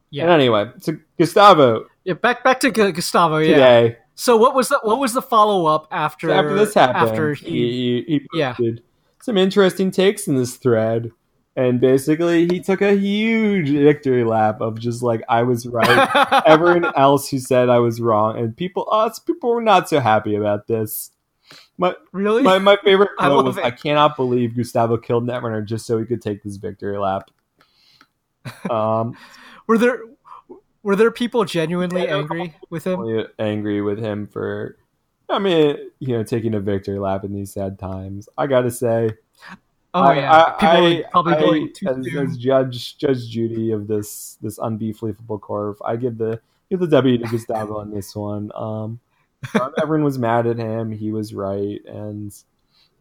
Yeah. 0.09 0.23
And 0.23 0.31
anyway, 0.31 0.71
so 0.79 0.97
Gustavo 1.17 1.85
Yeah, 2.03 2.13
back 2.13 2.43
back 2.43 2.59
to 2.61 2.71
Gu- 2.71 2.93
Gustavo. 2.93 3.37
Yeah. 3.37 3.89
So 4.19 4.35
what 4.35 4.55
was 4.55 4.69
the 4.69 4.79
what 4.81 4.97
was 4.97 5.13
the 5.13 5.21
follow 5.21 5.67
up 5.67 5.87
after 5.91 6.29
so 6.29 6.33
after 6.33 6.55
this 6.55 6.73
happened, 6.73 6.97
After 6.97 7.33
he, 7.35 8.03
he, 8.07 8.19
he, 8.19 8.27
yeah. 8.33 8.55
some 9.21 9.37
interesting 9.37 9.91
takes 9.91 10.27
in 10.27 10.35
this 10.35 10.55
thread. 10.55 11.11
And 11.55 11.79
basically, 11.79 12.47
he 12.47 12.59
took 12.59 12.81
a 12.81 12.95
huge 12.95 13.69
victory 13.69 14.23
lap 14.23 14.59
of 14.59 14.79
just 14.79 15.03
like 15.03 15.21
I 15.29 15.43
was 15.43 15.67
right, 15.67 16.43
everyone 16.47 16.91
else 16.95 17.29
who 17.29 17.37
said 17.39 17.69
I 17.69 17.79
was 17.79 18.01
wrong, 18.01 18.37
and 18.37 18.55
people, 18.55 18.87
us 18.91 19.17
people 19.17 19.51
were 19.51 19.61
not 19.61 19.87
so 19.87 19.99
happy 19.99 20.35
about 20.35 20.67
this. 20.67 21.11
My 21.77 21.95
really? 22.11 22.43
my, 22.43 22.59
my 22.59 22.77
favorite 22.83 23.09
quote 23.17 23.31
love 23.31 23.45
was, 23.45 23.57
it. 23.57 23.63
"I 23.63 23.71
cannot 23.71 24.15
believe 24.15 24.55
Gustavo 24.55 24.97
killed 24.97 25.27
Netrunner 25.27 25.65
just 25.65 25.85
so 25.85 25.97
he 25.97 26.05
could 26.05 26.21
take 26.21 26.43
this 26.43 26.57
victory 26.57 26.97
lap." 26.97 27.29
Um, 28.69 29.17
were 29.67 29.77
there 29.77 29.99
were 30.87 30.95
there 30.95 31.11
people 31.11 31.43
genuinely 31.43 32.03
Yeah, 32.03 32.07
there 32.07 32.23
were 32.23 32.37
a 32.37 32.41
angry 32.41 32.55
with 32.69 32.83
him? 32.87 33.27
angry 33.39 33.81
with 33.81 33.99
him 33.99 34.25
for, 34.25 34.77
I 35.29 35.37
mean, 35.37 35.75
you 35.99 36.15
know, 36.15 36.23
taking 36.23 36.53
a 36.55 36.61
victory 36.61 36.97
lap 36.97 37.25
in 37.25 37.33
these 37.33 37.51
sad 37.51 37.77
times. 37.77 38.29
I 38.37 38.47
gotta 38.47 38.71
say, 38.71 39.11
Oh 39.93 40.01
I- 40.01 40.15
yeah, 40.15 40.31
I- 40.31 40.51
people 40.53 40.69
I- 40.69 40.95
were 40.95 41.03
probably 41.11 41.73
I- 41.85 41.89
as, 41.89 42.29
as 42.31 42.37
Judge 42.37 42.97
Judge 42.97 43.27
Judy 43.29 43.71
of 43.71 43.87
this 43.87 44.37
this 44.41 44.57
unbeefleafable 44.59 45.41
corv. 45.41 45.75
I 45.83 45.97
give 45.97 46.17
the 46.17 46.39
give 46.69 46.79
the 46.79 46.87
W 46.87 47.17
to 47.17 47.27
Gustavo 47.27 47.79
on 47.79 47.91
this 47.91 48.15
one. 48.15 48.49
Um, 48.55 48.99
um, 49.59 49.73
everyone 49.81 50.05
was 50.05 50.17
mad 50.17 50.47
at 50.47 50.57
him. 50.57 50.91
He 50.93 51.11
was 51.11 51.33
right, 51.33 51.83
and 51.85 52.33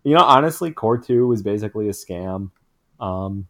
you 0.02 0.14
know, 0.16 0.24
honestly, 0.24 0.72
Core 0.72 0.98
Two 0.98 1.28
was 1.28 1.40
basically 1.42 1.86
a 1.88 1.92
scam. 1.92 2.50
Um, 2.98 3.46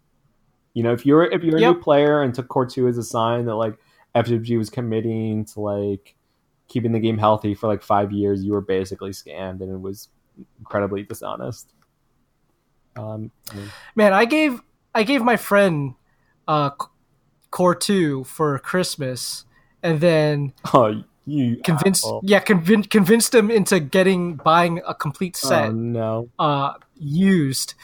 you 0.75 0.83
know, 0.83 0.93
if 0.93 1.07
you're 1.07 1.25
if 1.25 1.43
you're 1.43 1.57
a 1.57 1.61
Yep. 1.61 1.77
new 1.77 1.81
player 1.83 2.21
and 2.23 2.35
took 2.35 2.49
Core 2.49 2.67
Two 2.67 2.87
as 2.89 2.99
a 2.99 3.03
sign 3.05 3.47
that 3.47 3.55
like 3.55 3.79
FWG 4.17 4.59
was 4.59 4.71
committing 4.71 5.45
to 5.47 5.61
like 5.61 6.15
keeping 6.69 6.93
the 6.93 6.99
game 7.01 7.19
healthy 7.19 7.55
for 7.55 7.67
like 7.69 7.83
five 7.83 8.11
years, 8.13 8.43
you 8.43 8.53
were 8.53 8.61
basically 8.61 9.11
scammed, 9.11 9.61
and 9.61 9.71
it 9.71 9.81
was 9.81 10.09
incredibly 10.59 11.03
dishonest. 11.03 11.71
Um, 12.97 13.31
I 13.53 13.55
mean, 13.57 13.71
Man, 13.95 14.13
I 14.13 14.25
gave 14.25 14.61
I 14.95 15.03
gave 15.03 15.23
my 15.23 15.37
friend 15.37 15.95
uh 16.49 16.71
Core 17.51 17.75
2 17.75 18.25
for 18.25 18.59
Christmas 18.59 19.45
and 19.83 20.01
then 20.01 20.53
Oh, 20.75 21.03
you 21.27 21.57
convinced 21.63 22.05
asshole. 22.05 22.21
yeah, 22.25 22.39
convinced 22.41 22.91
convinced 22.91 23.35
him 23.35 23.51
into 23.51 23.81
getting 23.81 24.37
buying 24.37 24.81
a 24.87 24.95
complete 24.95 25.37
set 25.37 25.69
Oh 25.69 25.73
no! 25.73 26.29
uh 26.39 26.75
used. 26.97 27.75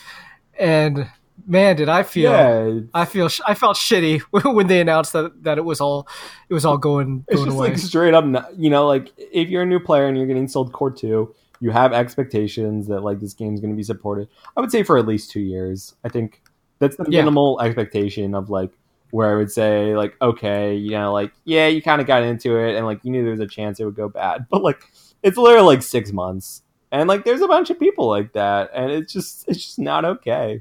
And 0.59 1.11
man, 1.47 1.77
did 1.77 1.89
I 1.89 2.03
feel 2.03 2.31
Yeah, 2.33 2.81
I 2.95 3.05
feel 3.05 3.29
sh- 3.29 3.41
I 3.47 3.55
felt 3.55 3.77
shitty 3.77 4.21
when 4.55 4.67
they 4.67 4.81
announced 4.81 5.13
that 5.15 5.43
that 5.45 5.59
it 5.59 5.65
was 5.65 5.81
all 5.81 6.09
it 6.49 6.55
was 6.55 6.65
all 6.65 6.79
going 6.79 7.25
it's 7.29 7.37
going 7.37 7.47
just 7.49 7.59
away. 7.59 7.69
like 7.71 7.79
straight 7.79 8.15
up. 8.15 8.25
You 8.57 8.71
know, 8.71 8.87
like 8.87 9.13
if 9.17 9.49
you're 9.49 9.63
a 9.63 9.67
new 9.67 9.81
player 9.81 10.07
and 10.07 10.17
you're 10.17 10.27
getting 10.27 10.49
sold 10.49 10.73
Core 10.73 10.91
Two, 10.91 11.35
you 11.61 11.71
have 11.71 11.93
expectations 11.93 12.87
that 12.89 13.01
like 13.01 13.21
this 13.21 13.35
game's 13.35 13.61
going 13.61 13.71
to 13.73 13.77
be 13.77 13.83
supported. 13.83 14.29
I 14.57 14.61
would 14.61 14.71
say 14.71 14.83
for 14.83 14.99
at 14.99 15.07
least 15.07 15.31
two 15.31 15.41
years. 15.41 15.95
I 16.05 16.09
think 16.09 16.43
that's 16.79 16.97
the 16.97 17.07
Yeah. 17.09 17.21
minimal 17.21 17.61
expectation 17.61 18.35
of 18.35 18.51
like 18.51 18.71
where 19.11 19.33
I 19.35 19.37
would 19.37 19.53
say 19.53 19.95
like 19.97 20.15
okay, 20.23 20.75
you 20.75 20.91
know, 20.93 21.13
like 21.13 21.33
yeah, 21.45 21.67
you 21.69 21.83
kind 21.83 22.01
of 22.01 22.07
got 22.07 22.23
into 22.23 22.57
it 22.57 22.77
and 22.77 22.87
like 22.87 23.01
you 23.05 23.11
knew 23.11 23.23
there 23.23 23.33
was 23.33 23.41
a 23.41 23.47
chance 23.47 23.79
it 23.81 23.85
would 23.85 23.95
go 23.97 24.09
bad, 24.09 24.47
but 24.51 24.63
like 24.63 24.83
it's 25.23 25.37
literally 25.37 25.67
like 25.77 25.83
six 25.83 26.13
months. 26.13 26.63
And 26.91 27.09
like, 27.09 27.25
there's 27.25 27.41
a 27.41 27.49
bunch 27.49 27.71
of 27.71 27.79
people 27.79 28.07
like 28.07 28.35
that, 28.35 28.71
and 28.75 28.91
it's 28.93 29.15
just, 29.15 29.49
it's 29.49 29.65
just 29.65 29.79
not 29.79 30.05
okay. 30.05 30.61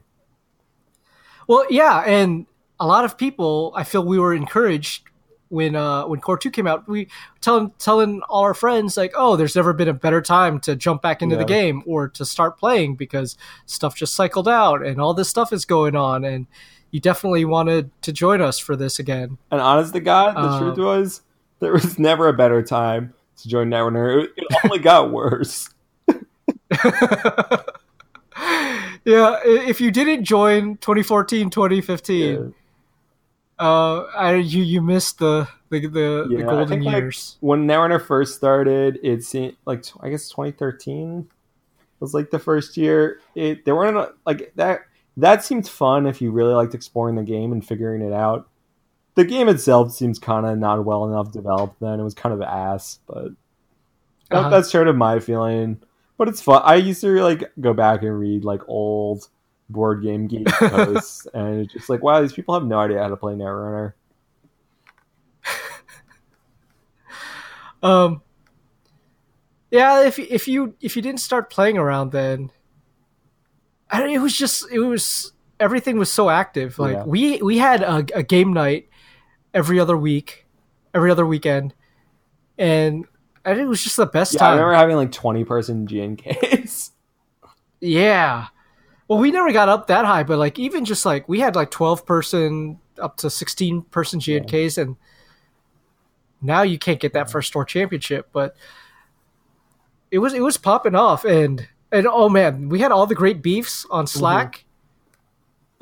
Well, 1.51 1.65
yeah, 1.69 1.99
and 2.05 2.45
a 2.79 2.87
lot 2.87 3.03
of 3.03 3.17
people, 3.17 3.73
I 3.75 3.83
feel 3.83 4.05
we 4.05 4.17
were 4.17 4.33
encouraged 4.33 5.03
when 5.49 5.75
uh, 5.75 6.07
when 6.07 6.21
Core 6.21 6.37
Two 6.37 6.49
came 6.49 6.65
out. 6.65 6.87
We 6.87 7.09
telling 7.41 7.71
telling 7.77 8.21
all 8.29 8.43
our 8.43 8.53
friends 8.53 8.95
like, 8.95 9.11
oh, 9.17 9.35
there's 9.35 9.53
never 9.53 9.73
been 9.73 9.89
a 9.89 9.93
better 9.93 10.21
time 10.21 10.61
to 10.61 10.77
jump 10.77 11.01
back 11.01 11.21
into 11.21 11.35
the 11.35 11.43
game 11.43 11.83
or 11.85 12.07
to 12.07 12.23
start 12.23 12.57
playing 12.57 12.95
because 12.95 13.35
stuff 13.65 13.97
just 13.97 14.15
cycled 14.15 14.47
out 14.47 14.81
and 14.85 15.01
all 15.01 15.13
this 15.13 15.27
stuff 15.27 15.51
is 15.51 15.65
going 15.65 15.93
on, 15.93 16.23
and 16.23 16.47
you 16.91 17.01
definitely 17.01 17.43
wanted 17.43 17.91
to 18.03 18.13
join 18.13 18.39
us 18.39 18.57
for 18.57 18.77
this 18.77 18.97
again. 18.97 19.37
And 19.51 19.59
honest 19.59 19.91
to 19.91 19.99
God, 19.99 20.37
the 20.37 20.57
truth 20.57 20.77
was 20.77 21.21
there 21.59 21.73
was 21.73 21.99
never 21.99 22.29
a 22.29 22.33
better 22.33 22.63
time 22.63 23.13
to 23.41 23.49
join 23.49 23.69
Netrunner. 23.69 24.23
It, 24.23 24.29
it 24.37 24.57
only 24.63 24.79
got 24.79 25.11
worse. 25.11 25.67
yeah, 29.05 29.39
if 29.43 29.81
you 29.81 29.91
didn't 29.91 30.23
join 30.23 30.77
2014, 30.77 31.49
2015, 31.49 32.33
Yeah. 32.33 32.39
uh, 33.59 34.03
I, 34.15 34.35
you 34.35 34.63
you 34.63 34.81
missed 34.81 35.19
the 35.19 35.47
the 35.69 35.87
the, 35.87 36.27
Yeah, 36.29 36.37
the 36.39 36.43
I 36.43 36.49
golden 36.49 36.67
think, 36.67 36.83
like, 36.85 36.95
years. 36.95 37.37
When 37.39 37.67
Netrunner 37.67 38.01
first 38.05 38.35
started, 38.35 38.99
it 39.03 39.23
seemed 39.23 39.55
like 39.65 39.85
I 40.01 40.09
guess 40.09 40.29
2013 40.29 41.27
was 41.99 42.13
like 42.13 42.29
the 42.31 42.39
first 42.39 42.77
year. 42.77 43.19
It 43.35 43.65
there 43.65 43.75
weren't 43.75 44.13
like 44.25 44.51
that. 44.55 44.81
That 45.17 45.43
seemed 45.43 45.67
fun 45.67 46.07
if 46.07 46.21
you 46.21 46.31
really 46.31 46.53
liked 46.53 46.73
exploring 46.73 47.15
the 47.15 47.23
game 47.23 47.51
and 47.51 47.65
figuring 47.65 48.01
it 48.01 48.13
out. 48.13 48.47
The 49.15 49.25
game 49.25 49.49
itself 49.49 49.91
seems 49.93 50.17
kind 50.19 50.45
of 50.45 50.57
not 50.57 50.85
well 50.85 51.05
enough 51.05 51.31
developed. 51.33 51.79
Then 51.81 51.99
it 51.99 52.03
was 52.03 52.13
kind 52.13 52.33
of 52.33 52.41
ass, 52.41 52.99
but 53.07 53.27
Uh-huh. 54.31 54.49
that's 54.49 54.71
sort 54.71 54.87
of 54.87 54.95
my 54.95 55.19
feeling. 55.19 55.81
But 56.21 56.27
it's 56.27 56.39
fun. 56.39 56.61
I 56.63 56.75
used 56.75 57.01
to 57.01 57.19
like 57.23 57.51
go 57.59 57.73
back 57.73 58.03
and 58.03 58.19
read 58.19 58.45
like 58.45 58.61
old 58.67 59.27
board 59.71 60.03
game 60.03 60.27
geek 60.27 60.45
posts, 60.49 61.25
and 61.33 61.61
it's 61.61 61.73
just 61.73 61.89
like, 61.89 62.03
wow, 62.03 62.21
these 62.21 62.31
people 62.31 62.53
have 62.53 62.63
no 62.63 62.77
idea 62.77 62.99
how 63.01 63.07
to 63.07 63.17
play 63.17 63.33
Netrunner. 63.33 63.93
Um, 67.81 68.21
yeah, 69.71 70.03
if 70.03 70.19
if 70.19 70.47
you 70.47 70.75
if 70.79 70.95
you 70.95 71.01
didn't 71.01 71.21
start 71.21 71.49
playing 71.49 71.79
around 71.79 72.11
then, 72.11 72.51
I 73.89 73.99
don't, 73.99 74.11
it 74.11 74.19
was 74.19 74.37
just 74.37 74.71
it 74.71 74.77
was 74.77 75.33
everything 75.59 75.97
was 75.97 76.11
so 76.11 76.29
active. 76.29 76.77
Like 76.77 76.97
Yeah. 76.97 77.03
we 77.05 77.41
we 77.41 77.57
had 77.57 77.81
a, 77.81 78.05
a 78.13 78.21
game 78.21 78.53
night 78.53 78.89
every 79.55 79.79
other 79.79 79.97
week, 79.97 80.45
every 80.93 81.09
other 81.09 81.25
weekend, 81.25 81.73
and 82.59 83.07
I 83.43 83.49
think 83.55 83.65
it 83.65 83.69
was 83.69 83.83
just 83.83 83.97
the 83.97 84.05
best 84.05 84.33
Yeah, 84.33 84.43
I 84.43 84.47
time. 84.47 84.57
remember 84.57 84.75
having 84.75 84.95
like 84.95 85.11
20 85.11 85.43
person 85.45 85.87
GNKs. 85.87 86.91
Yeah. 87.83 88.47
Well, 89.07 89.19
we 89.19 89.31
never 89.31 89.51
got 89.51 89.67
up 89.67 89.87
that 89.87 90.05
high, 90.05 90.23
but 90.23 90.37
like 90.37 90.57
even 90.57 90.85
just 90.85 91.05
like 91.05 91.27
we 91.27 91.41
had 91.41 91.53
like 91.55 91.69
twelve 91.69 92.05
person 92.05 92.79
up 92.97 93.17
to 93.17 93.29
sixteen 93.29 93.81
person 93.81 94.21
GNKs, 94.21 94.81
and 94.81 94.95
now 96.41 96.61
you 96.61 96.79
can't 96.79 96.99
get 96.99 97.11
that 97.13 97.29
first 97.29 97.49
store 97.49 97.65
championship. 97.65 98.29
But 98.31 98.55
it 100.11 100.19
was 100.19 100.33
it 100.33 100.39
was 100.39 100.57
popping 100.57 100.95
off, 100.95 101.25
and 101.25 101.67
and 101.91 102.07
oh 102.07 102.29
man, 102.29 102.69
we 102.69 102.79
had 102.79 102.93
all 102.93 103.05
the 103.05 103.15
great 103.15 103.41
beefs 103.41 103.85
on 103.91 104.05
mm-hmm. 104.05 104.19
Slack. 104.19 104.63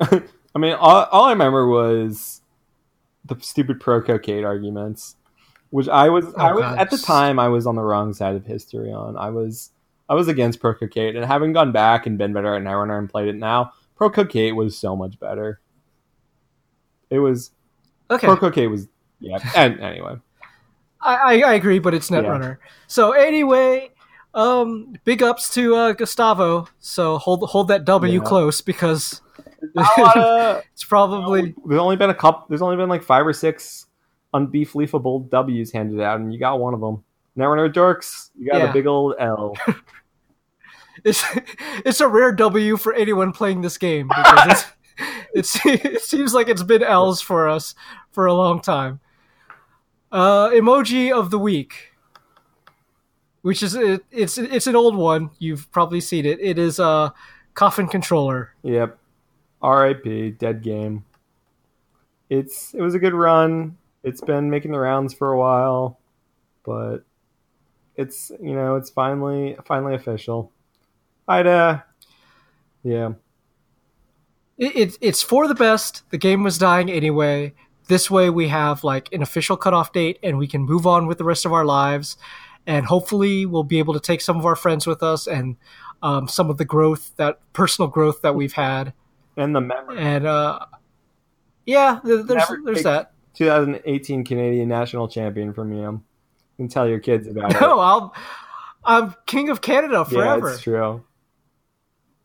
I 0.00 0.58
mean, 0.58 0.72
all, 0.72 1.04
all 1.12 1.26
I 1.26 1.30
remember 1.30 1.68
was 1.68 2.40
the 3.26 3.36
stupid 3.40 3.78
pro 3.78 4.02
cocaine 4.02 4.44
arguments, 4.44 5.14
which 5.70 5.88
I 5.88 6.08
was, 6.08 6.26
I 6.34 6.52
was 6.52 6.62
God. 6.62 6.78
at 6.78 6.90
the 6.90 6.98
time 6.98 7.38
I 7.38 7.48
was 7.48 7.66
on 7.66 7.74
the 7.76 7.82
wrong 7.82 8.12
side 8.12 8.36
of 8.36 8.44
history 8.46 8.92
on. 8.92 9.16
I 9.16 9.30
was 9.30 9.70
I 10.08 10.14
was 10.14 10.28
against 10.28 10.60
pro 10.60 10.74
cocaine, 10.74 11.16
and 11.16 11.24
having 11.24 11.52
gone 11.52 11.72
back 11.72 12.06
and 12.06 12.18
been 12.18 12.32
better 12.32 12.54
at 12.54 12.62
Netrunner 12.62 12.98
and 12.98 13.08
played 13.08 13.28
it 13.28 13.36
now, 13.36 13.72
pro 13.96 14.10
cocaine 14.10 14.56
was 14.56 14.76
so 14.76 14.94
much 14.96 15.18
better. 15.20 15.60
It 17.10 17.18
was 17.18 17.50
Okay, 18.10 18.26
pro 18.26 18.36
cocaine 18.36 18.70
was 18.70 18.88
yeah. 19.20 19.38
And 19.54 19.80
anyway, 19.80 20.16
I, 21.00 21.42
I 21.42 21.54
agree, 21.54 21.78
but 21.78 21.94
it's 21.94 22.10
Netrunner. 22.10 22.58
So 22.86 23.12
anyway. 23.12 23.90
Um, 24.32 24.94
big 25.04 25.24
ups 25.24 25.52
to 25.54 25.74
uh, 25.74 25.92
Gustavo. 25.92 26.68
So 26.78 27.18
hold 27.18 27.42
hold 27.50 27.66
that 27.66 27.84
W 27.84 28.20
Yeah. 28.20 28.24
close 28.24 28.60
because 28.60 29.20
Not 29.74 29.90
a 29.98 30.00
lot 30.00 30.16
of- 30.16 30.62
it's 30.72 30.84
probably 30.84 31.52
there's 31.66 31.80
only 31.80 31.96
been 31.96 32.10
a 32.10 32.14
couple. 32.14 32.46
There's 32.48 32.62
only 32.62 32.76
been 32.76 32.88
like 32.88 33.02
five 33.02 33.26
or 33.26 33.32
six 33.32 33.86
unbeefleafable 34.34 35.28
W's 35.30 35.72
handed 35.72 36.00
out, 36.00 36.20
and 36.20 36.32
you 36.32 36.38
got 36.38 36.60
one 36.60 36.74
of 36.74 36.80
them. 36.80 37.02
Netrunner 37.38 37.72
dorks, 37.72 38.30
you 38.38 38.50
got 38.50 38.58
Yeah. 38.58 38.70
a 38.70 38.72
big 38.72 38.86
old 38.86 39.14
L. 39.18 39.56
It's 41.02 41.24
it's 41.86 42.00
a 42.02 42.08
rare 42.08 42.32
W 42.32 42.76
for 42.76 42.92
anyone 42.92 43.32
playing 43.32 43.62
this 43.62 43.78
game 43.78 44.08
because 44.08 44.66
it's, 45.32 45.56
it's 45.64 45.66
it 45.66 46.02
seems 46.02 46.34
like 46.34 46.48
it's 46.50 46.62
been 46.62 46.82
L's 46.82 47.22
for 47.22 47.48
us 47.48 47.74
for 48.10 48.26
a 48.26 48.34
long 48.34 48.60
time. 48.60 49.00
Uh, 50.12 50.50
emoji 50.50 51.10
of 51.10 51.30
the 51.30 51.38
week, 51.38 51.94
which 53.40 53.62
is 53.62 53.74
it, 53.74 54.04
it's 54.10 54.36
it's 54.36 54.66
an 54.66 54.76
old 54.76 54.94
one. 54.94 55.30
You've 55.38 55.70
probably 55.72 56.02
seen 56.02 56.26
it. 56.26 56.38
It 56.38 56.58
is 56.58 56.78
a 56.78 57.14
coffin 57.54 57.88
controller. 57.88 58.54
Yep. 58.62 58.98
R.I.P. 59.62 60.32
Dead 60.32 60.62
game. 60.62 61.04
It's 62.28 62.74
it 62.74 62.82
was 62.82 62.94
a 62.94 62.98
good 62.98 63.14
run. 63.14 63.78
It's 64.02 64.20
been 64.20 64.50
making 64.50 64.72
the 64.72 64.78
rounds 64.78 65.12
for 65.12 65.32
a 65.32 65.38
while, 65.38 66.00
but 66.64 66.98
it's 67.96 68.30
you 68.42 68.54
know 68.54 68.76
it's 68.76 68.90
finally 68.90 69.56
finally 69.64 69.94
official. 69.94 70.52
I'd 71.28 71.46
uh, 71.46 71.80
yeah, 72.82 73.12
It, 74.56 74.76
it 74.76 74.98
it's 75.00 75.22
for 75.22 75.46
the 75.46 75.54
best. 75.54 76.08
The 76.10 76.18
game 76.18 76.42
was 76.42 76.58
dying 76.58 76.90
anyway. 76.90 77.54
This 77.88 78.10
way, 78.10 78.30
we 78.30 78.48
have 78.48 78.84
like 78.84 79.12
an 79.12 79.22
official 79.22 79.56
cutoff 79.56 79.92
date, 79.92 80.18
and 80.22 80.38
we 80.38 80.46
can 80.46 80.62
move 80.62 80.86
on 80.86 81.06
with 81.06 81.18
the 81.18 81.24
rest 81.24 81.44
of 81.44 81.52
our 81.52 81.64
lives. 81.64 82.16
And 82.66 82.86
hopefully, 82.86 83.46
we'll 83.46 83.64
be 83.64 83.78
able 83.78 83.94
to 83.94 84.00
take 84.00 84.20
some 84.20 84.38
of 84.38 84.46
our 84.46 84.56
friends 84.56 84.86
with 84.86 85.02
us, 85.02 85.26
and 85.26 85.56
um, 86.02 86.28
some 86.28 86.50
of 86.50 86.56
the 86.56 86.64
growth 86.64 87.12
that 87.16 87.40
personal 87.52 87.88
growth 87.88 88.22
that 88.22 88.34
we've 88.34 88.52
had. 88.52 88.92
and 89.36 89.54
the 89.54 89.60
memory. 89.60 89.98
And 89.98 90.26
uh, 90.26 90.60
yeah, 91.66 92.00
there's 92.04 92.24
Never 92.26 92.60
there's 92.64 92.82
that. 92.84 93.12
2018 93.40 94.24
Canadian 94.24 94.68
national 94.68 95.08
champion 95.08 95.52
from 95.54 95.72
you. 95.72 95.80
You 95.82 96.02
can 96.58 96.68
tell 96.68 96.86
your 96.86 96.98
kids 96.98 97.26
about 97.26 97.52
it. 97.54 97.60
No, 97.60 97.78
I'll 97.80 98.14
I'm 98.84 99.14
king 99.26 99.48
of 99.50 99.60
Canada 99.62 100.04
yeah, 100.10 100.18
forever. 100.18 100.50
it's 100.50 100.60
true. 100.62 101.04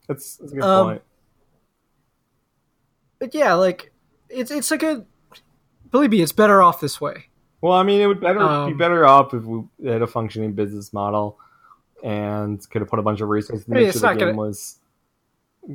That's, 0.08 0.36
that's 0.36 0.52
a 0.52 0.54
good 0.54 0.64
Um, 0.64 0.86
point. 0.86 1.02
but 3.18 3.34
yeah, 3.34 3.54
like 3.54 3.92
it's 4.28 4.50
it's 4.50 4.70
like 4.70 4.82
a. 4.82 5.04
Believe 5.90 6.10
me, 6.10 6.20
it's 6.20 6.32
better 6.32 6.60
off 6.62 6.80
this 6.80 7.00
way. 7.00 7.26
Well, 7.62 7.72
I 7.72 7.82
mean, 7.82 8.00
it 8.02 8.06
would 8.06 8.20
better 8.20 8.38
be 8.40 8.44
um, 8.44 8.76
better 8.76 9.06
off 9.06 9.32
if 9.32 9.42
we 9.44 9.62
had 9.84 10.02
a 10.02 10.06
functioning 10.06 10.52
business 10.52 10.92
model 10.92 11.38
and 12.04 12.60
could 12.70 12.82
have 12.82 12.90
put 12.90 12.98
a 12.98 13.02
bunch 13.02 13.20
of 13.22 13.28
resources 13.28 13.64
I 13.68 13.72
mean, 13.72 13.84
make 13.84 13.92
sure 13.92 14.00
the 14.02 14.08
game 14.08 14.18
gonna- 14.18 14.36
was 14.38 14.78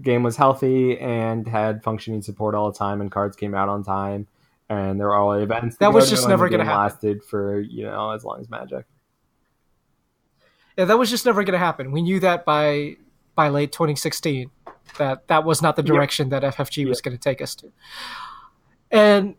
game 0.04 0.22
was 0.24 0.38
healthy 0.38 0.98
and 1.00 1.48
had 1.48 1.84
functioning 1.84 2.22
support 2.22 2.54
all 2.56 2.72
the 2.72 2.78
time 2.78 3.02
and 3.02 3.12
cards 3.12 3.36
came 3.36 3.54
out 3.56 3.68
on 3.68 3.84
time 3.84 4.26
and 4.78 5.00
there 5.00 5.08
were 5.08 5.16
all 5.16 5.34
events. 5.34 5.76
to 5.76 5.80
That 5.80 5.94
was 5.94 6.10
just 6.10 6.28
never 6.28 6.50
gonna 6.50 6.66
happen. 6.66 6.82
Lasted 6.82 7.24
for 7.24 7.60
you 7.60 7.84
know 7.84 8.12
as 8.12 8.24
long 8.24 8.40
as 8.40 8.50
Magic. 8.50 8.86
Yeah, 10.78 10.86
that 10.86 10.98
was 10.98 11.10
just 11.10 11.26
never 11.26 11.44
going 11.44 11.52
to 11.54 11.60
happen. 11.60 11.92
We 11.92 12.02
knew 12.02 12.20
that 12.22 12.46
by 12.46 12.96
by 13.36 13.50
late 13.50 13.72
2016 13.74 14.50
that 14.98 15.28
that 15.28 15.44
was 15.44 15.62
not 15.62 15.76
the 15.76 15.82
Yep. 15.84 15.94
direction 15.94 16.30
that 16.30 16.44
FFG 16.44 16.88
was 16.88 17.02
going 17.02 17.16
to 17.16 17.22
take 17.22 17.42
us 17.42 17.56
to. 17.56 17.72
And 18.90 19.36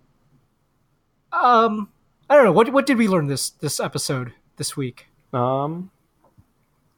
um 1.33 1.89
I 2.28 2.37
don't 2.37 2.45
know 2.45 2.53
what 2.53 2.70
what 2.72 2.87
did 2.87 2.99
we 2.99 3.09
learn 3.09 3.26
this 3.28 3.51
this 3.51 3.80
episode 3.80 4.35
this 4.57 4.76
week? 4.76 5.07
Um, 5.33 5.91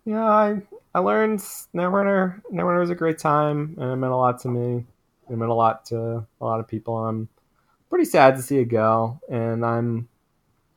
yeah, 0.05 0.25
I 0.25 0.63
I 0.95 0.99
learned 0.99 1.39
Netrunner. 1.75 2.43
Netrunner 2.53 2.81
was 2.81 2.91
a 2.91 2.95
great 2.97 3.19
time, 3.19 3.77
and 3.81 3.93
it 3.93 3.97
meant 3.97 4.13
a 4.13 4.17
lot 4.17 4.41
to 4.41 4.49
me. 4.49 4.85
It 5.31 5.37
meant 5.37 5.51
a 5.51 5.55
lot 5.55 5.85
to 5.87 6.27
a 6.41 6.45
lot 6.45 6.61
of 6.61 6.67
people. 6.69 6.99
I'm 6.99 7.29
pretty 7.95 8.11
sad 8.11 8.35
to 8.35 8.43
see 8.43 8.59
it 8.59 8.65
go, 8.65 9.21
and 9.31 9.65
I'm 9.65 10.09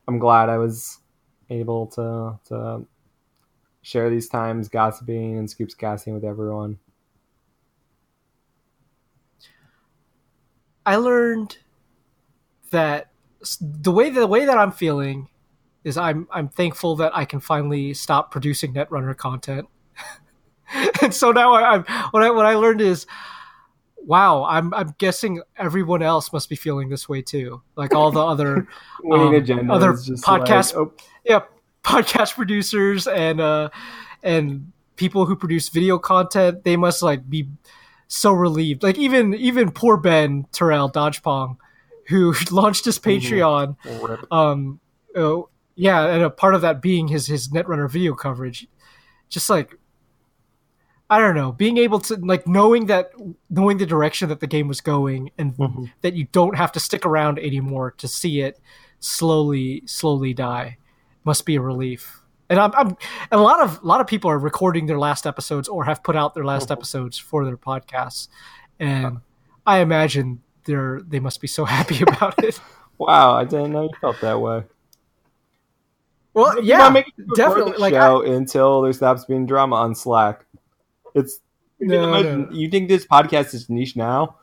I'm 0.06 0.20
glad 0.20 0.48
I 0.48 0.58
was 0.58 0.98
able 1.50 1.88
to 1.88 2.38
to 2.44 2.86
share 3.82 4.08
these 4.08 4.28
times 4.28 4.68
gossiping 4.68 5.36
and 5.36 5.50
scoops 5.50 5.74
casting 5.74 6.14
with 6.14 6.22
everyone. 6.22 6.78
I 10.86 10.94
learned 10.94 11.58
that 12.70 13.10
the 13.60 13.90
way 13.90 14.10
the 14.10 14.28
way 14.28 14.44
that 14.44 14.56
I'm 14.56 14.70
feeling 14.70 15.28
is 15.82 15.98
I'm 15.98 16.28
I'm 16.30 16.48
thankful 16.48 16.94
that 16.96 17.16
I 17.16 17.24
can 17.24 17.40
finally 17.40 17.94
stop 17.94 18.30
producing 18.30 18.74
Netrunner 18.74 19.16
content. 19.16 19.66
and 21.02 21.12
so 21.12 21.32
now 21.32 21.52
I, 21.52 21.74
I'm 21.74 21.84
what 22.12 22.22
I 22.22 22.30
what 22.30 22.46
I 22.46 22.54
learned 22.54 22.80
is 22.80 23.08
wow, 24.08 24.44
I'm 24.44 24.72
I'm 24.72 24.94
guessing 24.96 25.42
everyone 25.58 26.02
else 26.02 26.32
must 26.32 26.48
be 26.48 26.56
feeling 26.56 26.88
this 26.88 27.08
way 27.08 27.20
too. 27.20 27.62
Like 27.76 27.94
all 27.94 28.10
the 28.10 28.24
other 28.24 28.66
Um, 29.12 29.70
other 29.70 29.92
podcast- 29.92 30.74
Like, 30.74 30.76
oh, 30.76 30.92
yeah, 31.24 31.40
podcast 31.84 32.34
producers 32.34 33.06
and 33.06 33.40
uh 33.40 33.68
and 34.22 34.72
people 34.96 35.26
who 35.26 35.36
produce 35.36 35.68
video 35.68 35.98
content, 35.98 36.64
they 36.64 36.76
must 36.76 37.02
like 37.02 37.28
be 37.28 37.48
so 38.08 38.32
relieved. 38.32 38.82
Like 38.82 38.96
even 38.98 39.34
even 39.34 39.70
poor 39.70 39.98
Ben 39.98 40.46
Terrell 40.52 40.90
Dodgepong, 40.90 41.58
who 42.08 42.34
launched 42.50 42.86
his 42.86 42.98
Patreon. 42.98 43.76
rip. 44.02 44.32
Um, 44.32 44.80
uh, 45.14 45.42
yeah, 45.76 46.06
and 46.06 46.22
a 46.22 46.30
part 46.30 46.54
of 46.54 46.62
that 46.62 46.80
being 46.80 47.08
his 47.08 47.26
his 47.26 47.48
Netrunner 47.50 47.90
video 47.90 48.14
coverage. 48.14 48.66
Just 49.28 49.50
like 49.50 49.78
I 51.10 51.20
don't 51.20 51.34
know, 51.34 51.52
being 51.52 51.78
able 51.78 52.00
to 52.00 52.16
like 52.16 52.46
knowing 52.46 52.86
that 52.86 53.12
knowing 53.48 53.78
the 53.78 53.86
direction 53.86 54.28
that 54.28 54.40
the 54.40 54.46
game 54.46 54.68
was 54.68 54.80
going, 54.82 55.30
and 55.38 55.56
Mhm. 55.56 55.90
that 56.02 56.14
you 56.14 56.24
don't 56.32 56.56
have 56.56 56.70
to 56.72 56.80
stick 56.80 57.06
around 57.06 57.38
anymore 57.38 57.92
to 57.98 58.06
see 58.08 58.40
it 58.40 58.60
slowly 59.00 59.82
slowly 59.86 60.34
die 60.34 60.76
must 61.24 61.46
be 61.46 61.56
a 61.56 61.60
relief. 61.62 62.20
And 62.50 62.58
I'm, 62.58 62.72
I'm 62.74 62.88
and 63.30 63.40
a 63.40 63.42
lot 63.42 63.60
of 63.62 63.82
a 63.82 63.86
lot 63.86 64.00
of 64.02 64.06
people 64.06 64.30
are 64.30 64.38
recording 64.38 64.86
their 64.86 64.98
last 64.98 65.26
episodes 65.26 65.66
or 65.68 65.84
have 65.84 66.02
put 66.02 66.14
out 66.16 66.34
their 66.34 66.44
last 66.44 66.68
Mhm. 66.68 66.72
episodes 66.72 67.16
for 67.18 67.44
their 67.44 67.56
podcasts, 67.56 68.28
and 68.78 69.18
I 69.66 69.78
imagine 69.78 70.42
they're 70.64 71.00
they 71.00 71.20
must 71.20 71.40
be 71.40 71.46
so 71.46 71.64
happy 71.76 72.02
about 72.02 72.42
it. 72.44 72.60
Wow, 72.98 73.32
I 73.32 73.44
didn't 73.44 73.72
know 73.72 73.84
you 73.84 73.90
felt 74.00 74.20
that 74.20 74.40
way. 74.40 74.64
Well, 76.34 76.62
yeah, 76.62 76.92
definitely. 77.34 77.78
Like, 77.78 77.94
show 77.94 78.22
until 78.22 78.82
there 78.82 78.92
stops 78.92 79.24
being 79.24 79.46
drama 79.46 79.76
on 79.76 79.94
Slack. 79.94 80.44
It's 81.18 81.40
you, 81.78 81.88
No, 81.88 82.08
imagine- 82.14 82.42
no. 82.42 82.50
you 82.52 82.68
think 82.70 82.88
this 82.88 83.06
podcast 83.06 83.54
is 83.54 83.68
niche 83.68 83.96
now? 83.96 84.36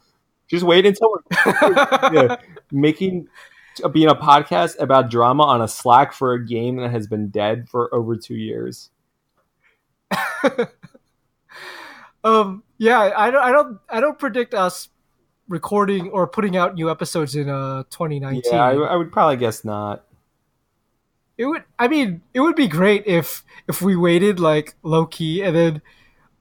Just 0.47 0.63
wait 0.63 0.85
until 0.85 1.09
we're 1.11 1.21
yeah, 2.13 2.35
making 2.71 3.27
being 3.91 4.07
a 4.09 4.15
podcast 4.15 4.79
about 4.79 5.09
drama 5.09 5.43
on 5.43 5.61
a 5.61 5.67
Slack 5.67 6.13
for 6.13 6.33
a 6.33 6.45
game 6.45 6.77
that 6.77 6.91
has 6.91 7.07
been 7.07 7.29
dead 7.29 7.67
for 7.67 7.93
over 7.93 8.15
two 8.15 8.35
years. 8.35 8.89
um, 12.23 12.63
yeah, 12.77 13.11
I 13.15 13.31
don't, 13.31 13.41
I 13.43 13.51
don't, 13.51 13.79
I 13.89 13.99
don't 13.99 14.17
predict 14.19 14.53
us 14.53 14.89
recording 15.47 16.09
or 16.09 16.27
putting 16.27 16.55
out 16.57 16.75
new 16.75 16.89
episodes 16.89 17.35
in 17.35 17.49
uh 17.49 17.83
2019. 17.89 18.41
Yeah, 18.45 18.63
I, 18.63 18.73
I 18.73 18.95
would 18.95 19.11
probably 19.11 19.37
guess 19.37 19.63
not. 19.65 20.05
It 21.37 21.45
would. 21.45 21.63
I 21.77 21.87
mean, 21.87 22.21
it 22.33 22.39
would 22.39 22.55
be 22.55 22.67
great 22.67 23.05
if 23.05 23.43
if 23.67 23.81
we 23.81 23.95
waited 23.95 24.39
like 24.39 24.75
low 24.83 25.05
key 25.05 25.41
and 25.43 25.55
then 25.55 25.81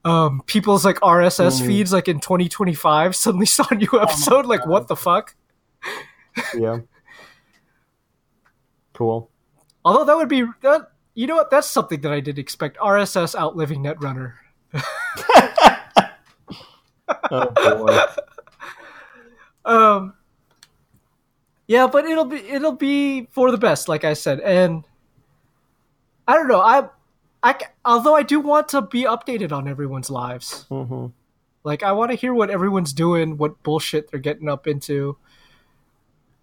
um 0.05 0.41
people's 0.45 0.85
like 0.85 0.97
RSS 1.01 1.59
Mm. 1.61 1.65
feeds 1.67 1.91
like 1.91 2.07
in 2.07 2.19
2025 2.21 3.15
suddenly 3.15 3.45
saw 3.45 3.65
a 3.71 3.75
new 3.75 3.89
episode. 3.99 4.45
like, 4.45 4.65
what 4.65 4.87
the 4.87 4.95
fuck? 4.95 5.35
Yeah. 6.55 6.79
cool. 8.93 9.29
Although 9.83 10.05
that 10.05 10.15
would 10.17 10.29
be 10.29 10.43
that. 10.61 10.91
You 11.17 11.27
know 11.27 11.35
what? 11.35 11.49
That's 11.49 11.67
something 11.67 12.01
that 12.01 12.11
I 12.11 12.19
did 12.19 12.37
expect. 12.37 12.77
RSS 12.77 13.35
outliving 13.35 13.81
Netrunner. 13.83 14.33
Oh 17.31 17.49
boy. 17.85 17.99
Um. 19.65 20.13
Yeah, 21.67 21.87
but 21.87 22.05
it'll 22.05 22.25
be 22.25 22.37
it'll 22.37 22.73
be 22.77 23.25
for 23.31 23.49
the 23.49 23.57
best, 23.57 23.87
like 23.89 24.03
I 24.03 24.13
said, 24.13 24.39
and 24.41 24.83
I 26.27 26.35
don't 26.35 26.47
know. 26.47 26.59
I, 26.61 26.87
I 27.45 27.55
although 27.85 28.15
I 28.15 28.23
do 28.23 28.39
want 28.39 28.69
to 28.69 28.81
be 28.81 29.03
updated 29.03 29.51
on 29.51 29.67
everyone's 29.67 30.09
lives. 30.09 30.65
hmm 30.69 31.07
Like 31.63 31.83
I 31.83 31.91
want 31.91 32.09
to 32.11 32.17
hear 32.17 32.33
what 32.33 32.49
everyone's 32.49 32.91
doing, 32.91 33.37
what 33.37 33.61
bullshit 33.61 34.09
they're 34.09 34.19
getting 34.19 34.49
up 34.49 34.65
into. 34.67 35.17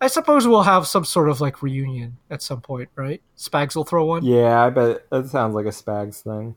I 0.01 0.07
suppose 0.07 0.47
we'll 0.49 0.63
have 0.63 0.87
some 0.87 1.05
sort 1.05 1.29
of 1.29 1.41
like 1.41 1.61
reunion 1.63 2.19
at 2.31 2.41
some 2.43 2.61
point, 2.61 2.89
right? 2.97 3.21
Spags 3.37 3.75
will 3.77 3.85
throw 3.85 4.05
one. 4.05 4.25
Yeah, 4.25 4.65
I 4.65 4.71
bet 4.71 5.09
that 5.11 5.29
sounds 5.29 5.55
like 5.55 5.67
a 5.67 5.71
Spags 5.71 6.23
thing. 6.23 6.55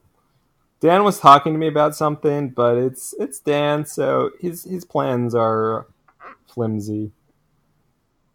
Dan 0.79 1.03
was 1.03 1.19
talking 1.19 1.53
to 1.53 1.59
me 1.59 1.67
about 1.67 1.95
something, 1.95 2.49
but 2.49 2.77
it's 2.77 3.15
it's 3.19 3.39
Dan, 3.39 3.85
so 3.85 4.31
his 4.39 4.63
his 4.63 4.85
plans 4.85 5.33
are 5.33 5.87
flimsy. 6.47 7.11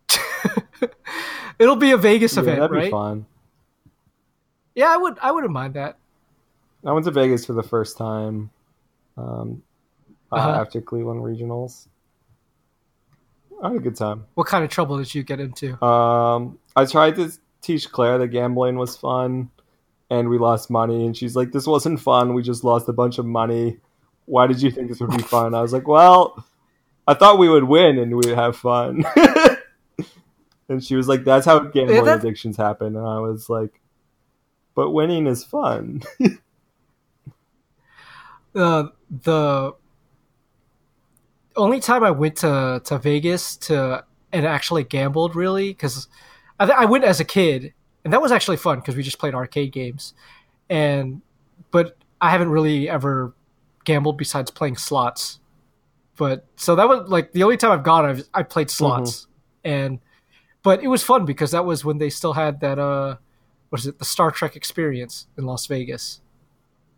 It'll 1.58 1.76
be 1.76 1.92
a 1.92 1.96
Vegas 1.96 2.36
Yeah, 2.36 2.42
event, 2.42 2.60
that'd 2.60 2.70
be 2.72 2.76
right? 2.78 2.90
fun. 2.90 3.26
Yeah, 4.80 4.94
I 4.94 4.96
would. 4.96 5.18
I 5.20 5.30
wouldn't 5.30 5.52
mind 5.52 5.74
that. 5.74 5.98
I 6.86 6.92
went 6.92 7.04
to 7.04 7.10
Vegas 7.10 7.44
for 7.44 7.52
the 7.52 7.62
first 7.62 7.98
time 7.98 8.48
um, 9.18 9.62
uh, 10.32 10.36
Uh-huh. 10.36 10.50
after 10.62 10.80
Cleveland 10.80 11.20
Regionals. 11.22 11.86
I 13.62 13.68
had 13.68 13.76
a 13.76 13.80
good 13.80 13.96
time. 13.96 14.24
What 14.36 14.46
kind 14.46 14.64
of 14.64 14.70
trouble 14.70 14.96
did 14.96 15.14
you 15.14 15.22
get 15.22 15.38
into? 15.38 15.82
Um, 15.84 16.58
I 16.74 16.86
tried 16.86 17.16
to 17.16 17.30
teach 17.60 17.92
Claire 17.92 18.16
that 18.16 18.28
gambling 18.28 18.76
was 18.78 18.96
fun, 18.96 19.50
and 20.08 20.30
we 20.30 20.38
lost 20.38 20.70
money. 20.70 21.04
And 21.04 21.14
she's 21.14 21.36
like, 21.36 21.52
"This 21.52 21.66
wasn't 21.66 22.00
fun. 22.00 22.32
We 22.32 22.42
just 22.42 22.64
lost 22.64 22.88
a 22.88 22.94
bunch 22.94 23.18
of 23.18 23.26
money. 23.26 23.76
Why 24.24 24.46
did 24.46 24.62
you 24.62 24.70
think 24.70 24.88
this 24.88 24.98
would 25.00 25.10
be 25.10 25.22
fun?" 25.36 25.54
I 25.54 25.60
was 25.60 25.74
like, 25.74 25.86
"Well, 25.86 26.42
I 27.06 27.12
thought 27.12 27.38
we 27.38 27.50
would 27.50 27.64
win 27.64 27.98
and 27.98 28.16
we'd 28.16 28.28
have 28.34 28.56
fun." 28.56 29.04
and 30.70 30.82
she 30.82 30.96
was 30.96 31.06
like, 31.08 31.24
"That's 31.24 31.44
how 31.44 31.58
gambling 31.58 31.98
Yeah, 31.98 32.04
that- 32.04 32.20
addictions 32.24 32.56
happen." 32.56 32.96
And 32.96 33.06
I 33.06 33.18
was 33.20 33.50
like, 33.50 33.79
"But 34.74 34.90
winning 34.90 35.26
is 35.26 35.44
fun." 35.44 36.02
uh, 38.54 38.84
the 39.10 39.72
only 41.56 41.80
time 41.80 42.04
I 42.04 42.10
went 42.10 42.36
to 42.36 42.80
to 42.84 42.98
Vegas 42.98 43.56
to 43.56 44.04
and 44.32 44.46
actually 44.46 44.84
gambled 44.84 45.34
really 45.34 45.70
because 45.70 46.08
I, 46.58 46.66
th- 46.66 46.78
I 46.78 46.84
went 46.84 47.04
as 47.04 47.20
a 47.20 47.24
kid 47.24 47.74
and 48.04 48.12
that 48.12 48.22
was 48.22 48.32
actually 48.32 48.56
fun 48.56 48.78
because 48.78 48.96
we 48.96 49.02
just 49.02 49.18
played 49.18 49.34
arcade 49.34 49.72
games. 49.72 50.14
And 50.68 51.22
but 51.70 51.96
I 52.20 52.30
haven't 52.30 52.50
really 52.50 52.88
ever 52.88 53.34
gambled 53.84 54.16
besides 54.18 54.50
playing 54.50 54.76
slots. 54.76 55.40
But 56.16 56.46
so 56.56 56.76
that 56.76 56.88
was 56.88 57.08
like 57.08 57.32
the 57.32 57.42
only 57.42 57.56
time 57.56 57.72
I've 57.72 57.82
gone 57.82 58.04
I've 58.04 58.28
I 58.32 58.42
played 58.42 58.70
slots. 58.70 59.26
And 59.64 60.00
but 60.62 60.82
it 60.82 60.88
was 60.88 61.02
fun 61.02 61.24
because 61.24 61.50
that 61.50 61.64
was 61.64 61.84
when 61.84 61.98
they 61.98 62.10
still 62.10 62.32
had 62.32 62.60
that 62.60 62.78
uh 62.78 63.16
what 63.70 63.80
is 63.80 63.86
it 63.86 63.98
the 63.98 64.04
Star 64.04 64.30
Trek 64.30 64.54
experience 64.56 65.26
in 65.38 65.46
Las 65.46 65.66
Vegas 65.66 66.20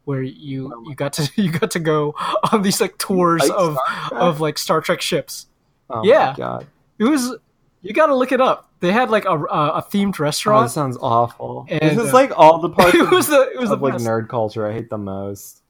where 0.05 0.23
you 0.23 0.85
you 0.89 0.95
got 0.97 1.13
to 1.15 1.31
you 1.41 1.51
got 1.53 1.71
to 1.71 1.79
go 1.79 2.15
on 2.53 2.63
these 2.63 2.81
like 2.81 2.99
tours 2.99 3.41
Like 3.49 3.53
of 3.57 3.79
of 4.13 4.41
like 4.41 4.59
Star 4.59 4.81
Trek 4.81 5.01
ships. 5.01 5.47
oh 5.89 6.03
Yeah. 6.05 6.31
my 6.31 6.37
god, 6.37 6.67
It 6.99 7.05
was 7.05 7.37
you 7.83 7.93
got 7.93 8.07
to 8.07 8.15
look 8.15 8.33
it 8.33 8.41
up. 8.41 8.71
They 8.81 8.91
had 8.93 9.11
like 9.11 9.25
a 9.27 9.37
a, 9.37 9.69
a 9.79 9.83
themed 9.83 10.19
oh, 10.19 10.63
that 10.63 10.71
sounds 10.71 10.97
awful. 11.01 11.67
And, 11.69 11.81
this 11.99 12.07
is 12.07 12.11
uh, 12.11 12.15
like 12.15 12.33
all 12.37 12.59
the 12.61 12.71
parts 12.77 12.95
it 12.95 13.11
was 13.11 13.29
the 13.29 13.51
it 13.53 13.59
was 13.61 13.71
the 13.71 13.77
like 13.77 13.93
best. 13.95 14.05
nerd 14.05 14.29
culture 14.29 14.67
I 14.67 14.73
hate 14.73 14.91
the 14.91 14.99
most. 14.99 15.63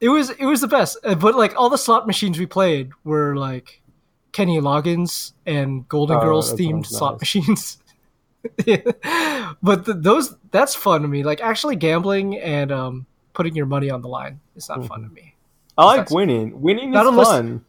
It 0.00 0.08
was 0.10 0.30
it 0.30 0.44
was 0.44 0.60
the 0.60 0.68
best. 0.68 0.98
Uh, 1.04 1.14
But 1.14 1.34
like 1.36 1.54
all 1.56 1.70
the 1.70 1.78
slot 1.78 2.06
machines 2.06 2.38
we 2.38 2.46
played 2.46 2.90
were 3.04 3.34
like 3.36 3.80
Kenny 4.32 4.60
Loggins 4.60 5.32
and 5.46 5.88
Golden 5.88 6.18
Oh, 6.18 6.20
Girls 6.20 6.52
themed 6.54 6.86
slot 6.86 7.14
nice. 7.14 7.20
machines. 7.20 7.78
Yeah. 8.66 9.52
But 9.62 9.84
the, 9.86 9.94
those 9.94 10.36
that's 10.50 10.74
fun 10.74 11.02
to 11.02 11.08
me. 11.08 11.22
Like 11.24 11.40
actually 11.40 11.76
gambling 11.76 12.38
and 12.38 12.70
um 12.70 13.06
putting 13.32 13.54
your 13.56 13.66
money 13.66 13.90
on 13.90 14.02
the 14.02 14.08
line 14.08 14.40
is 14.56 14.68
not 14.68 14.84
fun 14.86 15.02
to 15.02 15.08
me. 15.08 15.34
I 15.76 15.84
like 15.84 16.10
winning. 16.10 16.60
Winning 16.60 16.94
is 16.94 17.06
unless- 17.06 17.28
fun. 17.28 17.64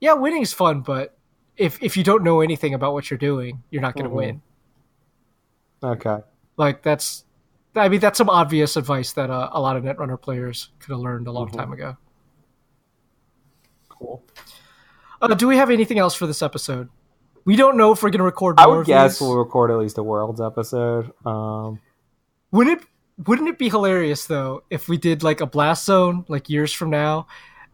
Yeah, 0.00 0.14
winning 0.14 0.42
is 0.42 0.52
fun, 0.52 0.80
but 0.80 1.16
if 1.56 1.80
if 1.82 1.96
you 1.96 2.02
don't 2.04 2.24
know 2.24 2.40
anything 2.40 2.74
about 2.74 2.92
what 2.94 3.10
you're 3.10 3.18
doing, 3.18 3.62
you're 3.70 3.82
not 3.82 3.94
going 3.94 4.04
to 4.04 4.10
Mhm. 4.10 4.14
win. 4.14 4.42
Okay. 5.84 6.18
Like 6.56 6.82
that's, 6.82 7.24
I 7.76 7.88
mean, 7.88 8.00
that's 8.00 8.18
some 8.18 8.28
obvious 8.30 8.76
advice 8.76 9.12
that 9.12 9.30
uh, 9.30 9.50
a 9.52 9.60
lot 9.60 9.76
of 9.76 9.84
Netrunner 9.84 10.20
players 10.20 10.70
could 10.80 10.90
have 10.90 11.00
learned 11.00 11.26
a 11.28 11.32
long 11.32 11.48
Mhm. 11.50 11.56
time 11.56 11.72
ago. 11.72 11.96
Cool. 13.88 14.22
Uh, 15.20 15.28
do 15.34 15.46
we 15.46 15.56
have 15.56 15.70
anything 15.70 15.98
else 15.98 16.14
for 16.14 16.26
this 16.26 16.42
episode? 16.42 16.88
We 17.44 17.56
don't 17.56 17.76
know 17.76 17.92
if 17.92 18.02
we're 18.02 18.10
going 18.10 18.18
to 18.18 18.24
record. 18.24 18.56
I 18.58 18.66
would 18.66 18.86
guess 18.86 19.18
these. 19.18 19.20
we'll 19.28 19.36
record 19.38 19.70
at 19.70 19.78
least 19.78 19.98
a 19.98 20.02
worlds 20.02 20.40
episode. 20.40 21.10
Um, 21.26 21.80
Wouldn't 22.50 22.80
it? 22.82 22.88
Wouldn't 23.26 23.48
it 23.48 23.58
be 23.58 23.68
hilarious 23.68 24.24
though 24.26 24.62
if 24.70 24.88
we 24.88 24.96
did 24.96 25.22
like 25.22 25.40
a 25.40 25.46
blast 25.46 25.84
zone 25.84 26.24
like 26.28 26.48
years 26.48 26.72
from 26.72 26.90
now, 26.90 27.26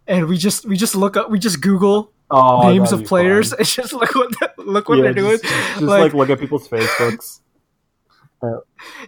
and 0.06 0.26
we 0.26 0.36
just 0.36 0.66
we 0.66 0.76
just 0.76 0.94
look 0.94 1.16
up 1.16 1.30
we 1.30 1.38
just 1.38 1.60
Google 1.60 2.12
oh, 2.30 2.68
names 2.70 2.92
of 2.92 3.04
players 3.04 3.50
fun. 3.50 3.58
and 3.60 3.68
just 3.68 3.92
look 3.92 4.14
what 4.14 4.32
look 4.58 4.88
what 4.88 4.98
Yeah, 4.98 5.04
they're 5.04 5.14
doing. 5.14 5.38
just, 5.38 5.44
Just 5.44 5.80
Like- 5.82 6.00
like, 6.02 6.14
look 6.14 6.30
at 6.30 6.40
people's 6.40 6.68
Facebooks. 6.68 7.40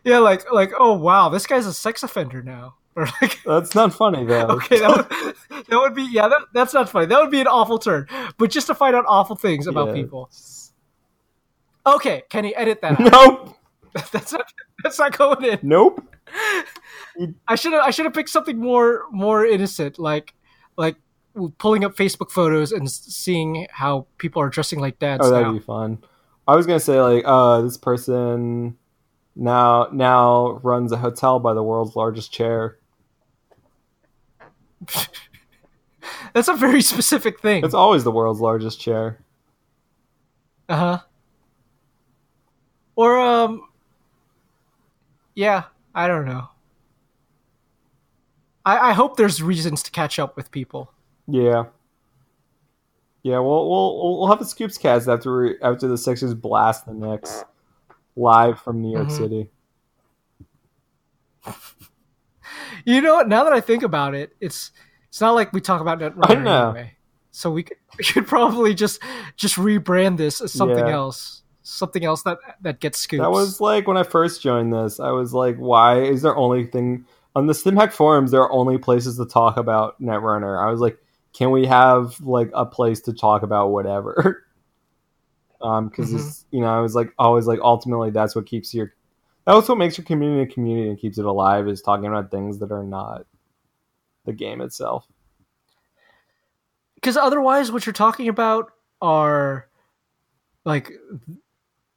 Yeah, 0.05 0.19
like 0.19 0.51
like 0.53 0.73
oh 0.78 0.95
wow, 0.95 1.28
this 1.28 1.47
guy's 1.47 1.65
a 1.66 1.73
sex 1.73 2.03
offender 2.03 2.43
now. 2.43 2.74
Or 2.97 3.07
like 3.23 3.41
That's 3.47 3.75
not 3.75 3.95
funny 3.95 4.25
though. 4.25 4.47
okay, 4.51 4.81
that 4.81 4.91
would, 5.51 5.67
that 5.67 5.77
would 5.79 5.95
be 5.95 6.03
yeah, 6.11 6.29
that, 6.29 6.41
that's 6.53 6.75
not 6.75 6.89
funny. 6.89 7.07
That 7.07 7.21
would 7.21 7.31
be 7.31 7.41
an 7.41 7.47
awful 7.47 7.79
turn. 7.79 8.07
But 8.39 8.51
just 8.51 8.67
to 8.69 8.75
find 8.75 8.95
out 8.97 9.05
awful 9.07 9.37
things 9.37 9.67
about 9.67 9.89
Yeah. 9.89 9.95
people. 10.03 10.31
Okay, 11.87 12.23
can 12.29 12.43
Kenny, 12.43 12.55
edit 12.55 12.81
that. 12.83 13.01
out. 13.01 13.12
Nope. 13.12 13.57
that's 14.12 14.33
not 14.33 14.45
that's 14.85 14.99
not 14.99 15.17
going 15.17 15.45
in. 15.45 15.59
Nope. 15.62 16.05
I 17.49 17.55
should 17.57 17.73
have 17.73 17.83
I 17.83 17.91
should 17.91 18.05
have 18.05 18.15
picked 18.15 18.29
something 18.29 18.59
more 18.59 19.05
more 19.11 19.45
innocent, 19.45 19.99
like 19.99 20.35
like 20.77 20.97
pulling 21.59 21.85
up 21.85 21.97
Facebook 21.97 22.31
photos 22.31 22.73
and 22.73 22.91
seeing 22.91 23.67
how 23.71 24.07
people 24.19 24.43
are 24.43 24.49
dressing 24.49 24.79
like 24.81 24.99
dads 24.99 25.25
Oh, 25.27 25.31
that'd 25.31 25.47
now. 25.47 25.53
be 25.53 25.59
fun. 25.61 25.99
I 26.47 26.57
was 26.57 26.67
gonna 26.67 26.81
say 26.81 27.01
like, 27.01 27.25
uh, 27.27 27.61
this 27.62 27.77
person 27.77 28.77
now 29.37 29.89
now 29.93 30.61
runs 30.62 30.93
a 30.93 30.97
hotel 30.99 31.39
by 31.41 31.55
the 31.55 31.62
world's 31.62 31.97
largest 31.97 32.33
chair. 32.33 32.79
That's 36.32 36.48
a 36.48 36.55
very 36.55 36.82
specific 36.82 37.40
thing. 37.40 37.65
It's 37.65 37.74
always 37.74 38.05
the 38.05 38.11
world's 38.11 38.40
largest 38.40 38.81
chair. 38.81 39.19
Uh 40.69 40.77
huh. 40.77 40.98
Or 42.97 43.19
um, 43.19 43.69
yeah, 45.35 45.65
I 45.94 46.07
don't 46.09 46.24
know. 46.27 46.48
I 48.65 48.90
I 48.90 48.93
hope 48.93 49.16
there's 49.16 49.43
reasons 49.43 49.82
to 49.85 49.90
catch 49.90 50.19
up 50.19 50.36
with 50.36 50.51
people. 50.51 50.93
Yeah. 51.27 51.65
Yeah, 53.23 53.39
we'll 53.40 53.69
we'll 53.69 54.19
we'll 54.20 54.28
have 54.28 54.40
a 54.40 54.44
scoops 54.47 54.78
cast 54.78 55.09
after 55.09 55.43
we, 55.43 55.55
after 55.61 55.86
the 55.89 55.98
Sixers 55.98 56.32
blast 56.35 56.86
the 56.86 56.94
Knicks 56.94 57.44
live 58.16 58.61
from 58.61 58.81
New 58.81 58.93
York 58.93 59.09
Mhm. 59.09 59.16
City. 59.16 59.51
You 62.85 63.01
know 63.01 63.15
what? 63.15 63.28
Now 63.28 63.44
that 63.44 63.52
I 63.52 63.61
think 63.61 63.82
about 63.82 64.15
it, 64.15 64.32
it's 64.40 64.70
it's 65.09 65.20
not 65.20 65.32
like 65.35 65.52
we 65.52 65.61
talk 65.61 65.81
about 65.81 65.98
Netrunner 65.98 66.70
anyway. 66.70 66.93
So 67.32 67.51
we 67.51 67.62
could 67.62 67.77
we 67.98 68.05
could 68.05 68.27
probably 68.27 68.74
just 68.74 69.01
just 69.36 69.57
rebrand 69.57 70.16
this 70.16 70.40
as 70.40 70.52
something 70.52 70.86
Yeah. 70.86 70.94
else, 70.94 71.43
something 71.62 72.05
else 72.05 72.23
that 72.24 72.39
that 72.62 72.81
gets 72.81 72.98
scoops. 72.98 73.20
That 73.23 73.31
was 73.31 73.61
like 73.61 73.86
when 73.86 73.97
I 73.97 74.02
first 74.02 74.43
joined 74.43 74.73
this. 74.73 75.01
I 75.01 75.11
was 75.11 75.32
like, 75.32 75.57
why 75.57 76.01
is 76.02 76.23
there 76.23 76.36
only 76.36 76.66
thing 76.66 77.07
on 77.36 77.47
the 77.47 77.52
StimHack 77.52 77.93
forums? 77.93 78.31
There 78.31 78.43
are 78.43 78.52
only 78.52 78.78
places 78.78 79.16
to 79.19 79.27
talk 79.27 79.57
about 79.57 80.01
Netrunner. 80.01 80.61
I 80.61 80.70
was 80.70 80.81
like, 80.81 80.98
can 81.32 81.51
we 81.52 81.66
have 81.66 82.20
like 82.20 82.51
a 82.55 82.66
place 82.66 83.01
to 83.02 83.12
talk 83.12 83.43
about 83.43 83.69
whatever? 83.69 84.44
um, 85.62 85.89
because 85.89 86.11
Mhm. 86.12 86.44
you 86.51 86.61
know, 86.61 86.66
I 86.69 86.81
was 86.81 86.94
like, 86.94 87.12
always 87.19 87.47
like, 87.47 87.61
ultimately, 87.62 88.11
that's 88.11 88.35
what 88.35 88.47
keeps 88.47 88.73
your 88.74 88.93
that's 89.47 89.69
what 89.69 89.79
makes 89.79 89.99
your 89.99 90.05
community 90.05 90.51
a 90.51 90.53
community 90.55 90.89
and 90.89 90.99
keeps 90.99 91.19
it 91.19 91.25
alive 91.25 91.69
is 91.69 91.83
talking 91.83 92.07
about 92.07 92.31
things 92.31 92.59
that 92.59 92.71
are 92.73 92.85
not 92.85 93.27
the 94.25 94.33
game 94.33 94.61
itself. 94.61 95.07
because 96.97 97.17
otherwise, 97.17 97.73
what 97.73 97.87
you're 97.87 97.93
talking 97.93 98.29
about 98.29 98.73
are 99.01 99.69
like 100.65 100.93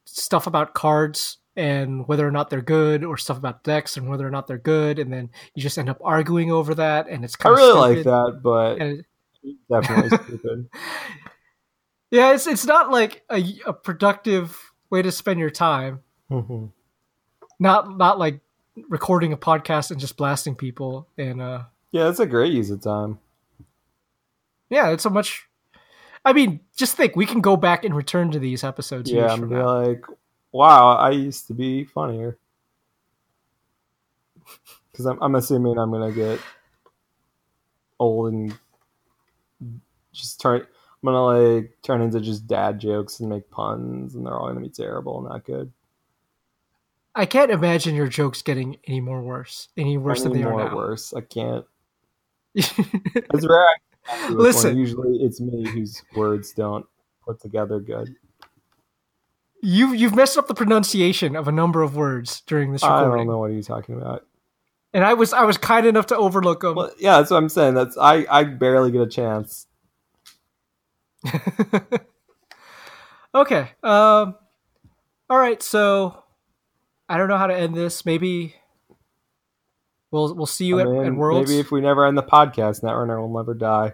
stuff 0.06 0.48
about 0.48 0.74
cards 0.74 1.38
and 1.56 2.07
whether 2.07 2.28
or 2.28 2.32
not 2.32 2.49
they're 2.49 2.61
good, 2.61 3.03
or 3.03 3.15
stuff 3.18 3.38
about 3.38 3.64
decks 3.64 3.95
and 3.98 4.10
whether 4.10 4.26
or 4.26 4.32
not 4.32 4.48
they're 4.48 4.57
good, 4.57 4.98
and 4.98 5.14
then 5.14 5.30
you 5.53 5.61
just 5.61 5.78
end 5.78 5.90
up 5.90 5.99
arguing 6.03 6.52
over 6.52 6.74
that, 6.74 7.07
and 7.07 7.24
it's 7.24 7.36
I 7.40 7.44
kind 7.44 7.53
of 7.53 7.60
really 7.60 7.95
like 7.95 8.03
that, 8.06 8.40
but 8.41 8.82
it- 8.82 9.06
definitely 9.70 10.18
stupid. 10.24 10.70
yeah, 12.10 12.34
it's 12.34 12.48
it's 12.48 12.65
not 12.65 12.90
like 12.90 13.24
a, 13.30 13.44
a 13.68 13.74
productive 13.74 14.57
way 14.90 15.02
to 15.03 15.11
spend 15.11 15.40
your 15.40 15.52
time. 15.52 16.02
Mhm. 16.32 16.72
Not 17.59 17.97
not 17.97 18.19
like 18.19 18.39
recording 18.89 19.34
a 19.34 19.38
podcast 19.38 19.91
and 19.91 19.99
just 19.99 20.17
blasting 20.17 20.55
people 20.55 21.07
and 21.17 21.41
uh 21.41 21.63
yeah, 21.93 22.09
it's 22.09 22.19
a 22.19 22.25
great 22.25 22.51
use 22.51 22.71
of 22.71 22.81
time. 22.81 23.19
yeah, 24.69 24.89
it's 24.89 25.05
a 25.05 25.09
much. 25.11 25.47
I 26.25 26.34
mean, 26.34 26.59
just 26.75 26.95
think 26.97 27.15
we 27.15 27.27
can 27.27 27.39
go 27.39 27.55
back 27.55 27.85
and 27.85 27.95
return 27.95 28.31
to 28.31 28.39
these 28.39 28.63
episodes. 28.63 29.11
yeah, 29.11 29.31
and 29.31 29.47
be 29.47 29.55
now. 29.55 29.81
like, 29.81 30.03
wow, 30.51 30.95
I 30.95 31.11
used 31.11 31.47
to 31.47 31.53
be 31.53 31.85
funnier. 31.85 32.38
Because 34.91 35.07
I'm, 35.07 35.17
I'm 35.23 35.34
assuming 35.34 35.80
I'm 35.80 35.89
gonna 35.89 36.11
get 36.11 36.39
old 37.99 38.31
and 38.31 38.55
just 40.11 40.39
turn. 40.39 40.61
I'm 40.61 40.67
gonna 41.03 41.25
like 41.25 41.77
turn 41.81 42.03
into 42.03 42.21
just 42.21 42.45
dad 42.45 42.80
jokes 42.80 43.19
and 43.19 43.27
make 43.27 43.49
puns, 43.49 44.13
and 44.13 44.23
they're 44.23 44.38
all 44.38 44.49
gonna 44.49 44.59
be 44.59 44.69
terrible 44.69 45.17
and 45.17 45.30
not 45.30 45.45
good. 45.45 45.71
I 47.15 47.26
can't 47.26 47.52
imagine 47.52 47.94
your 47.95 48.07
jokes 48.07 48.41
getting 48.41 48.77
any 48.88 48.99
more 49.02 49.22
worse, 49.22 49.69
any 49.77 49.98
worse 49.98 50.22
Any 50.26 50.34
than 50.34 50.41
they 50.44 50.49
more 50.49 50.61
are 50.61 50.69
now. 50.69 50.76
worse. 50.76 51.14
I 51.14 51.22
can't. 51.22 51.65
It's 52.56 53.48
rare. 53.48 53.65
I 54.07 54.18
can 54.18 54.35
one. 54.35 54.44
Listen. 54.44 54.77
usually 54.77 55.18
it's 55.23 55.40
me 55.40 55.68
whose 55.68 56.02
words 56.15 56.52
don't 56.53 56.85
put 57.26 57.40
together 57.40 57.80
good. 57.80 58.15
you've 59.61 59.95
you've 59.95 60.15
messed 60.15 60.38
up 60.38 60.48
the 60.48 60.53
pronunciation 60.53 61.35
of 61.35 61.48
a 61.48 61.52
number 61.52 61.81
of 61.84 61.95
words 61.95 62.41
during 62.48 62.72
this 62.73 62.84
recording. 62.84 63.14
I 63.14 63.18
don't 63.18 63.27
know 63.27 63.38
what 63.38 63.52
are 63.52 63.53
you 63.53 63.64
talking 63.64 63.95
about. 63.95 64.26
and 64.94 65.03
I 65.06 65.14
was 65.14 65.34
I 65.34 65.44
was 65.45 65.57
kind 65.57 65.85
enough 65.85 66.07
to 66.07 66.18
overlook 66.18 66.61
them. 66.61 66.76
Well, 66.76 66.91
yeah, 66.99 67.18
that's 67.18 67.31
what 67.31 67.38
I'm 67.38 67.49
saying. 67.49 67.76
That's 67.76 67.98
I 67.98 68.26
I 68.30 68.44
barely 68.44 68.91
get 68.91 69.02
a 69.02 69.07
chance. 69.07 69.68
okay. 73.35 73.72
Um. 73.84 74.35
All 75.30 75.38
right. 75.38 75.61
So 75.64 76.22
I 77.09 77.17
don't 77.17 77.27
know 77.27 77.38
how 77.38 77.47
to 77.47 77.55
end 77.55 77.75
this. 77.75 78.05
Maybe 78.05 78.55
we'll 80.11 80.34
we'll 80.34 80.45
see 80.45 80.65
you 80.65 80.80
I 80.80 80.84
at, 80.84 80.88
mean, 80.88 81.05
at 81.05 81.15
Worlds. 81.15 81.49
Maybe 81.49 81.59
if 81.59 81.71
we 81.71 81.81
never 81.81 82.05
end 82.05 82.17
the 82.17 82.23
podcast, 82.23 82.81
Netrunner 82.81 83.19
will 83.19 83.35
never 83.35 83.53
die. 83.53 83.93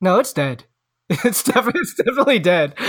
No, 0.00 0.18
it's 0.18 0.32
dead. 0.32 0.64
It's 1.24 1.42
definitely 1.42 1.80
it's 1.82 1.94
definitely 1.94 2.38
dead. 2.38 2.74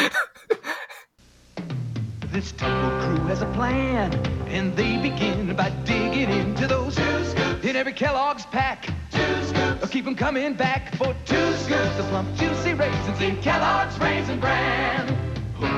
This 2.36 2.52
temple 2.52 2.90
crew 3.00 3.26
has 3.28 3.42
a 3.42 3.46
plan, 3.54 4.14
and 4.48 4.76
they 4.76 4.98
begin 4.98 5.56
by 5.56 5.70
digging 5.86 6.30
into 6.30 6.68
those 6.68 6.94
two 6.94 7.24
scoops 7.24 7.64
in 7.64 7.78
every 7.78 7.94
Kellogg's 7.94 8.46
pack. 8.48 8.88
Two 9.10 9.46
scoops, 9.46 9.90
keep 9.90 10.04
them 10.04 10.16
coming 10.18 10.54
back 10.54 10.94
for 10.98 11.16
two 11.24 11.54
scoops 11.54 11.98
of 11.98 12.06
plump, 12.08 12.36
juicy 12.36 12.74
raisins 12.74 13.22
in 13.22 13.42
Kellogg's 13.42 13.98
Raisin 14.00 14.42
Bran. 14.42 15.25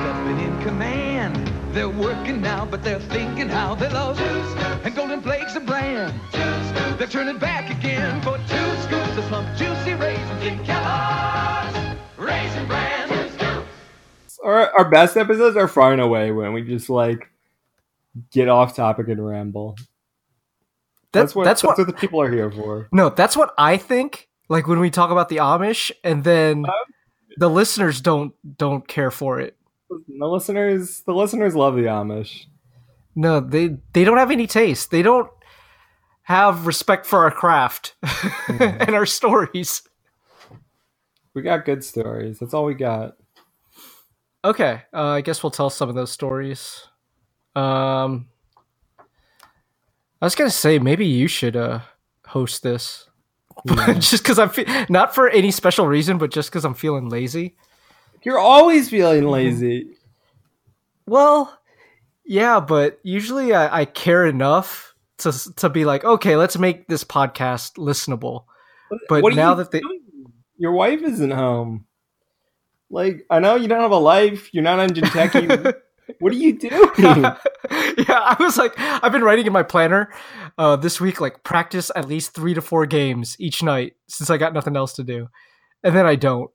Hooked 0.08 0.20
up 0.20 0.26
and 0.26 0.40
in 0.40 0.62
command, 0.62 1.74
they're 1.74 1.88
working 1.88 2.40
now, 2.40 2.64
but 2.64 2.82
they're 2.82 2.98
thinking 2.98 3.46
how 3.46 3.74
they 3.74 3.90
love 3.90 4.16
two 4.16 4.24
scoops 4.24 4.86
and 4.86 4.96
golden 4.96 5.20
flakes 5.20 5.54
of 5.54 5.66
bran. 5.66 6.10
Two 6.32 6.38
scoops, 6.38 6.98
they're 6.98 7.06
turning 7.06 7.36
back 7.38 7.68
again 7.70 8.22
for 8.22 8.38
two 8.38 8.82
scoops 8.82 9.18
of 9.18 9.24
plump, 9.24 9.54
juicy 9.58 9.92
raisins 9.92 10.42
in 10.42 10.64
Kellogg's 10.64 11.76
Raisin 12.16 12.66
Bran. 12.66 13.08
Two 13.10 13.28
scoops. 13.36 14.38
Our, 14.42 14.70
our 14.78 14.88
best 14.88 15.18
episodes 15.18 15.58
are 15.58 15.68
far 15.68 15.92
and 15.92 16.00
away 16.00 16.32
when 16.32 16.54
we 16.54 16.62
just 16.62 16.88
like 16.88 17.28
get 18.32 18.48
off 18.48 18.74
topic 18.74 19.08
and 19.08 19.24
ramble. 19.26 19.76
That- 21.12 21.20
That's 21.20 21.34
what 21.34 21.44
that's 21.44 21.60
that's 21.60 21.78
what 21.78 21.86
what 21.86 21.86
the 21.86 22.00
people 22.00 22.22
are 22.22 22.32
here 22.32 22.50
for. 22.50 22.88
No, 22.92 23.10
that's 23.10 23.36
what 23.36 23.52
I 23.58 23.76
think. 23.76 24.30
Like 24.48 24.66
when 24.66 24.80
we 24.80 24.88
talk 24.88 25.10
about 25.10 25.28
the 25.28 25.36
Amish, 25.36 25.90
and 26.02 26.24
then 26.24 26.64
uh-huh. 26.64 26.84
the 27.36 27.50
listeners 27.50 28.00
don't 28.00 28.32
don't 28.56 28.88
care 28.88 29.10
for 29.10 29.38
it. 29.38 29.57
The 29.90 30.26
listeners, 30.26 31.00
the 31.00 31.14
listeners 31.14 31.54
love 31.54 31.74
the 31.74 31.82
Amish. 31.84 32.46
No, 33.14 33.40
they 33.40 33.78
they 33.92 34.04
don't 34.04 34.18
have 34.18 34.30
any 34.30 34.46
taste. 34.46 34.90
They 34.90 35.02
don't 35.02 35.30
have 36.22 36.66
respect 36.66 37.06
for 37.06 37.20
our 37.24 37.30
craft 37.30 37.94
and 38.48 38.94
our 38.94 39.06
stories. 39.06 39.82
We 41.34 41.42
got 41.42 41.64
good 41.64 41.82
stories. 41.84 42.38
That's 42.38 42.54
all 42.54 42.64
we 42.64 42.74
got. 42.74 43.16
Okay, 44.44 44.82
uh, 44.92 45.08
I 45.08 45.20
guess 45.20 45.42
we'll 45.42 45.50
tell 45.50 45.70
some 45.70 45.88
of 45.88 45.94
those 45.94 46.10
stories. 46.12 46.86
Um, 47.56 48.28
I 50.20 50.26
was 50.26 50.34
gonna 50.34 50.50
say 50.50 50.78
maybe 50.78 51.06
you 51.06 51.28
should 51.28 51.56
uh, 51.56 51.80
host 52.26 52.62
this, 52.62 53.08
just 53.98 54.22
because 54.22 54.38
I'm 54.38 54.50
fe- 54.50 54.86
not 54.88 55.14
for 55.14 55.28
any 55.28 55.50
special 55.50 55.86
reason, 55.86 56.18
but 56.18 56.30
just 56.30 56.50
because 56.50 56.64
I'm 56.64 56.74
feeling 56.74 57.08
lazy. 57.08 57.56
You're 58.24 58.38
always 58.38 58.90
feeling 58.90 59.24
lazy. 59.28 59.88
Well, 61.06 61.56
yeah, 62.24 62.60
but 62.60 62.98
usually 63.02 63.54
I, 63.54 63.80
I 63.80 63.84
care 63.84 64.26
enough 64.26 64.94
to 65.18 65.32
to 65.56 65.68
be 65.68 65.84
like, 65.84 66.04
okay, 66.04 66.36
let's 66.36 66.58
make 66.58 66.86
this 66.88 67.04
podcast 67.04 67.74
listenable. 67.76 68.44
But 69.08 69.22
What 69.22 69.34
now 69.34 69.54
that 69.54 69.70
they, 69.70 69.80
doing? 69.80 70.00
your 70.56 70.72
wife 70.72 71.02
isn't 71.02 71.30
home. 71.30 71.86
Like 72.90 73.26
I 73.30 73.38
know 73.38 73.54
you 73.56 73.68
don't 73.68 73.80
have 73.80 73.90
a 73.90 73.96
life. 73.96 74.52
You're 74.52 74.62
not 74.64 74.78
on 74.80 74.90
Jinteki. 74.90 75.74
what 76.20 76.32
are 76.32 76.36
you 76.36 76.58
doing? 76.58 76.92
yeah, 77.00 77.34
I 78.08 78.36
was 78.40 78.56
like, 78.56 78.72
I've 78.78 79.12
been 79.12 79.24
writing 79.24 79.46
in 79.46 79.52
my 79.52 79.62
planner 79.62 80.10
uh, 80.56 80.76
this 80.76 81.00
week, 81.00 81.20
like 81.20 81.42
practice 81.44 81.90
at 81.96 82.08
least 82.08 82.32
three 82.34 82.54
to 82.54 82.62
four 82.62 82.86
games 82.86 83.36
each 83.38 83.62
night 83.62 83.94
since 84.08 84.30
I 84.30 84.36
got 84.38 84.52
nothing 84.54 84.76
else 84.76 84.94
to 84.94 85.04
do, 85.04 85.28
and 85.82 85.94
then 85.94 86.06
I 86.06 86.14
don't. 86.16 86.50